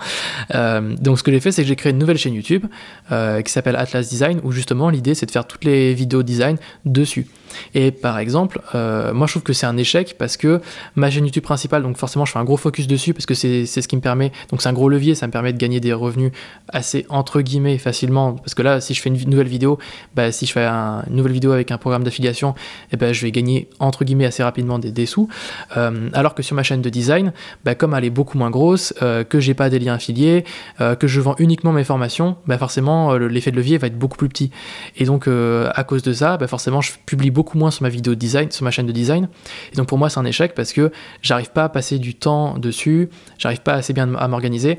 Euh, 0.55 0.95
donc 0.97 1.19
ce 1.19 1.23
que 1.23 1.31
j'ai 1.31 1.41
fait, 1.41 1.53
c'est 1.53 1.63
que 1.63 1.69
j'ai 1.69 1.77
créé 1.77 1.93
une 1.93 1.99
nouvelle 1.99 2.19
chaîne 2.19 2.35
YouTube 2.35 2.67
euh, 3.13 3.43
qui 3.43 3.53
s'appelle 3.53 3.77
Atlas 3.77 4.09
Design, 4.09 4.41
où 4.45 4.53
justement 4.53 4.91
l'idée 4.91 5.15
c'est 5.15 5.27
de 5.27 5.31
faire 5.31 5.47
toutes 5.47 5.65
les 5.65 5.95
vidéos 5.95 6.23
design 6.23 6.57
dessus. 6.85 7.27
Et 7.75 7.91
par 7.91 8.19
exemple, 8.19 8.61
euh, 8.75 9.13
moi 9.13 9.27
je 9.27 9.33
trouve 9.33 9.43
que 9.43 9.53
c'est 9.53 9.67
un 9.67 9.77
échec 9.77 10.17
parce 10.19 10.37
que 10.37 10.61
ma 10.95 11.11
chaîne 11.11 11.25
YouTube 11.25 11.43
principale, 11.43 11.83
donc 11.83 11.97
forcément 11.97 12.25
je 12.25 12.33
fais 12.33 12.39
un 12.39 12.45
gros 12.45 12.57
focus 12.57 12.87
dessus 12.87 13.15
parce 13.15 13.27
que 13.27 13.35
c'est 13.35 13.67
ce 13.67 13.89
qui 13.89 13.97
me 13.97 14.01
permet, 14.01 14.33
donc 14.51 14.63
c'est 14.63 14.69
un 14.69 14.73
gros 14.73 14.89
levier, 14.89 15.15
ça 15.15 15.27
me 15.27 15.33
permet 15.33 15.53
de 15.53 15.59
gagner 15.59 15.81
des 15.81 15.93
revenus 15.93 16.33
assez 16.69 17.07
entre 17.09 17.41
guillemets 17.41 17.79
facilement. 17.79 18.35
Parce 18.35 18.55
que 18.55 18.63
là, 18.63 18.81
si 18.81 18.95
je 18.95 19.01
fais 19.01 19.11
une 19.11 19.31
nouvelle 19.31 19.49
vidéo, 19.49 19.79
bah, 20.15 20.33
si 20.33 20.47
je 20.47 20.53
fais 20.53 20.67
une 20.67 21.17
nouvelle 21.17 21.33
vidéo 21.33 21.53
avec 21.53 21.71
un 21.71 21.79
programme 21.79 22.05
d'affiliation, 22.05 22.55
eh 22.93 22.97
ben, 22.97 23.13
je 23.13 23.23
vais 23.23 23.33
gagner 23.33 23.69
entre 23.79 24.05
guillemets 24.05 24.27
assez 24.27 24.43
rapidement 24.43 24.79
des, 24.79 25.07
sous. 25.07 25.29
alors 25.75 26.35
que 26.35 26.43
sur 26.43 26.55
ma 26.57 26.63
chaîne 26.63 26.83
de 26.83 26.91
design, 26.91 27.33
bah, 27.65 27.75
comme 27.75 27.95
elle 27.95 28.05
est 28.05 28.11
beaucoup 28.11 28.39
moins 28.39 28.51
grosse, 28.51 28.95
euh, 29.03 29.25
que 29.25 29.41
j'ai 29.41 29.55
pas 29.55 29.71
des 29.71 29.79
liens 29.79 29.95
affiliés, 29.95 30.45
euh, 30.81 30.95
que 30.95 31.07
je 31.07 31.21
vends 31.21 31.35
uniquement 31.39 31.73
mes 31.73 31.85
formations, 31.85 32.37
bah 32.47 32.59
forcément 32.59 33.13
euh, 33.13 33.29
l'effet 33.29 33.51
de 33.51 33.57
levier 33.57 33.79
va 33.79 33.87
être 33.87 33.99
beaucoup 33.99 34.17
plus 34.17 34.29
petit. 34.29 34.51
Et 34.97 35.05
donc 35.05 35.29
à 35.29 35.85
cause 35.85 36.03
de 36.03 36.13
ça, 36.13 36.37
bah 36.37 36.47
forcément 36.47 36.81
je 36.81 36.93
publie 37.07 37.31
beaucoup 37.31 37.40
moins 37.55 37.71
sur 37.71 37.83
ma 37.83 37.89
vidéo 37.89 38.15
de 38.15 38.19
design, 38.19 38.51
sur 38.51 38.65
ma 38.65 38.71
chaîne 38.71 38.87
de 38.87 38.93
design. 38.93 39.29
Et 39.73 39.77
donc 39.77 39.89
pour 39.89 39.99
moi 39.99 40.11
c'est 40.11 40.21
un 40.21 40.25
échec 40.25 40.55
parce 40.55 40.73
que 40.73 40.91
j'arrive 41.23 41.51
pas 41.51 41.65
à 41.65 41.69
passer 41.69 41.99
du 41.99 42.15
temps 42.15 42.59
dessus, 42.59 43.11
j'arrive 43.39 43.61
pas 43.61 43.75
assez 43.75 43.93
bien 43.93 44.15
à 44.15 44.29
m'organiser. 44.29 44.79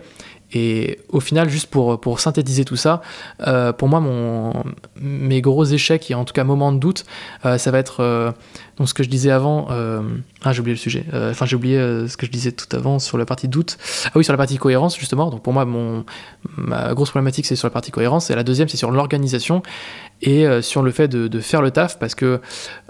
Et 0.54 1.00
au 1.10 1.20
final, 1.20 1.50
juste 1.50 1.68
pour, 1.68 2.00
pour 2.02 2.20
synthétiser 2.20 2.66
tout 2.66 2.76
ça, 2.76 3.02
euh, 3.48 3.72
pour 3.72 3.88
moi, 3.88 4.00
mon, 4.00 4.54
mes 5.00 5.42
gros 5.42 5.64
échecs, 5.64 6.12
et 6.12 6.16
en 6.16 6.26
tout 6.26 6.34
cas 6.34 6.44
moments 6.44 6.74
de 6.74 6.78
doute, 6.78 7.06
euh, 7.46 7.58
ça 7.58 7.72
va 7.72 7.80
être 7.80 8.02
euh, 8.02 8.32
donc 8.78 8.90
ce 8.90 8.94
que 8.94 9.04
je 9.04 9.10
disais 9.10 9.32
avant. 9.32 9.68
ah, 10.44 10.54
j'ai 10.54 10.60
oublié 10.60 10.76
le 10.76 10.80
sujet. 10.80 11.06
Enfin, 11.14 11.46
j'ai 11.46 11.56
oublié 11.56 11.78
ce 11.78 12.18
que 12.18 12.26
je 12.26 12.32
disais 12.32 12.52
tout 12.52 12.76
avant 12.76 13.00
sur 13.00 13.18
la 13.18 13.26
partie 13.26 13.48
doute. 13.48 13.78
Ah 14.08 14.12
oui, 14.16 14.24
sur 14.24 14.34
la 14.34 14.38
partie 14.38 14.58
cohérence, 14.58 14.98
justement. 14.98 15.30
Donc 15.30 15.44
pour 15.44 15.54
moi, 15.54 15.66
mon, 15.66 16.04
ma 16.58 16.94
grosse 16.94 17.12
problématique, 17.12 17.46
c'est 17.46 17.56
sur 17.56 17.68
la 17.68 17.72
partie 17.72 17.92
cohérence. 17.92 18.30
Et 18.30 18.36
la 18.36 18.44
deuxième, 18.44 18.68
c'est 18.68 18.78
sur 18.78 18.92
l'organisation 18.92 19.62
et 20.22 20.62
sur 20.62 20.84
le 20.84 20.92
fait 20.92 21.08
de, 21.08 21.40
faire 21.40 21.62
le 21.62 21.72
taf. 21.72 21.98
Parce 22.00 22.16
que, 22.16 22.40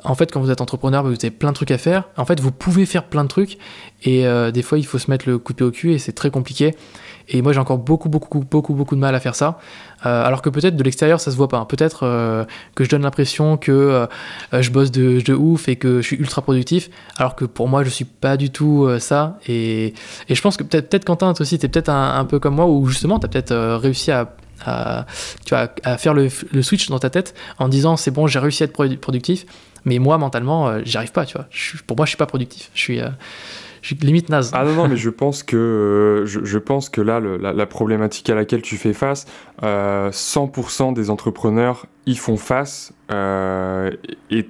en 0.04 0.16
fait, 0.16 0.32
quand 0.32 0.42
vous 0.42 0.52
êtes 0.52 0.62
entrepreneur, 0.62 1.04
vous 1.04 1.14
avez 1.14 1.32
plein 1.32 1.50
de 1.50 1.56
trucs 1.56 1.72
à 1.72 1.78
faire. 1.78 2.10
En 2.18 2.26
fait, 2.26 2.40
vous 2.40 2.52
pouvez 2.52 2.86
faire 2.86 3.04
plein 3.06 3.24
de 3.24 3.30
trucs. 3.30 3.58
Et 4.04 4.26
des 4.52 4.62
fois, 4.62 4.78
il 4.78 4.86
faut 4.86 4.98
se 4.98 5.10
mettre 5.10 5.30
le 5.30 5.38
coup 5.38 5.54
de 5.54 5.58
pied 5.58 5.66
au 5.66 5.72
cul 5.72 5.94
et 5.94 6.00
c'est 6.00 6.12
très 6.12 6.30
compliqué. 6.30 6.76
Et 7.34 7.42
moi, 7.42 7.54
j'ai 7.54 7.60
encore 7.60 7.78
beaucoup, 7.78 8.10
beaucoup, 8.10 8.40
beaucoup, 8.40 8.74
beaucoup 8.74 8.96
de 8.96 9.00
mal 9.00 9.16
à 9.16 9.20
faire 9.20 9.36
ça. 9.36 9.58
Euh, 10.06 10.26
alors 10.26 10.42
que 10.42 10.50
peut-être 10.50 10.76
de 10.76 10.84
l'extérieur, 10.84 11.20
ça 11.20 11.32
se 11.32 11.38
voit 11.38 11.48
pas. 11.48 11.64
Peut-être 11.66 12.02
euh, 12.04 12.44
que 12.76 12.84
je 12.84 12.90
donne 12.90 13.04
l'impression 13.04 13.58
que 13.58 13.72
euh, 13.72 14.08
je 14.52 14.70
bosse 14.70 14.92
de, 14.92 15.34
ouf 15.34 15.70
et 15.70 15.78
que 15.78 16.02
je 16.02 16.08
suis 16.08 16.18
ultra 16.18 16.42
productif, 16.42 16.90
alors 17.18 17.36
que 17.36 17.46
pour 17.46 17.68
moi, 17.68 17.84
je 17.84 17.90
suis 17.90 18.06
pas 18.06 18.38
du 18.38 18.50
tout 18.50 18.88
ça. 19.00 19.40
Et, 19.48 19.94
et, 20.28 20.36
je 20.36 20.42
pense 20.42 20.58
que 20.58 20.64
peut-être, 20.64 20.90
peut-être 20.90 21.06
Quentin, 21.06 21.34
toi 21.34 21.42
aussi, 21.42 21.58
tu 21.58 21.66
es 21.66 21.70
peut-être 21.70 21.90
un, 21.90 22.26
peu 22.26 22.40
comme 22.40 22.56
moi, 22.56 22.66
où 22.66 22.86
justement, 22.88 23.20
tu 23.20 23.26
as 23.26 23.30
peut-être 23.30 23.56
réussi 23.76 24.12
à, 24.12 24.36
à, 24.66 25.06
tu 25.46 25.54
vois, 25.54 25.70
à 25.84 25.98
faire 25.98 26.14
le, 26.14 26.28
le, 26.52 26.62
switch 26.62 26.90
dans 26.90 27.00
ta 27.00 27.10
tête 27.10 27.34
en 27.60 27.68
disant 27.68 27.98
c'est 27.98 28.12
bon, 28.12 28.28
j'ai 28.28 28.40
réussi 28.40 28.64
à 28.64 28.66
être 28.66 28.96
productif, 28.96 29.46
mais 29.86 30.00
moi, 30.00 30.18
mentalement, 30.18 30.84
j'y 30.84 30.98
arrive 30.98 31.12
pas, 31.12 31.26
tu 31.26 31.38
vois. 31.38 31.48
pour 31.88 31.98
moi, 31.98 32.06
je 32.06 32.12
suis 32.12 32.18
pas 32.18 32.26
productif. 32.26 32.70
Je 32.74 32.80
suis 32.80 33.02
je 33.82 33.88
suis 33.88 33.96
limite 33.96 34.30
naze. 34.30 34.52
Ah 34.54 34.64
non, 34.64 34.74
non, 34.74 34.88
mais 34.88 34.96
je 34.98 35.10
pense 35.10 35.44
que, 35.44 35.58
euh, 35.58 36.26
je, 36.26 36.58
pense 36.58 36.90
que 36.90 37.02
là, 37.02 37.20
la, 37.20 37.66
problématique 37.66 38.30
à 38.30 38.36
laquelle 38.36 38.62
tu 38.62 38.78
fais 38.78 38.94
face, 38.94 39.26
100% 39.62 39.64
euh, 39.64 40.94
des 40.94 41.10
entrepreneurs 41.10 41.88
y 42.06 42.16
font 42.16 42.38
face. 42.38 42.94
Euh, 43.12 43.92
et, 44.30 44.48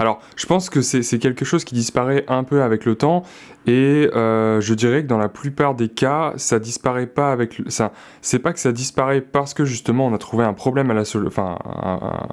alors, 0.00 0.20
je 0.34 0.46
pense 0.46 0.70
que 0.70 0.80
c'est 0.80 1.18
quelque 1.18 1.44
chose 1.44 1.64
qui 1.64 1.74
disparaît 1.74 2.24
un 2.26 2.42
peu 2.42 2.62
avec 2.62 2.84
le 2.84 2.96
temps, 2.96 3.22
et 3.66 4.08
je 4.12 4.74
dirais 4.74 5.02
que 5.02 5.06
dans 5.06 5.18
la 5.18 5.28
plupart 5.28 5.74
des 5.74 5.88
cas, 5.88 6.32
ça 6.36 6.58
disparaît 6.58 7.06
pas 7.06 7.30
avec 7.30 7.62
ça. 7.68 7.92
C'est 8.22 8.38
pas 8.38 8.52
que 8.52 8.58
ça 8.58 8.72
disparaît 8.72 9.20
parce 9.20 9.54
que 9.54 9.64
justement 9.64 10.06
on 10.06 10.14
a 10.14 10.18
trouvé 10.18 10.44
un 10.44 10.54
problème 10.54 10.90
à 10.90 10.94
la 10.94 11.02
enfin 11.26 11.58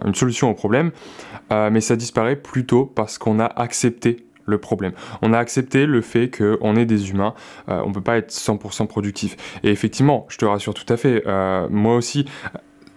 une 0.06 0.16
solution 0.16 0.50
au 0.50 0.54
problème, 0.54 0.92
mais 1.52 1.82
ça 1.82 1.96
disparaît 1.96 2.38
plutôt 2.38 2.86
parce 2.86 3.18
qu'on 3.18 3.40
a 3.40 3.46
accepté 3.46 4.28
le 4.48 4.58
problème. 4.58 4.94
On 5.22 5.34
a 5.34 5.38
accepté 5.38 5.86
le 5.86 6.02
fait 6.02 6.36
qu'on 6.36 6.76
est 6.76 6.86
des 6.86 7.12
humains, 7.12 7.36
euh, 7.70 7.82
on 7.86 7.92
peut 7.92 8.02
pas 8.02 8.18
être 8.18 8.32
100% 8.32 8.88
productif. 8.88 9.36
Et 9.64 9.70
effectivement, 9.70 10.26
je 10.30 10.38
te 10.38 10.46
rassure 10.46 10.74
tout 10.74 10.92
à 10.92 10.98
fait, 10.98 11.24
euh, 11.28 11.68
moi 11.70 11.96
aussi. 11.96 12.26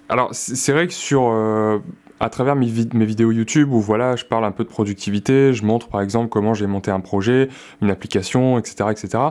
Alors 0.08 0.30
c'est 0.32 0.72
vrai 0.72 0.88
que 0.88 0.92
sur 0.92 1.28
euh, 1.28 1.78
à 2.20 2.28
travers 2.28 2.54
mes, 2.54 2.66
vidéos 2.66 3.32
YouTube 3.32 3.72
où 3.72 3.80
voilà, 3.80 4.16
je 4.16 4.24
parle 4.24 4.44
un 4.44 4.52
peu 4.52 4.64
de 4.64 4.68
productivité, 4.68 5.52
je 5.52 5.64
montre 5.64 5.88
par 5.88 6.02
exemple 6.02 6.28
comment 6.28 6.54
j'ai 6.54 6.66
monté 6.66 6.90
un 6.90 7.00
projet, 7.00 7.48
une 7.82 7.90
application, 7.90 8.58
etc., 8.58 8.90
etc 8.90 9.30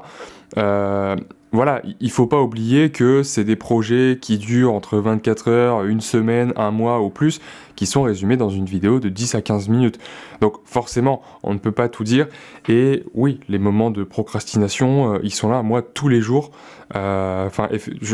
voilà, 1.51 1.81
il 1.99 2.11
faut 2.11 2.27
pas 2.27 2.39
oublier 2.39 2.91
que 2.91 3.23
c'est 3.23 3.43
des 3.43 3.55
projets 3.55 4.19
qui 4.21 4.37
durent 4.37 4.73
entre 4.73 4.99
24 4.99 5.49
heures, 5.49 5.83
une 5.85 6.01
semaine, 6.01 6.53
un 6.55 6.69
mois 6.69 7.01
ou 7.01 7.09
plus, 7.09 7.41
qui 7.75 7.87
sont 7.87 8.03
résumés 8.03 8.37
dans 8.37 8.49
une 8.49 8.65
vidéo 8.65 8.99
de 8.99 9.09
10 9.09 9.33
à 9.33 9.41
15 9.41 9.67
minutes. 9.67 9.97
Donc 10.41 10.57
forcément, 10.65 11.23
on 11.41 11.53
ne 11.53 11.59
peut 11.59 11.71
pas 11.71 11.89
tout 11.89 12.03
dire. 12.03 12.27
Et 12.67 13.03
oui, 13.15 13.39
les 13.49 13.57
moments 13.57 13.89
de 13.89 14.03
procrastination, 14.03 15.15
euh, 15.15 15.19
ils 15.23 15.33
sont 15.33 15.49
là, 15.49 15.63
moi, 15.63 15.81
tous 15.81 16.07
les 16.07 16.21
jours. 16.21 16.51
Euh, 16.95 17.45
enfin, 17.45 17.69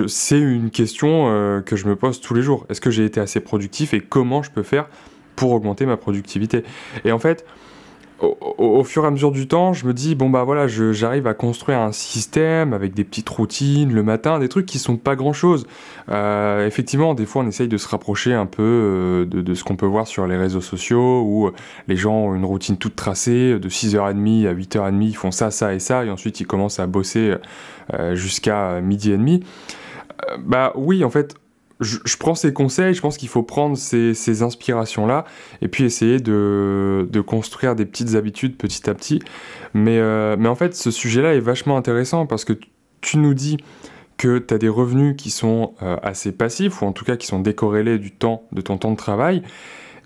c'est 0.08 0.40
une 0.40 0.70
question 0.70 1.30
euh, 1.30 1.62
que 1.62 1.76
je 1.76 1.88
me 1.88 1.96
pose 1.96 2.20
tous 2.20 2.34
les 2.34 2.42
jours. 2.42 2.66
Est-ce 2.70 2.82
que 2.82 2.92
j'ai 2.92 3.06
été 3.06 3.20
assez 3.20 3.40
productif 3.40 3.94
et 3.94 4.02
comment 4.02 4.44
je 4.44 4.52
peux 4.52 4.64
faire 4.64 4.88
pour 5.36 5.52
augmenter 5.52 5.86
ma 5.86 5.98
productivité? 5.98 6.64
Et 7.04 7.12
en 7.12 7.20
fait, 7.20 7.46
au, 8.22 8.84
fur 8.84 9.04
et 9.04 9.08
à 9.08 9.12
mesure 9.12 9.32
du 9.32 9.48
temps, 9.48 9.74
je 9.74 9.86
me 9.86 9.94
dis 9.94 10.16
bon 10.16 10.30
bah 10.30 10.44
voilà, 10.44 10.68
j'arrive 10.68 11.28
à 11.28 11.34
construire 11.34 11.80
un 11.80 11.92
système 11.92 12.74
avec 12.74 12.94
des 12.94 13.04
petites 13.04 13.28
routines 13.28 13.94
le 13.94 14.04
matin, 14.04 14.40
des 14.40 14.48
trucs 14.48 14.66
qui 14.66 14.80
sont 14.80 14.98
pas 14.98 15.16
grand 15.16 15.34
chose. 15.34 15.68
Euh, 16.10 16.66
effectivement, 16.66 17.14
des 17.14 17.26
fois 17.26 17.44
on 17.44 17.48
essaye 17.48 17.68
de 17.68 17.78
se 17.78 17.88
rapprocher 17.88 18.34
un 18.34 18.46
peu 18.46 18.64
euh, 18.64 19.26
de, 19.26 19.54
ce 19.54 19.64
qu'on 19.64 19.76
peut 19.76 19.86
voir 19.86 20.08
sur 20.08 20.28
les 20.28 20.38
réseaux 20.38 20.62
sociaux 20.62 21.24
où 21.24 21.52
les 21.88 21.98
gens 21.98 22.14
ont 22.14 22.36
une 22.36 22.46
routine 22.46 22.78
toute 22.78 22.96
tracée 22.96 23.60
de 23.60 23.70
6h30 23.70 24.48
à 24.48 24.54
8h30, 24.54 25.02
ils 25.02 25.16
font 25.16 25.32
ça, 25.32 25.52
ça 25.52 25.74
et 25.74 25.80
ça, 25.80 26.06
et 26.06 26.10
ensuite 26.10 26.40
ils 26.40 26.48
commencent 26.48 26.80
à 26.80 26.88
bosser 26.88 27.36
euh, 27.94 28.16
jusqu'à 28.16 28.80
midi 28.82 29.12
et 29.12 29.18
demi. 29.18 29.44
bah 30.40 30.72
oui, 30.76 31.04
en 31.04 31.10
fait, 31.10 31.36
je, 31.80 32.18
prends 32.18 32.36
ces 32.36 32.54
conseils, 32.54 32.94
je 32.94 33.02
pense 33.02 33.18
qu'il 33.18 33.30
faut 33.30 33.44
prendre 33.44 33.78
ces, 33.78 34.44
inspirations-là 34.44 35.26
et 35.62 35.68
puis 35.68 35.84
essayer 35.84 36.20
de, 36.20 37.24
construire 37.26 37.76
des 37.76 37.86
petites 37.86 38.16
habitudes 38.16 38.58
petit 38.58 38.90
à 38.90 38.94
petit. 38.94 39.22
Mais, 39.74 40.00
euh, 40.00 40.36
mais 40.40 40.48
en 40.48 40.56
fait, 40.56 40.76
ce 40.76 40.92
sujet-là 40.92 41.36
est 41.36 41.40
vachement 41.40 41.78
intéressant 41.78 42.26
parce 42.26 42.46
que 42.46 42.54
tu 43.02 43.18
nous 43.18 43.34
dis 43.34 43.58
que 44.18 44.40
tu 44.40 44.54
as 44.54 44.58
des 44.58 44.70
revenus 44.70 45.16
qui 45.18 45.30
sont 45.30 45.74
assez 46.02 46.32
passifs, 46.32 46.82
ou 46.82 46.86
en 46.86 46.94
tout 46.94 47.04
cas 47.04 47.18
qui 47.18 47.28
sont 47.28 47.42
décorrélés 47.42 48.00
du 48.00 48.12
temps, 48.12 48.44
de 48.54 48.62
ton 48.62 48.78
temps 48.78 48.92
de 48.92 48.98
travail. 48.98 49.44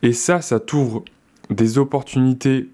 Et 0.01 0.13
ça, 0.13 0.41
ça 0.41 0.59
t'ouvre 0.59 1.05
des 1.51 1.78
opportunités 1.78 2.70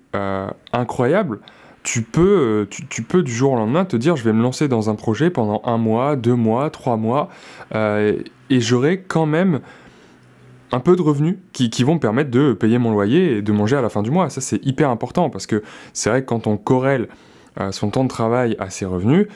incroyables 0.72 1.42
tu 1.86 2.02
peux, 2.02 2.68
euh, 3.14 3.22
du 3.22 3.32
jour 3.32 3.54
au 3.54 3.56
lendemain 3.56 3.86
te 3.86 3.96
dire 3.96 4.16
je 4.16 4.24
vais 4.24 4.34
me 4.34 4.42
lancer 4.42 4.68
dans 4.68 4.90
un 4.90 4.96
projet 4.96 5.30
pendant 5.30 5.62
un 5.64 5.78
mois, 5.78 6.16
deux 6.16 6.34
mois, 6.34 6.70
trois 6.72 6.98
mois, 6.98 7.30
euh, 7.76 8.18
et 8.50 8.60
j'aurai 8.60 9.02
quand 9.02 9.26
même 9.26 9.60
un 10.72 10.80
peu 10.80 10.96
de 10.96 11.02
revenus 11.02 11.38
qui, 11.54 11.84
vont 11.84 11.96
me 11.96 12.00
permettre 12.00 12.32
de 12.32 12.54
payer 12.54 12.78
mon 12.78 12.92
loyer 12.92 13.38
et 13.38 13.42
de 13.42 13.52
manger 13.52 13.78
à 13.78 13.82
la 13.82 13.90
fin 13.90 14.02
du 14.02 14.12
mois. 14.12 14.30
Ça 14.30 14.42
c'est 14.42 14.66
hyper 14.66 14.90
important 14.90 15.30
parce 15.30 15.48
que 15.48 15.64
c'est 15.94 16.10
vrai 16.10 16.22
que 16.22 16.28
quand 16.28 16.48
on 16.48 16.58
corrèle 16.58 17.08
euh, 17.60 17.72
son 17.72 17.90
temps 17.90 18.04
de 18.04 18.10
travail 18.10 18.56
à 18.60 18.70
ses 18.70 18.86
revenus, 18.86 19.28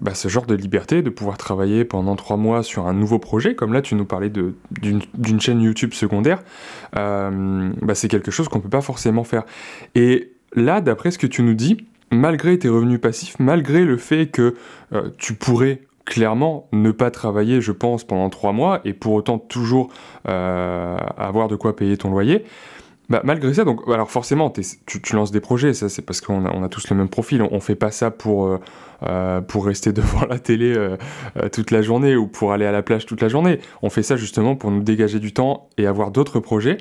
bah, 0.00 0.14
ce 0.14 0.28
genre 0.28 0.46
de 0.46 0.54
liberté 0.54 1.02
de 1.02 1.10
pouvoir 1.10 1.36
travailler 1.36 1.84
pendant 1.84 2.16
trois 2.16 2.38
mois 2.38 2.62
sur 2.62 2.86
un 2.86 2.94
nouveau 2.94 3.18
projet, 3.18 3.54
comme 3.54 3.74
là 3.74 3.82
tu 3.82 3.94
nous 3.94 4.06
parlais 4.06 4.30
d'une 4.30 5.40
chaîne 5.40 5.60
YouTube 5.60 5.92
secondaire, 5.92 6.42
bah, 6.94 7.94
c'est 7.94 8.08
quelque 8.08 8.30
chose 8.30 8.48
qu'on 8.48 8.58
ne 8.58 8.62
peut 8.62 8.70
pas 8.70 8.80
forcément 8.80 9.22
faire. 9.22 9.44
Et 9.94 10.34
Là, 10.54 10.80
d'après 10.80 11.10
ce 11.10 11.18
que 11.18 11.26
tu 11.26 11.42
nous 11.42 11.54
dis, 11.54 11.84
malgré 12.10 12.58
tes 12.58 12.68
revenus 12.68 13.00
passifs, 13.00 13.36
malgré 13.38 13.84
le 13.84 13.96
fait 13.96 14.26
que 14.26 14.54
euh, 14.92 15.10
tu 15.18 15.34
pourrais 15.34 15.82
clairement 16.04 16.68
ne 16.72 16.90
pas 16.90 17.10
travailler, 17.10 17.60
je 17.60 17.72
pense, 17.72 18.04
pendant 18.04 18.28
trois 18.30 18.52
mois 18.52 18.80
et 18.84 18.92
pour 18.92 19.14
autant 19.14 19.38
toujours 19.38 19.90
euh, 20.28 20.96
avoir 21.16 21.48
de 21.48 21.56
quoi 21.56 21.74
payer 21.76 21.96
ton 21.96 22.10
loyer, 22.10 22.44
bah, 23.08 23.20
malgré 23.24 23.52
ça, 23.52 23.64
donc, 23.64 23.80
alors 23.88 24.10
forcément, 24.10 24.50
tu, 24.50 25.00
lances 25.14 25.30
des 25.30 25.40
projets, 25.40 25.74
ça 25.74 25.88
c'est 25.88 26.02
parce 26.02 26.20
qu'on 26.20 26.44
a, 26.46 26.68
tous 26.68 26.88
le 26.88 26.96
même 26.96 27.08
profil, 27.08 27.42
on, 27.42 27.60
fait 27.60 27.74
pas 27.74 27.90
ça 27.90 28.10
pour, 28.10 28.58
euh, 29.02 29.40
pour 29.42 29.66
rester 29.66 29.92
devant 29.94 30.26
la 30.26 30.38
télé 30.38 30.74
toute 31.52 31.70
la 31.70 31.82
journée 31.82 32.16
ou 32.16 32.26
pour 32.26 32.52
aller 32.52 32.64
à 32.64 32.72
la 32.72 32.82
plage 32.82 33.04
toute 33.04 33.20
la 33.20 33.28
journée, 33.28 33.60
on 33.82 33.90
fait 33.90 34.02
ça 34.02 34.16
justement 34.16 34.56
pour 34.56 34.70
nous 34.70 34.82
dégager 34.82 35.20
du 35.20 35.32
temps 35.34 35.68
et 35.76 35.86
avoir 35.86 36.10
d'autres 36.10 36.40
projets, 36.40 36.78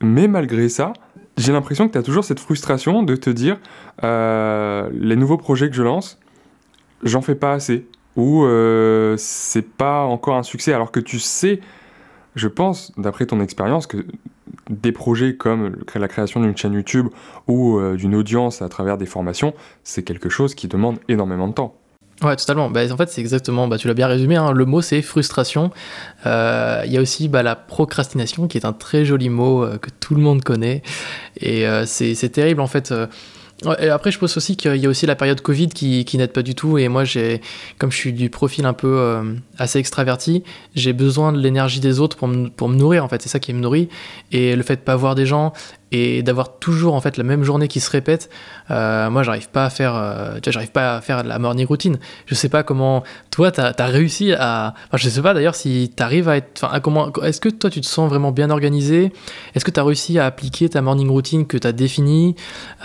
mais 0.00 0.26
malgré 0.26 0.68
ça, 0.68 0.94
j'ai 1.38 1.52
l'impression 1.52 1.86
que 1.86 1.92
tu 1.92 1.98
as 1.98 2.02
toujours 2.02 2.24
cette 2.24 2.40
frustration 2.40 3.02
de 3.02 3.16
te 3.16 3.30
dire 3.30 3.58
euh, 4.04 4.90
les 4.92 5.16
nouveaux 5.16 5.38
projets 5.38 5.70
que 5.70 5.76
je 5.76 5.82
lance, 5.82 6.18
j'en 7.02 7.22
fais 7.22 7.34
pas 7.34 7.52
assez 7.52 7.86
ou 8.16 8.44
euh, 8.44 9.14
c'est 9.18 9.68
pas 9.68 10.02
encore 10.02 10.36
un 10.36 10.42
succès 10.42 10.72
alors 10.72 10.92
que 10.92 11.00
tu 11.00 11.18
sais, 11.18 11.60
je 12.34 12.48
pense, 12.48 12.92
d'après 12.96 13.26
ton 13.26 13.40
expérience, 13.40 13.86
que 13.86 14.04
des 14.70 14.92
projets 14.92 15.36
comme 15.36 15.76
la 15.94 16.08
création 16.08 16.40
d'une 16.40 16.56
chaîne 16.56 16.72
YouTube 16.74 17.08
ou 17.48 17.78
euh, 17.78 17.96
d'une 17.96 18.14
audience 18.14 18.62
à 18.62 18.68
travers 18.68 18.98
des 18.98 19.06
formations, 19.06 19.54
c'est 19.84 20.02
quelque 20.02 20.28
chose 20.28 20.54
qui 20.54 20.68
demande 20.68 20.98
énormément 21.08 21.48
de 21.48 21.54
temps. 21.54 21.74
Ouais, 22.22 22.36
totalement. 22.36 22.70
Bah, 22.70 22.82
en 22.90 22.96
fait, 22.96 23.08
c'est 23.08 23.20
exactement, 23.20 23.66
bah, 23.66 23.78
tu 23.78 23.88
l'as 23.88 23.94
bien 23.94 24.06
résumé, 24.06 24.36
hein. 24.36 24.52
le 24.52 24.64
mot 24.64 24.80
c'est 24.80 25.02
frustration. 25.02 25.70
Euh, 26.26 26.82
il 26.84 26.92
y 26.92 26.98
a 26.98 27.00
aussi 27.00 27.28
bah, 27.28 27.42
la 27.42 27.56
procrastination 27.56 28.46
qui 28.46 28.58
est 28.58 28.64
un 28.64 28.72
très 28.72 29.04
joli 29.04 29.28
mot 29.28 29.64
euh, 29.64 29.78
que 29.78 29.90
tout 29.90 30.14
le 30.14 30.20
monde 30.20 30.42
connaît. 30.42 30.82
Et 31.40 31.64
c'est 31.86 32.30
terrible 32.30 32.60
en 32.60 32.66
fait. 32.66 32.94
Et 33.78 33.88
après, 33.88 34.10
je 34.10 34.18
pense 34.18 34.36
aussi 34.36 34.56
qu'il 34.56 34.76
y 34.76 34.86
a 34.86 34.88
aussi 34.88 35.06
la 35.06 35.16
période 35.16 35.40
Covid 35.40 35.68
qui, 35.68 36.16
n'aide 36.16 36.32
pas 36.32 36.42
du 36.42 36.54
tout. 36.54 36.78
Et 36.78 36.88
moi, 36.88 37.04
j'ai, 37.04 37.40
comme 37.78 37.90
je 37.90 37.96
suis 37.96 38.12
du 38.12 38.30
profil 38.30 38.66
un 38.66 38.72
peu 38.72 39.22
assez 39.58 39.78
extraverti, 39.78 40.42
j'ai 40.74 40.92
besoin 40.92 41.32
de 41.32 41.38
l'énergie 41.38 41.80
des 41.80 42.00
autres 42.00 42.16
pour 42.16 42.28
me, 42.28 42.48
pour 42.48 42.68
me 42.68 42.76
nourrir. 42.76 43.04
En 43.04 43.08
fait, 43.08 43.22
c'est 43.22 43.28
ça 43.28 43.38
qui 43.38 43.52
me 43.52 43.60
nourrit. 43.60 43.88
Et 44.30 44.56
le 44.56 44.62
fait 44.62 44.76
de 44.76 44.80
pas 44.80 44.96
voir 44.96 45.14
des 45.14 45.26
gens 45.26 45.52
et 45.92 46.22
d'avoir 46.22 46.58
toujours 46.58 46.94
en 46.94 47.00
fait 47.00 47.18
la 47.18 47.22
même 47.22 47.44
journée 47.44 47.68
qui 47.68 47.78
se 47.78 47.90
répète, 47.90 48.30
euh, 48.70 49.10
moi 49.10 49.22
j'arrive 49.22 49.50
pas 49.50 49.66
à 49.66 49.70
faire, 49.70 49.94
euh, 49.94 50.38
j'arrive 50.46 50.72
pas 50.72 50.96
à 50.96 51.00
faire 51.02 51.22
la 51.22 51.38
morning 51.38 51.66
routine. 51.66 51.98
Je 52.26 52.34
sais 52.34 52.48
pas 52.48 52.62
comment 52.62 53.04
toi 53.30 53.52
t'as 53.52 53.72
as 53.76 53.86
réussi 53.86 54.32
à, 54.32 54.74
enfin 54.86 54.96
je 54.96 55.08
sais 55.08 55.20
pas 55.20 55.34
d'ailleurs 55.34 55.54
si 55.54 55.92
t'arrives 55.94 56.28
à 56.28 56.38
être, 56.38 56.64
enfin 56.64 56.80
comment, 56.80 57.12
est-ce 57.22 57.40
que 57.40 57.50
toi 57.50 57.68
tu 57.68 57.82
te 57.82 57.86
sens 57.86 58.08
vraiment 58.08 58.32
bien 58.32 58.48
organisé? 58.48 59.12
Est-ce 59.54 59.64
que 59.64 59.70
tu 59.70 59.78
as 59.78 59.84
réussi 59.84 60.18
à 60.18 60.24
appliquer 60.24 60.70
ta 60.70 60.80
morning 60.80 61.10
routine 61.10 61.46
que 61.46 61.58
tu 61.58 61.66
as 61.66 61.72
définie? 61.72 62.36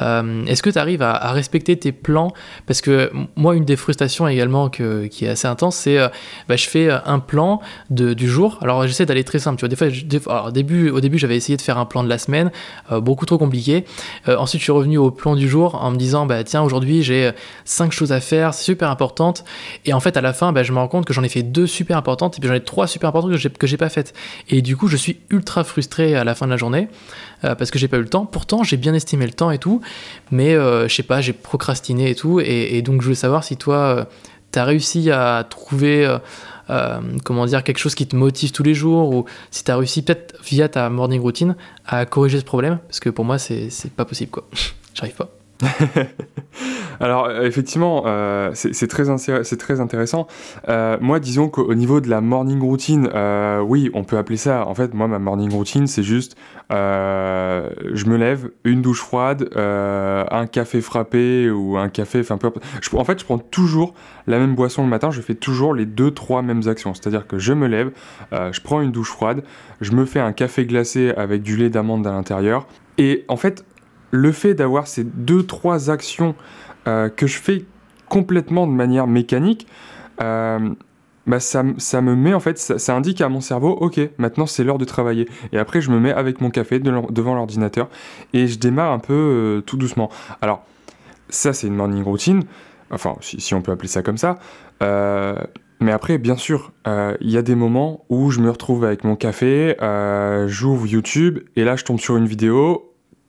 Euh, 0.02 0.46
Est-ce 0.46 0.62
que 0.62 0.70
tu 0.70 0.78
arrives 0.78 1.02
à, 1.02 1.12
à, 1.12 1.32
respecter 1.32 1.78
tes 1.78 1.94
plans? 1.94 2.34
Parce 2.66 2.82
que 2.82 3.10
moi 3.38 3.56
une 3.56 3.66
des 3.66 3.78
frustrations 3.78 4.28
également 4.28 4.70
que, 4.70 5.06
qui 5.06 5.26
est 5.26 5.30
assez 5.30 5.48
intense, 5.48 5.78
c'est 5.78 5.98
bah, 6.50 6.58
je 6.58 6.68
fais 6.68 6.90
un 6.90 7.20
plan 7.20 7.62
du 7.90 8.28
jour. 8.28 8.58
Alors 8.62 8.86
j'essaie 8.86 9.06
d'aller 9.06 9.24
très 9.24 9.40
simple. 9.40 9.58
Tu 9.58 9.62
vois, 9.62 9.70
des 9.70 9.76
fois, 9.76 9.88
des 9.90 10.20
au 10.28 10.52
début, 10.52 10.90
au 10.90 11.00
début 11.00 11.18
j'avais 11.18 11.38
essayé 11.38 11.56
de 11.56 11.62
faire 11.62 11.78
un 11.78 11.86
plan 11.86 12.04
de 12.04 12.10
la 12.10 12.18
semaine. 12.18 12.52
Euh, 12.98 13.02
beaucoup 13.02 13.26
trop 13.26 13.38
compliqué. 13.38 13.86
Euh, 14.28 14.38
ensuite, 14.38 14.60
je 14.60 14.66
suis 14.66 14.72
revenu 14.72 14.98
au 14.98 15.12
plan 15.12 15.36
du 15.36 15.48
jour 15.48 15.76
en 15.76 15.92
me 15.92 15.98
disant, 15.98 16.26
bah 16.26 16.44
tiens, 16.44 16.62
aujourd'hui 16.62 17.04
j'ai 17.04 17.32
cinq 17.66 17.92
choses 17.92 18.12
à 18.12 18.20
faire, 18.20 18.54
super 18.54 18.90
importantes. 18.90 19.46
Et 19.86 19.94
en 19.94 20.00
fait, 20.00 20.18
à 20.18 20.22
la 20.22 20.34
fin, 20.34 20.52
bah, 20.52 20.64
je 20.64 20.74
me 20.74 20.78
rends 20.78 20.88
compte 20.88 21.06
que 21.06 21.14
j'en 21.14 21.24
ai 21.24 21.30
fait 21.30 21.44
deux 21.44 21.68
super 21.68 21.98
importantes 21.98 22.38
et 22.38 22.40
puis 22.40 22.50
j'en 22.50 22.56
ai 22.56 22.64
trois 22.64 22.88
super 22.88 23.10
importantes 23.10 23.32
que 23.32 23.38
j'ai, 23.38 23.50
que 23.50 23.68
j'ai 23.68 23.78
pas 23.78 23.90
faites. 23.90 24.14
Et 24.50 24.62
du 24.62 24.76
coup, 24.76 24.88
je 24.88 24.98
suis 24.98 25.20
ultra 25.30 25.64
frustré 25.64 26.16
à 26.16 26.24
la 26.24 26.36
fin 26.36 26.46
de 26.46 26.52
la 26.52 26.58
journée 26.58 26.90
euh, 27.44 27.56
parce 27.56 27.72
que 27.72 27.80
j'ai 27.80 27.88
pas 27.88 27.98
eu 27.98 28.02
le 28.02 28.10
temps. 28.10 28.26
Pourtant, 28.26 28.64
j'ai 28.64 28.78
bien 28.78 28.94
estimé 28.94 29.26
le 29.26 29.34
temps 29.34 29.52
et 29.52 29.60
tout, 29.60 29.82
mais 30.32 30.54
je 30.54 30.94
sais 30.94 31.04
pas, 31.04 31.22
j'ai 31.22 31.34
procrastiné 31.34 32.10
et 32.10 32.16
tout. 32.16 32.40
Et, 32.40 32.82
donc, 32.82 33.02
je 33.02 33.06
voulais 33.06 33.16
savoir 33.16 33.44
si 33.44 33.58
toi, 33.58 34.08
tu 34.52 34.60
as 34.60 34.66
réussi 34.66 35.12
à 35.12 35.46
trouver 35.50 36.18
euh, 36.70 37.00
comment 37.24 37.46
dire, 37.46 37.64
quelque 37.64 37.80
chose 37.80 37.96
qui 37.96 38.08
te 38.08 38.16
motive 38.16 38.52
tous 38.52 38.64
les 38.64 38.74
jours, 38.74 39.14
ou 39.14 39.26
si 39.52 39.64
tu 39.64 39.72
as 39.72 39.78
réussi 39.78 40.02
peut-être 40.02 40.36
via 40.44 40.70
ta 40.70 40.90
morning 40.90 41.22
routine 41.22 41.56
à 41.86 42.06
corriger 42.06 42.40
ce 42.40 42.46
problème, 42.46 42.80
parce 42.88 43.00
que 43.00 43.10
pour 43.10 43.26
moi, 43.26 43.38
c'est 43.38 43.92
pas 43.96 44.06
possible, 44.06 44.32
quoi. 44.32 44.48
J'arrive 44.94 45.16
pas. 45.16 45.37
Alors 47.00 47.26
euh, 47.26 47.44
effectivement, 47.44 48.04
euh, 48.06 48.52
c'est 48.54 48.88
très, 48.88 49.04
très, 49.58 49.80
intéressant. 49.80 50.28
Euh, 50.68 50.98
moi, 51.00 51.20
disons 51.20 51.50
qu'au 51.50 51.74
niveau 51.74 52.02
de 52.02 52.10
la 52.10 52.22
morning 52.22 52.62
routine, 52.62 53.10
oui, 53.64 53.90
on 53.94 54.04
peut 54.04 54.18
appeler 54.18 54.38
ça. 54.38 54.68
En 54.68 54.76
fait, 54.76 54.94
moi, 54.94 55.08
ma 55.08 55.20
morning 55.20 55.52
routine, 55.52 55.88
c'est 55.88 56.04
juste, 56.04 56.36
je 56.70 58.06
me 58.06 58.18
lève, 58.18 58.50
une 58.64 58.82
douche 58.82 59.02
froide, 59.02 59.50
un 59.56 60.48
café 60.48 60.82
frappé 60.82 61.50
ou 61.50 61.78
un 61.78 61.90
café, 61.90 62.22
peu 62.24 62.52
En 62.94 63.04
fait, 63.04 63.20
je 63.20 63.26
prends 63.26 63.40
toujours 63.40 63.94
la 64.26 64.40
même 64.40 64.56
boisson 64.56 64.84
le 64.84 64.90
matin. 64.90 65.12
Je 65.12 65.22
fais 65.22 65.36
toujours 65.36 65.74
les 65.74 65.86
deux, 65.86 66.12
trois 66.12 66.42
mêmes 66.42 66.68
actions. 66.68 66.94
C'est-à-dire 66.94 67.28
que 67.28 67.38
je 67.38 67.54
me 67.54 67.68
lève, 67.68 67.92
je 68.32 68.62
prends 68.62 68.82
une 68.82 68.92
douche 68.92 69.12
froide, 69.12 69.44
je 69.82 69.92
me 69.92 70.06
fais 70.06 70.20
un 70.20 70.34
café 70.34 70.66
glacé 70.66 71.12
avec 71.16 71.44
du 71.44 71.58
lait 71.58 71.70
d'amande 71.70 72.06
à 72.08 72.12
l'intérieur. 72.12 72.68
Et 72.98 73.26
en 73.28 73.38
fait, 73.38 73.64
le 74.12 74.32
fait 74.32 74.54
d'avoir 74.54 74.88
ces 74.88 75.04
deux, 75.04 75.44
trois 75.46 75.90
actions 75.90 76.36
euh, 76.88 77.10
que 77.10 77.28
je 77.28 77.38
fais 77.38 77.66
complètement 78.08 78.68
de 78.68 78.72
manière 78.72 79.08
mécanique, 79.08 79.68
euh, 80.22 80.70
bah 81.26 81.42
ça, 81.42 81.64
me 81.64 82.16
met 82.16 82.34
en 82.34 82.40
fait, 82.40 82.58
ça, 82.58 82.96
indique 82.96 83.20
à 83.20 83.28
mon 83.28 83.42
cerveau, 83.42 83.72
ok, 83.72 84.00
maintenant 84.18 84.46
c'est 84.46 84.64
l'heure 84.64 84.78
de 84.78 84.86
travailler. 84.86 85.28
Et 85.52 85.58
après, 85.58 85.82
je 85.82 85.92
me 85.92 86.00
mets 86.00 86.14
avec 86.14 86.40
mon 86.40 86.50
café 86.50 86.80
devant 86.80 87.36
l'ordinateur 87.36 87.90
et 88.32 88.48
je 88.48 88.58
démarre 88.58 88.94
un 88.94 89.00
peu 89.00 89.14
euh, 89.14 89.62
tout 89.62 89.76
doucement. 89.76 90.10
Alors, 90.42 90.64
ça, 91.28 91.52
c'est 91.52 91.68
une 91.68 91.76
morning 91.76 92.04
routine, 92.04 92.44
enfin, 92.92 93.18
si, 93.20 93.54
on 93.54 93.62
peut 93.62 93.74
appeler 93.74 93.90
ça 93.90 94.02
comme 94.02 94.18
ça. 94.18 94.38
mais 94.80 95.92
après, 95.92 96.18
bien 96.18 96.38
sûr, 96.38 96.72
il 96.86 97.30
y 97.30 97.38
a 97.38 97.42
des 97.42 97.56
moments 97.56 98.06
où 98.08 98.32
je 98.32 98.40
me 98.40 98.50
retrouve 98.50 98.86
avec 98.86 99.04
mon 99.04 99.18
café, 99.18 99.76
j'ouvre 100.48 100.88
YouTube 100.88 101.40
et 101.58 101.66
là, 101.66 101.76
je 101.76 101.84
tombe 101.84 102.00
sur 102.00 102.16
une 102.16 102.28
vidéo 102.28 102.87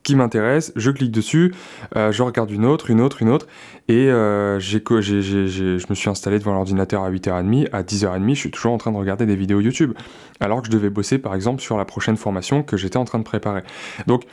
qui 0.09 0.16
m'intéresse, 0.16 0.72
je 0.74 0.90
clique 0.90 1.11
dessus, 1.11 1.52
euh, 1.94 2.12
je 2.12 2.22
regarde 2.22 2.50
une 2.50 2.64
autre, 2.64 2.90
une 2.90 3.02
autre, 3.02 3.20
une 3.20 3.28
autre, 3.28 3.46
et 3.88 4.11
euh, 4.11 4.59
j'ai, 4.59 4.80
je 4.80 5.86
me 5.90 5.94
suis 5.94 6.09
installé 6.09 6.38
devant 6.38 6.54
l'ordinateur 6.54 7.02
à 7.02 7.11
8h30, 7.11 7.68
à 7.74 7.82
10h30, 7.82 8.30
je 8.30 8.40
suis 8.40 8.50
toujours 8.50 8.72
en 8.72 8.78
train 8.78 8.90
de 8.90 8.96
regarder 8.96 9.26
des 9.26 9.36
vidéos 9.36 9.61
YouTube, 9.61 9.92
alors 10.40 10.62
que 10.62 10.68
je 10.68 10.72
devais 10.72 10.88
bosser 10.88 11.18
par 11.18 11.34
exemple 11.34 11.61
sur 11.61 11.76
la 11.76 11.84
prochaine 11.84 12.16
formation 12.16 12.62
que 12.62 12.78
j'étais 12.78 12.96
en 12.96 13.04
train 13.04 13.18
de 13.18 13.24
préparer. 13.24 13.61
Donc 14.06 14.24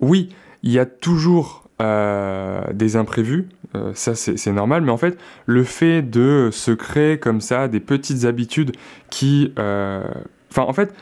oui, 0.00 0.30
il 0.64 0.72
y 0.72 0.80
a 0.80 0.84
toujours 0.84 1.62
euh, 1.80 2.60
des 2.72 2.96
imprévus, 2.96 3.46
ça 3.94 4.16
c'est 4.16 4.52
normal, 4.52 4.82
mais 4.82 4.90
en 4.90 4.96
fait, 4.96 5.16
le 5.46 5.62
fait 5.62 6.02
de 6.02 6.48
se 6.50 6.72
créer 6.72 7.20
comme 7.20 7.40
ça 7.40 7.68
des 7.68 7.78
petites 7.78 8.24
habitudes 8.24 8.72
qui... 9.10 9.52
Enfin, 9.56 10.62
en 10.62 10.72
fait, 10.72 10.92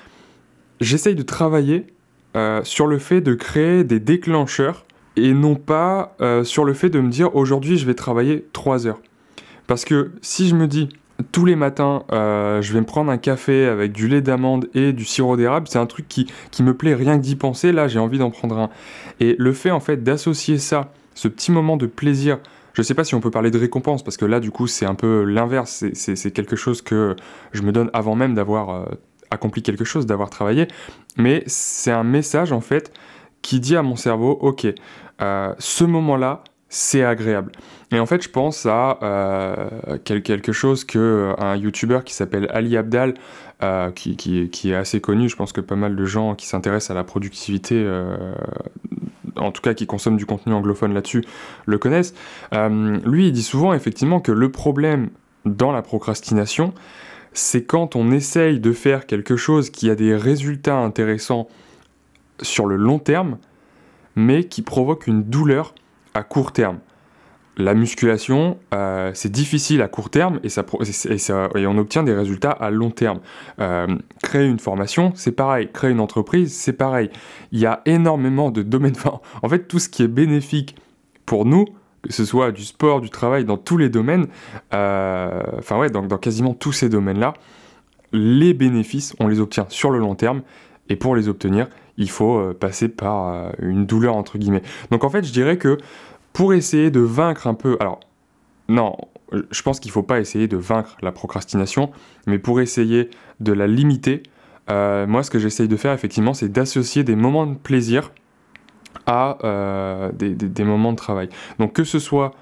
j'essaye 0.82 1.14
de 1.14 1.22
travailler 1.22 1.86
euh, 2.38 2.60
sur 2.62 2.86
le 2.86 2.98
fait 2.98 3.20
de 3.20 3.34
créer 3.34 3.82
des 3.82 3.98
déclencheurs 3.98 4.86
et 5.16 5.32
non 5.32 5.56
pas 5.56 6.14
euh, 6.20 6.44
sur 6.44 6.64
le 6.64 6.72
fait 6.72 6.88
de 6.88 7.00
me 7.00 7.10
dire 7.10 7.34
aujourd'hui 7.34 7.76
je 7.76 7.84
vais 7.84 7.94
travailler 7.94 8.46
3 8.52 8.86
heures. 8.86 9.00
Parce 9.66 9.84
que 9.84 10.12
si 10.22 10.46
je 10.46 10.54
me 10.54 10.68
dis 10.68 10.88
tous 11.32 11.44
les 11.44 11.56
matins 11.56 12.04
euh, 12.12 12.62
je 12.62 12.72
vais 12.72 12.78
me 12.78 12.86
prendre 12.86 13.10
un 13.10 13.18
café 13.18 13.66
avec 13.66 13.90
du 13.90 14.06
lait 14.06 14.20
d'amande 14.20 14.68
et 14.72 14.92
du 14.92 15.04
sirop 15.04 15.36
d'érable, 15.36 15.66
c'est 15.68 15.80
un 15.80 15.86
truc 15.86 16.06
qui, 16.06 16.28
qui 16.52 16.62
me 16.62 16.74
plaît 16.74 16.94
rien 16.94 17.18
que 17.18 17.22
d'y 17.22 17.34
penser, 17.34 17.72
là 17.72 17.88
j'ai 17.88 17.98
envie 17.98 18.18
d'en 18.18 18.30
prendre 18.30 18.56
un. 18.56 18.70
Et 19.18 19.34
le 19.36 19.52
fait 19.52 19.72
en 19.72 19.80
fait 19.80 20.04
d'associer 20.04 20.58
ça, 20.58 20.92
ce 21.16 21.26
petit 21.26 21.50
moment 21.50 21.76
de 21.76 21.86
plaisir, 21.86 22.38
je 22.72 22.82
sais 22.82 22.94
pas 22.94 23.02
si 23.02 23.16
on 23.16 23.20
peut 23.20 23.32
parler 23.32 23.50
de 23.50 23.58
récompense 23.58 24.04
parce 24.04 24.16
que 24.16 24.26
là 24.26 24.38
du 24.38 24.52
coup 24.52 24.68
c'est 24.68 24.86
un 24.86 24.94
peu 24.94 25.24
l'inverse, 25.24 25.84
c'est 25.92 26.30
quelque 26.30 26.54
chose 26.54 26.82
que 26.82 27.16
je 27.50 27.62
me 27.62 27.72
donne 27.72 27.90
avant 27.94 28.14
même 28.14 28.36
d'avoir 28.36 28.86
accompli 29.30 29.62
quelque 29.62 29.84
chose, 29.84 30.06
d'avoir 30.06 30.30
travaillé, 30.30 30.68
mais 31.16 31.42
c'est 31.46 31.92
un 31.92 32.04
message 32.04 32.52
en 32.52 32.60
fait 32.60 32.92
qui 33.42 33.60
dit 33.60 33.76
à 33.76 33.82
mon 33.82 33.96
cerveau, 33.96 34.32
ok, 34.40 34.66
euh, 35.20 35.54
ce 35.58 35.84
moment-là, 35.84 36.44
c'est 36.68 37.02
agréable. 37.02 37.52
Et 37.92 37.98
en 37.98 38.06
fait, 38.06 38.22
je 38.22 38.28
pense 38.28 38.66
à 38.66 38.98
euh, 39.02 39.98
quelque 40.04 40.52
chose 40.52 40.84
que 40.84 40.98
euh, 40.98 41.34
un 41.38 41.56
YouTuber 41.56 42.00
qui 42.04 42.12
s'appelle 42.12 42.46
Ali 42.52 42.76
Abdal, 42.76 43.14
qui, 43.94 44.16
qui, 44.16 44.70
est 44.70 44.74
assez 44.74 45.00
connu, 45.00 45.28
je 45.28 45.34
pense 45.34 45.52
que 45.52 45.60
pas 45.60 45.74
mal 45.74 45.96
de 45.96 46.04
gens 46.04 46.36
qui 46.36 46.46
s'intéressent 46.46 46.92
à 46.92 46.94
la 46.94 47.02
productivité, 47.02 47.84
en 49.34 49.50
tout 49.50 49.62
cas 49.62 49.74
qui 49.74 49.84
consomment 49.84 50.16
du 50.16 50.26
contenu 50.26 50.52
anglophone 50.52 50.94
là-dessus, 50.94 51.24
le 51.66 51.76
connaissent. 51.76 52.14
lui, 52.52 53.26
il 53.26 53.32
dit 53.32 53.42
souvent 53.42 53.72
effectivement 53.72 54.20
que 54.20 54.30
le 54.30 54.52
problème 54.52 55.10
dans 55.44 55.72
la 55.72 55.82
procrastination, 55.82 56.72
c'est 57.38 57.64
quand 57.64 57.94
on 57.94 58.10
essaye 58.10 58.58
de 58.58 58.72
faire 58.72 59.06
quelque 59.06 59.36
chose 59.36 59.70
qui 59.70 59.88
a 59.90 59.94
des 59.94 60.16
résultats 60.16 60.76
intéressants 60.76 61.48
sur 62.42 62.66
le 62.66 62.76
long 62.76 62.98
terme, 62.98 63.38
mais 64.16 64.44
qui 64.44 64.62
provoque 64.62 65.06
une 65.06 65.22
douleur 65.22 65.74
à 66.14 66.24
court 66.24 66.52
terme. 66.52 66.78
La 67.56 67.74
musculation, 67.74 68.58
euh, 68.74 69.12
c'est 69.14 69.30
difficile 69.30 69.82
à 69.82 69.88
court 69.88 70.10
terme 70.10 70.40
et, 70.44 71.66
on 71.66 71.78
obtient 71.78 72.02
des 72.02 72.14
résultats 72.14 72.50
à 72.50 72.70
long 72.70 72.90
terme. 72.90 73.20
Euh, 73.60 73.86
créer 74.22 74.46
une 74.46 74.60
formation, 74.60 75.12
c'est 75.14 75.32
pareil. 75.32 75.68
Créer 75.72 75.90
une 75.90 76.00
entreprise, 76.00 76.54
c'est 76.54 76.72
pareil. 76.72 77.10
Il 77.52 77.58
y 77.58 77.66
a 77.66 77.82
énormément 77.84 78.50
de 78.50 78.62
domaines. 78.62 78.94
en 79.42 79.48
fait, 79.48 79.66
tout 79.66 79.78
ce 79.78 79.88
qui 79.88 80.02
est 80.02 80.08
bénéfique 80.08 80.76
pour 81.26 81.44
nous, 81.44 81.66
que 82.02 82.12
ce 82.12 82.24
soit 82.24 82.52
du 82.52 82.64
sport, 82.64 83.00
du 83.00 83.10
travail, 83.10 83.44
dans 83.44 83.56
tous 83.56 83.76
les 83.76 83.88
domaines, 83.88 84.26
euh, 84.72 85.42
enfin 85.58 85.78
ouais, 85.78 85.90
dans, 85.90 86.02
dans 86.02 86.18
quasiment 86.18 86.54
tous 86.54 86.72
ces 86.72 86.88
domaines-là, 86.88 87.34
les 88.12 88.54
bénéfices, 88.54 89.14
on 89.20 89.28
les 89.28 89.40
obtient 89.40 89.66
sur 89.68 89.90
le 89.90 89.98
long 89.98 90.14
terme. 90.14 90.42
Et 90.90 90.96
pour 90.96 91.14
les 91.14 91.28
obtenir, 91.28 91.68
il 91.98 92.08
faut 92.08 92.54
passer 92.54 92.88
par 92.88 93.52
une 93.58 93.84
douleur 93.84 94.16
entre 94.16 94.38
guillemets. 94.38 94.62
Donc 94.90 95.04
en 95.04 95.10
fait, 95.10 95.22
je 95.22 95.32
dirais 95.32 95.58
que 95.58 95.76
pour 96.32 96.54
essayer 96.54 96.90
de 96.90 97.00
vaincre 97.00 97.46
un 97.46 97.52
peu, 97.52 97.76
alors 97.78 98.00
non, 98.68 98.96
je 99.50 99.62
pense 99.62 99.80
qu'il 99.80 99.90
ne 99.90 99.92
faut 99.92 100.02
pas 100.02 100.20
essayer 100.20 100.48
de 100.48 100.56
vaincre 100.56 100.96
la 101.02 101.12
procrastination, 101.12 101.90
mais 102.26 102.38
pour 102.38 102.60
essayer 102.60 103.10
de 103.40 103.52
la 103.52 103.66
limiter, 103.66 104.22
euh, 104.70 105.06
moi 105.06 105.22
ce 105.22 105.30
que 105.30 105.38
j'essaye 105.38 105.68
de 105.68 105.76
faire 105.76 105.92
effectivement, 105.92 106.34
c'est 106.34 106.48
d'associer 106.48 107.04
des 107.04 107.16
moments 107.16 107.46
de 107.46 107.56
plaisir 107.56 108.12
à 109.06 109.38
euh, 109.44 110.10
des, 110.12 110.64
moments 110.64 110.92
de 110.92 110.96
travail. 110.96 111.28
Donc 111.58 111.72
que 111.72 111.84
ce 111.84 111.98
soit 111.98 112.32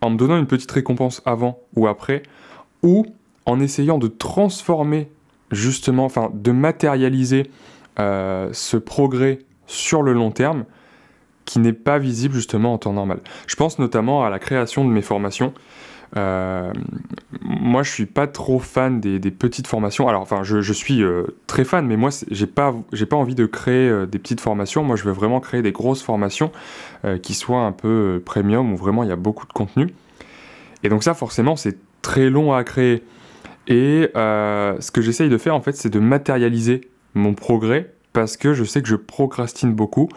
en 0.00 0.10
me 0.10 0.16
donnant 0.16 0.38
une 0.38 0.46
petite 0.46 0.70
récompense 0.70 1.22
avant 1.24 1.60
ou 1.76 1.86
après, 1.86 2.22
ou 2.82 3.06
en 3.46 3.60
essayant 3.60 3.98
de 3.98 4.08
transformer 4.08 5.10
justement, 5.50 6.04
enfin 6.04 6.30
de 6.32 6.50
matérialiser 6.50 7.50
euh, 7.98 8.48
ce 8.52 8.76
progrès 8.76 9.40
sur 9.66 10.02
le 10.02 10.12
long 10.12 10.30
terme 10.30 10.64
qui 11.44 11.58
n'est 11.58 11.72
pas 11.72 11.98
visible 11.98 12.34
justement 12.34 12.72
en 12.72 12.78
temps 12.78 12.92
normal. 12.92 13.20
Je 13.46 13.56
pense 13.56 13.78
notamment 13.78 14.24
à 14.24 14.30
la 14.30 14.38
création 14.38 14.84
de 14.84 14.90
mes 14.90 15.02
formations. 15.02 15.52
Euh, 16.16 16.72
moi, 17.40 17.82
je 17.82 17.90
suis 17.90 18.06
pas 18.06 18.26
trop 18.26 18.58
fan 18.58 19.00
des, 19.00 19.18
petites 19.30 19.66
formations. 19.66 20.08
Alors, 20.08 20.22
enfin, 20.22 20.42
je, 20.42 20.72
suis 20.72 21.02
euh, 21.02 21.24
très 21.46 21.64
fan, 21.64 21.86
mais 21.86 21.96
moi, 21.96 22.10
j'ai 22.30 22.46
pas, 22.46 22.74
j'ai 22.92 23.06
pas 23.06 23.16
envie 23.16 23.34
de 23.34 23.46
créer 23.46 23.88
euh, 23.88 24.06
des 24.06 24.18
petites 24.18 24.40
formations. 24.40 24.84
Moi, 24.84 24.96
je 24.96 25.04
veux 25.04 25.12
vraiment 25.12 25.40
créer 25.40 25.62
des 25.62 25.72
grosses 25.72 26.02
formations 26.02 26.50
qui 27.22 27.34
soient 27.34 27.62
un 27.62 27.72
peu 27.72 28.22
premium 28.24 28.72
où 28.72 28.76
vraiment 28.76 29.02
il 29.02 29.08
y 29.08 29.12
a 29.12 29.16
beaucoup 29.16 29.44
de 29.44 29.52
contenu. 29.52 29.88
Et 30.84 30.88
donc 30.88 31.02
ça, 31.02 31.14
forcément, 31.14 31.56
c'est 31.56 31.76
très 32.00 32.30
long 32.30 32.52
à 32.52 32.62
créer. 32.62 33.02
Et 33.66 34.08
ce 34.14 34.90
que 34.92 35.00
j'essaye 35.00 35.28
de 35.28 35.38
faire, 35.38 35.56
en 35.56 35.60
fait, 35.60 35.72
c'est 35.72 35.90
de 35.90 35.98
matérialiser 35.98 36.82
mon 37.14 37.34
progrès 37.34 37.92
parce 38.12 38.36
que 38.36 38.54
je 38.54 38.64
sais 38.64 38.82
que 38.82 38.88
je 38.88 38.96
procrastine 38.96 39.72
beaucoup, 39.72 40.08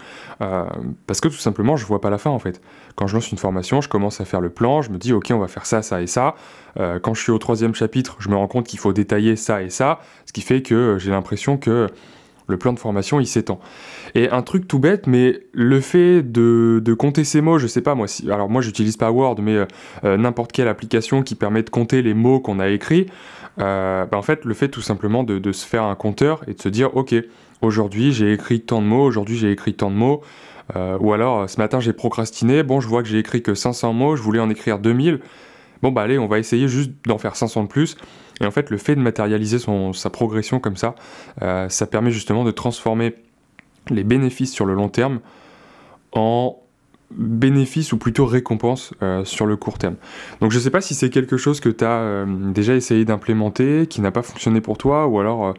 euh, 0.42 0.66
parce 1.08 1.22
que 1.22 1.28
tout 1.28 1.36
simplement 1.36 1.78
je 1.78 1.86
vois 1.86 2.02
pas 2.02 2.10
la 2.10 2.18
fin 2.18 2.30
en 2.30 2.40
fait. 2.40 2.62
Quand 2.96 3.08
je 3.08 3.16
lance 3.16 3.32
une 3.32 3.38
formation, 3.38 3.82
je 3.82 3.90
commence 3.90 4.22
à 4.22 4.26
faire 4.26 4.42
le 4.42 4.50
plan, 4.50 4.82
je 4.82 4.92
me 4.92 4.98
dis 4.98 5.14
ok 5.14 5.32
on 5.32 5.40
va 5.40 5.48
faire 5.48 5.66
ça, 5.66 5.82
ça 5.82 6.02
et 6.02 6.08
ça. 6.08 6.36
Euh, 6.78 7.00
quand 7.00 7.14
je 7.14 7.22
suis 7.22 7.32
au 7.32 7.38
troisième 7.38 7.74
chapitre, 7.74 8.18
je 8.20 8.30
me 8.30 8.36
rends 8.36 8.48
compte 8.48 8.68
qu'il 8.68 8.80
faut 8.80 8.94
détailler 8.94 9.36
ça 9.36 9.64
et 9.64 9.70
ça, 9.70 10.00
ce 10.26 10.34
qui 10.34 10.42
fait 10.42 10.62
que 10.62 10.98
j'ai 11.00 11.12
l'impression 11.12 11.58
que 11.58 11.88
le 12.48 12.58
plan 12.58 12.74
de 12.74 12.80
formation 12.80 13.20
il 13.20 13.26
s'étend. 13.26 13.60
Et 14.14 14.30
un 14.30 14.44
truc 14.44 14.68
tout 14.68 14.78
bête, 14.78 15.08
mais 15.08 15.40
le 15.52 15.82
fait 15.82 16.22
de, 16.22 16.94
compter 16.94 17.24
ces 17.24 17.42
mots, 17.42 17.58
je 17.58 17.68
sais 17.68 17.82
pas 17.82 17.96
moi, 17.96 18.08
si, 18.08 18.30
alors 18.30 18.50
moi 18.50 18.62
j'utilise 18.62 18.98
pas 18.98 19.10
Word, 19.10 19.38
mais 19.42 19.66
euh, 20.04 20.18
n'importe 20.18 20.52
quelle 20.52 20.68
application 20.68 21.24
qui 21.24 21.36
permet 21.36 21.64
de 21.64 21.70
compter 21.70 22.02
les 22.02 22.14
mots 22.14 22.40
qu'on 22.40 22.60
a 22.60 22.70
écrits, 22.70 23.08
bah, 23.58 24.10
en 24.12 24.22
fait 24.22 24.44
le 24.44 24.54
fait 24.54 24.68
tout 24.68 24.82
simplement 24.82 25.24
de, 25.24 25.40
de 25.40 25.52
se 25.54 25.66
faire 25.66 25.84
un 25.84 25.96
compteur 25.96 26.44
et 26.48 26.54
de 26.54 26.62
se 26.62 26.68
dire 26.68 26.96
ok 26.98 27.16
aujourd'hui 27.66 28.14
j'ai 28.14 28.32
écrit 28.34 28.62
tant 28.62 28.82
de 28.82 28.88
mots, 28.88 29.04
aujourd'hui 29.04 29.38
j'ai 29.38 29.52
écrit 29.52 29.74
tant 29.74 29.92
de 29.92 29.96
mots. 29.96 30.22
Euh, 30.76 30.98
ou 31.00 31.14
alors 31.14 31.50
ce 31.50 31.58
matin 31.58 31.80
j'ai 31.80 31.94
procrastiné, 31.94 32.64
bon 32.64 32.80
je 32.80 32.88
vois 32.88 33.04
que 33.04 33.10
j'ai 33.10 33.20
écrit 33.20 33.44
que 33.44 33.54
500 33.54 33.94
mots, 33.94 34.16
je 34.16 34.22
voulais 34.22 34.40
en 34.40 34.50
écrire 34.50 34.80
2000. 34.80 35.20
Bon 35.82 35.92
bah 35.92 36.02
allez, 36.02 36.18
on 36.18 36.28
va 36.28 36.40
essayer 36.40 36.68
juste 36.68 36.92
d'en 37.06 37.18
faire 37.18 37.36
500 37.36 37.64
de 37.64 37.68
plus. 37.68 37.98
Et 38.42 38.46
en 38.46 38.52
fait 38.52 38.70
le 38.70 38.78
fait 38.78 38.96
de 38.96 39.02
matérialiser 39.02 39.60
son, 39.60 39.94
sa 39.94 40.10
progression 40.10 40.60
comme 40.60 40.78
ça, 40.78 40.96
euh, 41.42 41.70
ça 41.70 41.86
permet 41.86 42.12
justement 42.12 42.44
de 42.44 42.52
transformer 42.52 43.16
les 43.90 44.04
bénéfices 44.04 44.52
sur 44.52 44.66
le 44.66 44.74
long 44.74 44.90
terme 44.90 45.20
en 46.12 46.58
bénéfices 47.12 47.94
ou 47.94 47.98
plutôt 47.98 48.26
récompenses 48.26 48.94
euh, 49.04 49.24
sur 49.26 49.46
le 49.46 49.58
court 49.58 49.78
terme. 49.78 49.96
Donc 50.42 50.52
je 50.52 50.58
sais 50.58 50.72
pas 50.72 50.82
si 50.82 50.96
c'est 50.96 51.12
quelque 51.12 51.38
chose 51.38 51.60
que 51.60 51.70
tu 51.70 51.86
as 51.86 52.26
déjà 52.26 52.74
essayé 52.74 53.06
d'implémenter, 53.06 53.86
qui 53.88 54.02
n'a 54.02 54.10
pas 54.10 54.24
fonctionné 54.24 54.60
pour 54.60 54.80
toi, 54.80 55.06
ou 55.06 55.20
alors 55.20 55.54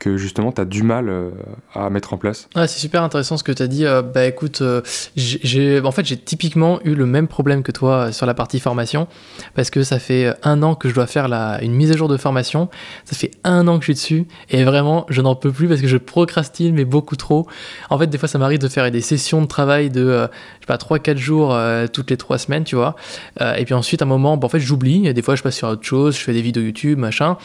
que 0.00 0.16
justement 0.16 0.50
tu 0.50 0.60
as 0.60 0.64
du 0.64 0.82
mal 0.82 1.08
euh, 1.08 1.30
à 1.74 1.90
mettre 1.90 2.12
en 2.12 2.16
place 2.16 2.48
ah, 2.56 2.66
C'est 2.66 2.80
super 2.80 3.04
intéressant 3.04 3.36
ce 3.36 3.44
que 3.44 3.52
tu 3.52 3.62
as 3.62 3.68
dit. 3.68 3.86
Euh, 3.86 4.02
bah 4.02 4.24
écoute, 4.24 4.62
euh, 4.62 4.80
j'ai, 5.14 5.78
en 5.80 5.92
fait 5.92 6.04
j'ai 6.04 6.16
typiquement 6.16 6.80
eu 6.84 6.94
le 6.94 7.06
même 7.06 7.28
problème 7.28 7.62
que 7.62 7.70
toi 7.70 8.10
sur 8.10 8.26
la 8.26 8.34
partie 8.34 8.58
formation, 8.58 9.06
parce 9.54 9.70
que 9.70 9.84
ça 9.84 10.00
fait 10.00 10.34
un 10.42 10.62
an 10.62 10.74
que 10.74 10.88
je 10.88 10.94
dois 10.94 11.06
faire 11.06 11.28
la, 11.28 11.62
une 11.62 11.74
mise 11.74 11.92
à 11.92 11.96
jour 11.96 12.08
de 12.08 12.16
formation, 12.16 12.68
ça 13.04 13.14
fait 13.14 13.30
un 13.44 13.68
an 13.68 13.78
que 13.78 13.84
je 13.84 13.92
suis 13.92 13.94
dessus, 13.94 14.26
et 14.48 14.64
vraiment 14.64 15.06
je 15.10 15.20
n'en 15.20 15.36
peux 15.36 15.52
plus 15.52 15.68
parce 15.68 15.82
que 15.82 15.86
je 15.86 15.98
procrastine, 15.98 16.74
mais 16.74 16.86
beaucoup 16.86 17.16
trop. 17.16 17.46
En 17.90 17.98
fait 17.98 18.06
des 18.06 18.18
fois 18.18 18.28
ça 18.28 18.38
m'arrive 18.38 18.58
de 18.58 18.68
faire 18.68 18.90
des 18.90 19.02
sessions 19.02 19.42
de 19.42 19.46
travail 19.46 19.90
de, 19.90 20.28
je 20.60 20.60
sais 20.60 20.66
pas, 20.66 20.76
3-4 20.76 21.16
jours 21.18 21.56
toutes 21.92 22.10
les 22.10 22.16
3 22.16 22.38
semaines, 22.38 22.64
tu 22.64 22.74
vois. 22.74 22.96
et 23.38 23.64
puis 23.66 23.74
ensuite 23.74 24.00
à 24.00 24.06
un 24.06 24.08
moment, 24.08 24.38
bah, 24.38 24.46
en 24.46 24.48
fait 24.48 24.60
j'oublie, 24.60 25.12
des 25.12 25.22
fois 25.22 25.36
je 25.36 25.42
passe 25.42 25.56
sur 25.56 25.68
autre 25.68 25.84
chose, 25.84 26.16
je 26.16 26.22
fais 26.22 26.32
des 26.32 26.42
vidéos 26.42 26.62
YouTube, 26.62 26.98
machin. 26.98 27.36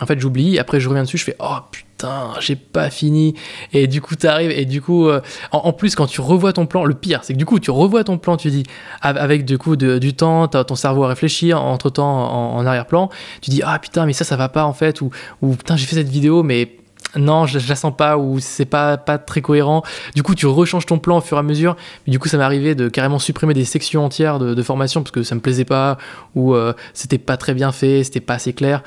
En 0.00 0.06
fait, 0.06 0.18
j'oublie, 0.18 0.58
après 0.58 0.80
je 0.80 0.88
reviens 0.88 1.04
dessus, 1.04 1.18
je 1.18 1.24
fais 1.24 1.36
oh 1.38 1.56
putain, 1.70 2.32
j'ai 2.40 2.56
pas 2.56 2.90
fini. 2.90 3.34
Et 3.72 3.86
du 3.86 4.00
coup, 4.00 4.16
t'arrives, 4.16 4.50
et 4.50 4.64
du 4.64 4.82
coup, 4.82 5.08
euh, 5.08 5.20
en, 5.52 5.72
plus, 5.72 5.94
quand 5.94 6.06
tu 6.06 6.20
revois 6.20 6.52
ton 6.52 6.66
plan, 6.66 6.84
le 6.84 6.94
pire, 6.94 7.20
c'est 7.22 7.32
que 7.32 7.38
du 7.38 7.46
coup, 7.46 7.60
tu 7.60 7.70
revois 7.70 8.02
ton 8.02 8.18
plan, 8.18 8.36
tu 8.36 8.50
dis, 8.50 8.64
avec 9.02 9.44
du 9.44 9.56
coup 9.56 9.76
du 9.76 10.14
temps, 10.14 10.48
t'as 10.48 10.64
ton 10.64 10.74
cerveau 10.74 11.04
à 11.04 11.08
réfléchir, 11.08 11.62
entre 11.62 11.90
temps 11.90 12.56
en, 12.56 12.66
arrière-plan, 12.66 13.08
tu 13.40 13.50
dis 13.50 13.62
ah 13.64 13.78
putain, 13.78 14.04
mais 14.06 14.12
ça, 14.12 14.24
ça 14.24 14.36
va 14.36 14.48
pas 14.48 14.64
en 14.64 14.72
fait, 14.72 15.00
ou, 15.00 15.10
ou 15.42 15.54
putain, 15.54 15.76
j'ai 15.76 15.86
fait 15.86 15.96
cette 15.96 16.08
vidéo, 16.08 16.42
mais 16.42 16.76
non, 17.16 17.46
je, 17.46 17.58
la 17.68 17.76
sens 17.76 17.94
pas 17.96 18.18
ou 18.18 18.40
c'est 18.40 18.64
pas, 18.64 18.96
pas 18.96 19.18
très 19.18 19.40
cohérent. 19.40 19.82
Du 20.14 20.22
coup, 20.22 20.34
tu 20.34 20.46
rechanges 20.46 20.86
ton 20.86 20.98
plan 20.98 21.18
au 21.18 21.20
fur 21.20 21.36
et 21.36 21.40
à 21.40 21.42
mesure. 21.42 21.76
du 22.06 22.18
coup, 22.18 22.28
ça 22.28 22.36
m'est 22.36 22.44
arrivé 22.44 22.74
de 22.74 22.88
carrément 22.88 23.18
supprimer 23.18 23.54
des 23.54 23.64
sections 23.64 24.04
entières 24.04 24.38
de, 24.38 24.62
formation 24.62 25.02
parce 25.02 25.10
que 25.10 25.22
ça 25.22 25.34
me 25.34 25.40
plaisait 25.40 25.66
pas 25.66 25.98
ou 26.34 26.54
euh, 26.54 26.72
c'était 26.94 27.18
pas 27.18 27.36
très 27.36 27.52
bien 27.52 27.70
fait, 27.70 28.02
c'était 28.02 28.20
pas 28.20 28.34
assez 28.34 28.52
clair. 28.52 28.82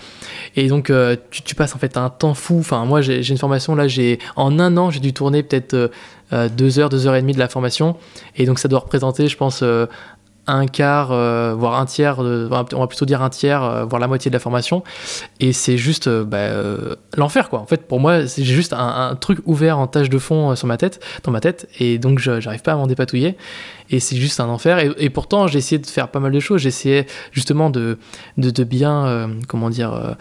Et 0.55 0.67
donc, 0.67 0.89
euh, 0.89 1.15
tu, 1.29 1.55
passes 1.55 1.75
en 1.75 1.79
fait 1.79 1.97
un 1.97 2.09
temps 2.09 2.33
fou. 2.33 2.57
Enfin, 2.59 2.85
moi, 2.85 3.01
j'ai 3.01 3.27
une 3.27 3.37
formation 3.37 3.75
là, 3.75 3.87
j'ai 3.87 4.19
en 4.35 4.59
un 4.59 4.75
an, 4.77 4.89
j'ai 4.89 4.99
dû 4.99 5.13
tourner 5.13 5.43
peut-être 5.43 5.91
euh, 6.33 6.49
deux 6.49 6.79
heures, 6.79 6.89
deux 6.89 7.07
heures 7.07 7.15
et 7.15 7.21
demie 7.21 7.33
de 7.33 7.39
la 7.39 7.47
formation. 7.47 7.95
Et 8.35 8.45
donc, 8.45 8.59
ça 8.59 8.67
doit 8.67 8.79
représenter, 8.79 9.27
je 9.27 9.37
pense, 9.37 9.63
un 10.47 10.65
quart, 10.65 11.11
euh, 11.11 11.53
voire 11.57 11.79
un 11.79 11.85
tiers, 11.85 12.19
on 12.19 12.47
va 12.47 12.87
plutôt 12.87 13.05
dire 13.05 13.21
un 13.21 13.29
tiers, 13.29 13.63
euh, 13.63 13.85
voire 13.85 13.99
la 13.99 14.07
moitié 14.07 14.31
de 14.31 14.33
la 14.33 14.39
formation. 14.39 14.83
Et 15.39 15.53
c'est 15.53 15.77
juste 15.77 16.07
euh, 16.07 16.23
bah, 16.23 16.95
l'enfer, 17.17 17.49
quoi. 17.49 17.59
En 17.59 17.65
fait, 17.65 17.87
pour 17.87 17.99
moi, 17.99 18.25
j'ai 18.25 18.43
juste 18.43 18.73
un, 18.73 19.15
truc 19.19 19.39
ouvert 19.45 19.77
en 19.77 19.87
tâche 19.87 20.09
de 20.09 20.17
fond 20.17 20.55
sur 20.55 20.67
ma 20.67 20.77
tête, 20.77 21.03
dans 21.23 21.31
ma 21.31 21.39
tête, 21.39 21.67
et 21.79 21.97
donc 21.97 22.19
j'arrive 22.19 22.61
pas 22.61 22.73
à 22.73 22.75
m'en 22.75 22.87
dépatouiller. 22.87 23.37
Et 23.89 23.99
c'est 23.99 24.17
juste 24.17 24.39
un 24.41 24.49
enfer. 24.49 24.79
Et, 24.97 25.09
pourtant, 25.09 25.47
j'ai 25.47 25.59
essayé 25.59 25.79
de 25.79 25.85
faire 25.87 26.09
pas 26.09 26.19
mal 26.19 26.33
de 26.33 26.39
choses. 26.41 26.67
Essayé 26.67 27.05
justement 27.31 27.69
de, 27.69 27.97
de, 28.37 28.63
bien, 28.65 29.29
comment 29.47 29.69
dire, 29.69 30.15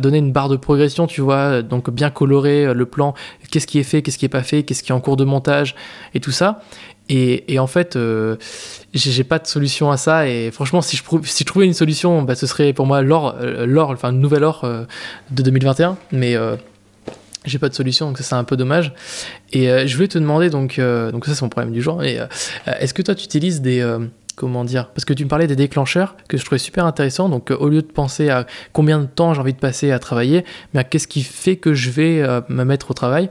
donner 0.00 0.18
une 0.18 0.30
barre 0.30 0.50
de 0.50 0.56
progression, 0.56 1.06
tu 1.06 1.22
vois, 1.22 1.62
donc 1.62 1.90
bien 1.90 2.10
colorer 2.10 2.74
le 2.74 2.86
plan, 2.86 3.14
qu'est-ce 3.50 3.66
qui 3.66 3.78
est 3.78 3.82
fait, 3.82 4.02
qu'est-ce 4.02 4.18
qui 4.18 4.26
est 4.26 4.30
pas 4.30 4.42
fait, 4.42 4.62
qu'est-ce 4.62 4.82
qui 4.82 4.92
est 4.92 4.94
en 4.94 5.00
cours 5.00 5.16
de 5.16 5.24
montage, 5.24 5.74
et 6.12 6.20
tout 6.20 6.32
ça. 6.32 6.60
Et, 7.08 7.58
en 7.58 7.66
fait, 7.66 7.96
euh, 7.96 8.36
j'ai 8.92 9.24
pas 9.24 9.38
de 9.38 9.46
solution 9.46 9.90
à 9.90 9.96
ça. 9.96 10.28
Et 10.28 10.50
franchement, 10.50 10.82
si 10.82 10.96
je, 10.96 11.44
trouvais 11.44 11.66
une 11.66 11.74
solution, 11.74 12.22
bah, 12.22 12.34
ce 12.34 12.46
serait 12.46 12.72
pour 12.72 12.86
moi 12.86 13.00
l'or, 13.02 13.36
euh, 13.40 13.66
l'or 13.66 13.90
enfin 13.90 14.10
une 14.10 14.20
nouvelle 14.20 14.44
or 14.44 14.62
euh, 14.64 14.84
de 15.30 15.42
2021. 15.42 15.96
Mais 16.12 16.36
j'ai 17.44 17.58
pas 17.58 17.68
de 17.68 17.74
solution, 17.74 18.06
donc 18.06 18.18
c'est 18.18 18.34
un 18.34 18.44
peu 18.44 18.56
dommage. 18.56 18.92
Et 19.52 19.68
je 19.86 19.94
voulais 19.94 20.08
te 20.08 20.18
demander, 20.18 20.50
donc, 20.50 20.78
donc 20.78 21.24
ça 21.24 21.34
c'est 21.34 21.42
mon 21.42 21.48
problème 21.48 21.72
du 21.72 21.80
jour, 21.80 21.96
mais 21.96 22.18
est-ce 22.80 22.92
que 22.92 23.00
toi 23.00 23.14
tu 23.14 23.24
utilises 23.24 23.62
des, 23.62 23.80
comment 24.38 24.64
dire 24.64 24.88
Parce 24.94 25.04
que 25.04 25.12
tu 25.12 25.24
me 25.24 25.28
parlais 25.28 25.46
des 25.46 25.56
déclencheurs 25.56 26.16
que 26.28 26.38
je 26.38 26.44
trouvais 26.44 26.60
super 26.60 26.86
intéressant. 26.86 27.28
Donc, 27.28 27.50
euh, 27.50 27.56
au 27.56 27.68
lieu 27.68 27.82
de 27.82 27.88
penser 27.88 28.30
à 28.30 28.46
combien 28.72 29.00
de 29.00 29.06
temps 29.06 29.34
j'ai 29.34 29.40
envie 29.40 29.52
de 29.52 29.58
passer 29.58 29.90
à 29.90 29.98
travailler, 29.98 30.44
mais 30.72 30.80
à 30.80 30.84
qu'est-ce 30.84 31.08
qui 31.08 31.22
fait 31.22 31.56
que 31.56 31.74
je 31.74 31.90
vais 31.90 32.22
euh, 32.22 32.40
me 32.48 32.64
mettre 32.64 32.90
au 32.90 32.94
travail, 32.94 33.28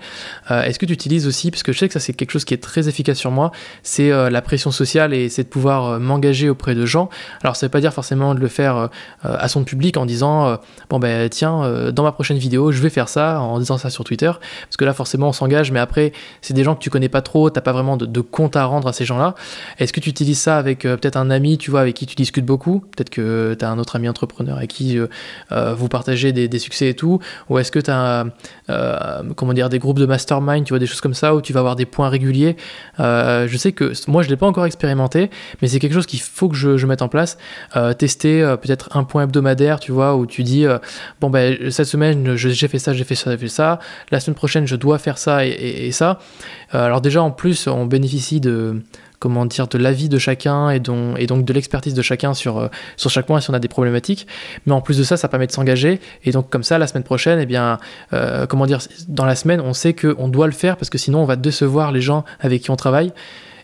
euh, 0.51 0.63
est-ce 0.63 0.77
que 0.77 0.85
tu 0.85 0.93
utilises 0.93 1.25
aussi, 1.25 1.49
parce 1.49 1.63
que 1.63 1.71
je 1.71 1.79
sais 1.79 1.87
que 1.87 1.93
ça 1.93 1.99
c'est 1.99 2.13
quelque 2.13 2.31
chose 2.31 2.43
qui 2.45 2.53
est 2.53 2.61
très 2.61 2.89
efficace 2.89 3.17
sur 3.17 3.31
moi, 3.31 3.51
c'est 3.83 4.09
la 4.09 4.41
pression 4.41 4.71
sociale 4.71 5.13
et 5.13 5.29
c'est 5.29 5.43
de 5.43 5.47
pouvoir 5.47 5.99
m'engager 5.99 6.49
auprès 6.49 6.75
de 6.75 6.85
gens. 6.85 7.09
Alors, 7.41 7.55
ça 7.55 7.65
veut 7.65 7.71
pas 7.71 7.79
dire 7.79 7.93
forcément 7.93 8.35
de 8.35 8.39
le 8.39 8.47
faire 8.47 8.89
à 9.23 9.47
son 9.47 9.63
public 9.63 9.95
en 9.95 10.05
disant 10.05 10.57
bon 10.89 10.99
ben 10.99 11.29
tiens, 11.29 11.91
dans 11.91 12.03
ma 12.03 12.11
prochaine 12.11 12.37
vidéo, 12.37 12.71
je 12.71 12.81
vais 12.81 12.89
faire 12.89 13.07
ça, 13.07 13.39
en 13.39 13.59
disant 13.59 13.77
ça 13.77 13.89
sur 13.89 14.03
Twitter, 14.03 14.31
parce 14.65 14.77
que 14.77 14.85
là 14.85 14.93
forcément 14.93 15.29
on 15.29 15.33
s'engage, 15.33 15.71
mais 15.71 15.79
après 15.79 16.11
c'est 16.41 16.53
des 16.53 16.63
gens 16.63 16.75
que 16.75 16.81
tu 16.81 16.89
connais 16.89 17.09
pas 17.09 17.21
trop, 17.21 17.49
t'as 17.49 17.61
pas 17.61 17.71
vraiment 17.71 17.97
de 17.97 18.21
compte 18.21 18.55
à 18.55 18.65
rendre 18.65 18.87
à 18.87 18.93
ces 18.93 19.05
gens-là. 19.05 19.35
Est-ce 19.79 19.93
que 19.93 19.99
tu 19.99 20.09
utilises 20.09 20.39
ça 20.39 20.57
avec 20.57 20.85
peut-être 20.97 21.17
un 21.17 21.29
ami, 21.29 21.57
tu 21.57 21.71
vois, 21.71 21.81
avec 21.81 21.95
qui 21.95 22.05
tu 22.05 22.15
discutes 22.15 22.45
beaucoup. 22.45 22.79
Peut-être 22.79 23.09
que 23.09 23.55
tu 23.57 23.63
as 23.63 23.69
un 23.69 23.79
autre 23.79 23.95
ami 23.95 24.09
entrepreneur 24.09 24.57
avec 24.57 24.69
qui 24.69 24.97
euh, 24.97 25.07
euh, 25.51 25.73
vous 25.73 25.87
partagez 25.87 26.31
des, 26.31 26.59
succès 26.59 26.89
et 26.89 26.93
tout. 26.93 27.19
Ou 27.49 27.59
est-ce 27.59 27.71
que 27.71 27.79
tu 27.79 27.91
as 27.91 28.25
euh, 28.69 29.23
comment 29.35 29.53
des 29.53 29.79
groupes 29.79 29.99
de 29.99 30.05
mastermind, 30.05 30.65
tu 30.65 30.69
vois, 30.69 30.79
des 30.79 30.85
choses 30.85 31.01
comme 31.01 31.13
ça, 31.13 31.35
où 31.35 31.41
tu 31.41 31.53
vas 31.53 31.59
avoir 31.59 31.75
des 31.75 31.85
points 31.85 32.09
réguliers. 32.09 32.55
je 32.97 33.55
sais 33.57 33.71
que 33.71 33.93
moi, 34.07 34.21
je 34.21 34.27
ne 34.27 34.31
l'ai 34.31 34.37
pas 34.37 34.47
encore 34.47 34.65
expérimenté, 34.65 35.29
mais 35.61 35.67
c'est 35.67 35.79
quelque 35.79 35.93
chose 35.93 36.05
qu'il 36.05 36.19
faut 36.19 36.49
que 36.49 36.55
je, 36.55 36.85
mette 36.85 37.01
en 37.01 37.09
place. 37.09 37.37
tester 37.97 38.55
peut-être 38.61 38.95
un 38.95 39.03
point 39.03 39.23
hebdomadaire, 39.23 39.79
tu 39.79 39.91
vois, 39.91 40.15
où 40.15 40.25
tu 40.25 40.43
dis, 40.43 40.65
bon, 41.19 41.29
ben, 41.29 41.69
cette 41.69 41.87
semaine, 41.87 42.35
j'ai 42.35 42.67
fait 42.67 42.79
ça, 42.79 42.93
j'ai 42.93 43.03
fait 43.03 43.15
ça, 43.15 43.31
j'ai 43.31 43.37
fait 43.37 43.47
ça. 43.47 43.79
La 44.11 44.19
semaine 44.19 44.35
prochaine, 44.35 44.67
je 44.67 44.75
dois 44.75 44.97
faire 44.97 45.17
ça 45.17 45.45
et 45.45 45.91
ça. 45.91 46.19
alors 46.71 47.01
déjà, 47.01 47.21
en 47.21 47.31
plus, 47.31 47.67
on 47.67 47.85
bénéficie 47.85 48.39
de 48.39 48.81
comment 49.19 49.45
dire, 49.45 49.67
de 49.67 49.77
l'avis 49.77 50.09
de 50.09 50.17
chacun 50.17 50.69
et, 50.69 50.79
donc, 50.79 51.45
de 51.45 51.53
l'expertise 51.53 51.93
de 51.93 52.01
chacun 52.01 52.33
sur, 52.33 52.57
euh, 52.57 52.67
sur 52.95 53.09
chaque 53.09 53.25
point 53.25 53.39
si 53.41 53.49
on 53.49 53.53
a 53.53 53.59
des 53.59 53.67
problématiques. 53.67 54.27
Mais 54.65 54.73
en 54.73 54.81
plus 54.81 54.97
de 54.97 55.03
ça, 55.03 55.17
ça 55.17 55.27
permet 55.27 55.47
de 55.47 55.51
s'engager. 55.51 55.99
Et 56.23 56.31
donc, 56.31 56.49
comme 56.49 56.63
ça, 56.63 56.77
la 56.77 56.87
semaine 56.87 57.03
prochaine, 57.03 57.39
eh 57.39 57.45
bien, 57.45 57.77
euh, 58.13 58.45
comment 58.45 58.65
dire, 58.65 58.79
dans 59.07 59.25
la 59.25 59.35
semaine, 59.35 59.61
on 59.61 59.73
sait 59.73 59.93
qu'on 59.93 60.27
doit 60.27 60.47
le 60.47 60.53
faire 60.53 60.77
parce 60.77 60.89
que 60.89 60.97
sinon, 60.97 61.21
on 61.21 61.25
va 61.25 61.35
décevoir 61.35 61.91
les 61.91 62.01
gens 62.01 62.25
avec 62.39 62.61
qui 62.61 62.71
on 62.71 62.75
travaille. 62.75 63.11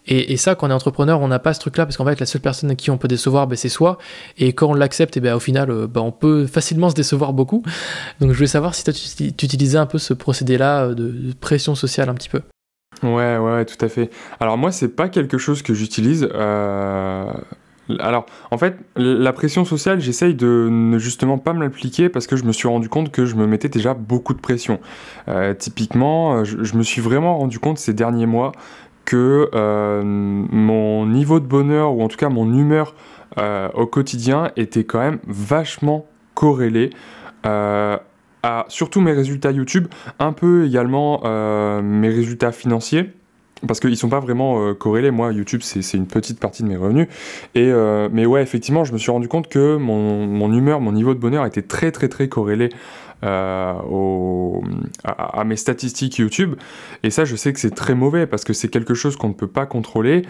Et, 0.05 0.35
ça, 0.35 0.55
quand 0.55 0.67
on 0.67 0.69
est 0.69 0.73
entrepreneur, 0.73 1.21
on 1.21 1.29
n'a 1.29 1.39
pas 1.39 1.53
ce 1.53 1.61
truc-là 1.61 1.85
parce 1.85 1.95
qu'en 1.95 2.03
fait, 2.03 2.19
la 2.19 2.25
seule 2.25 2.41
personne 2.41 2.69
à 2.69 2.75
qui 2.75 2.91
on 2.91 2.97
peut 2.97 3.07
décevoir, 3.07 3.47
ben, 3.47 3.55
c'est 3.55 3.69
soi. 3.69 3.97
Et 4.37 4.51
quand 4.51 4.67
on 4.67 4.73
l'accepte, 4.73 5.15
eh 5.15 5.21
ben, 5.21 5.33
au 5.33 5.39
final, 5.39 5.71
euh, 5.71 5.87
ben, 5.87 6.01
on 6.01 6.11
peut 6.11 6.45
facilement 6.45 6.89
se 6.89 6.95
décevoir 6.95 7.31
beaucoup. 7.31 7.63
Donc, 8.19 8.31
je 8.31 8.35
voulais 8.35 8.47
savoir 8.47 8.75
si 8.75 8.83
toi, 8.83 8.91
tu, 8.91 9.23
utilisais 9.23 9.77
un 9.77 9.85
peu 9.85 9.99
ce 9.99 10.13
procédé-là 10.13 10.89
de 10.89 11.33
pression 11.39 11.73
sociale 11.73 12.09
un 12.09 12.15
petit 12.15 12.27
peu. 12.27 12.41
Ouais, 13.03 13.37
ouais, 13.37 13.65
tout 13.65 13.83
à 13.83 13.89
fait. 13.89 14.09
Alors 14.39 14.57
moi, 14.57 14.71
c'est 14.71 14.87
pas 14.87 15.09
quelque 15.09 15.37
chose 15.37 15.61
que 15.61 15.73
j'utilise. 15.73 16.27
Euh, 16.33 17.31
alors, 17.99 18.25
en 18.49 18.57
fait, 18.57 18.77
la 18.95 19.33
pression 19.33 19.65
sociale, 19.65 19.99
j'essaye 19.99 20.35
de 20.35 20.69
ne 20.71 20.97
justement 20.97 21.37
pas 21.37 21.51
me 21.53 21.61
l'appliquer 21.61 22.07
parce 22.07 22.27
que 22.27 22.37
je 22.37 22.45
me 22.45 22.53
suis 22.53 22.67
rendu 22.67 22.87
compte 22.87 23.11
que 23.11 23.25
je 23.25 23.35
me 23.35 23.45
mettais 23.45 23.67
déjà 23.67 23.93
beaucoup 23.93 24.33
de 24.33 24.39
pression. 24.39 24.79
Euh, 25.27 25.53
typiquement, 25.53 26.45
je, 26.45 26.77
me 26.77 26.83
suis 26.83 27.01
vraiment 27.01 27.37
rendu 27.37 27.59
compte 27.59 27.77
ces 27.77 27.93
derniers 27.93 28.25
mois 28.25 28.53
que 29.03 29.49
euh, 29.53 30.01
mon 30.03 31.05
niveau 31.05 31.41
de 31.41 31.45
bonheur, 31.45 31.93
ou 31.93 32.03
en 32.03 32.07
tout 32.07 32.17
cas 32.17 32.29
mon 32.29 32.51
humeur 32.53 32.95
au 33.73 33.87
quotidien, 33.87 34.51
était 34.55 34.83
quand 34.83 34.99
même 34.99 35.19
vachement 35.27 36.05
corrélé 36.35 36.91
surtout 38.67 39.01
mes 39.01 39.13
résultats 39.13 39.51
YouTube, 39.51 39.87
un 40.19 40.33
peu 40.33 40.65
également 40.65 41.21
euh, 41.25 41.81
mes 41.81 42.09
résultats 42.09 42.51
financiers 42.51 43.11
parce 43.67 43.79
qu'ils 43.79 43.97
sont 43.97 44.09
pas 44.09 44.19
vraiment 44.19 44.61
euh, 44.61 44.73
corrélés. 44.73 45.11
Moi, 45.11 45.31
YouTube, 45.31 45.61
c'est 45.63 45.97
une 45.97 46.07
petite 46.07 46.39
partie 46.39 46.63
de 46.63 46.67
mes 46.67 46.75
revenus. 46.75 47.07
Et, 47.55 47.67
euh, 47.71 48.09
mais 48.11 48.25
ouais, 48.25 48.41
effectivement, 48.41 48.83
je 48.83 48.93
me 48.93 48.97
suis 48.97 49.11
rendu 49.11 49.27
compte 49.27 49.47
que 49.47 49.77
mon, 49.77 50.25
mon, 50.27 50.51
humeur, 50.53 50.81
mon 50.81 50.91
niveau 50.91 51.13
de 51.13 51.19
bonheur 51.19 51.45
était 51.45 51.61
très, 51.61 51.91
très, 51.91 52.09
très 52.09 52.27
corrélé 52.27 52.69
au, 53.23 54.63
à, 55.03 55.43
mes 55.43 55.55
statistiques 55.55 56.17
YouTube. 56.17 56.55
Et 57.03 57.09
ça, 57.09 57.25
je 57.25 57.35
sais 57.35 57.53
que 57.53 57.59
c'est 57.59 57.73
très 57.73 57.95
mauvais 57.95 58.27
parce 58.27 58.43
que 58.43 58.53
c'est 58.53 58.67
quelque 58.67 58.93
chose 58.93 59.15
qu'on 59.15 59.29
ne 59.29 59.33
peut 59.33 59.47
pas 59.47 59.65
contrôler. 59.65 60.23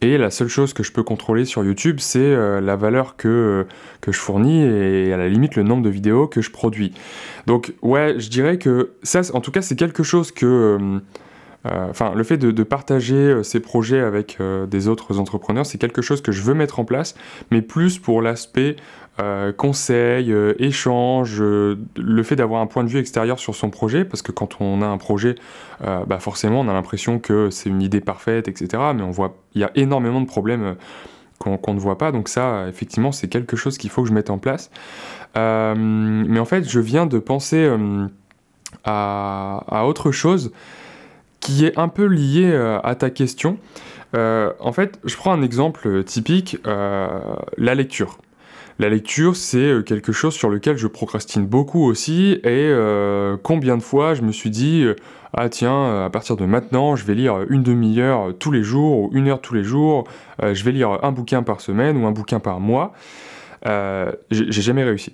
Et 0.00 0.18
la 0.18 0.30
seule 0.30 0.48
chose 0.48 0.74
que 0.74 0.82
je 0.82 0.92
peux 0.92 1.02
contrôler 1.02 1.44
sur 1.44 1.64
YouTube, 1.64 1.96
c'est 1.98 2.18
euh, 2.18 2.60
la 2.60 2.76
valeur 2.76 3.16
que, 3.16 3.66
que 4.00 4.12
je 4.12 4.18
fournis 4.18 4.62
et 4.62 5.12
à 5.12 5.16
la 5.16 5.28
limite 5.28 5.56
le 5.56 5.62
nombre 5.62 5.82
de 5.82 5.88
vidéos 5.88 6.26
que 6.26 6.42
je 6.42 6.50
produis. 6.50 6.92
Donc 7.46 7.72
ouais, 7.80 8.16
je 8.18 8.28
dirais 8.28 8.58
que 8.58 8.90
ça, 9.02 9.22
en 9.32 9.40
tout 9.40 9.50
cas, 9.50 9.62
c'est 9.62 9.76
quelque 9.76 10.02
chose 10.02 10.32
que... 10.32 10.46
Euh, 10.46 10.98
euh, 11.66 11.86
enfin, 11.88 12.12
le 12.14 12.22
fait 12.24 12.36
de, 12.36 12.62
partager 12.62 13.42
ces 13.42 13.58
projets 13.58 14.00
avec 14.00 14.36
des 14.68 14.86
autres 14.86 15.18
entrepreneurs, 15.18 15.64
c'est 15.64 15.78
quelque 15.78 16.02
chose 16.02 16.20
que 16.20 16.30
je 16.30 16.42
veux 16.42 16.52
mettre 16.52 16.78
en 16.78 16.84
place, 16.84 17.14
mais 17.50 17.62
plus 17.62 17.98
pour 17.98 18.20
l'aspect 18.20 18.76
euh, 19.20 19.52
conseils, 19.52 20.32
euh, 20.32 20.54
échanges, 20.58 21.40
euh, 21.40 21.78
le 21.96 22.22
fait 22.24 22.34
d'avoir 22.34 22.60
un 22.60 22.66
point 22.66 22.82
de 22.82 22.88
vue 22.88 22.98
extérieur 22.98 23.38
sur 23.38 23.54
son 23.54 23.70
projet, 23.70 24.04
parce 24.04 24.22
que 24.22 24.32
quand 24.32 24.60
on 24.60 24.82
a 24.82 24.86
un 24.86 24.98
projet, 24.98 25.36
bah 25.80 26.18
forcément 26.18 26.60
on 26.60 26.68
a 26.68 26.72
l'impression 26.72 27.18
que 27.18 27.50
c'est 27.50 27.68
une 27.68 27.82
idée 27.82 28.00
parfaite, 28.00 28.48
etc. 28.48 28.82
Mais 28.94 29.02
on 29.02 29.10
voit, 29.10 29.36
il 29.54 29.60
y 29.60 29.64
a 29.64 29.70
énormément 29.74 30.20
de 30.20 30.26
problèmes 30.26 30.76
qu'on 31.38 31.74
ne 31.74 31.78
voit 31.78 31.98
pas, 31.98 32.10
donc 32.10 32.28
ça, 32.28 32.66
effectivement, 32.68 33.12
c'est 33.12 33.28
quelque 33.28 33.54
chose 33.56 33.76
qu'il 33.76 33.90
faut 33.90 34.02
que 34.02 34.08
je 34.08 34.14
mette 34.14 34.30
en 34.30 34.38
place. 34.38 34.70
mais 35.36 36.38
en 36.38 36.44
fait, 36.44 36.68
je 36.68 36.80
viens 36.80 37.06
de 37.06 37.18
penser 37.18 37.70
à, 38.84 39.64
à, 39.68 39.84
autre 39.84 40.10
chose 40.10 40.52
qui 41.40 41.66
est 41.66 41.78
un 41.78 41.88
peu 41.88 42.06
lié 42.06 42.52
à 42.82 42.94
ta 42.94 43.10
question. 43.10 43.58
en 44.14 44.72
fait, 44.72 44.98
je 45.04 45.16
prends 45.16 45.32
un 45.32 45.42
exemple 45.42 46.02
typique, 46.04 46.58
la 46.64 47.74
lecture. 47.74 48.18
La 48.80 48.88
lecture, 48.88 49.36
c'est 49.36 49.58
euh, 49.58 49.82
quelque 49.82 50.10
chose 50.10 50.34
sur 50.34 50.50
lequel 50.50 50.76
je 50.76 50.88
procrastine 50.88 51.46
beaucoup 51.46 51.84
aussi. 51.84 52.40
Et 52.42 52.68
euh, 52.70 53.36
combien 53.40 53.76
de 53.76 53.82
fois 53.82 54.14
je 54.14 54.22
me 54.22 54.32
suis 54.32 54.50
dit, 54.50 54.82
euh, 54.82 54.96
ah 55.32 55.48
tiens, 55.48 56.04
à 56.04 56.10
partir 56.10 56.36
de 56.36 56.44
maintenant, 56.44 56.96
je 56.96 57.04
vais 57.04 57.14
lire 57.14 57.44
une 57.48 57.62
demi-heure 57.62 58.34
tous 58.38 58.50
les 58.50 58.64
jours 58.64 58.98
ou 58.98 59.10
une 59.12 59.28
heure 59.28 59.40
tous 59.40 59.54
les 59.54 59.64
jours. 59.64 60.04
je 60.40 60.64
vais 60.64 60.70
lire 60.70 60.98
un 61.02 61.10
bouquin 61.10 61.42
par 61.42 61.60
semaine 61.60 61.96
ou 61.96 62.06
un 62.06 62.12
bouquin 62.12 62.38
par 62.38 62.60
mois. 62.60 62.92
j'ai 64.30 64.62
jamais 64.62 64.84
réussi. 64.84 65.12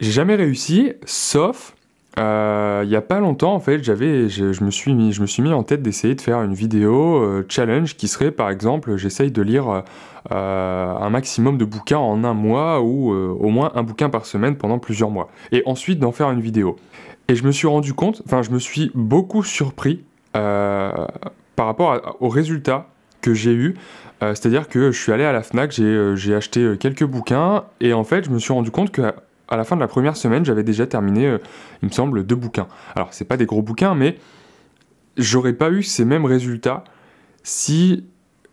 J'ai 0.00 0.10
jamais 0.10 0.34
réussi, 0.34 0.94
sauf 1.04 1.76
il 2.18 2.88
n'y 2.88 2.96
a 2.96 3.02
pas 3.02 3.20
longtemps, 3.20 3.54
en 3.54 3.60
fait, 3.60 3.84
j'avais, 3.84 4.28
je, 4.28 4.64
me 4.64 4.70
suis 4.70 4.94
mis, 4.94 5.12
je 5.12 5.20
me 5.20 5.26
suis 5.26 5.42
mis 5.42 5.52
en 5.52 5.62
tête 5.62 5.82
d'essayer 5.82 6.14
de 6.14 6.20
faire 6.20 6.42
une 6.42 6.54
vidéo 6.54 7.42
challenge 7.48 7.96
qui 7.96 8.08
serait, 8.08 8.30
par 8.30 8.50
exemple, 8.50 8.96
j'essaye 8.96 9.30
de 9.30 9.42
lire 9.42 9.84
euh, 10.32 10.96
un 10.98 11.10
maximum 11.10 11.56
de 11.56 11.64
bouquins 11.64 11.98
en 11.98 12.24
un 12.24 12.34
mois 12.34 12.80
ou 12.80 13.12
euh, 13.12 13.28
au 13.38 13.48
moins 13.48 13.70
un 13.74 13.84
bouquin 13.84 14.10
par 14.10 14.26
semaine 14.26 14.56
pendant 14.56 14.78
plusieurs 14.78 15.10
mois. 15.10 15.28
Et 15.52 15.62
ensuite 15.66 16.00
d'en 16.00 16.10
faire 16.10 16.30
une 16.30 16.40
vidéo. 16.40 16.76
Et 17.28 17.36
je 17.36 17.44
me 17.44 17.52
suis 17.52 17.68
rendu 17.68 17.94
compte, 17.94 18.22
enfin 18.24 18.42
je 18.42 18.50
me 18.50 18.58
suis 18.58 18.90
beaucoup 18.94 19.42
surpris 19.44 20.04
euh, 20.36 20.90
par 21.54 21.66
rapport 21.66 22.16
aux 22.20 22.28
résultats 22.28 22.88
que 23.20 23.34
j'ai 23.34 23.52
eu. 23.52 23.74
C'est-à-dire 24.20 24.68
que 24.68 24.92
je 24.92 24.98
suis 24.98 25.12
allé 25.12 25.24
à 25.24 25.32
la 25.32 25.42
FNAC, 25.42 25.72
j'ai 25.72 26.34
acheté 26.34 26.76
quelques 26.80 27.04
bouquins 27.04 27.64
et 27.80 27.92
en 27.92 28.02
fait 28.02 28.24
je 28.24 28.30
me 28.30 28.38
suis 28.38 28.54
rendu 28.54 28.70
compte 28.70 28.90
que 28.90 29.12
à 29.48 29.56
la 29.56 29.64
fin 29.64 29.76
de 29.76 29.80
la 29.80 29.88
première 29.88 30.16
semaine, 30.16 30.44
j'avais 30.44 30.64
déjà 30.64 30.86
terminé, 30.86 31.36
il 31.82 31.88
me 31.88 31.92
semble, 31.92 32.24
deux 32.24 32.34
bouquins. 32.34 32.68
Alors, 32.94 33.12
c'est 33.12 33.24
pas 33.24 33.36
des 33.36 33.46
gros 33.46 33.62
bouquins, 33.62 33.94
mais 33.94 34.18
j'aurais 35.16 35.52
pas 35.52 35.70
eu 35.70 35.82
ces 35.82 36.04
mêmes 36.04 36.24
résultats 36.24 36.84
si 37.42 38.04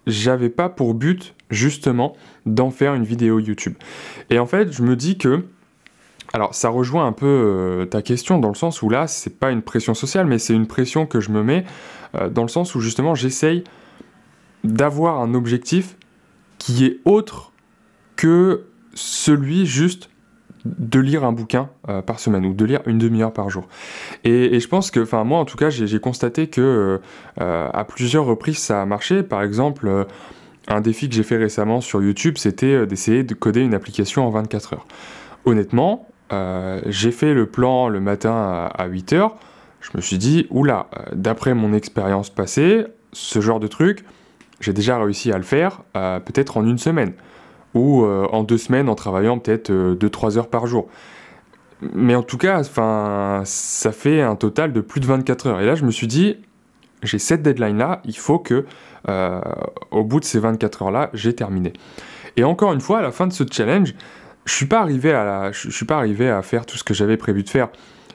j'avais 0.06 0.50
pas 0.50 0.70
pour 0.70 0.94
but 0.94 1.36
justement 1.50 2.16
d'en 2.46 2.72
faire 2.72 2.94
une 2.94 3.04
vidéo 3.04 3.40
YouTube. 3.40 3.76
Et 4.30 4.40
en 4.40 4.46
fait, 4.46 4.72
je 4.72 4.84
me 4.84 4.96
dis 4.96 5.18
que 5.18 5.46
alors 6.34 6.56
ça 6.56 6.70
rejoint 6.70 7.06
un 7.06 7.12
peu 7.12 7.26
euh, 7.28 7.86
ta 7.86 8.02
question 8.02 8.40
dans 8.40 8.48
le 8.48 8.56
sens 8.56 8.82
où 8.82 8.90
là, 8.90 9.08
c'est 9.08 9.38
pas 9.40 9.52
une 9.52 9.62
pression 9.62 9.94
sociale, 9.94 10.26
mais 10.26 10.40
c'est 10.40 10.54
une 10.54 10.68
pression 10.68 11.06
que 11.06 11.20
je 11.20 11.30
me 11.30 11.44
mets 11.44 11.64
euh, 12.16 12.30
dans 12.30 12.42
le 12.42 12.48
sens 12.48 12.74
où 12.76 12.82
justement 12.82 13.14
j'essaye 13.14 13.64
d'avoir 14.64 15.22
un 15.22 15.36
objectif 15.36 15.96
qui 16.58 16.86
est 16.86 17.00
autre 17.06 17.52
que 18.16 18.66
celui 18.96 19.66
juste 19.66 20.10
de 20.66 21.00
lire 21.00 21.24
un 21.26 21.34
bouquin 21.34 21.70
euh, 21.90 22.02
par 22.02 22.20
semaine 22.20 22.46
ou 22.46 22.54
de 22.54 22.66
lire 22.66 22.82
une 22.86 22.98
demi-heure 22.98 23.34
par 23.34 23.50
jour. 23.50 23.68
Et, 24.24 24.60
je 24.60 24.68
pense 24.68 24.92
que, 24.92 25.02
enfin 25.02 25.24
moi 25.24 25.40
en 25.40 25.46
tout 25.46 25.58
cas, 25.58 25.70
j'ai 25.70 26.00
constaté 26.00 26.48
que 26.48 27.02
euh, 27.42 27.70
à 27.74 27.84
plusieurs 27.84 28.26
reprises 28.26 28.60
ça 28.60 28.82
a 28.82 28.86
marché. 28.86 29.24
Par 29.24 29.44
exemple, 29.44 29.88
euh, 29.88 30.06
un 30.68 30.82
défi 30.82 31.10
que 31.10 31.16
j'ai 31.16 31.24
fait 31.24 31.38
récemment 31.38 31.82
sur 31.82 32.02
YouTube, 32.02 32.38
c'était 32.38 32.88
d'essayer 32.88 33.24
de 33.24 33.34
coder 33.34 33.62
une 33.62 33.74
application 33.74 34.26
en 34.26 34.30
24 34.30 34.74
heures. 34.74 34.88
Honnêtement, 35.46 36.08
j'ai 36.88 37.12
fait 37.12 37.34
le 37.34 37.46
plan 37.46 37.90
le 37.90 38.00
matin 38.00 38.70
à, 38.74 38.86
8 38.88 39.14
heures. 39.14 39.36
Je 39.82 39.90
me 39.96 40.02
suis 40.02 40.18
dit, 40.18 40.48
oula, 40.50 40.88
d'après 41.14 41.54
mon 41.54 41.74
expérience 41.74 42.30
passée, 42.30 42.86
ce 43.12 43.42
genre 43.42 43.60
de 43.60 43.68
truc, 43.68 44.06
j'ai 44.62 44.72
déjà 44.72 44.98
réussi 44.98 45.34
à 45.34 45.38
le 45.38 45.44
faire 45.44 45.82
peut-être 45.94 46.56
en 46.56 46.66
une 46.66 46.78
semaine 46.78 47.14
ou 47.74 48.04
euh, 48.04 48.28
en 48.32 48.44
deux 48.44 48.58
semaines 48.58 48.90
en 48.90 48.96
travaillant 48.96 49.40
peut-être 49.40 49.72
2-3 49.72 49.72
euh, 49.72 50.38
heures 50.38 50.50
par 50.50 50.68
jour. 50.68 50.88
Mais 51.94 52.16
en 52.16 52.24
tout 52.24 52.38
cas, 52.38 52.64
ça 52.64 53.92
fait 53.92 54.22
un 54.22 54.36
total 54.36 54.72
de 54.72 54.82
plus 54.82 55.02
de 55.02 55.06
24 55.06 55.48
heures. 55.48 55.62
Et 55.62 55.66
là, 55.66 55.76
je 55.76 55.84
me 55.84 55.92
suis 55.92 56.08
dit, 56.08 56.38
j'ai 57.02 57.20
cette 57.20 57.42
deadline-là, 57.42 58.02
il 58.06 58.18
faut 58.18 58.40
que, 58.40 58.66
euh, 59.10 59.42
au 59.92 60.04
bout 60.04 60.20
de 60.20 60.26
ces 60.26 60.40
24 60.40 60.84
heures-là, 60.84 61.10
j'ai 61.14 61.36
terminé. 61.36 61.74
Et 62.38 62.44
encore 62.44 62.74
une 62.74 62.82
fois, 62.82 63.00
à 63.00 63.02
la 63.02 63.12
fin 63.12 63.28
de 63.28 63.34
ce 63.34 63.44
challenge, 63.50 63.94
je 64.46 64.54
suis 64.54 64.66
pas 64.66 64.80
arrivé 64.80 65.12
à 65.12 65.24
la, 65.24 65.52
je, 65.52 65.70
suis 65.70 65.86
pas 65.86 65.98
arrivé 65.98 66.30
à 66.30 66.42
faire 66.42 66.66
tout 66.66 66.78
ce 66.78 66.84
que 66.84 66.94
j'avais 66.94 67.18
prévu 67.18 67.44
de 67.44 67.50
faire, 67.50 67.70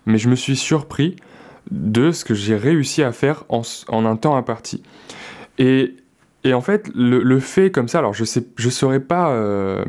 mais 0.07 0.19
je 0.19 0.29
me 0.29 0.35
suis 0.35 0.57
surpris 0.57 1.17
de 1.71 2.11
ce 2.11 2.25
que 2.25 2.35
j'ai 2.35 2.57
réussi 2.57 3.03
à 3.03 3.13
faire 3.13 3.45
en, 3.49 3.63
en, 3.89 4.07
un 4.07 4.17
temps 4.17 4.37
imparti. 4.37 4.83
Et 6.49 6.55
en 6.55 6.61
fait, 6.61 6.91
le, 6.95 7.23
le, 7.23 7.41
fait 7.41 7.71
comme 7.71 7.89
ça, 7.89 7.99
alors 7.99 8.15
je 8.15 8.25
sais, 8.25 8.45
je 8.57 8.71
saurais 8.71 9.01
pas. 9.01 9.31
Euh, 9.31 9.85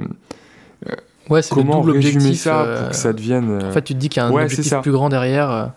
ouais, 1.29 1.41
comment 1.49 1.83
le 1.83 1.93
résumer 1.93 2.33
ça 2.33 2.65
pour 2.77 2.89
que 2.89 2.95
ça 2.95 3.13
devienne. 3.13 3.63
En 3.63 3.71
fait, 3.71 3.83
tu 3.83 3.93
te 3.93 3.99
dis 3.99 4.09
qu'il 4.09 4.21
y 4.21 4.25
a 4.25 4.27
un 4.27 4.31
ouais, 4.31 4.43
objectif 4.43 4.81
plus 4.81 4.91
grand 4.91 5.09
derrière. 5.09 5.71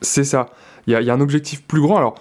C'est 0.00 0.24
ça. 0.24 0.50
Il 0.86 0.92
y, 0.92 0.96
a, 0.96 1.00
il 1.00 1.06
y, 1.06 1.10
a 1.10 1.14
un 1.14 1.20
objectif 1.20 1.66
plus 1.66 1.80
grand. 1.80 1.96
Alors, 1.96 2.14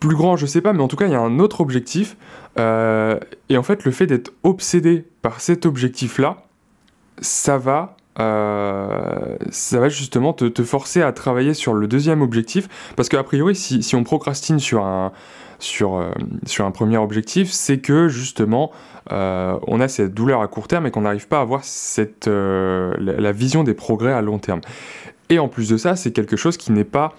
plus 0.00 0.16
grand, 0.16 0.36
je 0.36 0.46
sais 0.46 0.60
pas, 0.60 0.72
mais 0.72 0.82
en 0.82 0.88
tout 0.88 0.96
cas, 0.96 1.06
il 1.06 1.12
y 1.12 1.16
a 1.16 1.20
un 1.20 1.38
autre 1.38 1.60
objectif. 1.60 2.16
Euh, 2.58 3.18
et 3.48 3.56
en 3.56 3.62
fait, 3.62 3.84
le 3.84 3.90
fait 3.90 4.06
d'être 4.06 4.32
obsédé 4.42 5.06
par 5.22 5.40
cet 5.40 5.66
objectif-là, 5.66 6.44
ça 7.20 7.58
va, 7.58 7.96
euh, 8.18 9.36
ça 9.50 9.80
va 9.80 9.88
justement 9.88 10.32
te, 10.32 10.46
te, 10.46 10.62
forcer 10.62 11.02
à 11.02 11.12
travailler 11.12 11.54
sur 11.54 11.74
le 11.74 11.86
deuxième 11.86 12.22
objectif. 12.22 12.68
Parce 12.96 13.08
qu'a 13.08 13.22
priori, 13.22 13.54
si, 13.54 13.82
si, 13.82 13.94
on 13.94 14.02
procrastine 14.02 14.58
sur 14.58 14.84
un, 14.84 15.12
sur, 15.64 15.96
euh, 15.96 16.10
sur 16.46 16.64
un 16.64 16.70
premier 16.70 16.98
objectif, 16.98 17.50
c'est 17.50 17.78
que 17.78 18.08
justement, 18.08 18.70
euh, 19.12 19.58
on 19.66 19.80
a 19.80 19.88
cette 19.88 20.14
douleur 20.14 20.40
à 20.42 20.48
court 20.48 20.68
terme 20.68 20.86
et 20.86 20.90
qu'on 20.90 21.02
n'arrive 21.02 21.26
pas 21.26 21.38
à 21.38 21.42
avoir 21.42 21.62
euh, 22.28 22.94
la, 22.98 23.32
vision 23.32 23.64
des 23.64 23.74
progrès 23.74 24.12
à 24.12 24.22
long 24.22 24.38
terme. 24.38 24.60
Et 25.30 25.38
en 25.38 25.48
plus 25.48 25.68
de 25.68 25.76
ça, 25.76 25.96
c'est 25.96 26.12
quelque 26.12 26.36
chose 26.36 26.56
qui 26.56 26.72
n'est 26.72 26.84
pas 26.84 27.14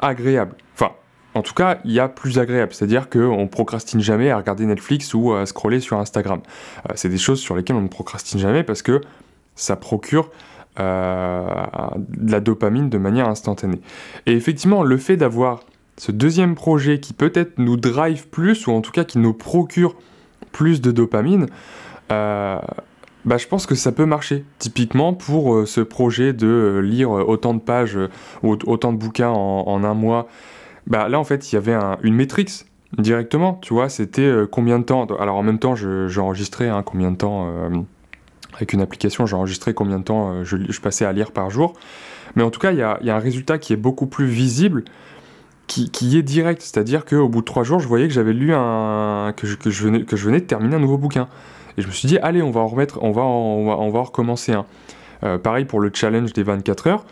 agréable. 0.00 0.54
Enfin, 0.74 0.92
en 1.34 1.42
tout 1.42 1.52
cas, 1.52 1.80
il 1.84 1.90
y 1.90 1.98
a 1.98 2.08
plus 2.08 2.38
agréable, 2.38 2.72
c'est-à-dire 2.72 3.10
qu'on 3.10 3.48
procrastine 3.48 4.00
jamais 4.00 4.30
à 4.30 4.36
regarder 4.36 4.64
Netflix 4.66 5.12
ou 5.14 5.32
à 5.32 5.44
scroller 5.46 5.80
sur 5.80 5.98
Instagram. 5.98 6.40
C'est 6.94 7.08
des 7.08 7.18
choses 7.18 7.40
sur 7.40 7.56
lesquelles 7.56 7.74
on 7.74 7.82
ne 7.82 7.88
procrastine 7.88 8.38
jamais 8.38 8.62
parce 8.62 8.82
que 8.82 9.00
ça 9.56 9.74
procure 9.74 10.30
de 10.76 10.82
la 12.30 12.40
dopamine 12.40 12.88
de 12.88 12.98
manière 12.98 13.28
instantanée. 13.28 13.80
Et 14.26 14.34
effectivement, 14.34 14.84
le 14.84 14.96
fait 14.96 15.16
d'avoir 15.16 15.64
ce 15.98 16.12
deuxième 16.12 16.54
projet 16.54 17.00
qui 17.00 17.12
peut-être 17.12 17.58
nous 17.58 17.76
drive 17.76 18.28
plus, 18.28 18.66
ou 18.66 18.72
en 18.72 18.80
tout 18.80 18.92
cas 18.92 19.04
qui 19.04 19.18
nous 19.18 19.34
procure 19.34 19.96
plus 20.52 20.80
de 20.80 20.90
dopamine, 20.92 21.46
euh, 22.12 22.58
bah, 23.24 23.36
je 23.36 23.46
pense 23.46 23.66
que 23.66 23.74
ça 23.74 23.92
peut 23.92 24.06
marcher. 24.06 24.44
Typiquement 24.58 25.12
pour 25.12 25.54
euh, 25.54 25.66
ce 25.66 25.80
projet 25.80 26.32
de 26.32 26.46
euh, 26.46 26.80
lire 26.80 27.10
autant 27.10 27.52
de 27.52 27.60
pages 27.60 27.98
ou 28.42 28.56
autant 28.66 28.92
de 28.92 28.98
bouquins 28.98 29.30
en, 29.30 29.84
un 29.84 29.94
mois 29.94 30.28
bah 30.86 31.08
là 31.08 31.20
en 31.20 31.24
fait 31.24 31.52
il 31.52 31.54
y 31.54 31.58
avait 31.58 31.74
un, 31.74 31.98
une 32.02 32.14
métrique 32.14 32.64
directement, 32.96 33.58
tu 33.60 33.74
vois, 33.74 33.90
c'était 33.90 34.32
combien 34.50 34.78
de 34.78 34.84
temps. 34.84 35.04
Alors 35.18 35.36
en 35.36 35.42
même 35.42 35.58
temps, 35.58 35.74
j'enregistrais 35.74 36.68
je, 36.68 36.70
hein, 36.70 36.82
combien 36.82 37.10
de 37.10 37.16
temps 37.16 37.52
avec 38.54 38.72
une 38.72 38.80
application, 38.80 39.26
j'enregistrais 39.26 39.74
combien 39.74 39.98
de 39.98 40.04
temps 40.04 40.42
je, 40.44 40.80
passais 40.80 41.04
à 41.04 41.12
lire 41.12 41.32
par 41.32 41.50
jour. 41.50 41.74
Mais 42.34 42.42
en 42.42 42.50
tout 42.50 42.60
cas, 42.60 42.72
il 42.72 42.78
y 42.78 42.82
a, 42.82 42.98
un 43.02 43.18
résultat 43.18 43.58
qui 43.58 43.74
est 43.74 43.76
beaucoup 43.76 44.06
plus 44.06 44.26
visible, 44.26 44.84
qui, 45.68 46.18
est 46.18 46.22
direct. 46.22 46.62
C'est-à-dire 46.62 47.04
qu'au 47.04 47.28
bout 47.28 47.40
de 47.40 47.44
trois 47.44 47.62
jours, 47.62 47.78
je 47.78 47.86
voyais 47.86 48.08
que 48.08 48.14
j'avais 48.14 48.32
lu 48.32 48.52
un 48.52 49.32
que 49.36 49.46
je, 49.46 49.84
venais, 49.84 50.40
de 50.40 50.46
terminer 50.46 50.76
un 50.76 50.80
nouveau 50.80 50.98
bouquin. 50.98 51.28
Et 51.76 51.82
je 51.82 51.86
me 51.86 51.92
suis 51.92 52.08
dit, 52.08 52.18
allez, 52.18 52.42
on 52.42 52.50
va 52.50 52.60
en 52.60 52.66
remettre, 52.66 52.98
on 53.02 53.12
va, 53.12 53.22
va, 53.22 53.26
on 53.28 53.90
va 53.90 54.00
en 54.00 54.02
recommencer 54.02 54.52
un. 54.52 54.66
Euh, 55.24 55.38
pareil 55.38 55.64
pour 55.64 55.80
le 55.80 55.90
challenge 55.92 56.32
des 56.32 56.42
24 56.42 56.86
heures. 56.88 57.04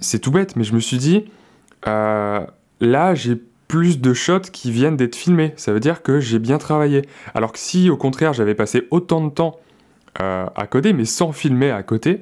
C'est 0.00 0.18
tout 0.18 0.30
bête, 0.30 0.56
mais 0.56 0.64
je 0.64 0.74
me 0.74 0.80
suis 0.80 0.98
dit, 0.98 1.24
euh, 1.86 2.40
là 2.80 3.14
j'ai 3.14 3.36
plus 3.68 4.00
de 4.00 4.14
shots 4.14 4.50
qui 4.52 4.70
viennent 4.70 4.96
d'être 4.96 5.16
filmés. 5.16 5.52
Ça 5.56 5.72
veut 5.72 5.80
dire 5.80 6.02
que 6.02 6.20
j'ai 6.20 6.38
bien 6.38 6.58
travaillé. 6.58 7.02
Alors 7.34 7.52
que 7.52 7.58
si 7.58 7.90
au 7.90 7.96
contraire 7.96 8.32
j'avais 8.32 8.54
passé 8.54 8.86
autant 8.90 9.24
de 9.24 9.30
temps 9.30 9.58
euh, 10.20 10.46
à 10.54 10.66
coder, 10.66 10.92
mais 10.92 11.04
sans 11.04 11.32
filmer 11.32 11.70
à 11.70 11.82
côté, 11.82 12.20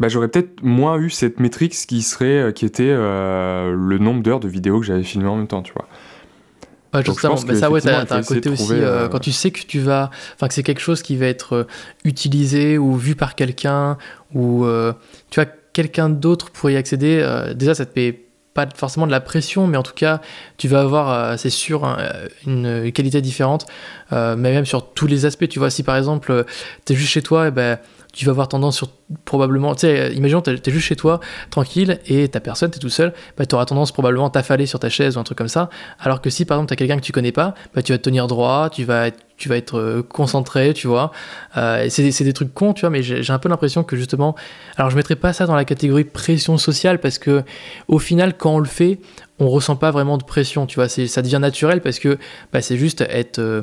bah, 0.00 0.08
j'aurais 0.08 0.28
peut-être 0.28 0.62
moins 0.62 0.96
eu 0.96 1.10
cette 1.10 1.40
métrique 1.40 1.72
qui 1.72 2.00
serait, 2.00 2.24
euh, 2.24 2.52
qui 2.52 2.64
était 2.64 2.84
euh, 2.88 3.74
le 3.76 3.98
nombre 3.98 4.22
d'heures 4.22 4.40
de 4.40 4.48
vidéos 4.48 4.80
que 4.80 4.86
j'avais 4.86 5.02
filmé 5.02 5.28
en 5.28 5.36
même 5.36 5.46
temps, 5.46 5.62
tu 5.62 5.74
vois. 5.74 5.86
Ouais, 6.94 7.04
justement, 7.04 7.36
mais 7.46 7.54
ça, 7.54 7.70
ouais, 7.70 7.82
t'as, 7.82 8.16
un 8.16 8.22
côté 8.22 8.48
aussi, 8.48 8.72
euh, 8.72 9.08
quand 9.08 9.20
tu 9.20 9.30
sais 9.30 9.50
que 9.50 9.60
tu 9.60 9.78
vas, 9.78 10.10
enfin, 10.34 10.48
que 10.48 10.54
c'est 10.54 10.62
quelque 10.62 10.80
chose 10.80 11.02
qui 11.02 11.16
va 11.16 11.26
être 11.26 11.68
utilisé 12.04 12.78
ou 12.78 12.96
vu 12.96 13.14
par 13.14 13.36
quelqu'un, 13.36 13.98
ou 14.34 14.66
tu 15.30 15.40
vois, 15.40 15.46
quelqu'un 15.72 16.08
d'autre 16.08 16.50
pour 16.50 16.68
y 16.70 16.76
accéder, 16.76 17.22
déjà, 17.54 17.74
ça 17.74 17.86
te 17.86 17.92
paye 17.92 18.18
pas 18.54 18.66
forcément 18.74 19.06
de 19.06 19.12
la 19.12 19.20
pression, 19.20 19.68
mais 19.68 19.76
en 19.76 19.84
tout 19.84 19.94
cas, 19.94 20.20
tu 20.56 20.66
vas 20.66 20.80
avoir, 20.80 21.38
c'est 21.38 21.50
sûr, 21.50 21.84
un, 21.84 21.98
une 22.44 22.90
qualité 22.90 23.20
différente, 23.20 23.66
mais 24.10 24.36
même 24.36 24.66
sur 24.66 24.92
tous 24.92 25.06
les 25.06 25.26
aspects. 25.26 25.48
Tu 25.48 25.60
vois, 25.60 25.70
si 25.70 25.84
par 25.84 25.96
exemple, 25.96 26.44
tu 26.86 26.92
es 26.92 26.96
juste 26.96 27.12
chez 27.12 27.22
toi, 27.22 27.48
et 27.48 27.50
ben, 27.52 27.78
tu 28.12 28.24
vas 28.24 28.30
avoir 28.30 28.48
tendance 28.48 28.76
sur 28.76 28.88
probablement, 29.24 29.74
tu 29.74 29.82
sais, 29.82 30.12
imaginons, 30.14 30.40
tu 30.40 30.50
es, 30.50 30.70
juste 30.70 30.86
chez 30.86 30.96
toi, 30.96 31.20
tranquille, 31.50 31.98
et 32.06 32.28
ta 32.28 32.40
personne, 32.40 32.70
tu 32.70 32.76
es 32.76 32.80
tout 32.80 32.88
seul, 32.88 33.12
bah, 33.36 33.46
tu 33.46 33.54
auras 33.54 33.64
tendance 33.64 33.92
probablement 33.92 34.26
à 34.26 34.30
t'affaler 34.30 34.66
sur 34.66 34.78
ta 34.78 34.88
chaise 34.88 35.16
ou 35.16 35.20
un 35.20 35.24
truc 35.24 35.38
comme 35.38 35.48
ça. 35.48 35.70
Alors 35.98 36.20
que 36.20 36.30
si 36.30 36.44
par 36.44 36.56
exemple, 36.56 36.68
tu 36.68 36.72
as 36.74 36.76
quelqu'un 36.76 36.96
que 36.96 37.04
tu 37.04 37.12
connais 37.12 37.32
pas, 37.32 37.54
bah, 37.74 37.82
tu 37.82 37.92
vas 37.92 37.98
te 37.98 38.02
tenir 38.02 38.26
droit, 38.26 38.70
tu 38.70 38.84
vas 38.84 39.08
être, 39.08 39.78
euh, 39.78 40.02
concentré, 40.02 40.74
tu 40.74 40.86
vois. 40.86 41.12
Euh, 41.56 41.86
c'est 41.88 42.24
des 42.24 42.32
trucs 42.32 42.52
cons, 42.54 42.72
tu 42.72 42.80
vois, 42.82 42.90
mais 42.90 43.02
j'ai 43.02 43.32
un 43.32 43.38
peu 43.38 43.48
l'impression 43.48 43.84
que 43.84 43.96
justement, 43.96 44.34
alors 44.76 44.90
je 44.90 44.96
mettrais 44.96 45.16
pas 45.16 45.32
ça 45.32 45.46
dans 45.46 45.56
la 45.56 45.64
catégorie 45.64 46.04
pression 46.04 46.58
sociale 46.58 47.00
parce 47.00 47.18
que 47.18 47.42
au 47.88 47.98
final, 47.98 48.36
quand 48.36 48.54
on 48.54 48.58
le 48.58 48.66
fait, 48.66 49.00
on 49.40 49.48
ressent 49.48 49.76
pas 49.76 49.90
vraiment 49.90 50.18
de 50.18 50.24
pression, 50.24 50.66
tu 50.66 50.76
vois. 50.76 50.88
Ça 50.88 51.22
devient 51.22 51.38
naturel 51.40 51.80
parce 51.80 51.98
que 51.98 52.18
bah, 52.52 52.60
c'est 52.60 52.76
juste 52.76 53.00
être. 53.00 53.38
Euh, 53.38 53.62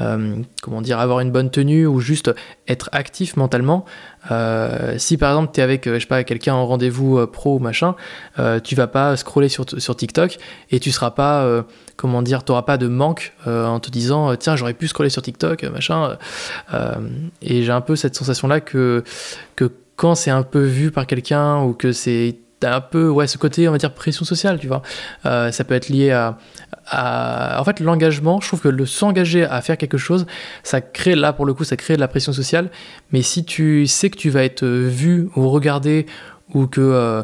euh, 0.00 0.42
comment 0.62 0.80
dire, 0.80 0.98
avoir 0.98 1.20
une 1.20 1.30
bonne 1.30 1.50
tenue 1.50 1.86
ou 1.86 2.00
juste 2.00 2.34
être 2.66 2.88
actif 2.92 3.36
mentalement. 3.36 3.84
Euh, 4.30 4.94
si 4.96 5.18
par 5.18 5.30
exemple 5.32 5.52
tu 5.52 5.60
es 5.60 5.62
avec, 5.62 5.86
euh, 5.86 5.94
je 5.94 6.00
sais 6.00 6.06
pas, 6.06 6.24
quelqu'un 6.24 6.54
en 6.54 6.66
rendez-vous 6.66 7.26
pro 7.26 7.56
ou 7.56 7.58
machin, 7.58 7.94
tu 8.64 8.74
vas 8.74 8.86
pas 8.86 9.16
scroller 9.16 9.48
sur, 9.48 9.66
sur 9.78 9.96
TikTok 9.96 10.38
et 10.70 10.80
tu 10.80 10.90
seras 10.90 11.10
pas, 11.10 11.64
comment 11.96 12.22
dire, 12.22 12.44
tu 12.44 12.52
pas 12.66 12.78
de 12.78 12.88
manque 12.88 13.34
en 13.46 13.80
te 13.80 13.90
disant 13.90 14.34
tiens, 14.36 14.56
j'aurais 14.56 14.74
pu 14.74 14.88
scroller 14.88 15.10
sur 15.10 15.22
TikTok, 15.22 15.64
machin. 15.64 16.16
et 17.42 17.62
j'ai 17.62 17.72
un 17.72 17.80
peu 17.80 17.96
cette 17.96 18.14
sensation 18.14 18.48
là 18.48 18.60
que, 18.60 19.04
que 19.56 19.70
quand 19.96 20.14
c'est 20.14 20.30
un 20.30 20.42
peu 20.42 20.62
vu 20.62 20.90
par 20.90 21.06
quelqu'un 21.06 21.62
ou 21.62 21.74
que 21.74 21.92
c'est 21.92 22.36
un 22.66 22.80
peu 22.80 23.08
ouais 23.08 23.26
ce 23.26 23.38
côté 23.38 23.68
on 23.68 23.72
va 23.72 23.78
dire 23.78 23.92
pression 23.92 24.24
sociale 24.24 24.58
tu 24.58 24.68
vois. 24.68 24.82
Euh, 25.26 25.50
ça 25.50 25.64
peut 25.64 25.74
être 25.74 25.88
lié 25.88 26.10
à, 26.10 27.60
en 27.60 27.64
fait 27.64 27.80
l'engagement. 27.80 28.40
Je 28.40 28.48
trouve 28.48 28.60
que 28.60 28.68
le 28.68 28.86
s'engager 28.86 29.44
à 29.44 29.60
faire 29.60 29.76
quelque 29.78 29.98
chose 29.98 30.26
ça 30.62 30.80
crée 30.80 31.14
là 31.14 31.32
pour 31.32 31.46
le 31.46 31.54
coup 31.54 31.64
ça 31.64 31.76
crée 31.76 31.94
de 31.94 32.00
la 32.00 32.08
pression 32.08 32.32
sociale. 32.32 32.70
Mais 33.12 33.22
si 33.22 33.44
tu 33.44 33.86
sais 33.86 34.10
que 34.10 34.16
tu 34.16 34.30
vas 34.30 34.44
être 34.44 34.66
vu 34.66 35.28
ou 35.36 35.48
regardé 35.48 36.06
ou 36.54 36.66
que 36.66 36.80
euh, 36.80 37.22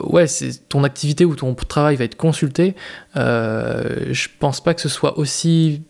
ouais 0.00 0.26
c'est 0.26 0.68
ton 0.68 0.84
activité 0.84 1.24
ou 1.24 1.34
ton 1.34 1.54
travail 1.54 1.96
va 1.96 2.04
être 2.04 2.16
consulté 2.16 2.74
euh, 3.16 4.06
je 4.10 4.28
pense 4.38 4.62
pas 4.62 4.74
que 4.74 4.80
ce 4.80 4.88
soit 4.88 5.18
aussi 5.18 5.82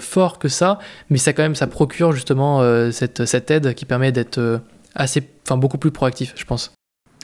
fort 0.00 0.38
que 0.38 0.48
ça. 0.48 0.78
Mais 1.10 1.18
ça 1.18 1.32
quand 1.32 1.42
même 1.42 1.54
ça 1.54 1.66
procure 1.66 2.12
justement 2.12 2.62
cette, 2.92 3.24
cette 3.24 3.50
aide 3.50 3.74
qui 3.74 3.86
permet 3.86 4.12
d'être 4.12 4.60
assez 4.94 5.28
enfin 5.46 5.56
beaucoup 5.56 5.78
plus 5.78 5.90
proactif 5.90 6.32
je 6.36 6.44
pense 6.44 6.74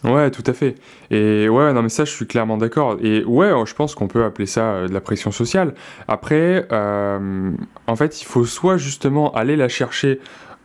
Ouais, 0.05 0.31
tout 0.31 0.43
à 0.47 0.53
fait. 0.53 0.77
Et 1.11 1.49
ouais, 1.49 1.73
non, 1.73 1.83
mais 1.83 1.91
ça, 1.91 2.05
je 2.05 2.11
suis 2.11 2.27
clairement 2.27 2.57
d'accord. 2.57 2.97
Et 3.03 3.23
ouais, 3.25 3.53
je 3.67 3.75
pense 3.75 3.95
qu'on 3.95 4.09
peut 4.09 4.25
appeler 4.25 4.47
ça 4.47 4.73
euh, 4.73 4.89
de 4.89 4.95
la 4.95 5.01
pression 5.01 5.31
sociale. 5.31 5.75
Après, 6.09 6.67
euh, 6.73 7.53
en 7.87 7.97
fait, 7.97 8.23
il 8.23 8.25
faut 8.25 8.45
soit 8.47 8.79
justement 8.79 9.33
aller 9.33 9.57
la 9.57 9.69
chercher 9.69 10.21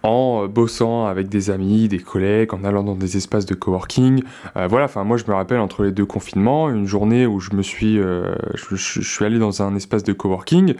en 0.05 0.47
bossant 0.47 1.07
avec 1.07 1.29
des 1.29 1.49
amis, 1.49 1.87
des 1.87 1.99
collègues, 1.99 2.53
en 2.53 2.63
allant 2.63 2.83
dans 2.83 2.95
des 2.95 3.17
espaces 3.17 3.45
de 3.45 3.55
coworking. 3.55 4.21
Euh, 4.55 4.67
voilà, 4.67 4.85
enfin 4.85 5.03
moi 5.03 5.17
je 5.17 5.25
me 5.27 5.33
rappelle 5.33 5.59
entre 5.59 5.83
les 5.83 5.91
deux 5.91 6.05
confinements, 6.05 6.69
une 6.69 6.85
journée 6.85 7.25
où 7.25 7.39
je 7.39 7.55
me 7.55 7.63
suis, 7.63 7.99
euh, 7.99 8.35
je, 8.53 8.75
suis 8.75 9.25
allé 9.25 9.39
dans 9.39 9.63
un 9.63 9.75
espace 9.75 10.03
de 10.03 10.13
coworking. 10.13 10.75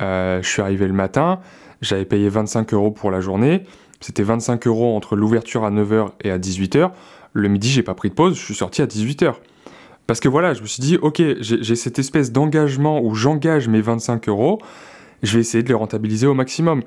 Euh, 0.00 0.40
je 0.42 0.48
suis 0.48 0.62
arrivé 0.62 0.86
le 0.86 0.94
matin, 0.94 1.40
j'avais 1.82 2.06
payé 2.06 2.28
25 2.30 2.72
euros 2.72 2.90
pour 2.90 3.10
la 3.10 3.20
journée. 3.20 3.64
C'était 4.00 4.22
25 4.22 4.66
euros 4.66 4.96
entre 4.96 5.16
l'ouverture 5.16 5.64
à 5.64 5.70
9h 5.70 6.08
et 6.22 6.30
à 6.30 6.38
18h 6.38 6.90
le 7.32 7.48
midi, 7.48 7.68
j'ai 7.68 7.82
pas 7.82 7.94
pris 7.94 8.08
de 8.10 8.14
pause, 8.14 8.36
je 8.36 8.44
suis 8.44 8.54
sorti 8.54 8.82
à 8.82 8.86
18h. 8.86 9.34
Parce 10.06 10.20
que 10.20 10.28
voilà, 10.28 10.52
je 10.52 10.62
me 10.62 10.66
suis 10.66 10.82
dit, 10.82 10.96
ok, 10.96 11.22
j'ai 11.40 11.76
cette 11.76 11.98
espèce 11.98 12.32
d'engagement 12.32 13.00
où 13.02 13.14
j'engage 13.14 13.68
mes 13.68 13.80
25 13.80 14.28
euros, 14.28 14.58
je 15.22 15.34
vais 15.34 15.40
essayer 15.40 15.62
de 15.62 15.68
les 15.68 15.74
rentabiliser 15.74 16.26
au 16.26 16.34
maximum. 16.34 16.82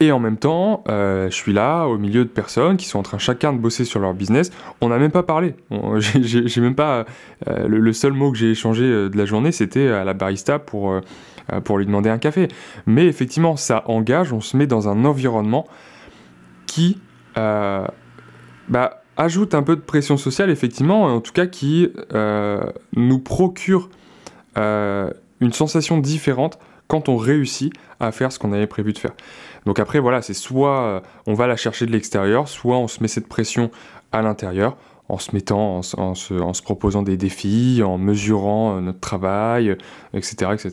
Et 0.00 0.10
en 0.10 0.18
même 0.18 0.38
temps, 0.38 0.82
euh, 0.88 1.30
je 1.30 1.34
suis 1.34 1.52
là 1.52 1.84
au 1.84 1.98
milieu 1.98 2.24
de 2.24 2.28
personnes 2.28 2.76
qui 2.76 2.86
sont 2.86 2.98
en 2.98 3.02
train 3.02 3.18
chacun 3.18 3.52
de 3.52 3.58
bosser 3.58 3.84
sur 3.84 4.00
leur 4.00 4.12
business. 4.12 4.50
On 4.80 4.88
n'a 4.88 4.98
même 4.98 5.12
pas 5.12 5.22
parlé. 5.22 5.54
J'ai 6.00 6.60
même 6.60 6.74
pas. 6.74 7.04
Euh, 7.48 7.68
le, 7.68 7.92
seul 7.92 8.12
mot 8.12 8.32
que 8.32 8.38
j'ai 8.38 8.50
échangé 8.50 8.84
euh, 8.84 9.08
de 9.08 9.16
la 9.16 9.24
journée, 9.24 9.52
c'était 9.52 9.88
à 9.88 10.02
la 10.04 10.12
barista 10.12 10.58
pour, 10.58 11.00
pour 11.62 11.78
lui 11.78 11.86
demander 11.86 12.10
un 12.10 12.18
café. 12.18 12.48
Mais 12.86 13.06
effectivement, 13.06 13.54
ça 13.56 13.84
engage. 13.86 14.32
On 14.32 14.40
se 14.40 14.56
met 14.56 14.66
dans 14.66 14.88
un 14.88 15.04
environnement 15.04 15.66
qui, 16.66 16.98
bah, 17.36 19.03
ajoute 19.16 19.54
un 19.54 19.62
peu 19.62 19.76
de 19.76 19.80
pression 19.80 20.16
sociale, 20.16 20.50
effectivement, 20.50 21.04
en 21.04 21.20
tout 21.20 21.32
cas 21.32 21.46
qui 21.46 21.90
euh, 22.12 22.64
nous 22.96 23.18
procure 23.18 23.88
euh, 24.56 25.10
une 25.40 25.52
sensation 25.52 25.98
différente 25.98 26.58
quand 26.88 27.08
on 27.08 27.16
réussit 27.16 27.72
à 28.00 28.12
faire 28.12 28.32
ce 28.32 28.38
qu'on 28.38 28.52
avait 28.52 28.66
prévu 28.66 28.92
de 28.92 28.98
faire. 28.98 29.12
Donc 29.66 29.78
après, 29.78 29.98
voilà, 29.98 30.20
c'est 30.20 30.34
soit 30.34 31.02
on 31.26 31.32
va 31.32 31.46
la 31.46 31.56
chercher 31.56 31.86
de 31.86 31.92
l'extérieur, 31.92 32.48
soit 32.48 32.76
on 32.76 32.88
se 32.88 33.00
met 33.02 33.08
cette 33.08 33.26
pression 33.26 33.70
à 34.12 34.20
l'intérieur 34.20 34.76
en 35.10 35.18
se 35.18 35.32
mettant, 35.32 35.80
en, 35.98 36.14
se, 36.14 36.62
proposant 36.62 37.02
des 37.02 37.18
défis, 37.18 37.82
en 37.84 37.98
mesurant 37.98 38.78
euh, 38.78 38.80
notre 38.80 39.00
travail, 39.00 39.76
etc. 40.14 40.46
Euh, 40.46 40.54
etc. 40.54 40.70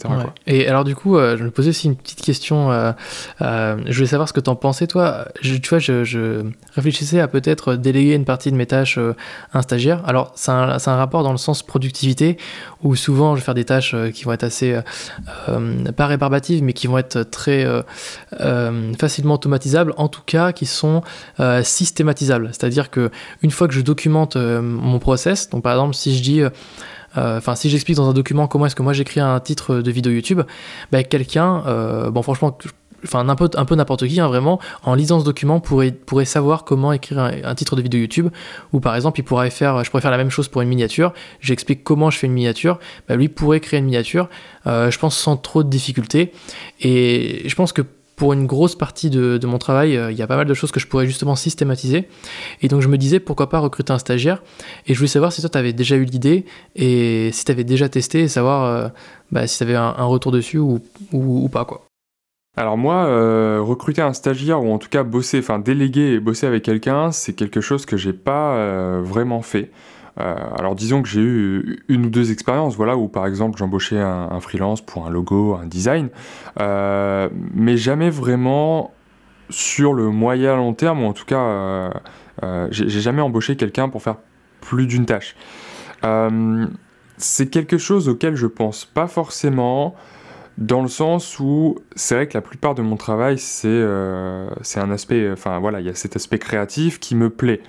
Et 0.48 0.68
alors 0.68 0.86
du 0.86 0.96
coup, 0.96 1.18
euh, 1.18 1.36
je 1.36 1.44
me 1.44 1.52
posais 1.52 1.70
aussi 1.70 1.88
une 1.88 1.98
petite 1.98 2.22
question. 2.22 2.70
je 3.42 3.94
voulais 3.94 4.08
savoir 4.08 4.30
ce 4.30 4.34
que 4.34 4.40
tu 4.40 4.50
en 4.50 4.56
pensais, 4.56 4.88
toi. 4.88 5.26
tu 5.42 5.60
vois, 5.70 5.80
je, 5.80 6.46
réfléchissais 6.74 7.20
à 7.20 7.28
peut-être 7.28 7.76
déléguer 7.76 8.16
une 8.16 8.24
partie 8.24 8.52
de 8.52 8.56
mes 8.56 8.66
tâches 8.66 8.98
à 8.98 9.58
un 9.60 9.62
stagiaire. 9.62 10.02
Alors, 10.08 10.32
c'est 10.36 10.52
un, 10.52 10.70
un, 10.70 10.96
rapport 10.96 11.24
dans 11.24 11.34
le 11.34 11.38
sens 11.38 11.62
productivité, 11.62 12.38
où 12.84 12.96
souvent, 12.96 13.36
je 13.36 13.42
vais 13.42 13.46
faire 13.46 13.54
des 13.54 13.66
tâches 13.66 13.96
qui 14.14 14.24
vont 14.24 14.32
être 14.32 14.46
assez, 14.46 14.80
pas 15.98 16.08
réparbatives, 16.08 16.64
mais 16.64 16.72
qui 16.72 16.88
vont 16.88 16.98
être 16.98 17.24
très 17.24 17.66
facilement 18.98 19.34
automatisables, 19.34 19.94
en 19.98 20.08
tout 20.08 20.24
cas, 20.26 20.54
qui 20.54 20.66
sont 20.66 21.02
systématisables. 21.64 22.50
C'est-à-dire 22.54 22.90
que 22.90 23.12
une 23.42 23.52
fois 23.52 23.68
que 23.68 23.74
je 23.74 23.82
documente 23.82 24.21
euh, 24.36 24.62
mon 24.62 25.00
process. 25.00 25.50
Donc 25.50 25.64
par 25.64 25.74
exemple, 25.74 25.96
si 25.96 26.16
je 26.16 26.24
dis... 26.24 26.42
Euh, 26.42 26.50
euh, 27.18 27.40
enfin, 27.40 27.56
si 27.56 27.70
j'explique 27.70 27.98
dans 27.98 28.10
un 28.10 28.14
document 28.14 28.48
comment 28.48 28.66
est-ce 28.66 28.76
que 28.76 28.84
moi 28.84 28.94
j'écris 28.94 29.20
un 29.20 29.38
titre 29.42 29.82
de 29.82 29.92
vidéo 29.92 30.14
YouTube, 30.14 30.44
bah, 30.94 31.04
quelqu'un, 31.04 32.10
bon 32.10 32.22
franchement, 32.22 32.58
enfin 33.04 33.28
un 33.28 33.36
peu, 33.36 33.50
un 33.56 33.66
peu 33.66 33.76
n'importe 33.76 34.08
qui, 34.08 34.22
hein, 34.22 34.28
vraiment, 34.28 34.62
en 34.84 34.96
lisant 34.96 35.20
ce 35.20 35.26
document, 35.26 35.60
pourrait, 35.60 35.92
pourrait 35.92 36.24
savoir 36.24 36.64
comment 36.64 36.94
écrire 36.94 37.20
un, 37.20 37.54
titre 37.56 37.76
de 37.76 37.82
vidéo 37.82 38.00
YouTube. 38.00 38.30
Ou 38.72 38.80
par 38.80 38.96
exemple, 38.96 39.20
il 39.20 39.24
pourrait 39.24 39.50
faire, 39.50 39.84
je 39.84 39.90
pourrais 39.90 40.02
faire 40.02 40.10
la 40.10 40.16
même 40.16 40.30
chose 40.30 40.48
pour 40.48 40.62
une 40.62 40.70
miniature. 40.70 41.14
J'explique 41.42 41.84
comment 41.84 42.12
je 42.12 42.18
fais 42.18 42.28
une 42.28 42.34
miniature. 42.34 42.80
Bah, 43.10 43.18
lui 43.18 43.28
pourrait 43.28 43.60
créer 43.60 43.80
une 43.82 43.88
miniature, 43.88 44.30
je 44.66 44.98
pense 44.98 45.18
sans 45.18 45.36
trop 45.36 45.64
de 45.64 45.70
difficultés. 45.70 46.32
Et 46.80 47.42
je 47.46 47.56
pense 47.56 47.74
que 47.74 47.82
pour 48.22 48.34
une 48.34 48.46
grosse 48.46 48.76
partie 48.76 49.10
de, 49.10 49.40
mon 49.48 49.58
travail, 49.58 49.98
euh, 49.98 50.12
il 50.12 50.16
y 50.16 50.22
a 50.22 50.28
pas 50.28 50.36
mal 50.36 50.46
de 50.46 50.54
choses 50.54 50.72
que 50.72 50.80
je 50.80 50.86
pourrais 50.86 51.08
justement 51.08 51.36
systématiser. 51.36 52.08
Et 52.62 52.68
donc 52.68 52.82
je 52.82 52.88
me 52.88 52.96
disais 52.96 53.20
pourquoi 53.20 53.50
pas 53.50 53.58
recruter 53.58 53.92
un 53.94 53.98
stagiaire? 53.98 54.44
Et 54.86 54.94
je 54.94 55.00
voulais 55.00 55.08
savoir 55.08 55.34
si 55.34 55.42
toi 55.42 55.50
tu 55.50 55.58
avais 55.58 55.74
déjà 55.74 55.96
eu 55.96 56.04
l'idée 56.04 56.46
et 56.76 57.32
si 57.34 57.46
tu 57.46 57.52
avais 57.52 57.64
déjà 57.64 57.90
testé 57.90 58.20
et 58.20 58.28
savoir 58.28 58.66
euh, 58.66 58.90
bah, 59.32 59.48
si 59.48 59.58
tu 59.58 59.64
avais 59.64 59.74
un, 59.74 60.04
retour 60.04 60.32
dessus 60.32 60.60
ou, 60.60 61.50
pas 61.52 61.66
quoi. 61.66 61.82
Alors 62.56 62.78
moi, 62.78 63.06
euh, 63.08 63.60
recruter 63.60 64.04
un 64.04 64.14
stagiaire 64.14 64.64
ou 64.64 64.72
en 64.72 64.78
tout 64.78 64.90
cas 64.90 65.02
bosser, 65.02 65.40
enfin 65.40 65.58
déléguer 65.58 66.14
et 66.14 66.20
bosser 66.20 66.46
avec 66.46 66.62
quelqu'un, 66.62 67.12
c'est 67.12 67.34
quelque 67.34 67.60
chose 67.60 67.88
que 67.88 67.98
j'ai 67.98 68.14
pas 68.14 69.02
vraiment 69.02 69.42
fait. 69.42 69.72
Euh, 70.20 70.36
alors 70.58 70.76
disons 70.76 71.02
que 71.02 71.08
j'ai 71.08 71.22
eu 71.22 71.84
une 71.88 72.06
ou 72.06 72.10
deux 72.10 72.32
expériences, 72.32 72.76
voilà, 72.76 72.98
où 72.98 73.08
par 73.08 73.28
exemple 73.28 73.58
j'embauchais 73.58 74.00
un, 74.00 74.40
freelance 74.40 74.82
pour 74.82 75.08
un 75.08 75.10
logo, 75.10 75.56
un 75.56 75.66
design, 75.66 76.10
euh, 76.60 77.30
mais 77.54 77.78
jamais 77.78 78.10
vraiment 78.10 78.92
sur 79.50 79.94
le 79.94 80.10
moyen 80.10 80.56
long 80.56 80.74
terme, 80.74 81.04
ou 81.04 81.08
en 81.08 81.14
tout 81.14 81.26
cas, 81.26 81.42
euh, 81.42 82.68
j'ai 82.72 83.02
jamais 83.02 83.22
embauché 83.22 83.56
quelqu'un 83.56 83.90
pour 83.90 84.02
faire 84.02 84.16
plus 84.62 84.88
d'une 84.88 85.06
tâche. 85.06 85.36
c'est 87.18 87.50
quelque 87.50 87.78
chose 87.78 88.10
auquel 88.10 88.36
je 88.36 88.48
pense 88.48 88.86
pas 88.86 89.08
forcément, 89.08 89.96
dans 90.58 90.82
le 90.82 90.88
sens 90.88 91.40
où 91.40 91.78
c'est 91.96 92.16
vrai 92.16 92.28
que 92.28 92.38
la 92.38 92.42
plupart 92.42 92.76
de 92.76 92.82
mon 92.82 92.98
travail, 92.98 93.38
c'est 93.38 93.86
c'est 94.62 94.80
un 94.80 94.92
aspect, 94.92 95.32
enfin 95.32 95.60
voilà, 95.60 95.80
il 95.80 95.86
y 95.86 95.90
a 95.90 95.96
cet 95.96 96.16
aspect 96.16 96.40
créatif 96.40 97.00
qui 97.00 97.16
me 97.16 97.30
plaît. 97.30 97.62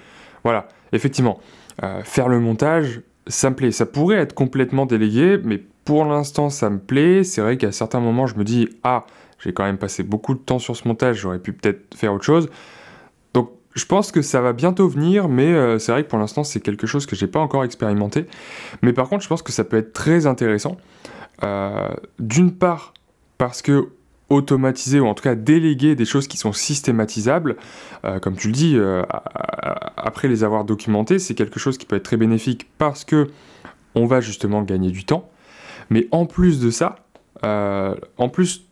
Voilà, 0.45 0.69
effectivement. 0.93 1.41
Euh, 1.83 2.03
faire 2.05 2.29
le 2.29 2.41
montage, 2.41 3.01
ça 3.27 3.51
me 3.51 3.57
plaît. 3.57 3.71
Ça 3.71 3.87
pourrait 3.87 4.17
être 4.17 4.35
complètement 4.35 4.87
délégué, 4.87 5.39
mais 5.43 5.63
pour 5.85 6.05
l'instant, 6.05 6.51
ça 6.51 6.71
me 6.71 6.79
plaît. 6.79 7.25
C'est 7.25 7.41
vrai 7.41 7.57
qu'à 7.57 7.73
certains 7.73 8.01
moments, 8.01 8.27
je 8.27 8.37
me 8.37 8.45
dis, 8.45 8.69
ah, 8.85 9.05
j'ai 9.39 9.53
quand 9.53 9.65
même 9.65 9.79
passé 9.79 10.03
beaucoup 10.03 10.35
de 10.35 10.41
temps 10.41 10.59
sur 10.59 10.77
ce 10.77 10.87
montage, 10.87 11.17
j'aurais 11.17 11.39
pu 11.39 11.53
peut-être 11.53 11.97
faire 11.97 12.13
autre 12.13 12.25
chose. 12.25 12.49
Donc, 13.35 13.51
je 13.75 13.85
pense 13.87 14.13
que 14.13 14.23
ça 14.23 14.41
va 14.41 14.53
bientôt 14.53 14.89
venir, 14.89 15.29
mais 15.29 15.53
euh, 15.53 15.79
c'est 15.79 15.93
vrai 15.93 16.05
que 16.05 16.09
pour 16.09 16.19
l'instant, 16.19 16.45
c'est 16.45 16.61
quelque 16.61 16.87
chose 16.87 17.07
que 17.07 17.17
j'ai 17.17 17.27
pas 17.27 17.41
encore 17.41 17.65
expérimenté. 17.65 18.27
Mais 18.83 18.93
par 18.93 19.09
contre, 19.09 19.23
je 19.23 19.29
pense 19.29 19.43
que 19.43 19.53
ça 19.53 19.65
peut 19.65 19.79
être 19.79 19.93
très 19.93 20.27
intéressant. 20.27 20.77
Euh, 21.43 21.89
d'une 22.19 22.53
part, 22.53 22.95
parce 23.39 23.63
que 23.63 23.89
automatiser 24.33 24.99
ou 24.99 25.07
en 25.07 25.15
tout 25.15 25.23
cas 25.23 25.35
déléguer 25.35 25.95
des 25.95 26.05
choses 26.05 26.27
qui 26.27 26.37
sont 26.37 26.53
systématisables, 26.53 27.57
euh, 28.05 28.19
comme 28.19 28.37
tu 28.37 28.49
le 28.49 28.55
dis, 28.55 28.77
euh, 28.77 29.03
après 29.97 30.27
les 30.29 30.43
avoir 30.43 30.65
documentées, 30.65 31.19
c'est 31.19 31.35
quelque 31.35 31.61
chose 31.61 31.77
qui 31.79 31.87
peut 31.87 31.97
être 31.97 32.03
très 32.03 32.17
bénéfique 32.17 32.69
parce 32.79 33.05
que 33.05 33.29
on 33.95 34.07
va 34.07 34.21
justement 34.21 34.63
gagner 34.63 34.91
du 34.91 35.05
temps. 35.05 35.31
Mais 35.91 36.09
en 36.11 36.25
plus 36.25 36.61
de 36.61 36.71
ça, 36.71 36.97
euh, 37.45 37.95
en 38.17 38.31
plus 38.31 38.67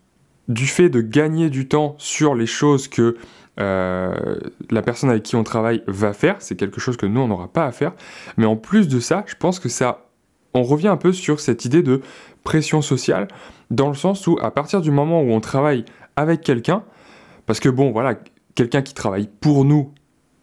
du 0.49 0.67
fait 0.67 0.89
de 0.89 1.03
gagner 1.03 1.51
du 1.51 1.69
temps 1.69 1.95
sur 1.99 2.35
les 2.35 2.47
choses 2.47 2.89
que 2.89 3.17
la 3.59 4.83
personne 4.83 5.11
avec 5.11 5.23
qui 5.23 5.37
on 5.37 5.45
travaille 5.45 5.83
va 5.87 6.15
faire, 6.15 6.37
c'est 6.39 6.57
quelque 6.57 6.81
chose 6.81 6.97
que 6.97 7.05
nous 7.05 7.21
on 7.21 7.29
n'aura 7.29 7.49
pas 7.49 7.67
à 7.67 7.73
faire. 7.73 7.93
Mais 8.39 8.47
en 8.47 8.57
plus 8.57 8.89
de 8.89 9.01
ça, 9.01 9.23
je 9.27 9.35
pense 9.35 9.61
que 9.61 9.69
ça, 9.69 10.07
on 10.55 10.63
revient 10.63 10.89
un 10.89 10.97
peu 10.97 11.13
sur 11.13 11.41
cette 11.41 11.67
idée 11.67 11.83
de 11.83 12.01
pression 12.43 12.81
sociale 12.81 13.29
dans 13.71 13.89
le 13.89 13.95
sens 13.95 14.27
où 14.27 14.39
à 14.41 14.51
partir 14.51 14.81
du 14.81 14.91
moment 14.91 15.23
où 15.23 15.31
on 15.31 15.41
travaille 15.41 15.85
avec 16.17 16.41
quelqu'un, 16.43 16.83
parce 17.47 17.61
que 17.61 17.69
bon 17.69 17.93
voilà, 17.93 18.17
quelqu'un 18.55 18.83
qui 18.83 18.95
travaille 18.95 19.29
pour 19.41 19.65
nous, 19.65 19.93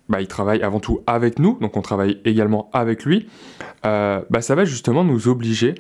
bah, 0.10 0.22
il 0.22 0.28
travaille 0.28 0.62
avant 0.62 0.80
tout 0.80 1.02
avec 1.06 1.40
nous, 1.40 1.58
donc 1.60 1.76
on 1.76 1.82
travaille 1.82 2.22
également 2.26 2.70
avec 2.74 3.04
lui, 3.04 3.28
euh, 3.86 4.22
bah, 4.30 4.42
ça 4.42 4.56
va 4.56 4.66
justement 4.66 5.04
nous 5.04 5.28
obliger 5.28 5.76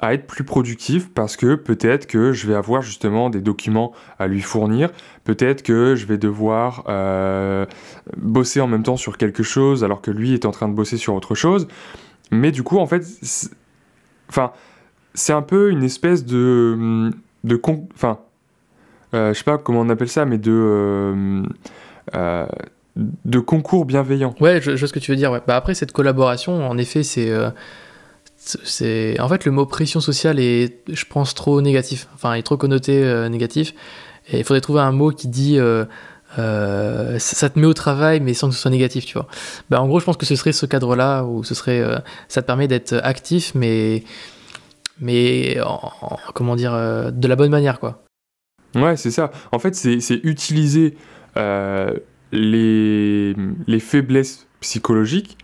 à 0.00 0.14
être 0.14 0.26
plus 0.26 0.44
productif 0.44 1.12
parce 1.12 1.36
que 1.36 1.56
peut-être 1.56 2.06
que 2.06 2.32
je 2.32 2.46
vais 2.46 2.54
avoir 2.54 2.82
justement 2.82 3.30
des 3.30 3.40
documents 3.40 3.92
à 4.18 4.28
lui 4.28 4.40
fournir, 4.40 4.90
peut-être 5.24 5.62
que 5.62 5.96
je 5.96 6.06
vais 6.06 6.18
devoir 6.18 6.84
euh, 6.88 7.66
bosser 8.16 8.60
en 8.60 8.68
même 8.68 8.84
temps 8.84 8.96
sur 8.96 9.18
quelque 9.18 9.42
chose 9.42 9.82
alors 9.82 10.00
que 10.00 10.12
lui 10.12 10.34
est 10.34 10.46
en 10.46 10.52
train 10.52 10.68
de 10.68 10.74
bosser 10.74 10.96
sur 10.96 11.14
autre 11.14 11.34
chose. 11.34 11.66
Mais 12.30 12.52
du 12.52 12.62
coup, 12.62 12.78
en 12.78 12.86
fait, 12.86 13.02
enfin, 14.28 14.52
c'est 15.14 15.32
un 15.32 15.42
peu 15.42 15.70
une 15.70 15.82
espèce 15.82 16.24
de, 16.24 17.10
de 17.44 17.60
enfin, 17.94 18.18
euh, 19.14 19.32
je 19.32 19.38
sais 19.38 19.44
pas 19.44 19.58
comment 19.58 19.80
on 19.80 19.88
appelle 19.88 20.08
ça, 20.08 20.24
mais 20.24 20.38
de 20.38 20.52
euh, 20.52 21.42
euh, 22.14 22.46
de 22.96 23.38
concours 23.38 23.84
bienveillant. 23.84 24.34
Ouais, 24.40 24.60
je, 24.60 24.72
vois 24.72 24.88
ce 24.88 24.92
que 24.92 24.98
tu 24.98 25.10
veux 25.10 25.16
dire. 25.16 25.40
Bah 25.46 25.56
après 25.56 25.74
cette 25.74 25.92
collaboration, 25.92 26.68
en 26.68 26.76
effet, 26.78 27.02
c'est 27.02 27.32
c'est 28.36 29.18
en 29.20 29.28
fait 29.28 29.44
le 29.44 29.52
mot 29.52 29.66
pression 29.66 30.00
sociale 30.00 30.38
est, 30.40 30.82
je 30.88 31.04
pense, 31.04 31.34
trop 31.34 31.60
négatif. 31.60 32.08
Enfin, 32.14 32.36
il 32.36 32.40
est 32.40 32.42
trop 32.42 32.56
connoté 32.56 33.02
négatif. 33.30 33.74
Et 34.30 34.38
il 34.38 34.44
faudrait 34.44 34.60
trouver 34.60 34.80
un 34.80 34.92
mot 34.92 35.10
qui 35.10 35.28
dit 35.28 35.58
ça 36.36 37.50
te 37.50 37.58
met 37.58 37.66
au 37.66 37.74
travail, 37.74 38.20
mais 38.20 38.34
sans 38.34 38.48
que 38.48 38.54
ce 38.54 38.60
soit 38.60 38.70
négatif, 38.70 39.06
tu 39.06 39.14
vois. 39.14 39.26
Bah, 39.70 39.80
en 39.80 39.86
gros, 39.86 40.00
je 40.00 40.04
pense 40.04 40.16
que 40.16 40.26
ce 40.26 40.36
serait 40.36 40.52
ce 40.52 40.66
cadre-là 40.66 41.24
où 41.24 41.44
ce 41.44 41.54
serait, 41.54 41.82
ça 42.28 42.42
te 42.42 42.46
permet 42.46 42.68
d'être 42.68 42.94
actif, 43.02 43.52
mais 43.54 44.02
mais 45.00 45.58
comment 46.34 46.56
dire, 46.56 46.74
euh, 46.74 47.10
de 47.10 47.28
la 47.28 47.36
bonne 47.36 47.50
manière, 47.50 47.80
quoi. 47.80 48.02
Ouais, 48.74 48.96
c'est 48.96 49.10
ça. 49.10 49.30
En 49.52 49.58
fait, 49.58 49.74
c'est 49.74 50.20
utiliser 50.24 50.96
euh, 51.36 51.94
les, 52.32 53.34
les 53.66 53.80
faiblesses 53.80 54.46
psychologiques 54.60 55.38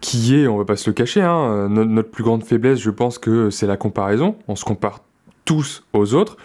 qui 0.00 0.36
est, 0.36 0.46
on 0.46 0.56
va 0.56 0.64
pas 0.64 0.76
se 0.76 0.88
le 0.88 0.94
cacher, 0.94 1.22
hein, 1.22 1.68
notre, 1.68 2.10
plus 2.10 2.22
grande 2.22 2.44
faiblesse, 2.44 2.78
je 2.78 2.90
pense 2.90 3.18
que 3.18 3.50
c'est 3.50 3.66
la 3.66 3.76
comparaison. 3.76 4.36
On 4.46 4.54
se 4.54 4.64
compare 4.64 5.00
tous 5.44 5.84
aux 5.92 6.14
autres, 6.14 6.36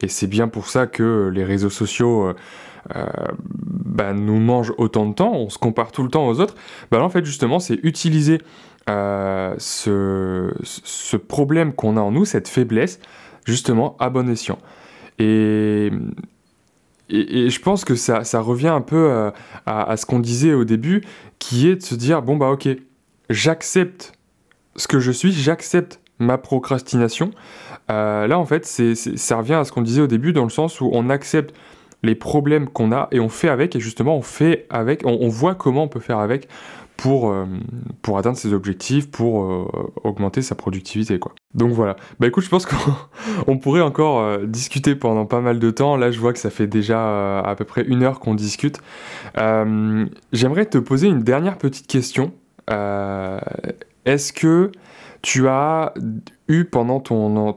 et 0.00 0.08
c'est 0.08 0.26
bien 0.26 0.48
pour 0.48 0.68
ça 0.68 0.86
que 0.86 1.30
les 1.32 1.44
réseaux 1.44 1.68
sociaux 1.68 2.32
euh, 2.96 3.06
bah, 3.46 4.12
nous 4.12 4.38
mangent 4.38 4.72
autant 4.78 5.06
de 5.06 5.14
temps. 5.14 5.32
On 5.34 5.48
se 5.48 5.58
compare 5.58 5.92
tout 5.92 6.02
le 6.02 6.08
temps 6.08 6.26
aux 6.26 6.40
autres. 6.40 6.54
Bah, 6.90 7.02
en 7.02 7.08
fait, 7.08 7.24
justement, 7.24 7.60
c'est 7.60 7.78
utiliser 7.82 8.40
euh, 8.88 9.54
ce, 9.58 11.16
problème 11.16 11.72
qu'on 11.72 11.96
a 11.96 12.00
en 12.00 12.10
nous, 12.10 12.24
cette 12.24 12.48
faiblesse, 12.48 12.98
justement, 13.44 13.96
à 13.98 14.10
bon 14.10 14.28
escient. 14.28 14.58
Et, 15.18 15.90
et, 17.08 17.48
je 17.48 17.60
pense 17.60 17.84
que 17.84 17.94
ça, 17.94 18.24
ça 18.24 18.40
revient 18.40 18.68
un 18.68 18.80
peu 18.80 19.10
euh, 19.10 19.30
à, 19.66 19.96
ce 19.96 20.06
qu'on 20.06 20.18
disait 20.18 20.54
au 20.54 20.64
début, 20.64 21.02
qui 21.38 21.68
est 21.68 21.76
de 21.76 21.82
se 21.82 21.94
dire, 21.94 22.22
bon 22.22 22.36
bah 22.36 22.50
ok, 22.50 22.68
j'accepte 23.30 24.12
ce 24.76 24.88
que 24.88 24.98
je 24.98 25.12
suis, 25.12 25.32
j'accepte 25.32 26.00
ma 26.18 26.38
procrastination. 26.38 27.30
Euh, 27.90 28.26
là, 28.26 28.38
en 28.38 28.46
fait, 28.46 28.64
ça 28.64 29.36
revient 29.36 29.54
à 29.54 29.64
ce 29.64 29.72
qu'on 29.72 29.82
disait 29.82 30.02
au 30.02 30.06
début, 30.06 30.32
dans 30.32 30.44
le 30.44 30.50
sens 30.50 30.80
où 30.80 30.90
on 30.92 31.10
accepte 31.10 31.54
les 32.04 32.14
problèmes 32.16 32.68
qu'on 32.68 32.90
a 32.90 33.06
et 33.12 33.20
on 33.20 33.28
fait 33.28 33.48
avec, 33.48 33.76
et 33.76 33.80
justement, 33.80 34.16
on 34.16 34.22
fait 34.22 34.66
avec, 34.70 35.02
on 35.04 35.28
voit 35.28 35.54
comment 35.54 35.84
on 35.84 35.88
peut 35.88 36.00
faire 36.00 36.18
avec 36.18 36.48
pour, 37.02 37.32
euh, 37.32 37.46
pour 38.00 38.16
atteindre 38.16 38.36
ses 38.36 38.52
objectifs, 38.52 39.10
pour 39.10 39.42
euh, 39.42 39.66
augmenter 40.04 40.40
sa 40.40 40.54
productivité. 40.54 41.18
Quoi. 41.18 41.34
Donc 41.52 41.72
voilà. 41.72 41.96
Bah 42.20 42.28
écoute, 42.28 42.44
je 42.44 42.48
pense 42.48 42.64
qu'on 42.64 43.58
pourrait 43.60 43.80
encore 43.80 44.20
euh, 44.20 44.46
discuter 44.46 44.94
pendant 44.94 45.26
pas 45.26 45.40
mal 45.40 45.58
de 45.58 45.70
temps. 45.72 45.96
Là, 45.96 46.12
je 46.12 46.20
vois 46.20 46.32
que 46.32 46.38
ça 46.38 46.48
fait 46.48 46.68
déjà 46.68 47.40
à 47.40 47.56
peu 47.56 47.64
près 47.64 47.82
une 47.82 48.04
heure 48.04 48.20
qu'on 48.20 48.36
discute. 48.36 48.78
J'aimerais 49.34 50.66
te 50.66 50.78
poser 50.78 51.08
une 51.08 51.24
dernière 51.24 51.58
petite 51.58 51.88
question. 51.88 52.34
Est-ce 52.68 54.32
que 54.32 54.70
tu 55.22 55.48
as 55.48 55.94
eu 56.46 56.64
pendant 56.66 57.00
ton, 57.00 57.52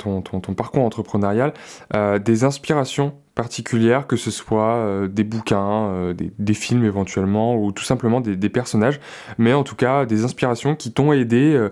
parcours 0.58 0.84
entrepreneurial 0.84 1.54
des 1.94 2.44
inspirations 2.44 3.14
particulières, 3.36 4.08
que 4.08 4.16
ce 4.16 4.32
soit 4.32 5.08
des 5.10 5.24
bouquins, 5.24 6.14
des, 6.14 6.54
films 6.54 6.86
éventuellement, 6.86 7.56
ou 7.56 7.72
tout 7.72 7.84
simplement 7.84 8.22
des, 8.22 8.50
personnages, 8.50 9.00
mais 9.38 9.54
en 9.54 9.64
tout 9.64 9.76
cas 9.76 10.06
des 10.06 10.24
inspirations 10.24 10.76
qui 10.76 10.92
t'ont 10.92 11.12
aidé 11.12 11.70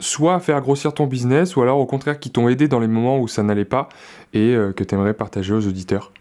soit 0.00 0.34
à 0.34 0.40
faire 0.40 0.60
grossir 0.60 0.92
ton 0.92 1.06
business, 1.06 1.56
ou 1.56 1.62
alors 1.62 1.78
au 1.78 1.86
contraire 1.86 2.18
qui 2.18 2.30
t'ont 2.30 2.48
aidé 2.48 2.68
dans 2.68 2.80
les 2.80 2.88
moments 2.88 3.20
où 3.20 3.28
ça 3.28 3.42
n'allait 3.42 3.64
pas 3.64 3.88
et 4.34 4.56
que 4.76 4.84
tu 4.84 4.96
partager 5.14 5.54
aux 5.54 5.66
auditeurs. 5.66 6.12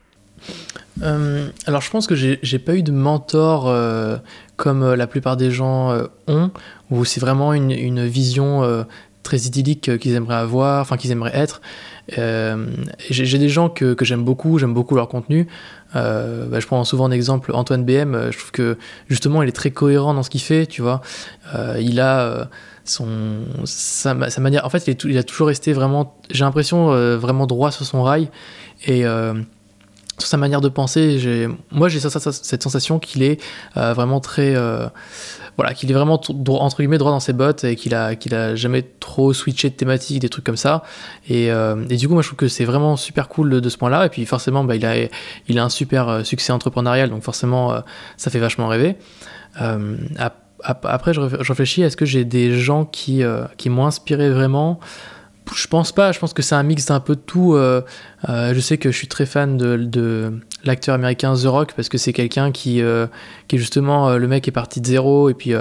Euh, 1.01 1.47
alors 1.65 1.81
je 1.81 1.89
pense 1.89 2.07
que 2.07 2.15
j'ai 2.15 2.59
pas 2.59 2.75
eu 2.75 2.83
de 2.83 2.91
mentor 2.91 3.67
euh, 3.67 4.17
comme 4.57 4.83
euh, 4.83 4.95
la 4.97 5.07
plupart 5.07 5.37
des 5.37 5.49
gens 5.49 5.97
ont, 6.27 6.51
où 6.91 7.05
c'est 7.05 7.21
vraiment 7.21 7.53
une 7.53 8.05
vision 8.05 8.85
très 9.23 9.37
idyllique 9.37 9.97
qu'ils 9.99 10.13
aimeraient 10.13 10.35
avoir, 10.35 10.81
enfin 10.81 10.97
qu'ils 10.97 11.11
aimeraient 11.11 11.35
être. 11.35 11.61
j'ai 12.09 13.37
des 13.37 13.49
gens 13.49 13.69
que, 13.69 13.93
que 13.93 14.05
j'aime 14.05 14.23
beaucoup, 14.23 14.57
j'aime 14.59 14.73
beaucoup 14.73 14.95
leur 14.95 15.07
contenu. 15.07 15.47
Bah, 15.93 16.59
je 16.59 16.65
prends 16.65 16.83
souvent 16.83 17.05
en 17.05 17.11
exemple 17.11 17.51
Antoine 17.53 17.83
BM, 17.83 18.31
je 18.31 18.37
trouve 18.37 18.51
que 18.51 18.77
justement 19.09 19.43
il 19.43 19.49
est 19.49 19.53
très 19.53 19.71
cohérent 19.71 20.13
dans 20.13 20.23
ce 20.23 20.29
qu'il 20.29 20.41
fait, 20.41 20.65
tu 20.65 20.81
vois. 20.81 21.01
il 21.79 21.99
a 21.99 22.49
son, 22.85 23.07
sa, 23.65 24.13
manière, 24.13 24.65
en 24.65 24.69
fait 24.69 24.87
il, 24.87 24.91
est 24.91 25.03
il 25.03 25.17
a 25.17 25.23
toujours 25.23 25.47
resté 25.47 25.73
vraiment, 25.73 26.15
j'ai 26.31 26.45
l'impression, 26.45 26.87
vraiment 27.17 27.45
droit 27.45 27.71
sur 27.71 27.85
son 27.85 28.03
rail. 28.03 28.29
Et 28.87 29.03
sa 30.27 30.37
manière 30.37 30.61
de 30.61 30.69
penser. 30.69 31.47
Moi, 31.71 31.89
j'ai 31.89 31.99
cette 31.99 32.63
sensation 32.63 32.99
qu'il 32.99 33.23
est 33.23 33.41
euh, 33.77 33.93
vraiment 33.93 34.19
très. 34.19 34.55
Euh, 34.55 34.87
voilà, 35.57 35.73
qu'il 35.73 35.91
est 35.91 35.93
vraiment 35.93 36.21
entre 36.23 36.77
guillemets 36.77 36.97
droit 36.97 37.11
dans 37.11 37.19
ses 37.19 37.33
bottes 37.33 37.65
et 37.65 37.75
qu'il 37.75 37.93
a, 37.93 38.15
qu'il 38.15 38.33
a 38.33 38.55
jamais 38.55 38.81
trop 39.01 39.33
switché 39.33 39.69
de 39.69 39.75
thématique, 39.75 40.19
des 40.19 40.29
trucs 40.29 40.45
comme 40.45 40.55
ça. 40.55 40.83
Et, 41.27 41.51
euh, 41.51 41.75
du 41.85 42.07
coup, 42.07 42.13
moi, 42.13 42.21
je 42.21 42.29
trouve 42.29 42.37
que 42.37 42.47
c'est 42.47 42.63
vraiment 42.63 42.95
super 42.95 43.27
cool 43.27 43.61
de, 43.61 43.69
ce 43.69 43.77
point-là. 43.77 44.05
Et 44.05 44.09
puis, 44.09 44.25
forcément, 44.25 44.63
bah, 44.63 44.77
il, 44.77 44.85
a, 44.85 45.63
un 45.63 45.69
super 45.69 46.25
succès 46.25 46.53
entrepreneurial, 46.53 47.09
donc 47.09 47.23
forcément, 47.23 47.73
ça 48.15 48.31
fait 48.31 48.39
vachement 48.39 48.69
rêver. 48.69 48.95
après, 50.63 51.13
je 51.13 51.19
réfléchis, 51.19 51.81
est-ce 51.81 51.97
que 51.97 52.05
j'ai 52.05 52.23
des 52.23 52.57
gens 52.57 52.85
qui 52.85 53.21
m'ont 53.65 53.85
inspiré 53.85 54.29
vraiment? 54.29 54.79
Je 55.55 55.67
pense 55.67 55.91
pas, 55.91 56.11
je 56.11 56.19
pense 56.19 56.33
que 56.33 56.41
c'est 56.41 56.55
un 56.55 56.63
mix 56.63 56.85
d'un 56.85 56.99
peu 56.99 57.15
de 57.15 57.21
tout. 57.21 57.53
Euh, 57.53 57.81
euh, 58.27 58.53
je 58.53 58.59
sais 58.59 58.77
que 58.77 58.91
je 58.91 58.97
suis 58.97 59.07
très 59.07 59.25
fan 59.25 59.57
de, 59.57 60.39
l'acteur 60.63 60.95
américain 60.95 61.33
The 61.35 61.45
Rock 61.45 61.73
parce 61.75 61.89
que 61.89 61.97
c'est 61.97 62.13
quelqu'un 62.13 62.51
qui, 62.51 62.81
euh, 62.81 63.07
qui 63.47 63.55
est 63.55 63.59
justement, 63.59 64.15
le 64.17 64.27
mec 64.27 64.47
est 64.47 64.51
parti 64.51 64.81
de 64.81 64.85
zéro 64.85 65.29
et 65.29 65.33
puis 65.33 65.53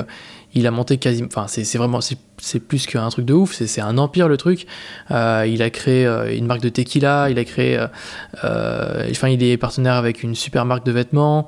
il 0.54 0.66
a 0.66 0.70
monté 0.70 0.98
quasiment. 0.98 1.28
Enfin, 1.28 1.46
c'est 1.46 1.78
vraiment, 1.78 2.00
c'est 2.00 2.58
plus 2.60 2.86
qu'un 2.86 3.08
truc 3.08 3.24
de 3.24 3.34
ouf, 3.34 3.52
c'est 3.52 3.80
un 3.80 3.96
empire 3.96 4.28
le 4.28 4.36
truc. 4.36 4.66
il 5.10 5.62
a 5.62 5.70
créé 5.70 6.06
une 6.36 6.46
marque 6.46 6.62
de 6.62 6.68
tequila, 6.68 7.30
il 7.30 7.38
a 7.38 7.44
créé. 7.44 7.78
enfin, 8.42 9.28
il 9.28 9.42
est 9.42 9.56
partenaire 9.56 9.94
avec 9.94 10.22
une 10.22 10.34
super 10.34 10.64
marque 10.64 10.84
de 10.84 10.92
vêtements, 10.92 11.46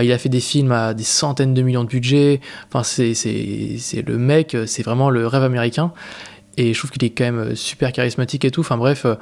il 0.00 0.12
a 0.12 0.18
fait 0.18 0.28
des 0.28 0.40
films 0.40 0.72
à 0.72 0.94
des 0.94 1.04
centaines 1.04 1.54
de 1.54 1.62
millions 1.62 1.84
de 1.84 1.88
budget. 1.88 2.40
Enfin, 2.72 2.84
c'est 2.84 4.04
le 4.06 4.18
mec, 4.18 4.56
c'est 4.66 4.82
vraiment 4.84 5.10
le 5.10 5.26
rêve 5.26 5.42
américain. 5.42 5.92
Et 6.56 6.72
je 6.72 6.78
trouve 6.78 6.90
qu'il 6.90 7.04
est 7.04 7.10
quand 7.10 7.24
même 7.24 7.38
euh, 7.38 7.54
super 7.54 7.92
charismatique 7.92 8.44
et 8.44 8.50
tout. 8.50 8.60
Enfin 8.60 8.76
bref, 8.76 9.04
euh, 9.04 9.14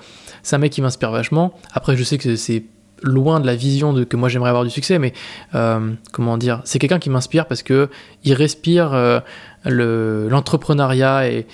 c'est 0.43 0.57
un 0.57 0.59
mec 0.59 0.73
qui 0.73 0.83
m'inspire 0.83 1.11
vachement. 1.11 1.55
Après, 1.73 1.97
je 1.97 2.05
sais 2.05 2.19
que 2.19 2.37
c'est 2.37 2.65
loin 3.03 3.41
de 3.41 3.47
la 3.47 3.57
vision 3.57 3.93
de 3.93 4.05
que 4.05 4.17
moi 4.17 4.29
j'aimerais 4.29 4.51
avoir 4.51 4.65
du 4.65 4.71
succès, 4.71 4.99
mais 4.99 5.13
euh, 5.55 5.93
comment 6.13 6.37
dire, 6.39 6.61
c'est 6.65 6.79
quelqu'un 6.79 7.01
qui 7.01 7.11
m'inspire 7.11 7.47
parce 7.47 7.63
que 7.63 7.89
il 8.23 8.33
respire 8.35 9.23
l'entrepreneuriat 9.65 11.29
et, 11.29 11.47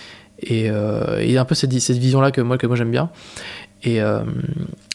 et, 0.43 0.69
un 0.69 1.45
peu 1.47 1.55
cette, 1.55 1.73
cette 1.81 1.97
vision-là 1.97 2.33
que 2.33 2.43
moi, 2.43 2.59
que 2.59 2.67
moi 2.67 2.77
j'aime 2.77 2.91
bien. 2.91 3.09
Et 3.83 3.99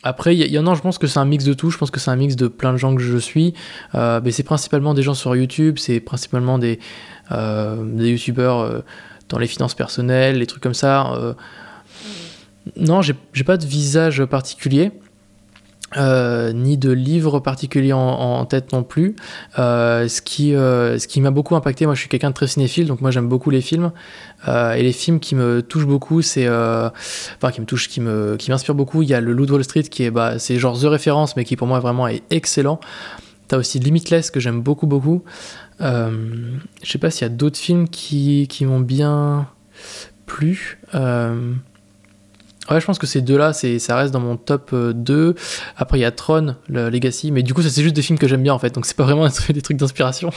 après, 0.03 0.35
il 0.35 0.45
y, 0.45 0.59
en 0.59 0.67
a, 0.67 0.75
je 0.75 0.81
pense 0.81 0.99
que 0.99 1.07
c'est 1.07 1.17
un 1.17 1.25
mix 1.25 1.43
de 1.43 1.53
tout. 1.53 1.71
Je 1.71 1.77
pense 1.79 1.89
que 1.89 1.99
c'est 1.99 2.11
un 2.11 2.15
mix 2.15 2.35
de 2.35 2.47
plein 2.47 2.71
de 2.71 2.77
gens 2.77 2.93
que 2.95 3.01
je 3.01 3.17
suis. 3.17 3.55
mais 3.95 4.29
c'est 4.29 4.43
principalement 4.43 4.93
des 4.93 5.01
gens 5.01 5.15
sur 5.15 5.35
YouTube, 5.35 5.79
c'est 5.79 5.99
principalement 5.99 6.59
des, 6.59 6.77
des 7.31 8.09
YouTubeurs 8.09 8.83
dans 9.33 9.39
les 9.39 9.47
finances 9.47 9.73
personnelles, 9.73 10.37
les 10.37 10.45
trucs 10.45 10.61
comme 10.61 10.75
ça. 10.75 11.11
Euh, 11.13 11.33
non, 12.77 13.01
j'ai 13.01 13.43
pas 13.43 13.57
de 13.57 13.65
visage 13.65 14.23
particulier. 14.25 14.91
Euh, 15.95 16.53
ni 16.53 16.75
de 16.75 16.89
livre 16.89 17.39
particulier 17.39 17.93
en, 17.93 18.45
tête 18.45 18.73
non 18.73 18.81
plus. 18.81 19.15
Euh, 19.59 20.07
ce 20.07 20.21
qui, 20.21 20.55
qui 21.07 21.21
m'a 21.21 21.31
beaucoup 21.31 21.55
impacté, 21.55 21.85
moi 21.85 21.93
je 21.93 21.99
suis 21.99 22.09
quelqu'un 22.09 22.29
de 22.29 22.35
très 22.35 22.47
cinéphile, 22.47 22.87
donc 22.87 23.01
moi 23.01 23.11
j'aime 23.11 23.27
beaucoup 23.27 23.51
les 23.51 23.61
films. 23.61 23.91
et 24.47 24.81
les 24.81 24.91
films 24.91 25.19
qui 25.19 25.35
me 25.35 25.61
touchent 25.61 25.85
beaucoup, 25.85 26.21
c'est. 26.21 26.47
enfin, 26.47 27.51
qui 27.51 27.61
me 27.61 27.65
touchent, 27.65 27.89
qui 27.89 28.01
m'inspirent 28.01 28.73
qui 28.73 28.77
beaucoup, 28.77 29.01
il 29.01 29.09
y 29.09 29.13
a 29.13 29.21
le 29.21 29.33
Loup 29.33 29.45
de 29.45 29.51
Wall 29.51 29.63
Street 29.63 29.83
qui 29.83 30.03
est, 30.03 30.11
bah, 30.11 30.39
c'est 30.39 30.57
genre 30.57 30.79
The 30.79 30.85
Référence, 30.85 31.35
mais 31.35 31.43
qui 31.43 31.55
pour 31.55 31.67
moi 31.67 31.79
vraiment 31.79 32.07
est 32.07 32.23
excellent. 32.31 32.79
T'as 33.47 33.57
aussi 33.57 33.77
Limitless 33.77 34.31
que 34.31 34.39
j'aime 34.39 34.61
beaucoup, 34.61 34.87
beaucoup. 34.87 35.23
Euh, 35.81 36.11
je 36.83 36.91
sais 36.91 36.97
pas 36.97 37.11
s'il 37.11 37.23
y 37.23 37.25
a 37.25 37.33
d'autres 37.33 37.57
films 37.57 37.87
qui, 37.89 38.47
qui 38.49 38.65
m'ont 38.65 38.79
bien 38.79 39.47
plu. 40.25 40.79
Euh, 40.93 41.53
ouais, 42.69 42.79
je 42.79 42.85
pense 42.85 42.99
que 42.99 43.07
ces 43.07 43.21
deux-là, 43.21 43.53
ça 43.53 43.95
reste 43.95 44.13
dans 44.13 44.19
mon 44.19 44.37
top 44.37 44.73
2. 44.73 45.13
Euh, 45.13 45.33
Après, 45.77 45.97
il 45.97 46.01
y 46.01 46.05
a 46.05 46.11
Tron, 46.11 46.55
le 46.67 46.89
Legacy, 46.89 47.31
mais 47.31 47.43
du 47.43 47.53
coup, 47.53 47.61
ça 47.61 47.69
c'est 47.69 47.83
juste 47.83 47.95
des 47.95 48.01
films 48.01 48.19
que 48.19 48.27
j'aime 48.27 48.43
bien 48.43 48.53
en 48.53 48.59
fait, 48.59 48.73
donc 48.73 48.85
c'est 48.85 48.97
pas 48.97 49.03
vraiment 49.03 49.27
des 49.49 49.61
trucs 49.61 49.77
d'inspiration. 49.77 50.31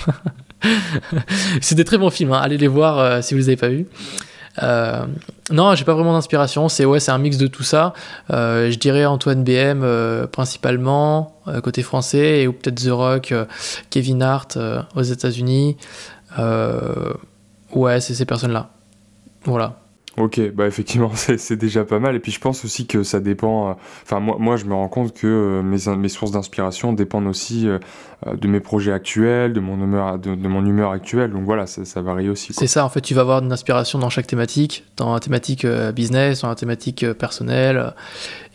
c'est 1.61 1.75
des 1.75 1.85
très 1.85 1.99
bons 1.99 2.11
films, 2.11 2.33
hein. 2.33 2.41
allez 2.41 2.59
les 2.59 2.69
voir 2.69 3.23
si 3.23 3.35
vous 3.35 3.39
les 3.39 3.49
avez 3.49 3.57
pas 3.57 3.69
vus. 3.69 3.87
Euh, 4.63 5.07
non, 5.51 5.75
j'ai 5.75 5.85
pas 5.85 5.95
vraiment 5.95 6.13
d'inspiration. 6.13 6.69
C'est 6.69 6.85
ouais, 6.85 7.01
c'est 7.01 7.13
un 7.13 7.19
mix 7.19 7.37
de 7.37 7.47
tout 7.47 7.63
ça. 7.63 7.93
Euh, 8.31 8.71
je 8.71 8.79
dirais 8.79 9.05
Antoine 9.05 9.45
BM 9.45 9.83
euh, 9.83 10.27
principalement 10.27 11.33
côté 11.63 11.83
français 11.83 12.41
et 12.41 12.49
ou 12.49 12.53
peut-être 12.53 12.83
The 12.83 12.91
Rock, 12.91 13.33
Kevin 13.91 14.21
Hart 14.21 14.59
aux 14.97 15.03
États-Unis. 15.03 15.77
ouais, 17.73 18.01
c'est 18.01 18.15
ces 18.15 18.25
personnes-là. 18.25 18.71
Voilà. 19.45 19.79
Ok, 20.17 20.41
bah 20.55 20.67
effectivement, 20.67 21.13
c'est 21.15 21.57
déjà 21.57 21.85
pas 21.85 22.01
mal. 22.01 22.17
Et 22.17 22.21
puis 22.21 22.33
je 22.33 22.41
pense 22.41 22.65
aussi 22.65 22.89
que 22.89 23.05
ça 23.05 23.21
dépend. 23.21 23.77
Enfin, 24.03 24.19
moi, 24.19 24.37
moi, 24.41 24.57
je 24.57 24.65
me 24.65 24.75
rends 24.75 24.89
compte 24.89 25.15
que 25.15 25.61
mes, 25.63 25.97
mes 25.97 26.09
sources 26.09 26.33
d'inspiration 26.33 26.93
dépendent 26.93 27.29
aussi 27.29 27.69
de 28.25 28.49
mes 28.49 28.61
projets 28.61 28.93
actuels, 28.93 29.53
de 29.53 29.61
mon 29.61 29.75
humeur, 29.75 30.19
de, 30.19 30.49
mon 30.49 30.65
humeur 30.65 30.91
actuelle. 30.91 31.31
Donc 31.33 31.45
voilà, 31.45 31.67
ça, 31.67 32.01
varie 32.01 32.31
aussi. 32.31 32.53
C'est 32.55 32.67
ça, 32.67 32.85
en 32.85 32.89
fait, 32.89 33.03
tu 33.03 33.15
vas 33.15 33.21
avoir 33.21 33.43
une 33.43 33.53
inspiration 33.53 33.99
dans 33.99 34.09
chaque 34.09 34.27
thématique, 34.27 34.85
dans 34.97 35.13
la 35.13 35.21
thématique 35.21 35.65
euh, 35.65 35.93
business, 35.93 36.41
dans 36.41 36.49
la 36.49 36.55
thématique 36.55 37.03
euh, 37.03 37.13
personnelle. 37.13 37.93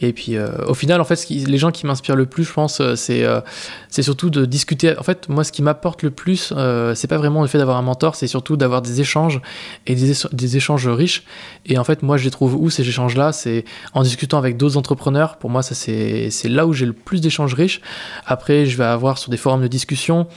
Et 0.03 0.13
puis, 0.13 0.35
au 0.67 0.73
final, 0.73 0.99
en 0.99 1.03
fait, 1.03 1.27
les 1.29 1.57
gens 1.59 1.69
qui 1.69 1.85
m'inspirent 1.85 2.15
le 2.15 2.25
plus, 2.25 2.43
je 2.43 2.51
pense, 2.51 2.81
c'est 2.95 4.01
surtout 4.01 4.31
de 4.31 4.45
discuter. 4.45 4.97
En 4.97 5.03
fait, 5.03 5.29
moi, 5.29 5.43
ce 5.43 5.51
qui 5.51 5.61
m'apporte 5.61 6.01
le 6.01 6.09
plus, 6.09 6.51
c'est 6.95 7.07
pas 7.07 7.17
vraiment 7.17 7.43
le 7.43 7.47
fait 7.47 7.59
d'avoir 7.59 7.77
un 7.77 7.83
mentor, 7.83 8.15
c'est 8.15 8.25
surtout 8.25 8.57
d'avoir 8.57 8.81
des 8.81 8.99
échanges 8.99 9.41
et 9.85 9.93
des, 9.93 10.13
des, 10.31 10.57
échanges 10.57 10.87
riches. 10.87 11.23
Et 11.67 11.77
en 11.77 11.83
fait, 11.83 12.01
moi, 12.01 12.17
je 12.17 12.23
les 12.23 12.31
trouve 12.31 12.55
où 12.55 12.71
ces 12.71 12.81
échanges-là? 12.81 13.31
C'est 13.31 13.63
en 13.93 14.01
discutant 14.01 14.39
avec 14.39 14.57
d'autres 14.57 14.77
entrepreneurs. 14.77 15.37
Pour 15.37 15.51
moi, 15.51 15.61
c'est 15.61 16.31
là 16.45 16.65
où 16.65 16.73
j'ai 16.73 16.87
le 16.87 16.93
plus 16.93 17.21
d'échanges 17.21 17.53
riches. 17.53 17.79
Après, 18.25 18.65
je 18.65 18.77
vais 18.77 18.85
avoir 18.85 19.19
sur 19.19 19.29
des 19.29 19.37
forums 19.37 19.50
de 19.57 19.67
discussion. 19.67 20.27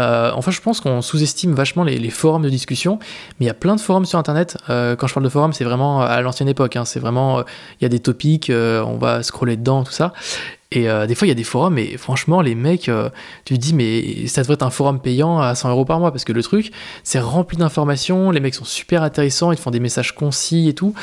Euh, 0.00 0.30
enfin, 0.34 0.50
je 0.50 0.60
pense 0.60 0.80
qu'on 0.80 1.02
sous-estime 1.02 1.54
vachement 1.54 1.84
les, 1.84 2.10
forums 2.10 2.42
de 2.42 2.50
discussion, 2.50 2.98
mais 3.38 3.46
il 3.46 3.48
y 3.48 3.50
a 3.50 3.54
plein 3.54 3.76
de 3.76 3.80
forums 3.80 4.04
sur 4.04 4.18
Internet. 4.18 4.56
Euh, 4.70 4.96
quand 4.96 5.06
je 5.06 5.14
parle 5.14 5.24
de 5.24 5.30
forums, 5.30 5.52
c'est 5.52 5.64
vraiment 5.64 6.02
à 6.02 6.20
l'ancienne 6.20 6.48
époque. 6.48 6.76
Hein. 6.76 6.84
c'est 6.84 7.00
vraiment, 7.00 7.38
euh, 7.38 7.42
il 7.80 7.84
y 7.84 7.86
a 7.86 7.88
des 7.88 8.00
topics, 8.00 8.50
on 8.50 8.96
va 8.96 9.22
scroller 9.22 9.56
dedans, 9.56 9.84
tout 9.84 9.92
ça. 9.92 10.12
Et 10.74 10.86
des 11.06 11.14
fois, 11.14 11.26
il 11.26 11.28
y 11.28 11.32
a 11.32 11.34
des 11.34 11.44
forums, 11.44 11.76
et 11.76 11.98
franchement, 11.98 12.40
les 12.40 12.54
mecs, 12.54 12.90
tu 13.44 13.58
dis, 13.58 13.74
mais 13.74 14.26
ça 14.26 14.40
devrait 14.40 14.54
être 14.54 14.62
un 14.62 14.70
forum 14.70 15.00
payant 15.00 15.38
à 15.38 15.54
100 15.54 15.68
euros 15.68 15.84
par 15.84 16.00
mois, 16.00 16.12
parce 16.12 16.24
que 16.24 16.32
le 16.32 16.42
truc, 16.42 16.72
c'est 17.04 17.20
rempli 17.20 17.58
d'informations, 17.58 18.30
les 18.30 18.40
mecs 18.40 18.54
sont 18.54 18.64
super 18.64 19.02
intéressants, 19.02 19.52
ils 19.52 19.56
te 19.56 19.60
font 19.60 19.70
des 19.70 19.80
messages 19.80 20.14
concis 20.14 20.70
et 20.70 20.74
tout. 20.74 20.94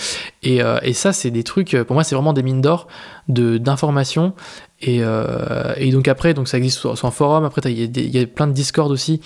Et 0.41 0.63
ça, 0.93 1.13
c'est 1.13 1.29
des 1.29 1.43
trucs, 1.43 1.77
pour 1.83 1.93
moi, 1.93 2.03
c'est 2.03 2.15
vraiment 2.15 2.33
des 2.33 2.41
mines 2.41 2.61
d'or 2.61 2.87
d'informations. 3.29 4.33
Et, 4.81 4.99
euh, 5.01 5.73
et, 5.77 5.91
donc 5.91 6.07
après, 6.07 6.33
donc 6.33 6.47
ça 6.47 6.57
existe 6.57 6.79
sur, 6.79 7.05
un 7.05 7.11
forum. 7.11 7.43
Après, 7.45 7.61
il 7.71 8.15
y, 8.15 8.19
a 8.19 8.25
plein 8.25 8.47
de 8.47 8.53
Discord 8.53 8.91
aussi 8.91 9.21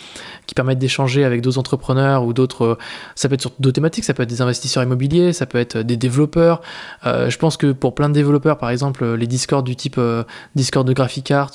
qui 0.48 0.56
permettent 0.56 0.80
d'échanger 0.80 1.24
avec 1.24 1.42
d'autres 1.42 1.60
entrepreneurs 1.60 2.24
ou 2.24 2.34
d'autres. 2.34 2.78
Ça 3.16 3.30
peut 3.30 3.36
être 3.36 3.42
sur 3.42 3.52
d'autres 3.60 3.76
thématiques. 3.76 4.04
Ça 4.04 4.14
peut 4.14 4.24
être 4.24 4.30
des 4.30 4.42
investisseurs 4.42 4.84
immobiliers, 4.84 5.32
ça 5.32 5.46
peut 5.46 5.60
être 5.60 5.78
des 5.78 5.98
développeurs. 5.98 6.62
Euh, 7.06 7.30
je 7.30 7.38
pense 7.38 7.58
que 7.58 7.72
pour 7.72 7.96
plein 7.96 8.10
de 8.10 8.14
développeurs, 8.14 8.58
par 8.58 8.72
exemple, 8.72 9.06
les 9.14 9.28
Discord 9.28 9.66
du 9.66 9.76
type 9.76 9.98
euh, 9.98 10.24
Discord 10.56 10.88
de 10.88 10.94
Graphic 10.94 11.32
Art 11.32 11.52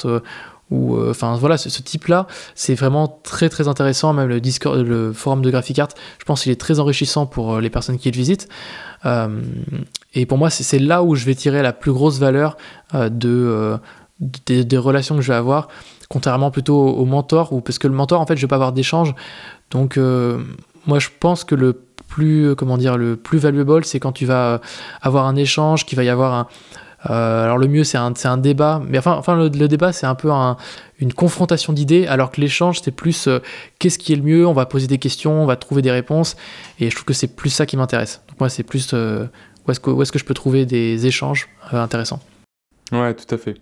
ou 0.71 0.97
euh, 0.97 1.11
enfin 1.11 1.37
voilà 1.37 1.57
ce, 1.57 1.69
type-là, 1.83 2.27
c'est 2.55 2.75
vraiment 2.75 3.09
très 3.23 3.49
très 3.49 3.69
intéressant. 3.69 4.13
Même 4.13 4.29
le 4.29 4.41
Discord, 4.41 4.79
le 4.79 5.13
forum 5.13 5.43
de 5.43 5.51
Graphic 5.51 5.79
Art, 5.79 5.89
je 6.19 6.25
pense 6.25 6.43
qu'il 6.43 6.53
est 6.53 6.61
très 6.61 6.81
enrichissant 6.81 7.27
pour 7.27 7.61
les 7.61 7.71
personnes 7.71 7.99
qui 7.99 8.11
le 8.11 8.17
visitent. 8.17 8.49
Et 10.15 10.27
pour 10.27 10.39
moi, 10.39 10.51
c'est 10.51 10.79
là 10.79 11.03
où 11.03 11.15
je 11.15 11.25
vais 11.25 11.35
tirer 11.35 11.63
la 11.63 11.73
plus 11.73 11.93
grosse 11.93 12.19
valeur 12.19 12.57
euh, 12.95 13.09
de, 13.09 13.29
euh, 13.29 13.77
des, 14.19 14.79
relations 14.79 15.17
que 15.17 15.23
je 15.23 15.29
vais 15.29 15.39
avoir, 15.39 15.69
contrairement 16.09 16.51
plutôt 16.51 16.77
au, 16.77 17.05
mentor, 17.05 17.53
ou 17.53 17.61
parce 17.61 17.79
que 17.79 17.87
le 17.87 17.95
mentor, 17.95 18.21
en 18.21 18.27
fait, 18.27 18.37
je 18.37 18.43
vais 18.43 18.49
pas 18.49 18.57
avoir 18.57 18.73
d'échange. 18.73 19.15
Donc, 19.71 19.97
euh, 19.97 20.43
moi, 20.87 20.99
je 20.99 21.09
pense 21.21 21.45
que 21.45 21.55
le 21.55 21.81
plus, 22.09 22.57
comment 22.57 22.79
dire, 22.79 22.97
le 22.97 23.17
plus 23.17 23.39
valuable, 23.39 23.85
c'est 23.85 24.01
quand 24.01 24.13
tu 24.13 24.25
vas 24.25 24.61
avoir 25.03 25.27
un 25.27 25.37
échange, 25.37 25.85
qu'il 25.85 25.97
va 25.97 26.05
y 26.05 26.09
avoir 26.09 26.33
un, 26.33 26.47
euh, 27.07 27.45
alors 27.45 27.59
le 27.59 27.69
mieux 27.69 27.85
c'est 27.85 27.99
un, 27.99 28.13
un, 28.25 28.37
débat, 28.39 28.83
mais 28.87 28.99
enfin, 28.99 29.13
enfin 29.13 29.37
le, 29.37 29.49
débat 29.51 29.93
c'est 29.93 30.07
un 30.07 30.17
peu 30.17 30.31
une 30.99 31.13
confrontation 31.13 31.73
d'idées, 31.73 32.07
alors 32.07 32.31
que 32.31 32.41
l'échange 32.41 32.81
c'est 32.83 32.91
plus 32.91 33.29
euh, 33.29 33.39
qu'est-ce 33.79 33.99
qui 33.99 34.13
est 34.13 34.17
le 34.17 34.23
mieux, 34.23 34.47
on 34.47 34.53
va 34.53 34.67
poser 34.67 34.89
des 34.89 34.99
questions, 34.99 35.43
on 35.43 35.47
va 35.47 35.57
trouver 35.57 35.81
des 35.81 35.93
réponses, 35.93 36.37
et 36.81 36.91
je 36.91 36.95
trouve 36.95 37.05
que 37.05 37.15
c'est 37.15 37.37
plus 37.37 37.51
ça 37.51 37.67
qui 37.67 37.77
m'intéresse. 37.77 38.23
Donc 38.29 38.41
moi 38.41 38.49
c'est 38.49 38.65
plus 38.65 38.91
euh, 38.95 39.27
où 39.67 39.71
est-ce 39.71 39.81
que, 39.81 39.91
est 39.91 40.11
que 40.11 40.19
je 40.19 40.25
peux 40.25 40.35
trouver 40.35 40.67
des 40.67 41.07
échanges 41.07 41.49
intéressants. 41.71 42.21
Ouais, 42.91 43.15
tout 43.15 43.33
à 43.33 43.39
fait. 43.39 43.57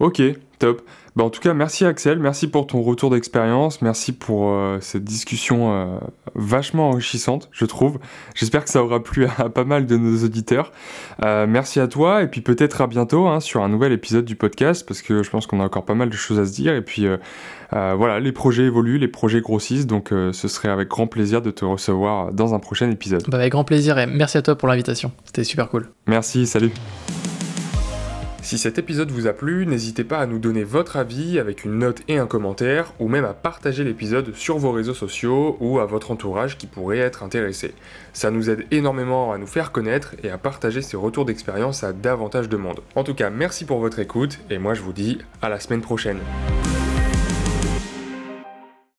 Ok, 0.00 0.22
top. 0.58 0.82
Bah, 1.14 1.24
en 1.24 1.30
tout 1.30 1.40
cas, 1.40 1.52
merci 1.52 1.84
Axel, 1.84 2.18
merci 2.18 2.48
pour 2.48 2.66
ton 2.66 2.80
retour 2.82 3.10
d'expérience, 3.10 3.82
merci 3.82 4.12
pour 4.12 4.48
euh, 4.48 4.78
cette 4.80 5.04
discussion 5.04 5.74
euh, 5.74 5.98
vachement 6.34 6.90
enrichissante, 6.90 7.48
je 7.52 7.66
trouve. 7.66 7.98
J'espère 8.34 8.64
que 8.64 8.70
ça 8.70 8.82
aura 8.82 9.02
plu 9.02 9.26
à, 9.26 9.50
pas 9.50 9.64
mal 9.64 9.84
de 9.84 9.98
nos 9.98 10.24
auditeurs. 10.24 10.72
Euh, 11.22 11.46
merci 11.46 11.80
à 11.80 11.88
toi, 11.88 12.22
et 12.22 12.28
puis 12.28 12.40
peut-être 12.40 12.80
à 12.80 12.86
bientôt 12.86 13.26
hein, 13.26 13.40
sur 13.40 13.62
un 13.62 13.68
nouvel 13.68 13.92
épisode 13.92 14.24
du 14.24 14.36
podcast, 14.36 14.86
parce 14.86 15.02
que 15.02 15.22
je 15.22 15.28
pense 15.28 15.46
qu'on 15.46 15.60
a 15.60 15.64
encore 15.64 15.84
pas 15.84 15.94
mal 15.94 16.08
de 16.08 16.16
choses 16.16 16.38
à 16.38 16.46
se 16.46 16.52
dire, 16.52 16.74
et 16.74 16.82
puis 16.82 17.06
voilà, 17.70 18.18
les 18.18 18.32
projets 18.32 18.64
évoluent, 18.64 18.98
les 18.98 19.08
projets 19.08 19.40
grossissent, 19.40 19.86
donc 19.86 20.08
ce 20.10 20.48
serait 20.48 20.70
avec 20.70 20.88
grand 20.88 21.06
plaisir 21.06 21.42
de 21.42 21.50
te 21.50 21.64
recevoir 21.64 22.32
dans 22.32 22.54
un 22.54 22.58
prochain 22.58 22.90
épisode. 22.90 23.24
Bah, 23.28 23.38
avec 23.38 23.52
grand 23.52 23.64
plaisir, 23.64 23.98
et 23.98 24.06
merci 24.06 24.38
à 24.38 24.42
toi 24.42 24.56
pour 24.56 24.68
l'invitation, 24.68 25.12
c'était 25.24 25.44
super 25.44 25.68
cool. 25.68 25.90
Merci, 26.06 26.46
salut. 26.46 26.72
Si 28.50 28.58
cet 28.58 28.78
épisode 28.78 29.12
vous 29.12 29.28
a 29.28 29.32
plu, 29.32 29.64
n'hésitez 29.64 30.02
pas 30.02 30.18
à 30.18 30.26
nous 30.26 30.40
donner 30.40 30.64
votre 30.64 30.96
avis 30.96 31.38
avec 31.38 31.64
une 31.64 31.78
note 31.78 32.00
et 32.08 32.18
un 32.18 32.26
commentaire, 32.26 32.92
ou 32.98 33.06
même 33.06 33.24
à 33.24 33.32
partager 33.32 33.84
l'épisode 33.84 34.34
sur 34.34 34.58
vos 34.58 34.72
réseaux 34.72 34.92
sociaux 34.92 35.56
ou 35.60 35.78
à 35.78 35.86
votre 35.86 36.10
entourage 36.10 36.58
qui 36.58 36.66
pourrait 36.66 36.98
être 36.98 37.22
intéressé. 37.22 37.74
Ça 38.12 38.32
nous 38.32 38.50
aide 38.50 38.66
énormément 38.72 39.32
à 39.32 39.38
nous 39.38 39.46
faire 39.46 39.70
connaître 39.70 40.16
et 40.24 40.30
à 40.30 40.36
partager 40.36 40.82
ces 40.82 40.96
retours 40.96 41.26
d'expérience 41.26 41.84
à 41.84 41.92
davantage 41.92 42.48
de 42.48 42.56
monde. 42.56 42.80
En 42.96 43.04
tout 43.04 43.14
cas, 43.14 43.30
merci 43.30 43.64
pour 43.64 43.78
votre 43.78 44.00
écoute, 44.00 44.40
et 44.50 44.58
moi 44.58 44.74
je 44.74 44.82
vous 44.82 44.92
dis 44.92 45.18
à 45.42 45.48
la 45.48 45.60
semaine 45.60 45.80
prochaine. 45.80 46.18